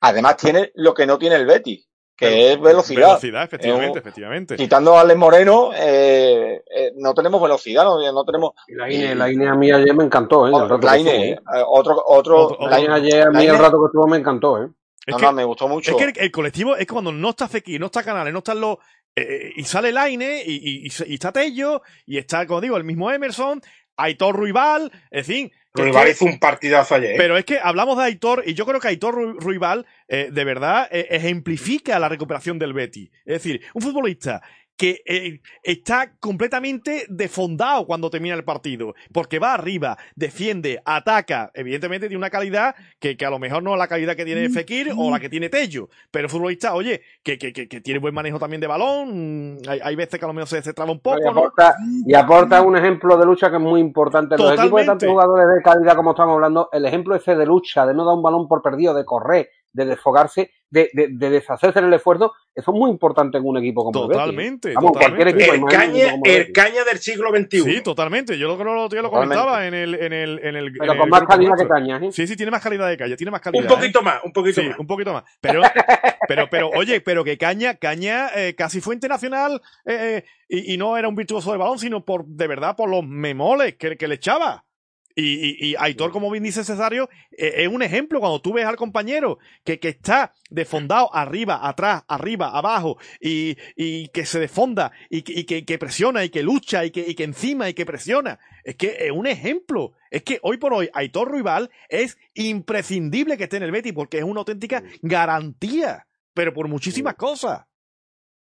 además 0.00 0.38
tiene 0.38 0.72
lo 0.74 0.94
que 0.94 1.06
no 1.06 1.18
tiene 1.18 1.36
el 1.36 1.46
Betis, 1.46 1.86
que 2.16 2.26
Pero, 2.26 2.36
es 2.36 2.60
velocidad. 2.60 3.08
Velocidad, 3.08 3.44
efectivamente, 3.44 3.98
eh, 3.98 4.00
efectivamente. 4.00 4.56
Quitando 4.56 4.96
a 4.96 5.00
Ale 5.00 5.14
Moreno, 5.14 5.70
eh, 5.74 6.62
eh, 6.74 6.92
no 6.96 7.14
tenemos 7.14 7.40
velocidad, 7.40 7.84
no, 7.84 8.12
no 8.12 8.24
tenemos. 8.24 8.52
Y 8.68 8.74
la 8.74 8.92
INE, 8.92 9.14
la 9.14 9.30
INE 9.30 9.48
a 9.48 9.54
mí 9.54 9.70
ayer 9.70 9.94
me 9.94 10.04
encantó, 10.04 10.46
¿eh? 10.46 10.50
Otro, 10.52 10.78
la 10.78 10.98
INE, 10.98 11.38
otro, 11.66 12.02
otro, 12.06 12.46
otro, 12.46 12.68
la 12.68 12.80
INE 12.80 12.94
ayer 12.94 13.22
a 13.22 13.30
mí 13.30 13.46
el 13.46 13.58
rato 13.58 13.80
que 13.80 13.86
estuvo 13.86 14.06
me 14.06 14.18
encantó, 14.18 14.62
¿eh? 14.62 14.68
Es 15.04 15.12
no, 15.12 15.18
que, 15.18 15.24
no, 15.24 15.32
me 15.32 15.44
gustó 15.44 15.68
mucho. 15.68 15.90
Es 15.90 15.96
que 15.96 16.04
el, 16.04 16.26
el, 16.26 16.30
colectivo 16.30 16.76
es 16.76 16.86
cuando 16.86 17.10
no 17.10 17.30
está 17.30 17.48
Fekir, 17.48 17.80
no 17.80 17.86
está 17.86 18.04
Canales, 18.04 18.32
no 18.32 18.38
están 18.38 18.60
los. 18.60 18.76
Eh, 19.16 19.52
y 19.56 19.64
sale 19.64 19.92
Laine 19.92 20.42
y, 20.46 20.86
y, 20.86 20.86
y, 20.86 21.14
está 21.14 21.32
Tello 21.32 21.82
y 22.06 22.18
está, 22.18 22.46
como 22.46 22.60
digo, 22.60 22.76
el 22.76 22.84
mismo 22.84 23.10
Emerson, 23.10 23.60
Aitor 23.96 24.36
Ruibal, 24.36 24.92
en 25.10 25.24
fin. 25.24 25.52
Ruibal 25.74 26.08
hizo 26.08 26.24
un 26.24 26.38
partidazo 26.38 26.94
ayer. 26.94 27.14
Pero 27.16 27.36
es 27.36 27.44
que 27.44 27.58
hablamos 27.58 27.96
de 27.96 28.04
Aitor 28.04 28.42
y 28.46 28.54
yo 28.54 28.66
creo 28.66 28.80
que 28.80 28.88
Aitor 28.88 29.14
Ruibal 29.40 29.86
eh, 30.08 30.28
de 30.30 30.44
verdad 30.44 30.88
eh, 30.90 31.06
ejemplifica 31.10 31.98
la 31.98 32.08
recuperación 32.08 32.58
del 32.58 32.74
Betty. 32.74 33.10
Es 33.24 33.42
decir, 33.42 33.62
un 33.72 33.82
futbolista 33.82 34.42
que 34.82 35.00
eh, 35.06 35.40
está 35.62 36.10
completamente 36.18 37.06
defondado 37.08 37.86
cuando 37.86 38.10
termina 38.10 38.34
el 38.34 38.42
partido, 38.42 38.94
porque 39.12 39.38
va 39.38 39.54
arriba, 39.54 39.96
defiende, 40.16 40.82
ataca, 40.84 41.52
evidentemente 41.54 42.08
tiene 42.08 42.18
una 42.18 42.30
calidad 42.30 42.74
que, 42.98 43.16
que 43.16 43.24
a 43.24 43.30
lo 43.30 43.38
mejor 43.38 43.62
no 43.62 43.74
es 43.74 43.78
la 43.78 43.86
calidad 43.86 44.16
que 44.16 44.24
tiene 44.24 44.50
Fekir 44.50 44.92
o 44.96 45.08
la 45.08 45.20
que 45.20 45.28
tiene 45.28 45.48
Tello, 45.48 45.88
pero 46.10 46.24
el 46.24 46.30
futbolista, 46.32 46.74
oye, 46.74 47.00
que, 47.22 47.38
que, 47.38 47.52
que, 47.52 47.80
tiene 47.80 48.00
buen 48.00 48.12
manejo 48.12 48.40
también 48.40 48.60
de 48.60 48.66
balón, 48.66 49.58
hay, 49.68 49.78
hay, 49.84 49.94
veces 49.94 50.18
que 50.18 50.24
a 50.24 50.26
lo 50.26 50.34
mejor 50.34 50.48
se, 50.48 50.60
se 50.62 50.72
traba 50.72 50.90
un 50.90 50.98
poco. 50.98 51.20
Y 51.22 51.28
aporta, 51.28 51.76
¿no? 51.78 52.02
y 52.04 52.14
aporta, 52.14 52.60
un 52.62 52.76
ejemplo 52.76 53.16
de 53.16 53.24
lucha 53.24 53.50
que 53.50 53.58
es 53.58 53.62
muy 53.62 53.78
importante. 53.78 54.36
Los 54.36 54.58
equipos 54.58 54.80
de 54.80 54.86
tantos 54.86 55.08
jugadores 55.08 55.46
de 55.54 55.62
calidad 55.62 55.94
como 55.94 56.10
estamos 56.10 56.34
hablando, 56.34 56.68
el 56.72 56.84
ejemplo 56.86 57.14
ese 57.14 57.36
de 57.36 57.46
lucha, 57.46 57.86
de 57.86 57.94
no 57.94 58.04
dar 58.04 58.16
un 58.16 58.22
balón 58.22 58.48
por 58.48 58.60
perdido, 58.60 58.94
de 58.94 59.04
correr, 59.04 59.48
de 59.72 59.86
desfogarse, 59.86 60.50
de, 60.70 60.90
de, 60.92 61.08
de, 61.10 61.30
deshacerse 61.30 61.78
en 61.78 61.86
el 61.86 61.94
esfuerzo, 61.94 62.32
eso 62.54 62.70
es 62.70 62.78
muy 62.78 62.90
importante 62.90 63.38
en 63.38 63.46
un 63.46 63.58
equipo 63.58 63.84
como 63.84 64.08
totalmente, 64.08 64.68
el 64.68 64.74
Betis. 64.74 64.74
Vamos, 64.74 64.92
totalmente. 64.92 65.44
Equipo, 65.44 65.54
el, 65.54 65.64
caña, 65.64 66.14
el 66.24 66.52
caña 66.52 66.84
del 66.84 66.98
siglo 66.98 67.30
XXI. 67.30 67.60
Sí, 67.60 67.80
totalmente. 67.82 68.38
Yo 68.38 68.48
lo 68.48 68.58
creo 68.58 68.74
lo, 68.74 68.88
lo 68.88 69.10
comentaba 69.10 69.66
en 69.66 69.74
el, 69.74 69.94
en 69.94 70.12
el, 70.12 70.38
en 70.42 70.56
el. 70.56 70.72
Pero 70.72 70.92
en 70.92 70.98
con 70.98 71.06
el 71.06 71.10
más 71.10 71.22
calidad 71.22 71.54
que 71.58 71.68
caña, 71.68 71.96
¿eh? 71.98 72.12
Sí, 72.12 72.26
sí, 72.26 72.36
tiene 72.36 72.50
más 72.50 72.62
calidad 72.62 72.88
de 72.88 72.96
caña, 72.96 73.16
tiene 73.16 73.30
más 73.30 73.40
calidad. 73.40 73.64
Un 73.64 73.68
poquito 73.68 74.00
¿eh? 74.00 74.02
más, 74.02 74.20
un 74.24 74.32
poquito 74.32 74.60
sí, 74.60 74.68
más. 74.68 74.78
un 74.78 74.86
poquito 74.86 75.12
más. 75.12 75.24
Pero, 75.40 75.62
pero, 76.28 76.48
pero, 76.50 76.70
oye, 76.70 77.00
pero 77.00 77.24
que 77.24 77.38
caña, 77.38 77.76
caña 77.76 78.28
eh, 78.34 78.54
casi 78.54 78.80
fue 78.80 78.94
internacional 78.94 79.60
eh, 79.84 80.24
y, 80.48 80.74
y, 80.74 80.76
no 80.76 80.96
era 80.96 81.08
un 81.08 81.16
virtuoso 81.16 81.52
de 81.52 81.58
balón, 81.58 81.78
sino 81.78 82.04
por, 82.04 82.26
de 82.26 82.46
verdad, 82.46 82.76
por 82.76 82.88
los 82.88 83.04
memoles 83.04 83.76
que, 83.76 83.96
que 83.96 84.08
le 84.08 84.16
echaba. 84.16 84.64
Y, 85.14 85.66
y, 85.66 85.70
y, 85.70 85.74
Aitor, 85.78 86.10
como 86.10 86.30
bien 86.30 86.44
dice 86.44 86.64
Cesario, 86.64 87.08
eh, 87.32 87.54
es 87.58 87.68
un 87.68 87.82
ejemplo 87.82 88.20
cuando 88.20 88.40
tú 88.40 88.52
ves 88.54 88.64
al 88.64 88.76
compañero 88.76 89.38
que, 89.64 89.78
que 89.78 89.88
está 89.88 90.32
desfondado 90.50 91.14
arriba, 91.14 91.66
atrás, 91.68 92.04
arriba, 92.08 92.50
abajo, 92.50 92.98
y, 93.20 93.56
y 93.76 94.08
que 94.08 94.24
se 94.24 94.40
desfonda, 94.40 94.92
y, 95.10 95.18
y 95.38 95.44
que, 95.44 95.64
que, 95.64 95.78
presiona, 95.78 96.24
y 96.24 96.30
que 96.30 96.42
lucha, 96.42 96.84
y 96.84 96.90
que, 96.90 97.04
y 97.06 97.14
que 97.14 97.24
encima, 97.24 97.68
y 97.68 97.74
que 97.74 97.84
presiona. 97.84 98.38
Es 98.64 98.76
que 98.76 98.96
es 99.00 99.12
un 99.12 99.26
ejemplo. 99.26 99.92
Es 100.10 100.22
que 100.22 100.38
hoy 100.42 100.56
por 100.56 100.72
hoy 100.72 100.88
Aitor 100.94 101.28
Ruibal 101.28 101.70
es 101.88 102.18
imprescindible 102.34 103.36
que 103.36 103.44
esté 103.44 103.58
en 103.58 103.64
el 103.64 103.72
Betty 103.72 103.92
porque 103.92 104.18
es 104.18 104.24
una 104.24 104.40
auténtica 104.40 104.82
garantía, 105.02 106.06
pero 106.34 106.52
por 106.52 106.68
muchísimas 106.68 107.14
cosas. 107.14 107.66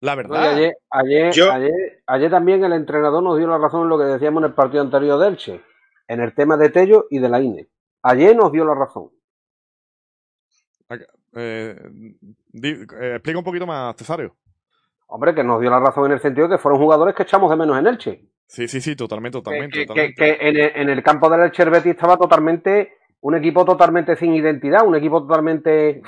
La 0.01 0.15
verdad. 0.15 0.53
No, 0.53 0.57
ayer, 0.57 0.77
ayer, 0.91 1.33
Yo... 1.33 1.51
ayer, 1.51 2.03
ayer 2.07 2.31
también 2.31 2.62
el 2.65 2.75
entrenador 2.75 3.23
nos 3.23 3.39
dio 3.39 3.47
la 3.47 3.59
razón 3.59 3.83
en 3.83 3.89
lo 3.89 3.99
que 3.99 4.05
decíamos 4.05 4.43
en 4.43 4.51
el 4.51 4.55
partido 4.55 4.83
anterior 4.83 5.19
de 5.19 5.29
Elche 5.29 5.74
en 6.09 6.21
el 6.21 6.35
tema 6.35 6.57
de 6.57 6.71
Tello 6.71 7.07
y 7.11 7.19
de 7.19 7.29
la 7.29 7.41
INE. 7.41 7.69
Ayer 8.03 8.37
nos 8.37 8.53
dio 8.53 8.65
la 8.65 8.75
razón. 8.75 9.11
Eh, 11.37 11.77
di, 12.53 12.69
eh, 12.69 13.15
explica 13.15 13.39
un 13.39 13.45
poquito 13.45 13.67
más, 13.67 13.97
Cesario. 13.97 14.37
Hombre, 15.07 15.35
que 15.35 15.45
nos 15.45 15.61
dio 15.61 15.71
la 15.71 15.81
razón 15.81 16.07
en 16.07 16.13
el 16.13 16.21
sentido 16.21 16.49
de 16.49 16.57
que 16.57 16.63
fueron 16.63 16.81
jugadores 16.81 17.15
que 17.15 17.25
echamos 17.25 17.51
de 17.51 17.57
menos 17.57 17.79
en 17.79 17.87
Elche. 17.87 18.25
Sí, 18.47 18.69
sí, 18.69 18.81
sí, 18.81 18.95
totalmente, 18.95 19.39
totalmente. 19.39 19.81
Que, 19.81 19.87
totalmente. 19.87 20.15
que, 20.15 20.39
que 20.39 20.49
en, 20.49 20.57
el, 20.57 20.73
en, 20.77 20.89
el, 20.91 21.03
campo 21.03 21.29
del 21.29 21.43
Elche 21.43 21.65
Betis 21.65 21.93
estaba 21.93 22.17
totalmente, 22.17 22.99
un 23.21 23.35
equipo 23.35 23.65
totalmente 23.65 24.17
sin 24.17 24.35
identidad, 24.35 24.87
un 24.87 24.97
equipo 24.97 25.27
totalmente 25.27 26.03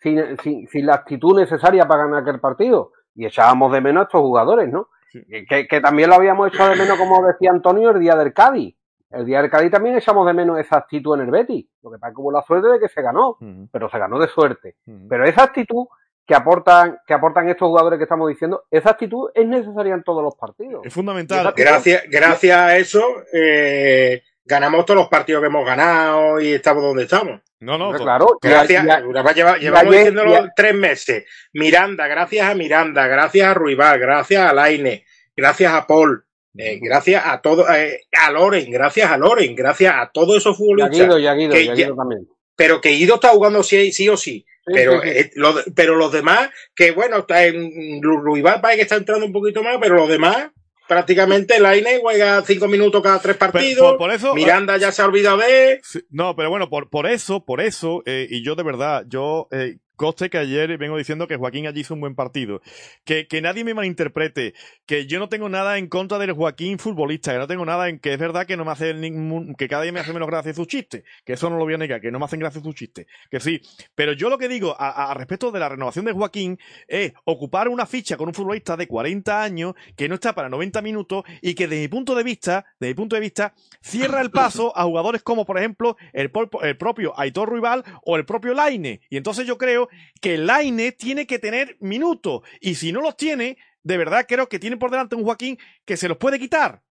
sin, 0.00 0.36
sin, 0.38 0.68
sin 0.68 0.86
la 0.86 0.94
actitud 0.94 1.38
necesaria 1.38 1.86
para 1.86 2.04
ganar 2.04 2.22
aquel 2.22 2.40
partido. 2.40 2.92
Y 3.14 3.26
echábamos 3.26 3.72
de 3.72 3.80
menos 3.80 4.02
a 4.02 4.04
estos 4.04 4.20
jugadores, 4.20 4.68
¿no? 4.68 4.88
Sí. 5.10 5.22
Que, 5.48 5.66
que 5.66 5.80
también 5.80 6.10
lo 6.10 6.16
habíamos 6.16 6.48
hecho 6.48 6.68
de 6.68 6.76
menos, 6.76 6.98
como 6.98 7.26
decía 7.26 7.50
Antonio, 7.50 7.90
el 7.90 8.00
día 8.00 8.14
del 8.14 8.32
Cádiz. 8.32 8.77
El 9.10 9.24
día 9.24 9.40
del 9.40 9.50
Cádiz 9.50 9.70
también 9.70 9.96
echamos 9.96 10.26
de 10.26 10.34
menos 10.34 10.58
esa 10.58 10.76
actitud 10.76 11.14
en 11.14 11.22
el 11.22 11.30
Betis. 11.30 11.66
Lo 11.82 11.90
que 11.90 11.98
pasa 11.98 12.10
es 12.10 12.16
que 12.16 12.20
hubo 12.20 12.32
la 12.32 12.42
suerte 12.42 12.68
de 12.68 12.78
que 12.78 12.88
se 12.88 13.00
ganó, 13.02 13.30
uh 13.30 13.36
-huh. 13.40 13.68
pero 13.72 13.88
se 13.88 13.98
ganó 13.98 14.18
de 14.18 14.28
suerte. 14.28 14.76
Uh 14.86 14.92
-huh. 14.92 15.06
Pero 15.08 15.24
esa 15.24 15.44
actitud 15.44 15.86
que 16.26 16.34
aportan, 16.34 16.98
que 17.06 17.14
aportan 17.14 17.48
estos 17.48 17.68
jugadores 17.68 17.96
que 17.96 18.02
estamos 18.02 18.28
diciendo, 18.28 18.64
esa 18.70 18.90
actitud 18.90 19.30
es 19.34 19.46
necesaria 19.46 19.94
en 19.94 20.02
todos 20.02 20.22
los 20.22 20.34
partidos. 20.36 20.84
Es 20.84 20.92
fundamental. 20.92 21.54
Gracias, 21.56 22.02
gracias 22.10 22.56
a 22.56 22.76
eso, 22.76 23.02
eh, 23.32 24.22
ganamos 24.44 24.84
todos 24.84 25.00
los 25.00 25.08
partidos 25.08 25.40
que 25.40 25.46
hemos 25.46 25.64
ganado 25.64 26.38
y 26.38 26.52
estamos 26.52 26.82
donde 26.82 27.04
estamos. 27.04 27.40
No, 27.60 27.78
no, 27.78 27.92
claro. 27.92 28.38
Gracias, 28.42 28.84
ya, 28.84 29.00
ya, 29.00 29.32
lleva, 29.32 29.56
llevamos 29.56 29.92
ayer, 29.92 30.12
diciéndolo 30.12 30.48
tres 30.54 30.74
meses. 30.74 31.24
Miranda, 31.54 32.06
gracias 32.06 32.46
a 32.46 32.54
Miranda, 32.54 33.06
gracias 33.06 33.48
a 33.48 33.54
Ruibal, 33.54 33.98
gracias 33.98 34.42
a 34.42 34.52
Laine, 34.52 35.06
gracias 35.34 35.72
a 35.72 35.86
Paul. 35.86 36.27
Eh, 36.58 36.80
gracias 36.82 37.22
a 37.24 37.40
todo, 37.40 37.72
eh, 37.72 38.06
a 38.12 38.32
Loren, 38.32 38.68
gracias 38.70 39.08
a 39.10 39.16
Loren, 39.16 39.54
gracias 39.54 39.94
a 39.96 40.10
todos 40.12 40.36
esos 40.36 40.56
futbolistas. 40.56 40.96
Y 40.96 41.00
a 41.00 41.04
Guido, 41.04 41.18
y 41.18 41.26
a 41.26 41.34
Guido, 41.34 41.52
que, 41.52 41.62
y 41.62 41.68
a 41.68 41.74
Guido 41.74 41.94
también. 41.94 42.28
Pero 42.56 42.80
que 42.80 42.90
Guido 42.90 43.14
está 43.14 43.28
jugando 43.28 43.62
sí, 43.62 43.92
sí 43.92 44.08
o 44.08 44.16
sí. 44.16 44.44
sí 44.66 44.72
pero, 44.74 45.00
sí, 45.00 45.08
sí. 45.08 45.18
Eh, 45.18 45.30
lo, 45.36 45.54
pero 45.76 45.94
los 45.94 46.10
demás, 46.10 46.50
que 46.74 46.90
bueno, 46.90 47.18
está 47.18 47.44
en 47.46 48.02
Ruibal 48.02 48.60
parece 48.60 48.78
que 48.78 48.82
está 48.82 48.96
entrando 48.96 49.24
un 49.24 49.32
poquito 49.32 49.62
más, 49.62 49.78
pero 49.80 49.94
los 49.94 50.08
demás, 50.08 50.50
prácticamente 50.88 51.60
Laine 51.60 52.00
juega 52.00 52.42
cinco 52.42 52.66
minutos 52.66 53.00
cada 53.02 53.20
tres 53.20 53.36
partidos. 53.36 53.90
Por, 53.90 53.98
por 53.98 54.10
eso, 54.10 54.34
Miranda 54.34 54.76
ya 54.78 54.90
se 54.90 55.02
ha 55.02 55.06
olvidado 55.06 55.36
de. 55.36 55.80
No, 56.10 56.34
pero 56.34 56.50
bueno, 56.50 56.68
por, 56.68 56.90
por 56.90 57.06
eso, 57.06 57.44
por 57.44 57.60
eso, 57.60 58.02
eh, 58.04 58.26
y 58.28 58.42
yo 58.42 58.56
de 58.56 58.64
verdad, 58.64 59.04
yo 59.06 59.46
eh, 59.52 59.76
Coste 59.98 60.30
que 60.30 60.38
ayer 60.38 60.78
vengo 60.78 60.96
diciendo 60.96 61.26
que 61.26 61.36
Joaquín 61.36 61.66
allí 61.66 61.80
hizo 61.80 61.92
un 61.92 62.00
buen 62.00 62.14
partido. 62.14 62.62
Que, 63.04 63.26
que 63.26 63.42
nadie 63.42 63.64
me 63.64 63.74
malinterprete. 63.74 64.54
Que 64.86 65.06
yo 65.06 65.18
no 65.18 65.28
tengo 65.28 65.48
nada 65.48 65.76
en 65.76 65.88
contra 65.88 66.18
del 66.18 66.32
Joaquín 66.32 66.78
futbolista. 66.78 67.32
Que 67.32 67.38
no 67.38 67.48
tengo 67.48 67.66
nada 67.66 67.88
en 67.88 67.98
que 67.98 68.12
es 68.12 68.18
verdad 68.18 68.46
que 68.46 68.56
no 68.56 68.64
me 68.64 68.70
hace 68.70 68.94
ningún, 68.94 69.56
que 69.56 69.68
cada 69.68 69.82
día 69.82 69.92
me 69.92 69.98
hace 69.98 70.12
menos 70.12 70.28
gracia 70.28 70.54
sus 70.54 70.68
chistes. 70.68 71.02
Que 71.24 71.32
eso 71.32 71.50
no 71.50 71.58
lo 71.58 71.64
voy 71.64 71.74
a 71.74 71.78
negar, 71.78 72.00
que 72.00 72.12
no 72.12 72.20
me 72.20 72.26
hacen 72.26 72.38
gracia 72.38 72.62
sus 72.62 72.74
chistes. 72.76 73.06
Que 73.28 73.40
sí. 73.40 73.60
Pero 73.96 74.12
yo 74.12 74.30
lo 74.30 74.38
que 74.38 74.48
digo 74.48 74.76
a, 74.78 75.12
respecto 75.14 75.50
de 75.50 75.58
la 75.58 75.68
renovación 75.68 76.04
de 76.04 76.12
Joaquín 76.12 76.58
es 76.86 77.12
ocupar 77.24 77.68
una 77.68 77.84
ficha 77.84 78.16
con 78.16 78.28
un 78.28 78.34
futbolista 78.34 78.76
de 78.76 78.86
40 78.86 79.42
años 79.42 79.74
que 79.96 80.08
no 80.08 80.14
está 80.14 80.32
para 80.32 80.48
90 80.48 80.80
minutos 80.80 81.24
y 81.42 81.54
que 81.54 81.66
desde 81.66 81.82
mi 81.82 81.88
punto 81.88 82.14
de 82.14 82.22
vista, 82.22 82.66
desde 82.78 82.92
mi 82.92 82.94
punto 82.94 83.16
de 83.16 83.20
vista, 83.20 83.52
cierra 83.80 84.20
el 84.20 84.30
paso 84.30 84.72
a 84.76 84.84
jugadores 84.84 85.24
como 85.24 85.44
por 85.44 85.58
ejemplo 85.58 85.96
el, 86.12 86.30
el 86.62 86.76
propio 86.76 87.18
Aitor 87.18 87.48
Ruibal 87.48 87.82
o 88.04 88.16
el 88.16 88.24
propio 88.24 88.54
Laine. 88.54 89.00
Y 89.10 89.16
entonces 89.16 89.44
yo 89.44 89.58
creo 89.58 89.87
que 90.20 90.38
Laine 90.38 90.92
tiene 90.92 91.26
que 91.26 91.38
tener 91.38 91.76
minutos. 91.80 92.42
Y 92.60 92.74
si 92.74 92.92
no 92.92 93.00
los 93.00 93.16
tiene, 93.16 93.58
de 93.82 93.96
verdad 93.96 94.26
creo 94.28 94.48
que 94.48 94.58
tiene 94.58 94.76
por 94.76 94.90
delante 94.90 95.16
un 95.16 95.24
Joaquín 95.24 95.58
que 95.84 95.96
se 95.96 96.08
los 96.08 96.18
puede 96.18 96.38
quitar. 96.38 96.82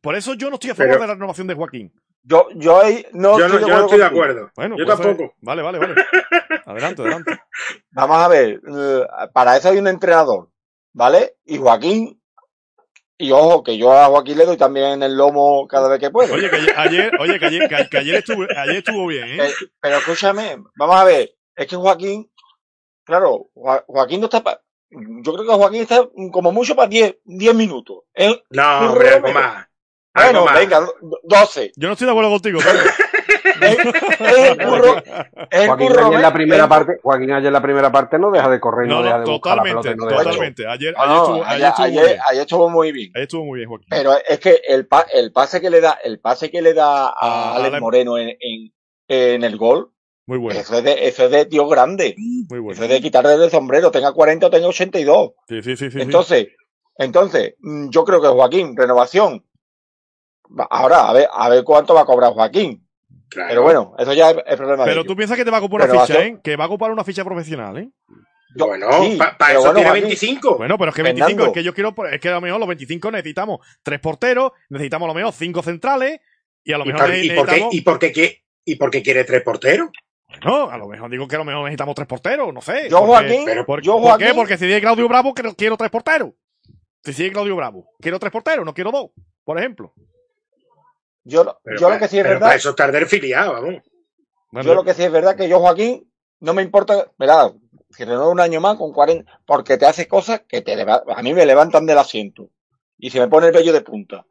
Por 0.00 0.16
eso 0.16 0.34
yo 0.34 0.48
no 0.48 0.54
estoy 0.54 0.70
a 0.70 0.74
favor 0.74 0.92
Pero, 0.92 1.02
de 1.02 1.06
la 1.08 1.14
renovación 1.14 1.46
de 1.46 1.54
Joaquín. 1.54 1.92
Yo, 2.22 2.48
yo, 2.54 2.80
ahí 2.80 3.06
no, 3.12 3.38
yo 3.38 3.48
no, 3.48 3.54
estoy, 3.54 3.68
yo 3.68 3.76
no 3.76 3.84
estoy 3.84 3.98
de 3.98 4.04
acuerdo. 4.04 4.50
Bueno, 4.54 4.76
yo 4.76 4.84
pues 4.84 4.98
tampoco. 4.98 5.24
Es... 5.24 5.30
Vale, 5.40 5.62
vale, 5.62 5.78
vale. 5.78 5.94
adelante, 6.66 7.02
adelante. 7.02 7.38
Vamos 7.90 8.16
a 8.16 8.28
ver, 8.28 8.60
para 9.32 9.56
eso 9.56 9.70
hay 9.70 9.78
un 9.78 9.88
entrenador, 9.88 10.50
¿vale? 10.92 11.36
Y 11.44 11.58
Joaquín 11.58 12.20
Y 13.18 13.32
ojo, 13.32 13.62
que 13.62 13.76
yo 13.76 13.92
a 13.92 14.06
Joaquín 14.06 14.38
le 14.38 14.46
doy 14.46 14.56
también 14.56 15.02
el 15.02 15.16
lomo 15.16 15.66
cada 15.66 15.88
vez 15.88 15.98
que 15.98 16.10
puedo. 16.10 16.34
Oye, 16.34 16.50
que 16.50 16.56
ayer, 16.76 17.12
oye, 17.18 17.38
que 17.38 17.46
ayer, 17.46 17.68
que, 17.68 17.98
ayer, 17.98 18.14
estuvo, 18.16 18.44
ayer 18.56 18.76
estuvo 18.76 19.06
bien, 19.06 19.40
¿eh? 19.40 19.50
Pero, 19.80 19.98
escúchame, 19.98 20.62
vamos 20.76 20.96
a 20.96 21.04
ver, 21.04 21.34
es 21.54 21.66
que 21.66 21.76
Joaquín, 21.76 22.29
claro, 23.10 23.50
Joaquín 23.86 24.20
no 24.20 24.26
está 24.26 24.42
para... 24.42 24.60
Yo 24.90 25.34
creo 25.34 25.46
que 25.46 25.54
Joaquín 25.54 25.82
está 25.82 26.08
como 26.32 26.52
mucho 26.52 26.74
para 26.74 26.88
10 26.88 27.16
minutos. 27.54 27.98
no, 28.50 28.78
hombre, 28.80 29.10
algo 29.10 29.32
más. 29.32 29.66
Bueno, 30.12 30.44
venga, 30.52 30.86
12. 31.22 31.72
Yo 31.76 31.88
no 31.88 31.92
estoy 31.92 32.06
de 32.06 32.10
acuerdo 32.10 32.30
contigo, 32.30 32.58
pero... 32.64 32.78
es, 33.60 34.48
el 34.50 34.58
curro. 34.58 35.02
Es 35.50 35.66
Joaquín 35.66 35.86
curro, 35.86 36.06
ayer 36.06 36.14
en 36.14 36.22
la 36.22 36.32
primera 36.32 36.68
parte, 36.68 36.98
Joaquín 37.02 37.30
ayer 37.30 37.46
en 37.46 37.52
la 37.52 37.62
primera 37.62 37.92
parte 37.92 38.18
no 38.18 38.30
deja 38.30 38.48
de 38.48 38.60
correr, 38.60 38.88
no, 38.88 38.96
no 38.96 39.02
deja 39.04 39.18
de 39.20 39.24
totalmente, 39.24 39.34
buscar 39.34 39.56
la 39.56 39.62
pelota, 39.62 39.94
no 39.94 40.24
totalmente. 40.24 40.66
Ayer, 40.66 40.94
ayer, 40.96 41.16
estuvo, 41.16 41.44
ayer, 41.44 41.46
ayer, 41.46 41.66
estuvo 41.68 41.84
ayer, 41.84 42.18
ayer, 42.30 42.42
estuvo 42.42 42.70
muy 42.70 42.92
bien. 42.92 43.12
Ayer 43.14 43.22
estuvo 43.22 43.44
muy 43.44 43.58
bien, 43.58 43.68
Joaquín. 43.68 43.86
Pero 43.90 44.12
es 44.26 44.40
que 44.40 44.60
el, 44.66 44.86
pa, 44.86 45.06
el 45.12 45.32
pase 45.32 45.60
que 45.60 45.70
le 45.70 45.80
da, 45.80 45.98
el 46.02 46.20
pase 46.20 46.50
que 46.50 46.62
le 46.62 46.74
da 46.74 47.08
a, 47.08 47.14
a 47.20 47.54
Alex 47.56 47.68
Ale... 47.68 47.80
Moreno 47.80 48.18
en, 48.18 48.30
en, 48.40 48.72
en, 49.08 49.44
el 49.44 49.56
gol. 49.56 49.92
Muy 50.26 50.38
bueno. 50.38 50.60
Eso 50.60 50.78
es 50.78 50.84
de, 50.84 51.08
eso 51.08 51.24
es 51.24 51.30
de 51.30 51.46
tío 51.46 51.66
grande. 51.66 52.14
Muy 52.16 52.60
bueno. 52.60 52.72
Eso 52.72 52.84
es 52.84 52.90
de 52.90 53.00
quitarle 53.00 53.34
el 53.34 53.50
sombrero, 53.50 53.90
tenga 53.90 54.12
40 54.12 54.46
o 54.46 54.50
tenga 54.50 54.68
82. 54.68 55.30
Sí, 55.48 55.62
sí, 55.62 55.76
sí, 55.76 55.90
sí. 55.90 56.00
Entonces, 56.00 56.44
sí. 56.44 56.54
entonces, 56.98 57.54
mm, 57.58 57.90
yo 57.90 58.04
creo 58.04 58.20
que 58.20 58.28
Joaquín, 58.28 58.76
renovación. 58.76 59.44
Ahora, 60.70 61.08
a 61.08 61.12
ver, 61.12 61.28
a 61.32 61.48
ver 61.48 61.64
cuánto 61.64 61.94
va 61.94 62.02
a 62.02 62.06
cobrar 62.06 62.32
Joaquín. 62.32 62.86
Claro. 63.28 63.48
Pero 63.48 63.62
bueno, 63.62 63.94
eso 63.98 64.12
ya 64.12 64.30
es 64.30 64.36
el 64.46 64.56
problema. 64.56 64.84
Pero 64.84 65.04
tú 65.04 65.14
piensas 65.14 65.36
que 65.36 65.44
te 65.44 65.50
va 65.50 65.58
a 65.58 65.60
ocupar 65.60 65.88
una 65.88 66.00
ficha, 66.00 66.24
¿eh? 66.24 66.38
Que 66.42 66.56
va 66.56 66.64
a 66.64 66.66
ocupar 66.66 66.90
una 66.90 67.04
ficha 67.04 67.24
profesional, 67.24 67.76
¿eh? 67.78 67.90
Yo, 68.56 68.66
bueno, 68.66 68.90
sí, 69.04 69.16
para 69.16 69.38
pa 69.38 69.52
eso 69.52 69.60
bueno, 69.60 69.74
tiene 69.74 69.92
25. 69.92 70.56
Bueno, 70.56 70.76
pero 70.76 70.90
es 70.90 70.96
que 70.96 71.02
25, 71.04 71.28
Fernando. 71.28 71.46
es 71.46 71.52
que 71.52 71.62
yo 71.62 71.72
quiero, 71.72 71.94
es 72.10 72.20
que 72.20 72.28
a 72.28 72.32
lo 72.32 72.40
mejor 72.40 72.58
los 72.58 72.68
25 72.68 73.10
necesitamos 73.12 73.60
tres 73.82 74.00
porteros, 74.00 74.52
necesitamos 74.68 75.06
a 75.06 75.08
lo 75.08 75.14
mejor 75.14 75.32
cinco 75.32 75.62
centrales, 75.62 76.20
y 76.64 76.72
a 76.72 76.78
lo 76.78 76.84
mejor 76.84 77.14
¿Y, 77.14 77.30
por, 77.30 77.46
necesitamos... 77.46 77.74
¿y, 77.74 77.80
por, 77.82 77.98
qué, 78.00 78.06
¿y, 78.06 78.10
por, 78.10 78.12
qué, 78.12 78.42
¿Y 78.64 78.74
por 78.76 78.90
qué 78.90 79.02
quiere 79.02 79.24
tres 79.24 79.42
porteros? 79.42 79.90
Bueno, 80.42 80.70
a 80.70 80.78
lo 80.78 80.88
mejor 80.88 81.10
digo 81.10 81.26
que 81.26 81.36
a 81.36 81.38
lo 81.38 81.44
mejor 81.44 81.64
necesitamos 81.64 81.94
tres 81.94 82.06
porteros, 82.08 82.52
no 82.52 82.60
sé. 82.60 82.88
Yo, 82.88 82.98
porque, 82.98 83.12
Joaquín, 83.12 83.42
pero 83.44 83.66
por, 83.66 83.82
yo, 83.82 83.94
¿por 83.94 84.02
Joaquín, 84.02 84.26
qué? 84.28 84.34
Porque 84.34 84.58
si 84.58 84.64
sigue 84.64 84.80
Claudio 84.80 85.08
Bravo, 85.08 85.34
quiero 85.34 85.76
tres 85.76 85.90
porteros. 85.90 86.30
Si 87.02 87.12
sigue 87.12 87.32
Claudio 87.32 87.56
Bravo, 87.56 87.88
quiero 88.00 88.18
tres 88.18 88.32
porteros, 88.32 88.64
no 88.64 88.74
quiero 88.74 88.90
dos, 88.92 89.10
por 89.44 89.58
ejemplo. 89.58 89.92
Yo, 91.24 91.58
pero 91.62 91.76
yo 91.78 91.86
para, 91.86 91.96
lo 91.96 92.00
que 92.00 92.08
sí 92.08 92.16
es 92.18 92.22
pero 92.22 92.34
verdad. 92.34 92.46
Para 92.46 92.56
eso 92.56 92.70
estar 92.70 92.92
del 92.92 93.06
filiado, 93.06 93.52
vamos. 93.54 93.82
Bueno, 94.50 94.68
yo 94.68 94.74
lo 94.74 94.84
que 94.84 94.94
sí 94.94 95.02
es 95.02 95.12
verdad 95.12 95.36
que 95.36 95.48
yo, 95.48 95.60
Joaquín, 95.60 96.10
no 96.40 96.54
me 96.54 96.62
importa, 96.62 97.10
¿verdad? 97.18 97.52
Si 97.90 98.04
renuevo 98.04 98.30
un 98.30 98.40
año 98.40 98.60
más 98.60 98.76
con 98.76 98.92
40, 98.92 99.40
porque 99.46 99.76
te 99.76 99.86
hace 99.86 100.08
cosas 100.08 100.42
que 100.48 100.62
te 100.62 100.80
a 100.80 101.22
mí 101.22 101.34
me 101.34 101.46
levantan 101.46 101.86
del 101.86 101.98
asiento. 101.98 102.50
Y 102.98 103.10
se 103.10 103.20
me 103.20 103.28
pone 103.28 103.48
el 103.48 103.52
vello 103.52 103.72
de 103.72 103.80
punta. 103.80 104.26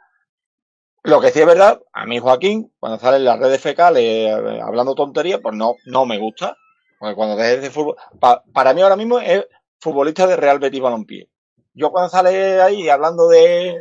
Lo 1.04 1.22
que 1.22 1.32
sí 1.32 1.40
es 1.40 1.46
verdad, 1.46 1.82
a 1.94 2.06
mí 2.06 2.20
Joaquín, 2.20 2.74
cuando 2.80 3.00
sale 3.00 3.18
en 3.18 3.26
las 3.26 3.40
redes 3.40 3.62
fecales 3.62 4.04
eh, 4.04 4.60
hablando 4.62 4.96
tonterías, 4.96 5.40
pues 5.42 5.56
no, 5.56 5.76
no 5.86 6.06
me 6.06 6.18
gusta. 6.18 6.58
Porque 7.00 7.16
cuando 7.16 7.38
dejes 7.38 7.62
de 7.62 7.70
fútbol, 7.70 7.96
pa, 8.20 8.44
para 8.54 8.74
mí 8.74 8.82
ahora 8.82 8.98
mismo 8.98 9.20
es 9.20 9.46
futbolista 9.80 10.28
de 10.28 10.36
Real 10.36 10.60
Betis 10.60 10.82
Balompié. 10.82 11.30
Yo 11.74 11.92
cuando 11.92 12.10
sale 12.10 12.62
ahí 12.62 12.90
hablando 12.90 13.30
de, 13.30 13.78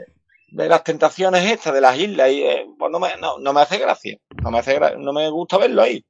las 0.52 0.84
tentaciones 0.84 1.44
estas, 1.50 1.74
de 1.74 1.80
las 1.80 1.98
islas, 1.98 2.30
y, 2.30 2.44
eh, 2.44 2.66
pues 2.78 2.92
no 2.92 3.00
me, 3.00 3.08
no, 3.16 3.52
me 3.52 3.60
hace 3.60 3.78
gracia. 3.78 4.16
No 4.42 4.52
me, 4.52 4.60
hace, 4.60 4.78
no 4.98 5.12
me 5.12 5.28
gusta 5.30 5.58
verlo 5.58 5.82
ahí. 5.82 6.04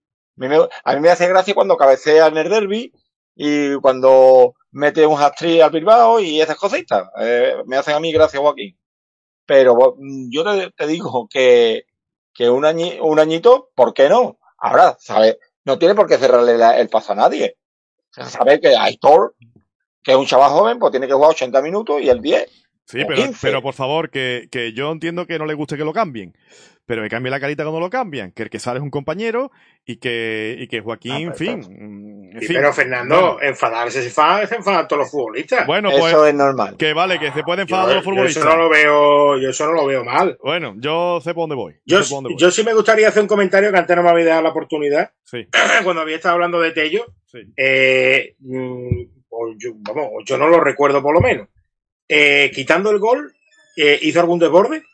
A 0.85 0.95
mí, 0.95 1.01
me, 1.01 1.09
hace 1.09 1.27
gracia 1.29 1.55
cuando 1.55 1.77
cabecea 1.77 2.27
en 2.27 2.37
el 2.37 2.49
derby 2.49 2.93
y 3.35 3.75
cuando 3.77 4.55
mete 4.71 5.07
un 5.07 5.21
hat-trick 5.21 5.63
al 5.63 5.71
Bilbao 5.71 6.21
y 6.21 6.41
esas 6.41 6.57
cositas. 6.57 7.09
Eh, 7.21 7.55
me 7.67 7.77
hacen 7.77 7.95
a 7.95 8.01
mí 8.01 8.13
gracia 8.13 8.39
Joaquín. 8.39 8.79
Pero 9.49 9.96
yo 10.28 10.44
te, 10.44 10.70
te 10.72 10.86
digo 10.86 11.26
que, 11.26 11.86
que 12.34 12.51
un, 12.51 12.66
añi, 12.66 12.99
un 13.01 13.18
añito, 13.18 13.70
¿por 13.74 13.94
qué 13.94 14.11
no? 14.11 14.38
Ahora, 14.59 14.94
¿sabes? 15.01 15.38
No 15.64 15.78
tiene 15.78 15.94
por 15.94 16.07
qué 16.07 16.18
cerrarle 16.18 16.59
la, 16.59 16.78
el 16.78 16.90
paso 16.90 17.12
a 17.12 17.16
nadie. 17.16 17.57
Saber 18.11 18.61
que 18.61 18.76
Aitor, 18.76 19.36
que 20.03 20.12
es 20.12 20.18
un 20.18 20.26
chaval 20.26 20.51
joven, 20.51 20.78
pues 20.78 20.90
tiene 20.90 21.07
que 21.07 21.14
jugar 21.14 21.30
80 21.30 21.62
minutos 21.62 22.03
y 22.03 22.11
el 22.11 22.20
10. 22.20 22.46
Sí, 22.84 23.05
pero, 23.09 23.22
pero 23.40 23.62
por 23.62 23.72
favor, 23.72 24.11
que, 24.11 24.49
que 24.53 24.74
yo 24.74 24.92
entiendo 24.92 25.26
que 25.26 25.38
no 25.38 25.46
le 25.46 25.55
guste 25.55 25.78
que 25.78 25.84
lo 25.84 25.94
cambien 25.94 26.34
pero 26.89 27.03
me 27.03 27.11
cambie 27.11 27.30
la 27.30 27.39
carita 27.39 27.64
cuando 27.64 27.80
lo 27.80 27.91
cambian, 27.91 28.32
que 28.32 28.45
el 28.45 28.49
que 28.49 28.59
sale 28.59 28.78
es 28.78 28.82
un 28.82 28.91
compañero 28.91 29.53
y 29.84 29.99
que, 29.99 30.57
y 30.59 30.68
que 30.68 30.80
Joaquín, 30.80 31.12
ah, 31.12 31.18
en, 31.18 31.34
fin, 31.34 32.30
en 32.32 32.41
fin. 32.41 32.57
Pero 32.57 32.72
Fernando, 32.72 33.34
bueno. 33.34 33.43
enfadarse 33.43 34.01
se 34.01 34.09
enfadan, 34.09 34.49
se 34.49 34.55
enfadan 34.55 34.89
todos 34.89 35.01
los 35.01 35.11
futbolistas. 35.11 35.66
Bueno, 35.66 35.91
pues. 35.91 36.07
Eso 36.07 36.26
es 36.26 36.34
normal. 36.34 36.78
Que 36.78 36.95
vale, 36.95 37.18
que 37.18 37.30
se 37.32 37.43
pueden 37.43 37.61
enfadar 37.61 37.84
todos 37.84 37.97
los 37.97 38.05
futbolistas. 38.05 38.43
Yo 38.43 38.49
eso 38.49 38.57
no 38.57 38.62
lo 38.62 38.70
veo, 38.70 39.39
yo 39.39 39.51
eso 39.51 39.66
no 39.66 39.72
lo 39.72 39.84
veo 39.84 40.03
mal. 40.03 40.39
Bueno, 40.43 40.76
yo 40.78 41.20
sé 41.20 41.34
por 41.34 41.43
dónde 41.43 41.57
voy. 41.57 41.74
Yo, 41.84 42.03
sé 42.03 42.09
por 42.09 42.22
dónde 42.22 42.28
voy. 42.30 42.41
yo 42.41 42.51
sí 42.51 42.64
me 42.64 42.72
gustaría 42.72 43.09
hacer 43.09 43.20
un 43.20 43.28
comentario 43.28 43.70
que 43.70 43.76
antes 43.76 43.95
no 43.95 44.03
me 44.03 44.09
había 44.09 44.24
dado 44.24 44.43
la 44.45 44.49
oportunidad. 44.49 45.12
Sí. 45.24 45.47
Cuando 45.84 46.01
había 46.01 46.16
estado 46.16 46.36
hablando 46.36 46.59
de 46.59 46.72
Tello. 46.72 47.05
Sí. 47.26 47.41
Eh, 47.55 48.34
yo, 48.41 49.74
vamos, 49.80 50.24
yo 50.24 50.39
no 50.39 50.49
lo 50.49 50.59
recuerdo 50.59 51.03
por 51.03 51.12
lo 51.12 51.20
menos. 51.20 51.49
Eh, 52.09 52.51
quitando 52.55 52.91
el 52.91 52.99
gol, 52.99 53.34
eh, 53.76 53.99
¿hizo 54.01 54.20
algún 54.20 54.39
desborde? 54.39 54.84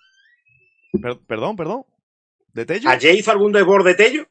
Per 1.01 1.19
perdón, 1.27 1.57
perdón. 1.57 1.85
¿De 2.53 2.65
Tello? 2.67 2.89
¿Ayer 2.89 3.15
hizo 3.15 3.31
algún 3.31 3.53
desborde 3.53 3.95
Tello? 3.95 4.27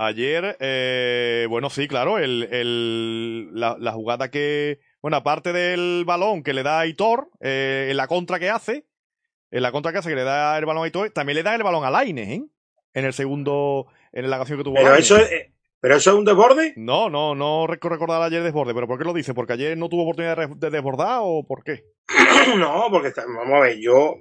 Ayer, 0.00 0.56
eh, 0.60 1.46
bueno, 1.50 1.70
sí, 1.70 1.88
claro, 1.88 2.18
el, 2.18 2.48
el, 2.52 3.50
la, 3.52 3.76
la, 3.80 3.90
jugada 3.92 4.30
que, 4.30 4.78
bueno, 5.02 5.16
aparte 5.16 5.52
del 5.52 6.04
balón 6.06 6.44
que 6.44 6.52
le 6.52 6.62
da 6.62 6.78
a 6.78 6.82
Aitor, 6.82 7.30
eh, 7.40 7.88
en 7.90 7.96
la 7.96 8.06
contra 8.06 8.38
que 8.38 8.48
hace, 8.48 8.86
en 9.50 9.62
la 9.62 9.72
contra 9.72 9.90
que 9.90 9.98
hace 9.98 10.10
que 10.10 10.14
le 10.14 10.22
da 10.22 10.56
el 10.56 10.66
balón 10.66 10.82
a 10.82 10.84
Aitor, 10.84 11.10
también 11.10 11.34
le 11.36 11.42
da 11.42 11.56
el 11.56 11.64
balón 11.64 11.84
a 11.84 11.90
Laines, 11.90 12.28
¿eh? 12.28 12.44
En 12.94 13.04
el 13.04 13.12
segundo, 13.12 13.86
en 14.12 14.30
la 14.30 14.36
ocasión 14.36 14.58
que 14.58 14.64
tuvo. 14.64 14.76
Pero 14.76 14.94
eso 14.94 15.16
es, 15.16 15.50
¿Pero 15.80 15.96
eso 15.96 16.10
es 16.10 16.16
un 16.16 16.24
desborde? 16.24 16.72
No, 16.76 17.08
no, 17.08 17.34
no 17.36 17.66
recordar 17.68 18.20
ayer 18.22 18.42
desborde, 18.42 18.74
pero 18.74 18.88
¿por 18.88 18.98
qué 18.98 19.04
lo 19.04 19.12
dice? 19.12 19.32
¿Porque 19.32 19.52
ayer 19.52 19.76
no 19.78 19.88
tuvo 19.88 20.02
oportunidad 20.02 20.48
de 20.48 20.70
desbordar 20.70 21.20
o 21.22 21.44
por 21.46 21.62
qué? 21.62 21.84
no, 22.58 22.86
porque 22.90 23.12
vamos 23.16 23.54
a 23.54 23.60
ver, 23.60 23.78
yo, 23.78 24.16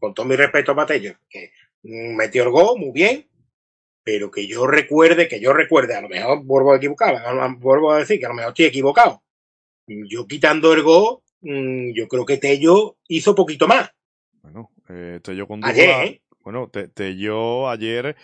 con 0.00 0.14
todo 0.14 0.26
mi 0.26 0.34
respeto 0.34 0.72
a 0.72 0.76
Patello, 0.76 1.14
que 1.28 1.52
metió 1.82 2.42
el 2.42 2.50
gol 2.50 2.78
muy 2.78 2.90
bien, 2.90 3.28
pero 4.02 4.30
que 4.30 4.48
yo 4.48 4.66
recuerde, 4.66 5.28
que 5.28 5.40
yo 5.40 5.52
recuerde, 5.52 5.94
a 5.94 6.00
lo 6.00 6.08
mejor 6.08 6.44
vuelvo 6.44 6.72
a 6.72 6.76
equivocar, 6.76 7.16
vuelvo 7.58 7.92
a 7.92 7.98
decir 7.98 8.18
que 8.18 8.26
a 8.26 8.30
lo 8.30 8.34
mejor 8.34 8.50
estoy 8.50 8.66
equivocado. 8.66 9.22
Yo 9.86 10.26
quitando 10.26 10.72
el 10.72 10.82
gol, 10.82 11.20
yo 11.40 12.08
creo 12.08 12.26
que 12.26 12.38
Tello 12.38 12.96
hizo 13.06 13.36
poquito 13.36 13.68
más. 13.68 13.90
Bueno, 14.42 14.70
eh, 14.88 15.20
Tello 15.22 15.46
con 15.46 15.64
Ayer, 15.64 15.90
¿eh? 16.04 16.22
Bueno, 16.40 16.70
Tello 16.70 17.68
ayer, 17.68 18.16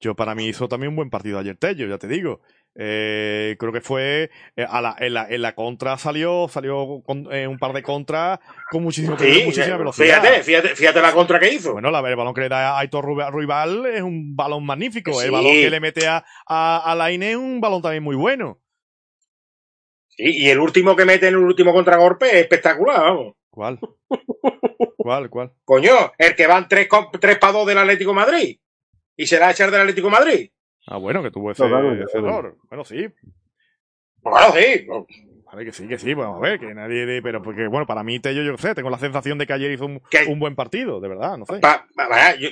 yo 0.00 0.14
para 0.14 0.34
mí 0.34 0.46
hizo 0.48 0.68
también 0.68 0.90
un 0.90 0.96
buen 0.96 1.10
partido 1.10 1.38
ayer 1.38 1.56
Tello, 1.56 1.86
ya 1.86 1.98
te 1.98 2.08
digo. 2.08 2.40
Eh, 2.76 3.56
creo 3.58 3.72
que 3.72 3.80
fue 3.80 4.30
eh, 4.56 4.66
a 4.68 4.80
la, 4.80 4.96
en, 4.98 5.14
la, 5.14 5.26
en 5.28 5.42
la 5.42 5.56
contra 5.56 5.98
salió 5.98 6.46
salió 6.48 7.02
con, 7.04 7.26
eh, 7.32 7.48
un 7.48 7.58
par 7.58 7.72
de 7.72 7.82
contras 7.82 8.38
con 8.70 8.84
muchísimo, 8.84 9.18
sí, 9.18 9.42
muchísima 9.44 9.76
velocidad. 9.76 10.22
Fíjate, 10.22 10.42
fíjate, 10.44 10.68
fíjate 10.76 11.02
la 11.02 11.12
contra 11.12 11.40
que 11.40 11.52
hizo. 11.52 11.72
Bueno, 11.72 11.90
la, 11.90 11.98
el 12.08 12.16
balón 12.16 12.32
que 12.32 12.42
le 12.42 12.48
da 12.48 12.76
a 12.76 12.78
Aitor 12.78 13.04
Ruibal 13.04 13.86
es 13.86 14.02
un 14.02 14.36
balón 14.36 14.64
magnífico. 14.64 15.12
Sí. 15.14 15.26
El 15.26 15.32
balón 15.32 15.52
que 15.52 15.70
le 15.70 15.80
mete 15.80 16.06
a, 16.06 16.24
a, 16.46 16.92
a 16.92 16.94
Laine 16.94 17.32
es 17.32 17.36
un 17.36 17.60
balón 17.60 17.82
también 17.82 18.04
muy 18.04 18.16
bueno. 18.16 18.60
Sí, 20.08 20.24
y 20.26 20.48
el 20.48 20.60
último 20.60 20.94
que 20.94 21.04
mete 21.04 21.28
en 21.28 21.34
el 21.34 21.40
último 21.40 21.72
contragolpe 21.72 22.26
es 22.26 22.34
espectacular, 22.34 23.00
vamos. 23.00 23.34
¿Cuál? 23.50 23.80
¿Cuál, 24.96 25.28
cuál? 25.28 25.52
Coño, 25.64 26.12
el 26.18 26.36
que 26.36 26.46
van 26.46 26.68
3 26.68 26.88
tres 27.20 27.38
para 27.38 27.52
2 27.52 27.66
del 27.66 27.78
Atlético 27.78 28.14
Madrid. 28.14 28.58
Y 29.20 29.26
será 29.26 29.48
a 29.48 29.50
echar 29.50 29.70
del 29.70 29.82
Atlético 29.82 30.08
Madrid. 30.08 30.48
Ah, 30.86 30.96
bueno, 30.96 31.22
que 31.22 31.30
tuvo 31.30 31.50
ese, 31.50 31.68
no, 31.68 31.92
ese 31.92 32.16
error. 32.16 32.56
Bueno, 32.70 32.86
sí. 32.86 33.06
Bueno, 34.22 34.46
sí. 34.54 34.86
Vale, 35.44 35.64
que 35.66 35.72
sí, 35.72 35.86
que 35.86 35.98
sí, 35.98 36.14
vamos 36.14 36.38
a 36.38 36.40
ver, 36.40 36.58
que 36.58 36.72
nadie 36.72 37.04
de, 37.04 37.20
pero 37.20 37.42
porque, 37.42 37.66
bueno, 37.66 37.86
para 37.86 38.02
mí, 38.02 38.18
Tello, 38.18 38.42
yo 38.42 38.56
sé, 38.56 38.74
tengo 38.74 38.88
la 38.88 38.98
sensación 38.98 39.36
de 39.36 39.46
que 39.46 39.52
ayer 39.52 39.72
hizo 39.72 39.84
un, 39.84 40.00
un 40.26 40.38
buen 40.40 40.56
partido, 40.56 41.00
de 41.02 41.08
verdad, 41.08 41.36
no 41.36 41.44
sé. 41.44 41.58
Pa, 41.58 41.86
pa, 41.94 42.34
yo, 42.36 42.48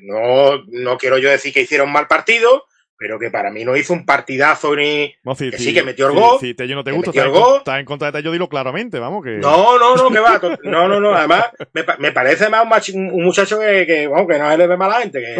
no, 0.00 0.64
no 0.66 0.98
quiero 0.98 1.18
yo 1.18 1.30
decir 1.30 1.52
que 1.54 1.60
hicieron 1.60 1.92
mal 1.92 2.08
partido, 2.08 2.64
pero 2.98 3.16
que 3.18 3.30
para 3.30 3.50
mí 3.52 3.64
no 3.64 3.76
hizo 3.76 3.92
un 3.92 4.04
partidazo 4.04 4.74
ni. 4.74 5.14
No, 5.22 5.36
sí, 5.36 5.50
que 5.50 5.58
sí, 5.58 5.66
sí, 5.66 5.74
que 5.74 5.84
metió 5.84 6.08
el 6.08 6.14
gol. 6.14 6.38
Si, 6.40 6.54
Tello 6.54 6.74
no 6.74 6.82
te 6.82 6.90
gusta, 6.90 7.10
está 7.10 7.24
en, 7.24 7.32
gol. 7.32 7.58
está 7.58 7.78
en, 7.78 7.86
contra 7.86 8.10
de 8.10 8.18
Tello, 8.18 8.32
dilo 8.32 8.48
claramente, 8.48 8.98
vamos. 8.98 9.24
que 9.24 9.38
No, 9.38 9.78
no, 9.78 9.94
no, 9.94 10.10
que 10.10 10.18
va. 10.18 10.40
No, 10.64 10.88
no, 10.88 10.98
no. 10.98 11.14
Además, 11.14 11.44
me, 11.72 11.84
me 11.98 12.12
parece 12.12 12.48
más 12.48 12.64
un, 12.64 12.68
machi, 12.68 12.92
un 12.96 13.24
muchacho 13.24 13.60
que, 13.60 13.86
que, 13.86 14.06
bueno, 14.08 14.26
que 14.26 14.38
no 14.38 14.50
se 14.50 14.58
le 14.58 14.66
ve 14.66 14.76
mala 14.76 15.00
gente, 15.00 15.20
que, 15.20 15.36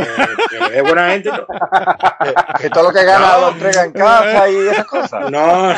que 0.50 0.64
le 0.64 0.70
ve 0.70 0.82
buena 0.82 1.10
gente. 1.10 1.30
No. 1.30 1.46
que, 1.46 2.62
que, 2.62 2.70
todo 2.70 2.84
lo 2.84 2.92
que 2.92 3.04
gana 3.04 3.32
no, 3.32 3.40
lo 3.40 3.48
entrega 3.50 3.84
en 3.84 3.92
casa 3.92 4.50
y 4.50 4.56
esas 4.56 4.86
cosas. 4.86 5.30
No, 5.30 5.72
no. 5.72 5.74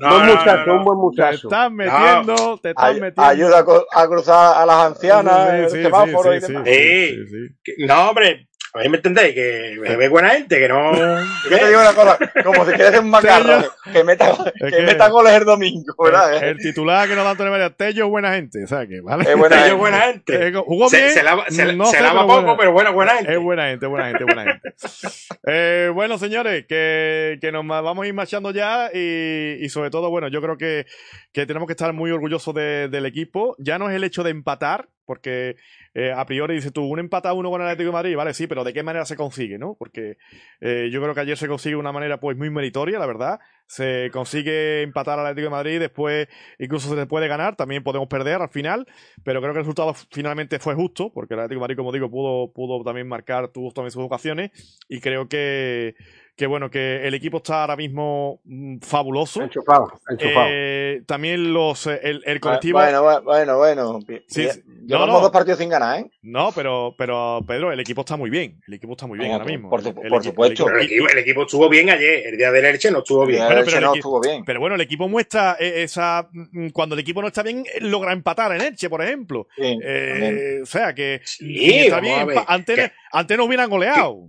no 0.00 0.10
buen 0.10 0.26
muchacho, 0.26 0.72
un 0.72 0.84
buen 0.84 0.98
muchacho. 0.98 1.48
Te 1.48 1.54
estás 1.54 1.72
metiendo, 1.72 2.58
te 2.58 2.70
estás 2.70 2.84
Ay, 2.84 3.00
metiendo. 3.00 3.22
Ayuda 3.22 3.64
a, 3.92 4.06
cruzar 4.06 4.62
a 4.62 4.64
las 4.64 4.76
ancianas, 4.86 5.50
sí, 5.50 5.56
el 5.56 5.70
sí, 5.70 5.82
semáforo 5.82 6.32
sí, 6.32 6.36
y 6.36 6.40
demás. 6.40 6.64
Sí, 6.66 7.84
No, 7.86 8.08
hombre, 8.08 8.48
A 8.74 8.80
mí 8.80 8.90
me 8.90 8.98
entendéis, 8.98 9.34
que 9.34 9.72
es 10.04 10.10
buena 10.10 10.30
gente, 10.30 10.58
que 10.58 10.68
no. 10.68 10.92
Yo 11.50 11.58
te 11.58 11.66
digo 11.68 11.80
una 11.80 11.94
cosa, 11.94 12.18
como 12.44 12.66
si 12.66 12.72
quieres 12.72 13.00
un 13.00 13.08
macarro, 13.08 13.64
que 13.90 14.04
meta, 14.04 14.36
que, 14.60 14.66
que- 14.70 14.82
meta 14.82 15.08
goles 15.08 15.32
el 15.32 15.44
domingo, 15.46 15.94
¿verdad? 16.04 16.36
El, 16.36 16.44
el 16.50 16.56
titular 16.58 17.08
que 17.08 17.14
nos 17.14 17.24
da 17.24 17.30
Antonio 17.30 17.52
María 17.52 17.70
Tello 17.70 18.04
es 18.04 18.10
buena 18.10 18.34
gente, 18.34 18.66
¿sabes 18.66 18.90
qué? 18.90 19.00
¿Vale? 19.00 19.30
Es 19.30 19.36
buena 19.38 19.56
Tello 19.62 19.62
gente. 19.62 19.72
es 19.72 19.78
buena 19.78 20.00
gente. 20.00 20.48
Eh, 20.48 20.52
jugó 20.66 20.90
Se, 20.90 20.98
bien. 20.98 21.10
se 21.10 21.22
lava, 21.22 21.44
se, 21.48 21.72
no 21.72 21.86
se 21.86 21.96
sé, 21.96 22.02
lava 22.02 22.20
pero 22.20 22.26
poco, 22.26 22.40
buena. 22.42 22.56
pero 22.58 22.72
bueno, 22.72 22.92
buena 22.92 23.12
gente. 23.14 23.32
Es 23.32 23.40
buena 23.40 23.66
gente, 23.68 23.86
buena 23.86 24.08
gente, 24.08 24.24
buena 24.24 24.44
gente. 24.44 24.74
Eh, 25.48 25.90
bueno, 25.94 26.18
señores, 26.18 26.66
que, 26.68 27.38
que 27.40 27.52
nos 27.52 27.64
vamos 27.66 28.04
a 28.04 28.08
ir 28.08 28.14
marchando 28.14 28.50
ya 28.50 28.90
y, 28.92 29.58
y 29.60 29.68
sobre 29.68 29.90
todo, 29.90 30.10
bueno, 30.10 30.26
yo 30.28 30.42
creo 30.42 30.58
que, 30.58 30.86
que 31.32 31.46
tenemos 31.46 31.66
que 31.66 31.72
estar 31.74 31.92
muy 31.92 32.10
orgullosos 32.10 32.52
de- 32.52 32.88
del 32.88 33.06
equipo. 33.06 33.54
Ya 33.58 33.78
no 33.78 33.88
es 33.88 33.94
el 33.96 34.02
hecho 34.04 34.22
de 34.24 34.30
empatar, 34.30 34.88
porque 35.06 35.56
eh, 35.94 36.12
a 36.12 36.26
priori 36.26 36.56
dices 36.56 36.72
tú, 36.72 36.84
un 36.84 36.98
empate 36.98 37.28
a 37.28 37.32
uno 37.32 37.50
con 37.50 37.60
el 37.62 37.68
Atlético 37.68 37.88
de 37.88 37.92
Madrid, 37.94 38.16
vale, 38.16 38.34
sí, 38.34 38.46
pero 38.46 38.64
¿de 38.64 38.72
qué 38.72 38.82
manera 38.82 39.06
se 39.06 39.16
consigue, 39.16 39.58
no? 39.58 39.74
Porque 39.78 40.18
eh, 40.60 40.90
yo 40.92 41.00
creo 41.00 41.14
que 41.14 41.20
ayer 41.20 41.38
se 41.38 41.48
consigue 41.48 41.74
de 41.74 41.80
una 41.80 41.92
manera 41.92 42.20
pues 42.20 42.36
muy 42.36 42.50
meritoria, 42.50 42.98
la 42.98 43.06
verdad. 43.06 43.40
Se 43.68 44.10
consigue 44.12 44.82
empatar 44.82 45.18
al 45.18 45.26
Atlético 45.26 45.46
de 45.46 45.56
Madrid, 45.56 45.80
después 45.80 46.28
incluso 46.58 46.94
se 46.94 47.06
puede 47.06 47.26
ganar, 47.26 47.56
también 47.56 47.82
podemos 47.82 48.08
perder 48.08 48.40
al 48.42 48.48
final, 48.48 48.86
pero 49.24 49.40
creo 49.40 49.52
que 49.52 49.58
el 49.58 49.64
resultado 49.64 49.94
finalmente 49.94 50.58
fue 50.58 50.74
justo, 50.74 51.10
porque 51.12 51.34
el 51.34 51.40
Atlético 51.40 51.60
de 51.60 51.62
Madrid, 51.62 51.76
como 51.76 51.92
digo, 51.92 52.10
pudo, 52.10 52.52
pudo 52.52 52.84
también 52.84 53.08
marcar, 53.08 53.48
tuvo 53.48 53.72
también 53.72 53.90
sus 53.90 54.04
ocasiones, 54.04 54.50
y 54.88 55.00
creo 55.00 55.28
que, 55.28 55.96
que 56.36 56.46
bueno, 56.46 56.70
que 56.70 57.06
el 57.06 57.14
equipo 57.14 57.38
está 57.38 57.62
ahora 57.62 57.76
mismo 57.76 58.40
mm, 58.44 58.78
fabuloso. 58.80 59.42
Enchufado, 59.42 59.90
enchufado. 60.08 60.46
Eh, 60.50 61.02
también 61.06 61.52
los 61.54 61.86
eh, 61.86 61.98
el, 62.02 62.22
el 62.26 62.40
colectivo. 62.40 62.78
Bueno, 62.78 63.02
bueno, 63.02 63.22
bueno, 63.24 63.56
bueno. 63.56 63.98
Sí, 64.28 64.48
sí. 64.50 64.62
Llevamos 64.86 65.08
No, 65.08 65.14
no. 65.14 65.20
dos 65.20 65.30
partidos 65.30 65.58
sin 65.58 65.68
ganar, 65.70 66.00
¿eh? 66.00 66.10
No, 66.22 66.52
pero, 66.54 66.94
pero 66.98 67.40
Pedro, 67.46 67.72
el 67.72 67.80
equipo 67.80 68.02
está 68.02 68.16
muy 68.16 68.28
bien. 68.30 68.60
El 68.68 68.74
equipo 68.74 68.92
está 68.92 69.06
muy 69.06 69.18
bien 69.18 69.30
No, 69.30 69.36
ahora 69.38 69.46
mismo. 69.46 69.70
por 69.70 69.82
su- 69.82 69.88
El- 69.88 69.96
el 70.02 70.08
por 70.10 70.20
equi- 70.20 70.24
supuesto. 70.26 70.68
el 70.68 70.76
equipo- 70.76 70.84
equipo, 70.84 71.08
el 71.12 71.18
equipo 71.18 71.42
estuvo 71.42 71.68
bien 71.70 71.90
ayer. 71.90 72.26
El 72.26 72.36
día 72.36 72.52
del 72.52 72.64
Elche 72.66 72.90
no 72.90 72.98
estuvo 72.98 73.24
bien. 73.26 73.40
El 73.40 73.46
Bueno, 73.46 73.60
Elche 73.62 73.70
pero 73.72 73.78
el 73.78 73.84
no 73.84 73.92
equi- 73.92 73.96
estuvo 73.96 74.20
bien. 74.20 74.44
Pero 74.44 74.60
bueno, 74.60 74.74
el 74.76 74.80
equipo 74.82 75.08
muestra 75.08 75.56
eh, 75.58 75.82
esa. 75.82 76.28
mm, 76.30 76.68
Cuando 76.68 76.94
el 76.94 77.00
equipo 77.00 77.22
no 77.22 77.28
está 77.28 77.42
bien, 77.42 77.64
logra 77.80 78.12
empatar 78.12 78.52
en 78.54 78.60
Elche, 78.60 78.88
por 78.90 79.02
ejemplo. 79.02 79.48
Sí, 79.56 79.78
Eh, 79.82 80.60
o 80.62 80.66
sea 80.66 80.94
que. 80.94 81.14
Está 81.24 82.00
bien, 82.00 82.28
antes, 82.46 82.76
Que- 82.76 82.92
antes 83.10 83.36
no 83.38 83.44
hubieran 83.46 83.70
goleado. 83.70 84.28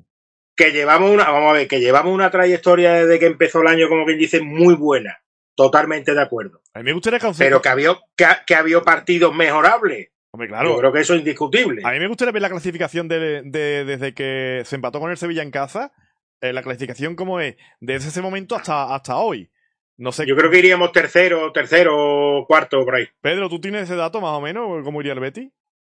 Que 0.57 0.71
llevamos 0.71 1.11
una, 1.11 1.29
vamos 1.29 1.51
a 1.51 1.53
ver, 1.53 1.67
que 1.69 1.79
llevamos 1.79 2.13
una 2.13 2.29
trayectoria 2.31 2.93
desde 2.95 3.19
que 3.19 3.27
empezó 3.27 3.61
el 3.61 3.67
año, 3.67 3.87
como 3.87 4.05
quien 4.05 4.17
dice, 4.17 4.41
muy 4.41 4.73
buena. 4.75 5.19
Totalmente 5.55 6.13
de 6.13 6.21
acuerdo. 6.21 6.61
A 6.73 6.79
mí 6.79 6.85
me 6.85 6.93
gustaría 6.93 7.19
conseguir. 7.19 7.49
Pero 7.49 7.61
que 7.61 7.69
había, 7.69 7.97
que, 8.15 8.25
que 8.45 8.55
había 8.55 8.81
partidos 8.81 9.33
mejorables. 9.33 10.09
Hombre, 10.31 10.49
Yo 10.49 10.53
claro. 10.53 10.77
creo 10.77 10.91
que 10.93 10.99
eso 10.99 11.13
es 11.13 11.19
indiscutible. 11.19 11.81
A 11.85 11.91
mí 11.91 11.99
me 11.99 12.07
gustaría 12.07 12.31
ver 12.31 12.41
la 12.41 12.49
clasificación 12.49 13.07
de, 13.07 13.41
de- 13.43 13.85
desde 13.85 14.13
que 14.13 14.61
se 14.65 14.75
empató 14.75 14.99
con 14.99 15.09
el 15.09 15.17
Sevilla 15.17 15.41
en 15.41 15.49
casa. 15.51 15.93
eh, 16.41 16.53
la 16.53 16.61
clasificación 16.61 17.15
como 17.15 17.39
es 17.39 17.55
desde 17.79 18.09
ese 18.09 18.21
momento 18.21 18.55
hasta, 18.55 18.93
hasta 18.93 19.15
hoy. 19.17 19.49
No 19.97 20.11
sé. 20.11 20.27
Yo 20.27 20.35
creo 20.35 20.51
que 20.51 20.59
iríamos 20.59 20.91
tercero, 20.91 21.51
tercero, 21.51 22.45
cuarto, 22.47 22.83
por 22.85 22.95
ahí. 22.95 23.07
Pedro, 23.21 23.49
¿tú 23.49 23.59
tienes 23.59 23.83
ese 23.83 23.95
dato 23.95 24.21
más 24.21 24.31
o 24.33 24.41
menos? 24.41 24.83
¿Cómo 24.83 25.01
iría 25.01 25.13
el 25.13 25.19
Betty? 25.19 25.51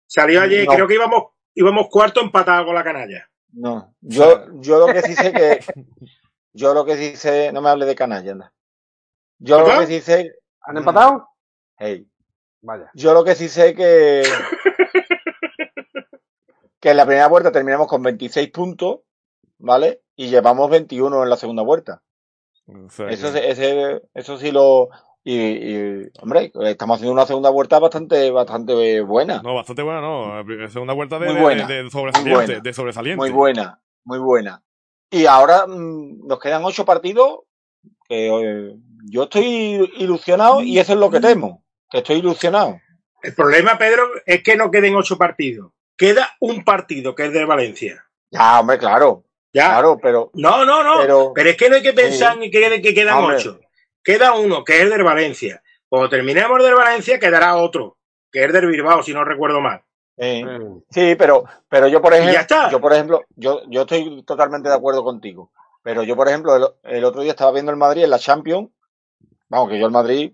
Salió 0.07 0.41
ayer, 0.41 0.65
No. 0.65 0.73
creo 0.73 0.87
que 0.87 0.95
íbamos, 0.95 1.23
íbamos 1.53 1.87
cuarto 1.91 2.19
empatado 2.21 2.65
con 2.65 2.73
la 2.73 2.83
canalla. 2.83 3.29
No, 3.53 3.93
yo, 4.01 4.45
yo 4.59 4.79
lo 4.79 4.93
que 4.93 5.01
sí 5.01 5.15
sé 5.15 5.31
que. 5.33 5.59
Yo 6.53 6.73
lo 6.73 6.83
que 6.83 6.97
sí 6.97 7.15
sé. 7.15 7.53
No 7.53 7.61
me 7.61 7.69
hable 7.69 7.85
de 7.85 7.95
canalla, 7.95 8.33
anda. 8.33 8.53
Yo 9.39 9.61
lo 9.61 9.79
que 9.79 9.87
sí 9.87 10.01
sé. 10.01 10.35
¿Han 10.59 10.75
empatado? 10.75 11.29
Hey, 11.77 12.05
Vaya. 12.61 12.91
yo 12.93 13.13
lo 13.13 13.23
que 13.23 13.35
sí 13.35 13.47
sé 13.47 13.73
que. 13.73 14.23
que 16.81 16.91
en 16.91 16.97
la 16.97 17.05
primera 17.05 17.27
vuelta 17.27 17.51
terminamos 17.53 17.87
con 17.87 18.03
26 18.03 18.51
puntos, 18.51 18.99
¿vale? 19.59 20.01
Y 20.17 20.27
llevamos 20.29 20.69
21 20.69 21.23
en 21.23 21.29
la 21.29 21.37
segunda 21.37 21.63
vuelta. 21.63 22.01
O 22.67 22.89
sea, 22.89 23.07
Eso, 23.09 23.27
ese, 23.29 24.01
eso 24.13 24.37
sí 24.37 24.51
lo. 24.51 24.89
Y, 25.23 25.37
y, 25.37 26.09
hombre, 26.19 26.51
estamos 26.65 26.95
haciendo 26.95 27.13
una 27.13 27.25
segunda 27.27 27.49
vuelta 27.51 27.77
bastante, 27.79 28.31
bastante 28.31 29.01
buena. 29.01 29.41
No, 29.43 29.53
bastante 29.53 29.83
buena, 29.83 30.01
no. 30.01 30.43
La 30.43 30.69
Segunda 30.69 30.93
vuelta 30.93 31.19
de, 31.19 31.31
buena, 31.39 31.67
de, 31.67 31.83
muy 31.83 31.91
sobresaliente. 31.91 32.33
buena, 32.45 32.59
de 32.59 32.73
sobresaliente. 32.73 33.17
Muy 33.17 33.29
buena, 33.29 33.81
muy 34.03 34.17
buena. 34.19 34.63
Y 35.11 35.25
ahora 35.27 35.67
mm, 35.67 36.25
nos 36.27 36.39
quedan 36.39 36.63
ocho 36.65 36.85
partidos 36.85 37.41
que 38.09 38.27
eh, 38.29 38.75
yo 39.05 39.23
estoy 39.23 39.91
ilusionado 39.97 40.61
y 40.61 40.79
eso 40.79 40.93
es 40.93 40.99
lo 40.99 41.11
que 41.11 41.19
temo, 41.19 41.63
que 41.89 41.99
estoy 41.99 42.17
ilusionado. 42.17 42.79
El 43.21 43.35
problema, 43.35 43.77
Pedro, 43.77 44.03
es 44.25 44.41
que 44.41 44.55
no 44.55 44.71
queden 44.71 44.95
ocho 44.95 45.17
partidos. 45.19 45.71
Queda 45.95 46.31
un 46.39 46.63
partido, 46.63 47.13
que 47.13 47.25
es 47.25 47.33
de 47.33 47.45
Valencia. 47.45 48.03
Ya, 48.31 48.59
hombre, 48.59 48.79
claro, 48.79 49.25
Ya. 49.53 49.67
claro, 49.69 49.99
pero 50.01 50.31
No, 50.33 50.65
no, 50.65 50.83
no. 50.83 50.99
Pero, 51.01 51.31
Pero- 51.35 51.49
es 51.51 51.57
que 51.57 51.69
no 51.69 51.75
hay 51.75 51.83
que 51.83 51.93
pensar 51.93 52.33
Sí. 52.33 52.39
ni 52.39 52.49
que, 52.49 52.81
que 52.81 52.93
quedan 52.95 53.19
Hombre. 53.19 53.35
ocho. 53.37 53.59
Queda 54.03 54.33
uno, 54.33 54.63
que 54.63 54.77
es 54.77 54.81
el 54.83 54.89
del 54.89 55.03
Valencia. 55.03 55.61
Cuando 55.89 56.09
terminemos 56.09 56.57
el 56.59 56.65
del 56.65 56.75
Valencia, 56.75 57.19
quedará 57.19 57.55
otro, 57.57 57.97
que 58.31 58.43
es 58.45 58.53
del 58.53 58.67
Bilbao, 58.67 59.03
si 59.03 59.13
no 59.13 59.23
recuerdo 59.23 59.59
mal. 59.61 59.81
eh, 60.17 60.43
Mm. 60.45 60.81
sí, 60.89 61.15
pero, 61.15 61.43
pero 61.69 61.87
yo 61.87 62.01
por 62.01 62.13
ejemplo, 62.13 62.33
ya 62.33 62.41
está. 62.41 62.69
yo 62.69 62.79
por 62.79 62.93
ejemplo, 62.93 63.23
yo, 63.35 63.61
yo 63.67 63.81
estoy 63.81 64.23
totalmente 64.23 64.69
de 64.69 64.75
acuerdo 64.75 65.03
contigo. 65.03 65.51
Pero 65.83 66.03
yo 66.03 66.15
por 66.15 66.27
ejemplo, 66.27 66.55
el, 66.55 66.65
el 66.83 67.03
otro 67.05 67.21
día 67.21 67.31
estaba 67.31 67.51
viendo 67.51 67.71
el 67.71 67.77
Madrid 67.77 68.03
en 68.03 68.09
la 68.11 68.19
Champions. 68.19 68.69
Vamos, 69.49 69.69
que 69.69 69.79
yo 69.79 69.85
el 69.87 69.91
Madrid 69.91 70.31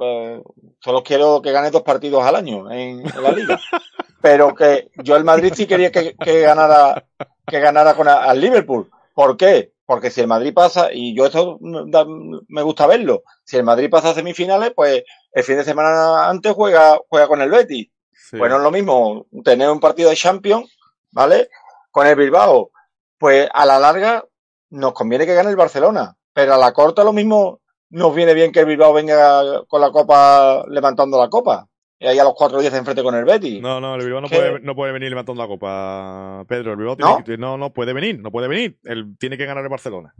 eh, 0.00 0.42
solo 0.80 1.02
quiero 1.02 1.40
que 1.42 1.52
gane 1.52 1.70
dos 1.70 1.82
partidos 1.82 2.24
al 2.24 2.34
año 2.36 2.70
en, 2.70 3.00
en 3.06 3.22
la 3.22 3.30
liga. 3.32 3.60
pero 4.20 4.54
que 4.54 4.90
yo 4.96 5.16
el 5.16 5.24
Madrid 5.24 5.52
sí 5.54 5.66
quería 5.66 5.90
que, 5.92 6.14
que 6.16 6.40
ganara 6.40 7.04
que 7.46 7.60
ganara 7.60 7.94
con 7.94 8.08
a- 8.08 8.24
al 8.24 8.40
Liverpool. 8.40 8.90
¿Por 9.14 9.36
qué? 9.36 9.72
Porque 9.92 10.10
si 10.10 10.22
el 10.22 10.26
Madrid 10.26 10.54
pasa, 10.54 10.88
y 10.90 11.14
yo 11.14 11.26
esto 11.26 11.58
da- 11.60 12.06
me 12.48 12.62
gusta 12.62 12.86
verlo, 12.86 13.24
si 13.44 13.58
el 13.58 13.62
Madrid 13.62 13.90
pasa 13.90 14.08
a 14.08 14.14
semifinales, 14.14 14.72
pues 14.74 15.02
el 15.32 15.44
fin 15.44 15.58
de 15.58 15.64
semana 15.64 16.30
antes 16.30 16.54
juega, 16.54 16.98
juega 17.10 17.28
con 17.28 17.42
el 17.42 17.50
Betis. 17.50 17.90
Sí. 18.10 18.38
Pues 18.38 18.50
no 18.50 18.56
es 18.56 18.62
lo 18.62 18.70
mismo 18.70 19.26
tener 19.44 19.68
un 19.68 19.80
partido 19.80 20.08
de 20.08 20.16
Champions, 20.16 20.74
¿vale? 21.10 21.50
Con 21.90 22.06
el 22.06 22.16
Bilbao. 22.16 22.70
Pues 23.18 23.50
a 23.52 23.66
la 23.66 23.78
larga 23.78 24.24
nos 24.70 24.94
conviene 24.94 25.26
que 25.26 25.34
gane 25.34 25.50
el 25.50 25.56
Barcelona. 25.56 26.16
Pero 26.32 26.54
a 26.54 26.56
la 26.56 26.72
corta 26.72 27.04
lo 27.04 27.12
mismo 27.12 27.60
nos 27.90 28.14
viene 28.14 28.32
bien 28.32 28.50
que 28.50 28.60
el 28.60 28.66
Bilbao 28.66 28.94
venga 28.94 29.62
con 29.68 29.82
la 29.82 29.90
copa, 29.92 30.64
levantando 30.68 31.18
la 31.20 31.28
copa. 31.28 31.68
Y 32.02 32.06
ahí 32.08 32.18
a 32.18 32.24
los 32.24 32.34
cuatro 32.34 32.58
días 32.58 32.72
de 32.72 32.80
enfrente 32.80 33.00
con 33.02 33.14
el 33.14 33.24
Betis. 33.24 33.62
No, 33.62 33.80
no, 33.80 33.94
el 33.94 34.02
Bilbao 34.04 34.20
no 34.22 34.28
¿Qué? 34.28 34.34
puede, 34.36 34.60
no 34.60 34.74
puede 34.74 34.92
venir 34.92 35.08
levantando 35.10 35.40
la 35.40 35.46
copa, 35.46 36.44
Pedro. 36.48 36.72
El 36.72 36.76
Bilbao 36.78 36.96
¿No? 36.98 37.06
tiene 37.06 37.24
que- 37.24 37.38
no, 37.38 37.56
no 37.56 37.72
puede 37.72 37.92
venir, 37.92 38.18
no 38.20 38.32
puede 38.32 38.48
venir. 38.48 38.76
Él 38.82 39.16
tiene 39.20 39.38
que 39.38 39.46
ganar 39.46 39.62
el 39.62 39.70
Barcelona. 39.70 40.12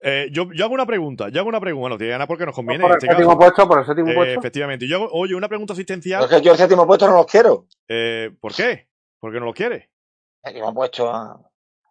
Eh, 0.00 0.26
yo, 0.32 0.48
yo 0.52 0.64
hago 0.64 0.74
una 0.74 0.84
pregunta, 0.84 1.28
yo 1.28 1.38
hago 1.38 1.48
una 1.48 1.60
pregunta. 1.60 1.82
Bueno, 1.82 1.96
tiene 1.98 2.08
que 2.08 2.12
ganar 2.14 2.26
porque 2.26 2.46
nos 2.46 2.54
conviene. 2.56 2.82
por 2.82 2.90
el 2.90 2.96
este 2.96 3.06
séptimo 3.06 3.28
caso. 3.28 3.38
puesto, 3.38 3.68
por 3.68 3.78
el 3.78 3.86
séptimo 3.86 4.10
Eh, 4.10 4.14
puesto. 4.16 4.40
efectivamente. 4.40 4.88
Yo 4.88 4.96
hago, 4.96 5.08
oye, 5.12 5.36
una 5.36 5.48
pregunta 5.48 5.74
asistencial. 5.74 6.24
Es 6.24 6.28
que 6.30 6.40
yo 6.42 6.50
el 6.50 6.58
séptimo 6.58 6.84
puesto 6.84 7.06
no 7.06 7.14
los 7.14 7.26
quiero. 7.26 7.66
Eh, 7.88 8.32
¿Por 8.40 8.52
qué? 8.52 8.88
¿Por 9.20 9.32
qué 9.32 9.38
no 9.38 9.46
lo 9.46 9.54
quiere? 9.54 9.90
El 10.42 10.52
séptimo 10.52 10.74
puesto. 10.74 11.08
ah. 11.08 11.38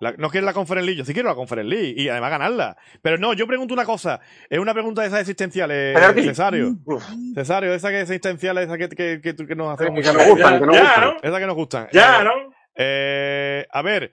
La- 0.02 0.14
no 0.18 0.30
quiere 0.30 0.46
la 0.46 0.54
Conference 0.54 0.86
League, 0.86 0.98
yo 0.98 1.06
sí 1.06 1.14
quiero 1.14 1.30
la 1.30 1.36
Conference 1.36 1.70
League 1.70 1.94
y 1.96 2.10
además 2.10 2.32
ganarla. 2.32 2.76
Pero 3.02 3.18
no, 3.18 3.34
yo 3.34 3.46
pregunto 3.48 3.74
una 3.74 3.86
cosa, 3.86 4.20
es 4.50 4.60
una 4.60 4.74
pregunta 4.74 5.02
de 5.04 5.08
esas 5.08 5.22
existenciales, 5.22 5.94
Penalti. 5.96 6.24
Cesario. 6.24 6.74
Uf. 6.86 7.06
Cesario, 7.36 7.74
esa 7.74 7.90
que 7.90 7.98
es 8.02 8.10
existencial, 8.10 8.58
esa 8.58 8.78
que, 8.78 8.90
que, 8.90 9.22
que, 9.22 9.36
que 9.36 9.56
nos 9.56 9.74
hacemos 9.74 10.02
que 10.02 10.12
nos 10.12 10.28
gustan, 10.28 10.60
que 10.60 10.66
nos 10.66 10.76
ya, 10.76 10.82
gustan. 10.82 11.04
¿no? 11.04 11.16
Esa 11.22 11.40
que 11.40 11.46
nos 11.46 11.56
gustan. 11.56 11.88
Ya, 11.94 12.22
Eh, 12.22 12.24
¿no? 12.26 12.32
eh, 12.76 13.68
a 13.72 13.82
ver, 13.84 14.12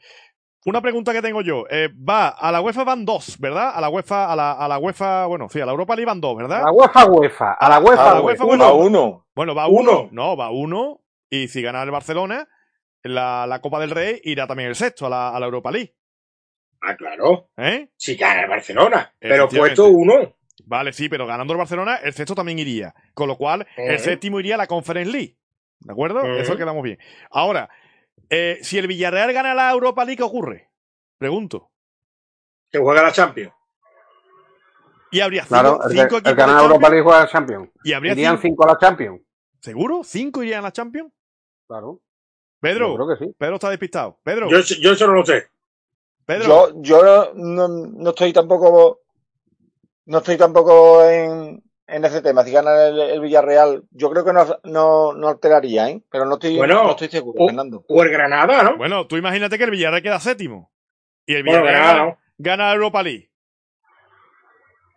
una 0.66 0.82
pregunta 0.82 1.12
que 1.14 1.22
tengo 1.22 1.40
yo. 1.40 1.64
Eh, 1.70 1.88
va, 2.06 2.28
a 2.28 2.52
la 2.52 2.60
UEFA 2.60 2.84
van 2.84 3.04
dos, 3.06 3.38
¿verdad? 3.38 3.70
A 3.74 3.80
la 3.80 3.88
UEFA, 3.88 4.30
a 4.30 4.36
la, 4.36 4.52
a 4.52 4.68
la 4.68 4.78
UEFA, 4.78 5.24
bueno, 5.26 5.48
sí, 5.48 5.58
a 5.60 5.64
la 5.64 5.72
Europa 5.72 5.94
League 5.96 6.04
van 6.06 6.20
dos, 6.20 6.34
A 6.34 6.42
¿verdad? 6.42 6.62
la 6.64 6.72
UEFA 6.72 7.04
UEFA, 7.06 7.52
a 7.54 7.68
la 7.70 7.78
UEFA 7.78 8.10
a 8.10 8.14
la 8.16 8.20
UEFA. 8.20 8.44
UEFA, 8.44 8.54
Uno 8.56 8.64
a 8.64 8.72
uno. 8.74 9.26
Bueno, 9.34 9.54
va 9.54 9.68
uno. 9.68 10.00
Uno. 10.02 10.08
No, 10.12 10.36
va 10.36 10.50
uno. 10.50 11.00
Y 11.30 11.48
si 11.48 11.62
gana 11.62 11.82
el 11.82 11.90
Barcelona, 11.90 12.46
la, 13.02 13.46
la 13.46 13.60
Copa 13.60 13.80
del 13.80 13.90
Rey 13.90 14.20
irá 14.24 14.46
también 14.46 14.68
el 14.68 14.74
sexto 14.76 15.06
a 15.06 15.10
la, 15.10 15.28
a 15.30 15.40
la 15.40 15.46
Europa 15.46 15.70
League. 15.70 15.94
Ah, 16.80 16.96
claro. 16.96 17.50
¿Eh? 17.56 17.90
Si 17.96 18.14
gana 18.16 18.42
el 18.42 18.48
Barcelona. 18.48 19.12
Pero 19.18 19.48
puesto 19.48 19.86
uno. 19.86 20.34
Vale, 20.64 20.92
sí, 20.92 21.08
pero 21.08 21.26
ganando 21.26 21.52
el 21.52 21.58
Barcelona, 21.58 21.96
el 21.96 22.12
sexto 22.12 22.34
también 22.34 22.58
iría. 22.58 22.94
Con 23.14 23.28
lo 23.28 23.36
cual, 23.36 23.66
el 23.76 23.94
Ujú. 23.96 24.04
séptimo 24.04 24.38
iría 24.40 24.54
a 24.56 24.58
la 24.58 24.66
Conference 24.66 25.10
League. 25.10 25.36
¿De 25.80 25.92
acuerdo? 25.92 26.20
Ujú. 26.20 26.32
Eso 26.32 26.56
quedamos 26.56 26.82
bien. 26.82 26.98
Ahora, 27.30 27.68
eh, 28.28 28.58
si 28.62 28.78
el 28.78 28.86
Villarreal 28.86 29.32
gana 29.32 29.54
la 29.54 29.70
Europa 29.70 30.04
League, 30.04 30.16
¿qué 30.18 30.22
ocurre? 30.24 30.70
Pregunto. 31.18 31.70
Que 32.70 32.78
juega 32.78 33.02
la 33.02 33.12
Champions. 33.12 33.52
Y 35.10 35.20
habría 35.20 35.42
cinco, 35.42 35.54
Claro, 35.54 35.80
el, 35.84 35.90
cinco 35.90 36.08
que- 36.08 36.16
el 36.16 36.18
equipos 36.18 36.22
que 36.34 36.34
gana 36.34 36.52
de 36.52 36.58
la 36.58 36.64
Europa. 36.64 36.88
League 36.90 37.02
juega 37.02 37.20
al 37.22 37.28
Champions. 37.28 37.70
Y 37.82 37.92
habría 37.94 38.12
Irían 38.12 38.38
cinco, 38.38 38.42
cinco 38.42 38.64
a 38.64 38.72
la 38.74 38.78
Champions. 38.78 39.20
¿Seguro? 39.60 40.00
¿Cinco 40.04 40.42
irían 40.42 40.58
a 40.60 40.62
la 40.62 40.72
Champions? 40.72 41.12
Claro. 41.66 42.00
Pedro, 42.60 42.89
Yo 42.89 42.94
creo 43.06 43.18
que 43.18 43.24
sí. 43.26 43.32
Pedro 43.39 43.55
está 43.55 43.70
despistado. 43.70 44.18
Pedro, 44.24 44.48
Yo, 44.51 44.59
yo 44.60 44.93
eso 44.93 45.06
no 45.06 45.12
lo 45.14 45.24
sé. 45.24 45.47
Pedro. 46.26 46.47
Yo, 46.47 46.82
yo 46.82 47.32
no, 47.35 47.68
no 47.68 48.10
estoy 48.10 48.32
tampoco, 48.32 49.01
no 50.06 50.18
estoy 50.18 50.36
tampoco 50.36 51.05
en, 51.05 51.62
en 51.86 52.05
ese 52.05 52.20
tema, 52.20 52.44
si 52.44 52.51
gana 52.52 52.86
el, 52.89 52.98
el 53.01 53.20
Villarreal, 53.20 53.85
yo 53.90 54.10
creo 54.10 54.24
que 54.24 54.32
no, 54.32 54.44
no, 54.64 55.12
no 55.14 55.28
alteraría, 55.28 55.89
¿eh? 55.89 56.02
Pero 56.10 56.26
no 56.26 56.35
estoy, 56.35 56.56
Bueno, 56.56 56.82
no 56.85 56.90
estoy 56.90 57.09
seguro, 57.09 57.43
o- 57.43 57.47
Fernando. 57.47 57.85
O 57.89 58.02
el 58.02 58.10
Granada, 58.10 58.62
¿no? 58.62 58.76
Bueno, 58.76 59.06
tú 59.06 59.16
imagínate 59.16 59.56
que 59.56 59.64
el 59.64 59.70
Villarreal 59.70 60.02
queda 60.02 60.20
séptimo. 60.20 60.70
Y 61.24 61.35
el 61.35 61.44
Bueno, 61.44 61.62
Villarreal 61.62 61.82
Granada, 61.82 61.98
gana, 61.98 62.10
¿no? 62.10 62.18
gana 62.39 62.66
la 62.68 62.74
Europa 62.74 63.02
League. 63.02 63.30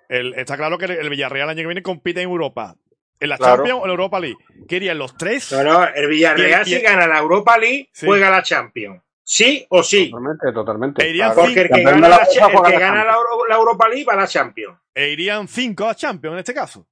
El- 0.09 0.33
está 0.33 0.57
claro 0.57 0.77
que 0.77 0.85
el, 0.85 0.91
el 0.91 1.09
Villarreal 1.09 1.45
el 1.45 1.49
año 1.51 1.61
que 1.63 1.67
viene 1.67 1.83
compite 1.83 2.21
en 2.21 2.29
Europa. 2.29 2.75
En 3.21 3.29
la 3.29 3.37
Claro. 3.37 3.55
Champions 3.57 3.79
o 3.79 3.83
en 3.83 3.87
la 3.87 3.93
Europa 3.93 4.19
League. 4.19 4.37
¿Qué 4.67 4.75
irían 4.77 4.97
los 4.97 5.15
tres? 5.15 5.51
No, 5.53 5.63
no, 5.63 5.87
el 5.87 6.07
Villarreal 6.09 6.65
si 6.65 6.81
gana 6.81 7.07
la 7.07 7.19
Europa 7.19 7.57
League, 7.57 7.89
Sí. 7.93 8.05
juega 8.05 8.29
la 8.29 8.43
Champions. 8.43 9.01
Sí 9.23 9.65
o 9.69 9.81
sí. 9.83 10.09
Totalmente, 10.11 10.51
totalmente. 10.51 11.05
E 11.05 11.09
irían, 11.11 11.31
Claro. 11.31 11.41
Porque 11.47 11.61
el 11.61 11.67
cinco, 11.67 11.75
que 11.77 11.83
gana, 11.83 12.09
la 12.09 12.17
cha- 12.27 12.47
el 12.47 12.51
que 12.63 12.71
la 12.73 12.79
gana 12.79 13.05
la, 13.05 13.15
la 13.47 13.55
Europa 13.55 13.87
League 13.87 14.03
va 14.03 14.13
a 14.13 14.17
la 14.17 14.27
Champions. 14.27 14.77
e 14.93 15.09
irían 15.09 15.47
cinco 15.47 15.87
a 15.87 15.95
Champions 15.95 16.33
en 16.33 16.39
este 16.39 16.53
caso. 16.53 16.85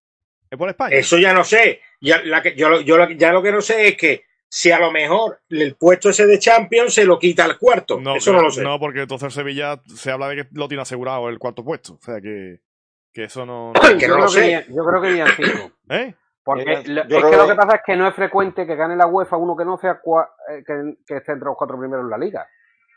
Es 0.49 0.57
por 0.57 0.69
España. 0.69 0.95
Eso 0.95 1.18
ya 1.18 1.34
no 1.34 1.43
sé. 1.43 1.81
Ya, 1.99 2.22
la 2.23 2.41
que, 2.41 2.56
yo, 2.56 2.69
lo- 2.69 2.80
yo 2.81 2.97
ya 3.10 3.31
lo 3.34 3.41
que 3.43 3.51
no 3.51 3.60
sé 3.61 3.89
es 3.89 3.97
que 3.97 4.23
si 4.47 4.72
a 4.72 4.80
lo 4.80 4.91
mejor 4.91 5.41
el 5.49 5.76
puesto 5.76 6.10
ese 6.11 6.26
de 6.26 6.39
Champions 6.39 6.93
se 6.93 7.06
lo 7.06 7.19
quita 7.19 7.43
al 7.45 7.57
cuarto. 7.57 7.99
Eso 8.15 8.31
no 8.34 8.41
lo 8.41 8.51
sé. 8.51 8.61
No, 8.61 8.80
porque 8.80 9.01
entonces 9.01 9.34
Sevilla 9.34 9.81
se 9.95 10.10
habla 10.11 10.30
de 10.30 10.35
que 10.38 10.47
lo 10.53 10.68
tiene 10.68 10.81
asegurado 10.84 11.27
el 11.30 11.38
cuarto 11.39 11.64
puesto. 11.64 11.93
O 11.95 11.99
sea 12.01 12.22
que, 12.22 12.60
que 13.11 13.26
eso 13.26 13.45
no. 13.45 13.73
no- 13.73 13.81
que 13.97 14.07
yo, 14.07 14.07
no 14.07 14.18
lo 14.19 14.26
creo 14.27 14.27
que 14.27 14.31
sé. 14.39 14.45
irían- 14.45 14.65
yo 14.69 14.85
creo 14.85 15.01
que 15.01 15.10
irían 15.10 15.27
cinco. 15.35 15.72
¿Eh? 15.89 16.14
Porque 16.56 16.84
lo- 16.90 17.02
es 17.02 17.08
que 17.08 17.38
lo 17.38 17.48
que- 17.48 17.56
pasa 17.56 17.76
es 17.78 17.82
que 17.86 17.96
no 17.96 18.08
es 18.08 18.16
frecuente 18.16 18.66
que 18.68 18.76
gane 18.76 18.96
la 18.96 19.08
UEFA 19.08 19.38
uno 19.38 19.56
que 19.56 19.66
no 19.66 19.78
sea 19.78 20.02
cua- 20.02 20.30
eh, 20.50 20.64
que, 20.66 20.96
que 21.06 21.18
esté 21.18 21.32
entre 21.34 21.46
los 21.46 21.56
cuatro 21.58 21.78
primeros 21.80 22.04
en 22.06 22.10
la 22.10 22.18
liga. 22.18 22.48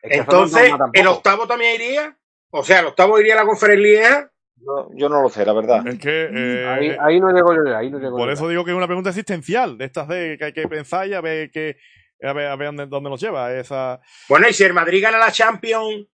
Es 0.02 0.10
que 0.10 0.16
no 0.18 0.22
Entonces, 0.22 0.72
¿el 0.92 1.06
octavo 1.06 1.46
también 1.46 1.74
iría? 1.80 2.16
O 2.50 2.62
sea, 2.64 2.80
el 2.80 2.86
octavo 2.86 3.18
iría 3.20 3.34
a 3.34 3.38
la 3.38 3.46
conferencia. 3.46 4.28
No, 4.64 4.88
yo 4.94 5.08
no 5.08 5.22
lo 5.22 5.28
sé, 5.28 5.44
la 5.44 5.52
verdad. 5.52 5.86
Es 5.86 5.98
que. 5.98 6.28
eh, 6.32 6.66
Ahí, 6.68 6.96
ahí 7.00 7.20
no 7.20 7.30
llego 7.32 7.52
yo, 7.54 7.76
ahí 7.76 7.90
no 7.90 7.98
llego 7.98 8.16
por 8.16 8.26
yo. 8.28 8.32
eso 8.32 8.48
digo 8.48 8.64
que 8.64 8.70
es 8.70 8.76
una 8.76 8.86
pregunta 8.86 9.10
existencial. 9.10 9.76
De 9.76 9.86
estas 9.86 10.06
de 10.08 10.36
que 10.38 10.44
hay 10.46 10.52
que 10.52 10.68
pensar 10.68 11.06
y 11.08 11.14
a 11.14 11.20
ver, 11.20 11.50
que, 11.50 11.76
a 12.22 12.32
ver, 12.32 12.46
a 12.46 12.56
ver 12.56 12.66
dónde, 12.68 12.86
dónde 12.86 13.10
nos 13.10 13.20
lleva 13.20 13.52
esa. 13.52 14.00
Bueno, 14.28 14.48
y 14.48 14.52
si 14.52 14.62
el 14.64 14.72
Madrid 14.72 15.02
gana 15.02 15.18
la 15.18 15.32
Champions, 15.32 16.06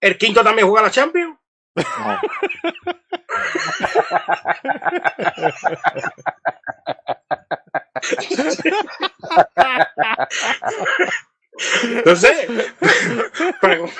¿el 0.00 0.18
quinto 0.18 0.42
también 0.44 0.68
juega 0.68 0.86
la 0.86 0.90
Champions? 0.92 1.38
No. 1.78 2.20
No 12.04 12.16
sé. 12.16 12.48
Pregunto. 13.60 13.94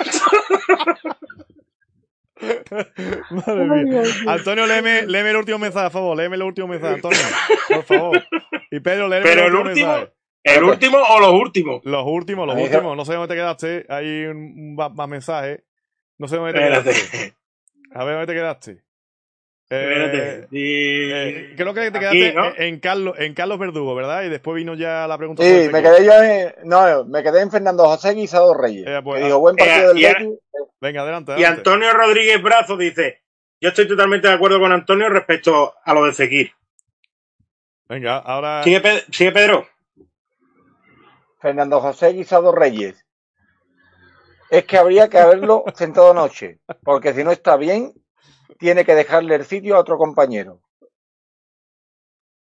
Madre 3.31 3.65
mía. 3.83 4.03
Antonio, 4.27 4.65
léeme, 4.65 5.05
léeme 5.07 5.31
el 5.31 5.35
último 5.37 5.59
mensaje, 5.59 5.85
por 5.87 5.91
favor. 5.93 6.17
Léeme 6.17 6.35
el 6.37 6.43
último 6.43 6.67
mensaje, 6.67 6.95
Antonio. 6.95 7.19
Por 7.67 7.83
favor. 7.83 8.23
Y 8.71 8.79
Pedro, 8.79 9.07
léeme 9.09 9.23
Pero 9.23 9.41
el 9.47 9.53
último 9.55 9.69
último, 9.69 9.87
mensaje. 9.87 10.13
¿el 10.43 10.63
último 10.63 10.97
o 10.99 11.19
los 11.19 11.33
últimos? 11.33 11.81
Los 11.83 12.05
últimos, 12.05 12.47
los 12.47 12.55
últimos. 12.55 12.95
No 12.95 13.03
sé 13.05 13.13
dónde 13.13 13.27
te 13.27 13.35
quedaste. 13.35 13.85
Hay 13.89 14.25
un, 14.25 14.37
un 14.37 14.75
más, 14.75 14.93
más 14.93 15.09
mensaje. 15.09 15.63
No 16.17 16.27
sé 16.27 16.37
dónde 16.37 16.53
te 16.53 16.59
quedaste. 16.59 17.33
A 17.93 18.03
ver 18.03 18.15
dónde 18.15 18.27
te 18.27 18.39
quedaste. 18.39 18.83
Eh, 19.71 20.47
eh, 20.51 21.53
creo 21.55 21.73
que 21.75 21.91
te 21.91 21.97
Aquí, 21.97 21.99
quedaste 21.99 22.33
¿no? 22.33 22.51
en, 22.57 22.79
Carlos, 22.79 23.15
en 23.19 23.35
Carlos 23.35 23.59
Verdugo, 23.59 23.93
¿verdad? 23.93 24.23
Y 24.23 24.29
después 24.29 24.55
vino 24.55 24.73
ya 24.73 25.05
la 25.07 25.15
pregunta. 25.17 25.43
Sí, 25.43 25.49
sobre 25.49 25.69
me 25.69 25.83
quedé 25.83 26.05
yo 26.05 26.23
en, 26.23 26.53
no, 26.67 27.05
me 27.05 27.21
quedé 27.21 27.41
en 27.41 27.51
Fernando 27.51 27.85
José 27.85 28.15
Guisado 28.15 28.55
Reyes. 28.55 28.87
Eh, 28.87 28.99
pues, 29.03 29.19
que 29.19 29.25
dijo, 29.27 29.39
buen 29.39 29.55
partido 29.55 29.83
eh, 29.83 29.87
del 29.89 29.97
y 29.99 30.05
ahora- 30.07 30.19
Betis. 30.19 30.39
Venga, 30.81 31.01
adelante. 31.01 31.33
Y. 31.37 31.43
Antonio 31.43 31.93
Rodríguez 31.93 32.41
Brazo 32.41 32.77
dice: 32.77 33.21
Yo 33.61 33.69
estoy 33.69 33.87
totalmente 33.87 34.27
de 34.27 34.33
acuerdo 34.33 34.59
con 34.59 34.71
Antonio 34.71 35.07
respecto 35.09 35.75
a 35.83 35.93
lo 35.93 36.03
de 36.05 36.13
Fekir. 36.13 36.51
Venga, 37.87 38.17
ahora. 38.17 38.63
¿Sigue, 38.63 38.81
sigue 39.11 39.31
Pedro? 39.31 39.67
Fernando 41.39 41.79
José 41.79 42.13
Guisado 42.13 42.51
Reyes. 42.53 43.05
Es 44.49 44.65
que 44.65 44.77
habría 44.77 45.09
que 45.09 45.19
haberlo 45.19 45.63
sentado 45.75 46.11
anoche, 46.11 46.59
porque 46.83 47.13
si 47.13 47.23
no 47.23 47.31
está 47.31 47.55
bien, 47.55 47.93
tiene 48.57 48.85
que 48.85 48.95
dejarle 48.95 49.35
el 49.35 49.45
sitio 49.45 49.75
a 49.75 49.79
otro 49.79 49.97
compañero. 49.97 50.61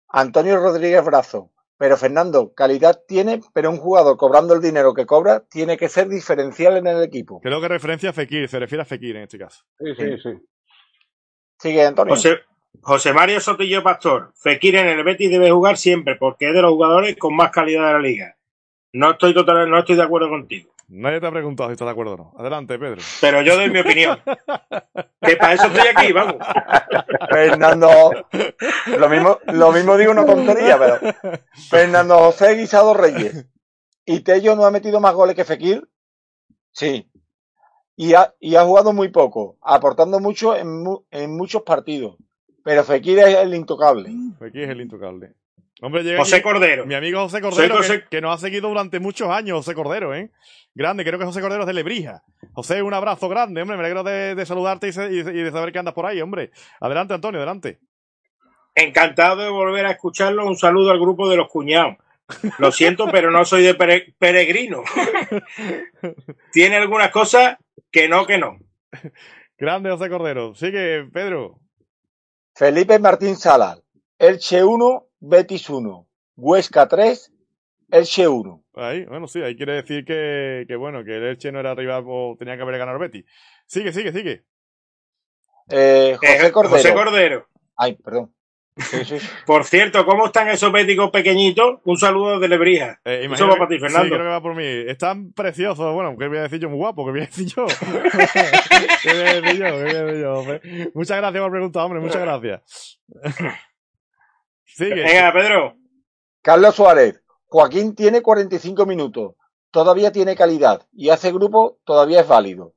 Antonio 0.08 0.56
Rodríguez 0.56 1.04
Brazo. 1.04 1.50
Pero 1.78 1.96
Fernando, 1.96 2.52
calidad 2.54 3.02
tiene, 3.06 3.40
pero 3.54 3.70
un 3.70 3.76
jugador 3.76 4.16
cobrando 4.16 4.52
el 4.52 4.60
dinero 4.60 4.94
que 4.94 5.06
cobra 5.06 5.44
tiene 5.48 5.76
que 5.76 5.88
ser 5.88 6.08
diferencial 6.08 6.76
en 6.76 6.88
el 6.88 7.04
equipo. 7.04 7.40
Creo 7.40 7.60
que 7.60 7.68
referencia 7.68 8.10
a 8.10 8.12
Fekir, 8.12 8.48
se 8.48 8.58
refiere 8.58 8.82
a 8.82 8.84
Fekir 8.84 9.14
en 9.14 9.22
este 9.22 9.38
caso. 9.38 9.64
Sí, 9.78 9.94
sí, 9.96 10.18
sí. 10.20 10.30
Sigue, 11.56 11.86
Antonio. 11.86 12.16
José, 12.16 12.40
José 12.80 13.12
Mario 13.12 13.40
Sotillo 13.40 13.84
Pastor. 13.84 14.32
Fekir 14.34 14.74
en 14.74 14.88
el 14.88 15.04
Betis 15.04 15.30
debe 15.30 15.52
jugar 15.52 15.76
siempre 15.76 16.16
porque 16.16 16.48
es 16.48 16.54
de 16.54 16.62
los 16.62 16.72
jugadores 16.72 17.16
con 17.16 17.36
más 17.36 17.52
calidad 17.52 17.86
de 17.86 17.92
la 17.92 18.00
liga. 18.00 18.36
No 18.92 19.12
estoy, 19.12 19.32
total, 19.32 19.70
no 19.70 19.78
estoy 19.78 19.94
de 19.94 20.02
acuerdo 20.02 20.28
contigo. 20.28 20.74
Nadie 20.90 21.20
te 21.20 21.26
ha 21.26 21.30
preguntado 21.30 21.68
si 21.68 21.72
estás 21.74 21.86
de 21.86 21.92
acuerdo 21.92 22.14
o 22.14 22.16
no. 22.16 22.32
Adelante, 22.38 22.78
Pedro. 22.78 23.02
Pero 23.20 23.42
yo 23.42 23.56
doy 23.56 23.68
mi 23.70 23.80
opinión. 23.80 24.18
que 25.20 25.36
para 25.36 25.52
eso 25.52 25.66
estoy 25.66 25.86
aquí, 25.94 26.12
vamos. 26.12 26.36
Fernando, 27.30 28.10
lo 28.98 29.08
mismo, 29.08 29.38
lo 29.52 29.72
mismo 29.72 29.96
digo 29.98 30.12
una 30.12 30.24
tontería, 30.26 30.78
pero 30.78 30.98
Fernando 31.70 32.18
José 32.18 32.54
Guisado 32.54 32.94
Reyes. 32.94 33.46
¿Y 34.06 34.20
Tello 34.20 34.56
no 34.56 34.64
ha 34.64 34.70
metido 34.70 35.00
más 35.00 35.12
goles 35.14 35.36
que 35.36 35.44
Fekir? 35.44 35.86
Sí. 36.72 37.10
Y 37.96 38.14
ha, 38.14 38.32
y 38.40 38.54
ha 38.56 38.64
jugado 38.64 38.92
muy 38.92 39.08
poco, 39.08 39.58
aportando 39.60 40.20
mucho 40.20 40.56
en, 40.56 40.82
mu- 40.82 41.04
en 41.10 41.36
muchos 41.36 41.62
partidos. 41.62 42.16
Pero 42.64 42.84
Fekir 42.84 43.18
es 43.18 43.36
el 43.36 43.54
intocable. 43.54 44.10
Fekir 44.38 44.62
es 44.62 44.70
el 44.70 44.80
intocable. 44.80 45.34
Hombre, 45.80 46.02
llega 46.02 46.18
José 46.18 46.36
aquí 46.36 46.42
Cordero. 46.42 46.86
mi 46.86 46.94
amigo 46.94 47.20
José 47.22 47.40
Cordero, 47.40 47.76
José- 47.76 48.02
Que, 48.04 48.08
que 48.08 48.20
nos 48.20 48.34
ha 48.34 48.38
seguido 48.38 48.68
durante 48.68 48.98
muchos 49.00 49.28
años, 49.30 49.58
José 49.58 49.74
Cordero, 49.74 50.14
¿eh? 50.14 50.30
Grande, 50.78 51.04
creo 51.04 51.18
que 51.18 51.24
José 51.24 51.40
Cordero 51.40 51.62
es 51.62 51.66
de 51.66 51.74
Lebrija. 51.74 52.22
José, 52.52 52.82
un 52.82 52.94
abrazo 52.94 53.28
grande, 53.28 53.60
hombre. 53.60 53.76
Me 53.76 53.82
alegro 53.82 54.04
de, 54.04 54.36
de 54.36 54.46
saludarte 54.46 54.86
y, 54.86 54.92
se- 54.92 55.12
y 55.12 55.22
de 55.24 55.50
saber 55.50 55.72
que 55.72 55.80
andas 55.80 55.92
por 55.92 56.06
ahí, 56.06 56.20
hombre. 56.20 56.52
Adelante, 56.80 57.14
Antonio, 57.14 57.40
adelante. 57.40 57.80
Encantado 58.76 59.42
de 59.42 59.50
volver 59.50 59.86
a 59.86 59.90
escucharlo. 59.90 60.46
Un 60.46 60.56
saludo 60.56 60.92
al 60.92 61.00
grupo 61.00 61.28
de 61.28 61.36
los 61.36 61.48
cuñados. 61.48 61.96
Lo 62.58 62.70
siento, 62.70 63.08
pero 63.10 63.32
no 63.32 63.44
soy 63.44 63.64
de 63.64 63.76
pere- 63.76 64.14
peregrino. 64.18 64.84
Tiene 66.52 66.76
algunas 66.76 67.10
cosas 67.10 67.56
que 67.90 68.08
no, 68.08 68.24
que 68.24 68.38
no. 68.38 68.58
Grande, 69.58 69.90
José 69.90 70.08
Cordero. 70.08 70.54
Sigue, 70.54 71.06
Pedro. 71.12 71.58
Felipe 72.54 73.00
Martín 73.00 73.34
Salas. 73.36 73.82
Elche 74.16 74.62
1, 74.62 75.06
Betis 75.20 75.68
1. 75.70 76.06
Huesca 76.36 76.86
3, 76.86 77.32
Elche 77.90 78.28
1. 78.28 78.64
Ahí, 78.74 79.04
bueno, 79.06 79.26
sí, 79.26 79.40
ahí 79.42 79.56
quiere 79.56 79.74
decir 79.74 80.04
que, 80.04 80.64
que 80.68 80.76
bueno, 80.76 81.04
que 81.04 81.16
el 81.16 81.24
Elche 81.24 81.50
no 81.52 81.60
era 81.60 81.74
rival 81.74 82.04
o 82.06 82.36
tenía 82.38 82.56
que 82.56 82.62
haber 82.62 82.78
ganado 82.78 82.96
el 82.98 83.02
Betis. 83.10 83.24
Sigue, 83.66 83.92
sigue, 83.92 84.12
sigue. 84.12 84.44
Eh, 85.70 86.16
José 86.18 86.46
Eh, 86.46 86.52
Cordero. 86.52 86.76
José 86.76 86.94
Cordero. 86.94 87.48
Ay, 87.76 87.94
perdón. 87.96 88.34
Sí, 88.76 89.04
sí, 89.04 89.18
sí. 89.18 89.28
Por 89.46 89.64
cierto, 89.64 90.06
¿cómo 90.06 90.26
están 90.26 90.48
esos 90.48 90.70
béticos 90.70 91.10
pequeñitos? 91.10 91.80
Un 91.84 91.96
saludo 91.96 92.38
de 92.38 92.46
Lebrija. 92.48 93.00
Eh, 93.04 93.28
Eso 93.32 93.48
va 93.48 93.56
para 93.56 93.68
ti, 93.68 93.74
Sí, 93.74 93.80
Fernando. 93.80 94.08
creo 94.14 94.20
que 94.22 94.28
va 94.28 94.40
por 94.40 94.54
mí. 94.54 94.64
Están 94.64 95.32
preciosos. 95.32 95.92
Bueno, 95.94 96.14
¿qué 96.16 96.28
voy 96.28 96.38
a 96.38 96.42
decir 96.42 96.60
yo? 96.60 96.68
Muy 96.68 96.78
guapo, 96.78 97.04
¿qué 97.04 97.10
voy 97.10 97.20
a 97.22 97.26
decir 97.26 97.46
yo? 97.46 97.66
¿Qué 99.02 99.12
voy 99.12 99.22
a 99.22 99.40
decir 99.40 99.58
yo? 99.58 99.64
¿Qué 99.66 99.82
voy 99.82 99.90
a 99.90 100.04
decir 100.04 100.20
yo? 100.22 100.32
hombre? 100.38 100.60
Muchas 100.94 101.16
gracias 101.16 101.42
por 101.42 101.50
preguntar, 101.50 101.82
hombre. 101.84 102.00
Muchas 102.00 102.22
gracias. 102.22 103.00
Sigue. 104.64 104.94
Venga, 105.02 105.32
Pedro. 105.32 105.76
Carlos 106.42 106.74
Suárez. 106.76 107.20
Joaquín 107.48 107.94
tiene 107.94 108.22
45 108.22 108.86
minutos. 108.86 109.34
Todavía 109.70 110.12
tiene 110.12 110.36
calidad. 110.36 110.86
Y 110.92 111.10
hace 111.10 111.32
grupo, 111.32 111.78
todavía 111.84 112.20
es 112.20 112.28
válido. 112.28 112.74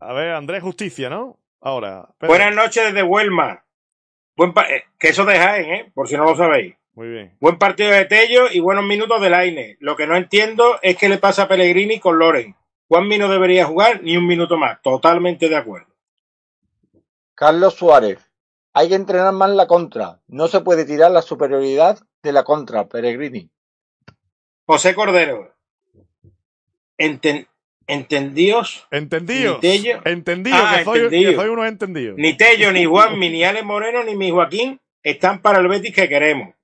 A 0.00 0.12
ver, 0.12 0.30
Andrés 0.32 0.62
Justicia, 0.62 1.08
¿no? 1.10 1.38
Ahora. 1.60 2.08
Pedro. 2.18 2.32
Buenas 2.34 2.54
noches 2.54 2.84
desde 2.84 3.02
Huelma. 3.02 3.64
Buen 4.36 4.52
pa- 4.54 4.68
eh, 4.70 4.84
que 4.98 5.08
eso 5.08 5.24
de 5.24 5.38
Jaén, 5.38 5.70
¿eh? 5.74 5.92
Por 5.94 6.08
si 6.08 6.16
no 6.16 6.24
lo 6.24 6.36
sabéis. 6.36 6.76
Muy 6.92 7.08
bien. 7.08 7.36
Buen 7.40 7.58
partido 7.58 7.90
de 7.90 8.04
Tello 8.04 8.50
y 8.52 8.60
buenos 8.60 8.84
minutos 8.84 9.20
de 9.20 9.30
Laine. 9.30 9.76
Lo 9.80 9.96
que 9.96 10.06
no 10.06 10.16
entiendo 10.16 10.78
es 10.82 10.96
qué 10.96 11.08
le 11.08 11.18
pasa 11.18 11.44
a 11.44 11.48
Pellegrini 11.48 12.00
con 12.00 12.18
Loren. 12.18 12.56
Juan 12.88 13.08
no 13.08 13.28
debería 13.28 13.66
jugar 13.66 14.02
ni 14.02 14.16
un 14.16 14.26
minuto 14.26 14.56
más. 14.56 14.80
Totalmente 14.82 15.48
de 15.48 15.56
acuerdo. 15.56 15.94
Carlos 17.34 17.74
Suárez. 17.74 18.18
Hay 18.72 18.88
que 18.88 18.94
entrenar 18.94 19.32
más 19.32 19.50
la 19.50 19.66
contra. 19.66 20.20
No 20.26 20.48
se 20.48 20.60
puede 20.60 20.84
tirar 20.84 21.10
la 21.10 21.22
superioridad 21.22 21.98
de 22.22 22.32
la 22.32 22.44
contra, 22.44 22.88
Peregrini. 22.88 23.50
José 24.68 24.94
Cordero. 24.94 25.50
Enten- 26.98 27.46
¿Entendíos? 27.86 28.86
Entendidos. 28.90 29.60
Tello. 29.60 30.00
Entendidos, 30.04 30.60
Ah, 30.62 30.74
que, 30.78 30.84
soy, 30.84 30.98
entendido. 31.00 31.30
que 31.30 31.36
soy 31.36 31.48
unos 31.48 31.66
entendidos. 31.66 32.16
Ni 32.18 32.36
Tello, 32.36 32.70
ni 32.70 32.84
Juan, 32.84 33.18
ni 33.18 33.42
Alex 33.42 33.64
Moreno, 33.64 34.04
ni 34.04 34.14
mi 34.14 34.30
Joaquín 34.30 34.78
están 35.02 35.40
para 35.40 35.58
el 35.58 35.68
Betis 35.68 35.94
que 35.94 36.06
queremos. 36.06 36.54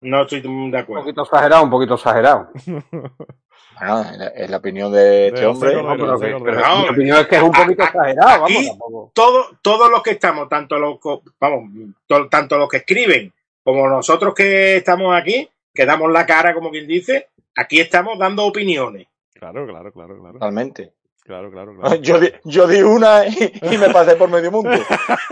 No 0.00 0.22
estoy 0.22 0.40
de 0.40 0.48
Un 0.48 0.74
acuerdo. 0.74 1.02
poquito 1.04 1.22
exagerado, 1.24 1.62
un 1.64 1.70
poquito 1.70 1.94
exagerado. 1.94 2.48
Bueno, 3.76 4.02
es 4.02 4.18
la, 4.18 4.26
es 4.28 4.50
la 4.50 4.56
opinión 4.58 4.92
de 4.92 5.26
este 5.28 5.40
De 5.40 5.46
hombre. 5.48 5.74
No, 5.74 5.88
pero, 5.96 6.06
José 6.12 6.26
que- 6.26 6.32
Cordero. 6.34 6.44
pero 6.44 6.60
No, 6.60 6.82
mi 6.84 6.88
opinión 6.90 7.18
es 7.18 7.26
que 7.26 7.36
es 7.36 7.42
un 7.42 7.50
poquito 7.50 7.82
exagerado, 7.82 8.40
vamos, 8.42 8.66
tampoco. 8.68 9.10
Todos, 9.12 9.46
todos 9.62 9.90
los 9.90 10.00
que 10.00 10.10
estamos, 10.12 10.48
tanto 10.48 10.78
los, 10.78 11.00
co- 11.00 11.24
vamos, 11.40 11.70
to- 12.06 12.28
tanto 12.28 12.56
los 12.56 12.68
que 12.68 12.76
escriben 12.76 13.32
como 13.64 13.88
nosotros 13.88 14.32
que 14.32 14.76
estamos 14.76 15.12
aquí, 15.20 15.48
que 15.74 15.84
damos 15.84 16.10
la 16.12 16.24
cara, 16.24 16.54
como 16.54 16.70
quien 16.70 16.86
dice, 16.86 17.28
aquí 17.56 17.80
estamos 17.80 18.18
dando 18.18 18.44
opiniones. 18.44 19.06
Claro, 19.34 19.66
claro, 19.66 19.92
claro, 19.92 20.16
claro. 20.18 20.32
Totalmente. 20.34 20.92
Claro, 21.24 21.50
claro, 21.50 21.74
claro. 21.80 21.94
Yo 21.96 22.20
di, 22.20 22.30
yo 22.44 22.66
di 22.66 22.82
una 22.82 23.26
y, 23.26 23.52
y 23.62 23.78
me 23.78 23.90
pasé 23.90 24.14
por 24.16 24.28
medio 24.30 24.50
mundo. 24.52 24.70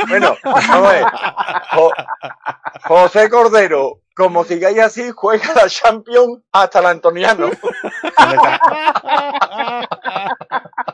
Bueno, 0.09 0.37
vamos 0.43 0.69
a 0.71 0.81
ver. 0.81 1.05
Jo- 1.73 1.93
José 2.85 3.29
Cordero, 3.31 4.01
como 4.17 4.43
sigáis 4.45 4.79
así, 4.81 5.11
juega 5.15 5.53
la 5.55 5.69
Champions 5.69 6.41
hasta 6.53 6.81
el 6.81 6.87
Antoniano. 6.87 7.51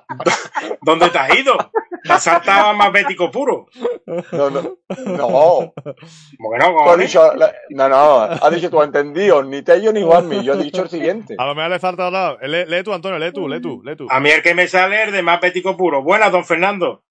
¿Dónde 0.08 0.24
te, 0.60 0.78
¿Dónde 0.82 1.10
te 1.10 1.18
has 1.18 1.38
ido? 1.38 1.56
Te 2.02 2.12
has 2.12 2.22
saltado 2.22 2.68
a 2.68 2.72
más 2.72 2.92
bético 2.92 3.30
puro. 3.30 3.66
No, 4.06 4.50
no, 4.50 4.62
no. 5.06 5.28
Como 5.28 6.52
que 6.52 6.58
no, 6.58 6.76
Tú 6.84 6.90
has 6.90 6.98
dicho, 6.98 7.32
no, 7.70 7.88
no, 7.88 8.20
has 8.20 8.50
dicho 8.54 8.70
tú 8.70 8.82
entendido, 8.82 9.42
ni 9.42 9.62
Tello 9.62 9.92
ni 9.92 10.02
Juanmi. 10.02 10.42
Yo 10.42 10.54
he 10.54 10.62
dicho 10.64 10.82
el 10.82 10.88
siguiente. 10.88 11.34
A 11.38 11.46
lo 11.46 11.54
mejor 11.54 11.70
le 11.72 11.78
falta 11.78 12.06
hablar. 12.06 12.38
Lee, 12.42 12.64
lee 12.66 12.82
tú, 12.82 12.92
Antonio, 12.92 13.18
lee 13.18 13.32
tú, 13.32 13.48
lee 13.48 13.60
tú, 13.60 13.82
lee 13.84 13.96
tú. 13.96 14.06
A 14.08 14.20
mí 14.20 14.30
el 14.30 14.42
que 14.42 14.54
me 14.54 14.66
sale 14.66 15.04
es 15.04 15.12
de 15.12 15.22
más 15.22 15.40
bético 15.40 15.76
puro. 15.76 16.02
Buenas, 16.02 16.32
don 16.32 16.44
Fernando. 16.44 17.04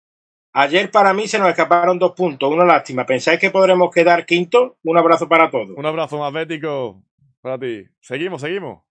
Ayer 0.54 0.90
para 0.90 1.14
mí 1.14 1.28
se 1.28 1.38
nos 1.38 1.50
escaparon 1.50 2.00
dos 2.00 2.14
puntos. 2.14 2.52
Una 2.52 2.66
lástima. 2.66 3.06
¿Pensáis 3.06 3.40
que 3.40 3.52
podremos 3.52 3.94
quedar 3.94 4.26
quinto? 4.26 4.78
Un 4.84 4.98
abrazo 4.98 5.30
para 5.30 5.52
todos. 5.52 5.78
Un 5.78 5.86
abrazo 5.86 6.18
más 6.18 6.34
bético 6.34 7.04
para 7.42 7.60
ti. 7.60 7.86
Seguimos, 8.02 8.42
seguimos. 8.42 8.87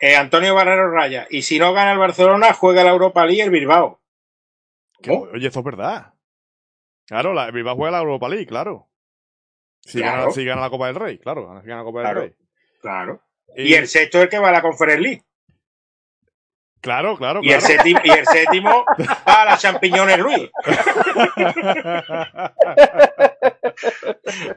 Eh, 0.00 0.16
Antonio 0.16 0.54
Barrero 0.54 0.90
Raya. 0.90 1.26
Y 1.30 1.42
si 1.42 1.58
no 1.58 1.72
gana 1.74 1.92
el 1.92 1.98
Barcelona, 1.98 2.52
juega 2.54 2.82
la 2.84 2.90
Europa 2.90 3.24
League 3.26 3.42
el 3.42 3.50
Bilbao. 3.50 4.00
¿Cómo? 5.04 5.22
Oye, 5.32 5.46
esto 5.46 5.58
es 5.60 5.64
verdad. 5.64 6.14
Claro, 7.06 7.32
la, 7.34 7.46
el 7.46 7.52
Bilbao 7.52 7.76
juega 7.76 7.92
la 7.92 7.98
Europa 7.98 8.28
League, 8.28 8.46
claro. 8.46 8.88
Si, 9.82 9.98
Claro. 9.98 10.22
Gana, 10.22 10.32
si 10.32 10.44
gana 10.44 10.60
la 10.62 10.70
Copa 10.70 10.86
del 10.86 10.96
Rey, 10.96 11.18
claro. 11.18 11.60
Si 11.62 11.68
gana 11.68 11.82
la 11.82 11.84
Copa 11.84 12.00
Claro. 12.00 12.20
del 12.20 12.28
Rey. 12.30 12.36
Claro. 12.80 13.22
Y, 13.56 13.74
el 13.74 13.88
sexto 13.88 14.18
es 14.18 14.24
el 14.24 14.30
que 14.30 14.38
va 14.38 14.48
a 14.48 14.52
la 14.52 14.62
Conference 14.62 15.00
League. 15.02 15.22
Claro, 16.80 17.16
claro, 17.18 17.40
Y 17.42 17.52
el, 17.52 17.60
séptimo, 17.60 18.00
y 18.04 18.10
el 18.10 18.24
séptimo 18.26 18.86
va 19.28 19.42
a 19.42 19.44
la 19.44 19.58
Champiñones 19.58 20.18
Luis. 20.18 20.50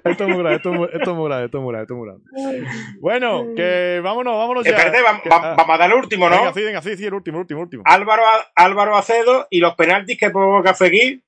esto 0.04 0.24
es 0.24 0.30
muy 0.30 0.38
grave, 0.40 0.56
esto 0.58 0.72
es 0.74 0.78
muy, 0.80 0.88
esto 0.94 1.12
es 1.12 1.18
muy 1.18 1.26
grave, 1.28 1.46
esto 1.46 1.58
es 1.58 1.64
muy 1.64 1.72
grave, 1.72 1.84
esto 1.84 1.94
es 1.94 1.98
muy 1.98 2.08
grave. 2.08 2.68
Bueno, 3.00 3.44
que 3.56 4.02
vámonos, 4.04 4.38
vámonos 4.38 4.64
ya. 4.64 4.72
Espérate, 4.72 5.02
vamos, 5.02 5.22
Que- 5.22 5.30
va- 5.30 5.56
vamos 5.56 5.76
a 5.76 5.78
dar 5.78 5.92
el 5.92 5.98
último, 5.98 6.30
¿no? 6.30 6.38
Venga, 6.38 6.54
sí, 6.54 6.64
venga, 6.64 6.82
sí, 6.82 6.98
sí, 6.98 7.06
el 7.06 7.14
último, 7.14 7.38
el 7.38 7.42
último, 7.42 7.60
el 7.60 7.64
último. 7.66 7.84
Álvaro, 7.86 8.24
Álvaro 8.56 8.96
Acedo 8.96 9.48
y 9.50 9.60
los 9.60 9.76
penaltis 9.76 10.18
que 10.18 10.30
provoca 10.30 10.74
Fegui. 10.74 11.24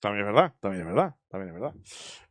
También 0.00 0.26
es 0.26 0.32
verdad, 0.34 0.52
también 0.60 0.82
es 0.86 0.94
verdad, 0.94 1.14
también 1.30 1.54
es 1.54 1.60
verdad. 1.60 1.74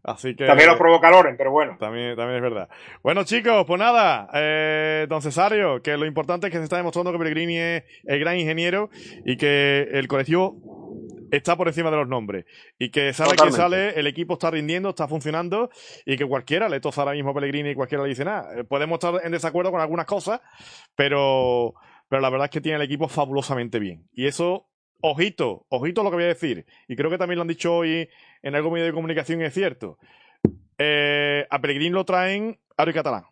Así 0.03 0.35
que... 0.35 0.45
También 0.45 0.69
los 0.69 0.77
provoca 0.77 1.09
Loren, 1.09 1.37
pero 1.37 1.49
bueno. 1.49 1.77
También, 1.79 2.15
también 2.15 2.35
es 2.35 2.41
verdad. 2.43 2.69
Bueno, 3.01 3.23
chicos, 3.23 3.63
pues 3.65 3.79
nada, 3.79 4.29
eh, 4.33 5.07
don 5.09 5.21
Cesario, 5.21 5.81
que 5.81 5.97
lo 5.97 6.05
importante 6.05 6.47
es 6.47 6.51
que 6.51 6.57
se 6.59 6.65
está 6.65 6.75
demostrando 6.77 7.11
que 7.11 7.17
Pellegrini 7.17 7.57
es 7.57 7.83
el 8.03 8.19
gran 8.19 8.37
ingeniero 8.37 8.89
y 9.25 9.37
que 9.37 9.87
el 9.91 10.07
colectivo 10.07 10.82
está 11.37 11.55
por 11.55 11.67
encima 11.67 11.89
de 11.89 11.97
los 11.97 12.07
nombres. 12.07 12.45
Y 12.77 12.89
que 12.89 13.11
sale 13.13 13.35
que 13.35 13.51
sale, 13.51 13.99
el 13.99 14.07
equipo 14.07 14.33
está 14.33 14.51
rindiendo, 14.51 14.89
está 14.89 15.07
funcionando 15.07 15.69
y 16.05 16.15
que 16.15 16.25
cualquiera 16.25 16.69
le 16.69 16.79
tosa 16.79 17.01
ahora 17.01 17.13
mismo 17.13 17.31
a 17.31 17.33
Pellegrini 17.33 17.71
y 17.71 17.75
cualquiera 17.75 18.03
le 18.03 18.09
dice 18.09 18.23
nada. 18.23 18.59
Eh, 18.59 18.63
Podemos 18.63 18.97
estar 18.97 19.25
en 19.25 19.31
desacuerdo 19.31 19.71
con 19.71 19.81
algunas 19.81 20.05
cosas, 20.05 20.41
pero, 20.95 21.73
pero 22.07 22.21
la 22.21 22.29
verdad 22.29 22.45
es 22.45 22.51
que 22.51 22.61
tiene 22.61 22.77
el 22.77 22.83
equipo 22.83 23.07
fabulosamente 23.07 23.79
bien. 23.79 24.07
Y 24.13 24.27
eso, 24.27 24.69
ojito, 25.01 25.65
ojito 25.69 26.03
lo 26.03 26.11
que 26.11 26.17
voy 26.17 26.25
a 26.25 26.27
decir. 26.27 26.65
Y 26.87 26.95
creo 26.95 27.09
que 27.09 27.17
también 27.17 27.37
lo 27.37 27.41
han 27.41 27.47
dicho 27.47 27.75
hoy 27.75 28.07
en 28.41 28.55
algún 28.55 28.73
medio 28.73 28.85
de 28.85 28.93
comunicación 28.93 29.41
y 29.41 29.45
es 29.45 29.53
cierto. 29.53 29.97
Eh, 30.77 31.47
a 31.49 31.59
Pellegrini 31.59 31.91
lo 31.91 32.05
traen 32.05 32.59
Aro 32.77 32.91
y 32.91 32.93
Catalán. 32.93 33.23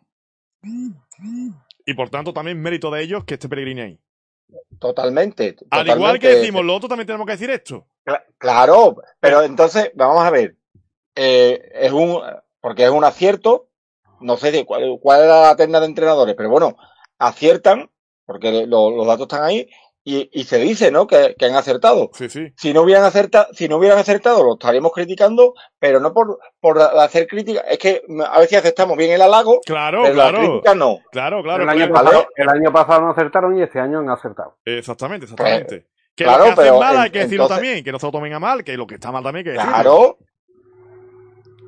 Y 1.86 1.94
por 1.94 2.10
tanto 2.10 2.32
también 2.32 2.60
mérito 2.60 2.90
de 2.90 3.02
ellos 3.02 3.24
que 3.24 3.34
esté 3.34 3.48
Pellegrini 3.48 3.80
ahí. 3.80 4.00
Totalmente. 4.78 5.56
Al 5.70 5.86
igual 5.88 6.18
que 6.18 6.28
decimos 6.40 6.64
lo 6.64 6.74
otro, 6.74 6.88
también 6.88 7.06
tenemos 7.06 7.26
que 7.26 7.32
decir 7.32 7.50
esto. 7.50 7.86
Cla- 8.04 8.24
Claro, 8.38 8.96
pero 9.20 9.42
entonces, 9.42 9.92
vamos 9.94 10.24
a 10.24 10.30
ver. 10.30 10.56
Eh, 11.14 11.70
es 11.74 11.92
un, 11.92 12.20
porque 12.60 12.84
es 12.84 12.90
un 12.90 13.04
acierto, 13.04 13.68
no 14.20 14.36
sé 14.36 14.50
de 14.50 14.64
cuál, 14.64 14.98
cuál 15.00 15.22
era 15.22 15.42
la 15.42 15.56
terna 15.56 15.78
de 15.80 15.86
entrenadores, 15.86 16.34
pero 16.34 16.50
bueno, 16.50 16.76
aciertan, 17.18 17.90
porque 18.26 18.66
lo- 18.66 18.90
los 18.90 19.06
datos 19.06 19.22
están 19.26 19.44
ahí, 19.44 19.68
y, 20.04 20.28
y 20.32 20.44
se 20.44 20.58
dice, 20.58 20.90
¿no? 20.90 21.06
Que, 21.06 21.34
que 21.38 21.46
han 21.46 21.54
acertado. 21.54 22.10
Sí, 22.12 22.28
sí. 22.28 22.52
Si 22.56 22.72
no 22.74 22.82
hubieran 22.82 23.04
acertado, 23.04 23.46
si 23.52 23.68
no 23.68 23.76
hubieran 23.76 23.98
acertado, 23.98 24.42
lo 24.42 24.54
estaríamos 24.54 24.92
criticando, 24.92 25.54
pero 25.78 26.00
no 26.00 26.12
por, 26.12 26.38
por 26.60 26.78
hacer 26.80 27.26
crítica, 27.28 27.60
es 27.60 27.78
que 27.78 28.02
a 28.28 28.40
veces 28.40 28.58
aceptamos 28.58 28.96
bien 28.96 29.12
el 29.12 29.22
halago, 29.22 29.60
Claro, 29.64 30.02
pero 30.02 30.14
la 30.14 30.30
claro. 30.30 30.38
crítica 30.48 30.74
no. 30.74 30.98
Claro, 31.12 31.42
claro. 31.42 31.62
el, 31.62 31.68
año 31.68 31.86
claro. 31.88 32.04
pasado, 32.04 32.26
el 32.36 32.48
año 32.48 32.72
pasado 32.72 33.00
no 33.02 33.10
acertaron 33.10 33.56
y 33.58 33.62
este 33.62 33.78
año 33.78 34.00
han 34.00 34.10
acertado. 34.10 34.56
Exactamente, 34.64 35.26
exactamente. 35.26 35.86
que 36.16 36.24
claro, 36.24 36.38
lo 36.38 36.44
que 36.46 36.50
hacen 36.52 36.64
pero 36.64 36.80
mal 36.80 36.96
hay 36.98 37.10
que 37.10 37.18
decirlo 37.20 37.44
entonces- 37.44 37.56
también, 37.64 37.84
que 37.84 37.92
no 37.92 37.98
se 37.98 38.06
lo 38.06 38.12
tomen 38.12 38.32
a 38.32 38.40
mal, 38.40 38.64
que 38.64 38.76
lo 38.76 38.86
que 38.86 38.94
está 38.96 39.12
mal 39.12 39.22
también 39.22 39.46
hay 39.46 39.52
que 39.52 39.58
decirlo. 39.58 39.72
Claro, 39.72 40.18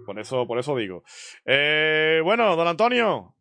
Por 0.06 0.18
eso, 0.18 0.46
por 0.46 0.58
eso 0.58 0.74
digo. 0.76 1.04
Eh, 1.46 2.20
bueno, 2.24 2.56
don 2.56 2.66
Antonio, 2.66 3.36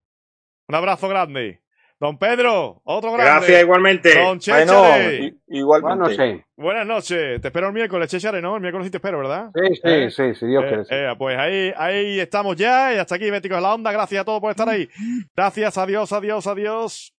un 0.68 0.76
abrazo 0.76 1.08
grande. 1.10 1.63
Don 2.04 2.18
Pedro, 2.18 2.82
otro 2.84 3.14
grande. 3.14 3.32
Gracias 3.32 3.62
igualmente. 3.62 4.10
Don 4.14 4.24
bueno, 4.26 4.40
Chechare. 4.42 5.16
i- 5.24 5.42
igualmente. 5.58 6.04
Bueno, 6.18 6.36
sí. 6.38 6.44
Buenas 6.58 6.86
noches. 6.86 7.40
Te 7.40 7.48
espero 7.48 7.68
el 7.68 7.74
miércoles, 7.74 8.12
Chechare, 8.12 8.42
¿no? 8.42 8.56
El 8.58 8.62
miércoles 8.62 8.88
sí 8.88 8.92
te 8.92 8.98
espero, 8.98 9.20
¿verdad? 9.20 9.52
Sí, 9.56 9.76
sí, 9.76 9.82
¿Eh? 9.86 10.12
sí, 10.12 10.36
si 10.36 10.48
Dios 10.48 10.66
Eh, 10.66 10.68
quiere. 10.68 10.84
sí. 10.84 10.90
eh, 10.92 11.14
pues 11.18 11.38
ahí, 11.40 11.74
ahí 11.78 12.20
estamos 12.20 12.58
ya 12.58 12.94
y 12.94 12.98
hasta 12.98 13.16
aquí, 13.16 13.32
Béticos 13.32 13.58
de 13.58 13.62
la 13.62 13.74
Onda. 13.74 13.94
Gracias 13.94 14.22
a 14.22 14.26
todos 14.26 14.42
por 14.42 14.52
estar 14.52 14.68
ahí. 14.68 14.90
Gracias, 15.34 15.78
adiós, 15.78 16.12
adiós, 16.12 16.46
adiós. 16.46 17.14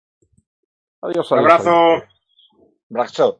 Adiós, 1.01 1.31
Un 1.31 1.39
adiós, 1.39 1.51
adiós. 1.65 2.03
abrazo. 2.91 3.39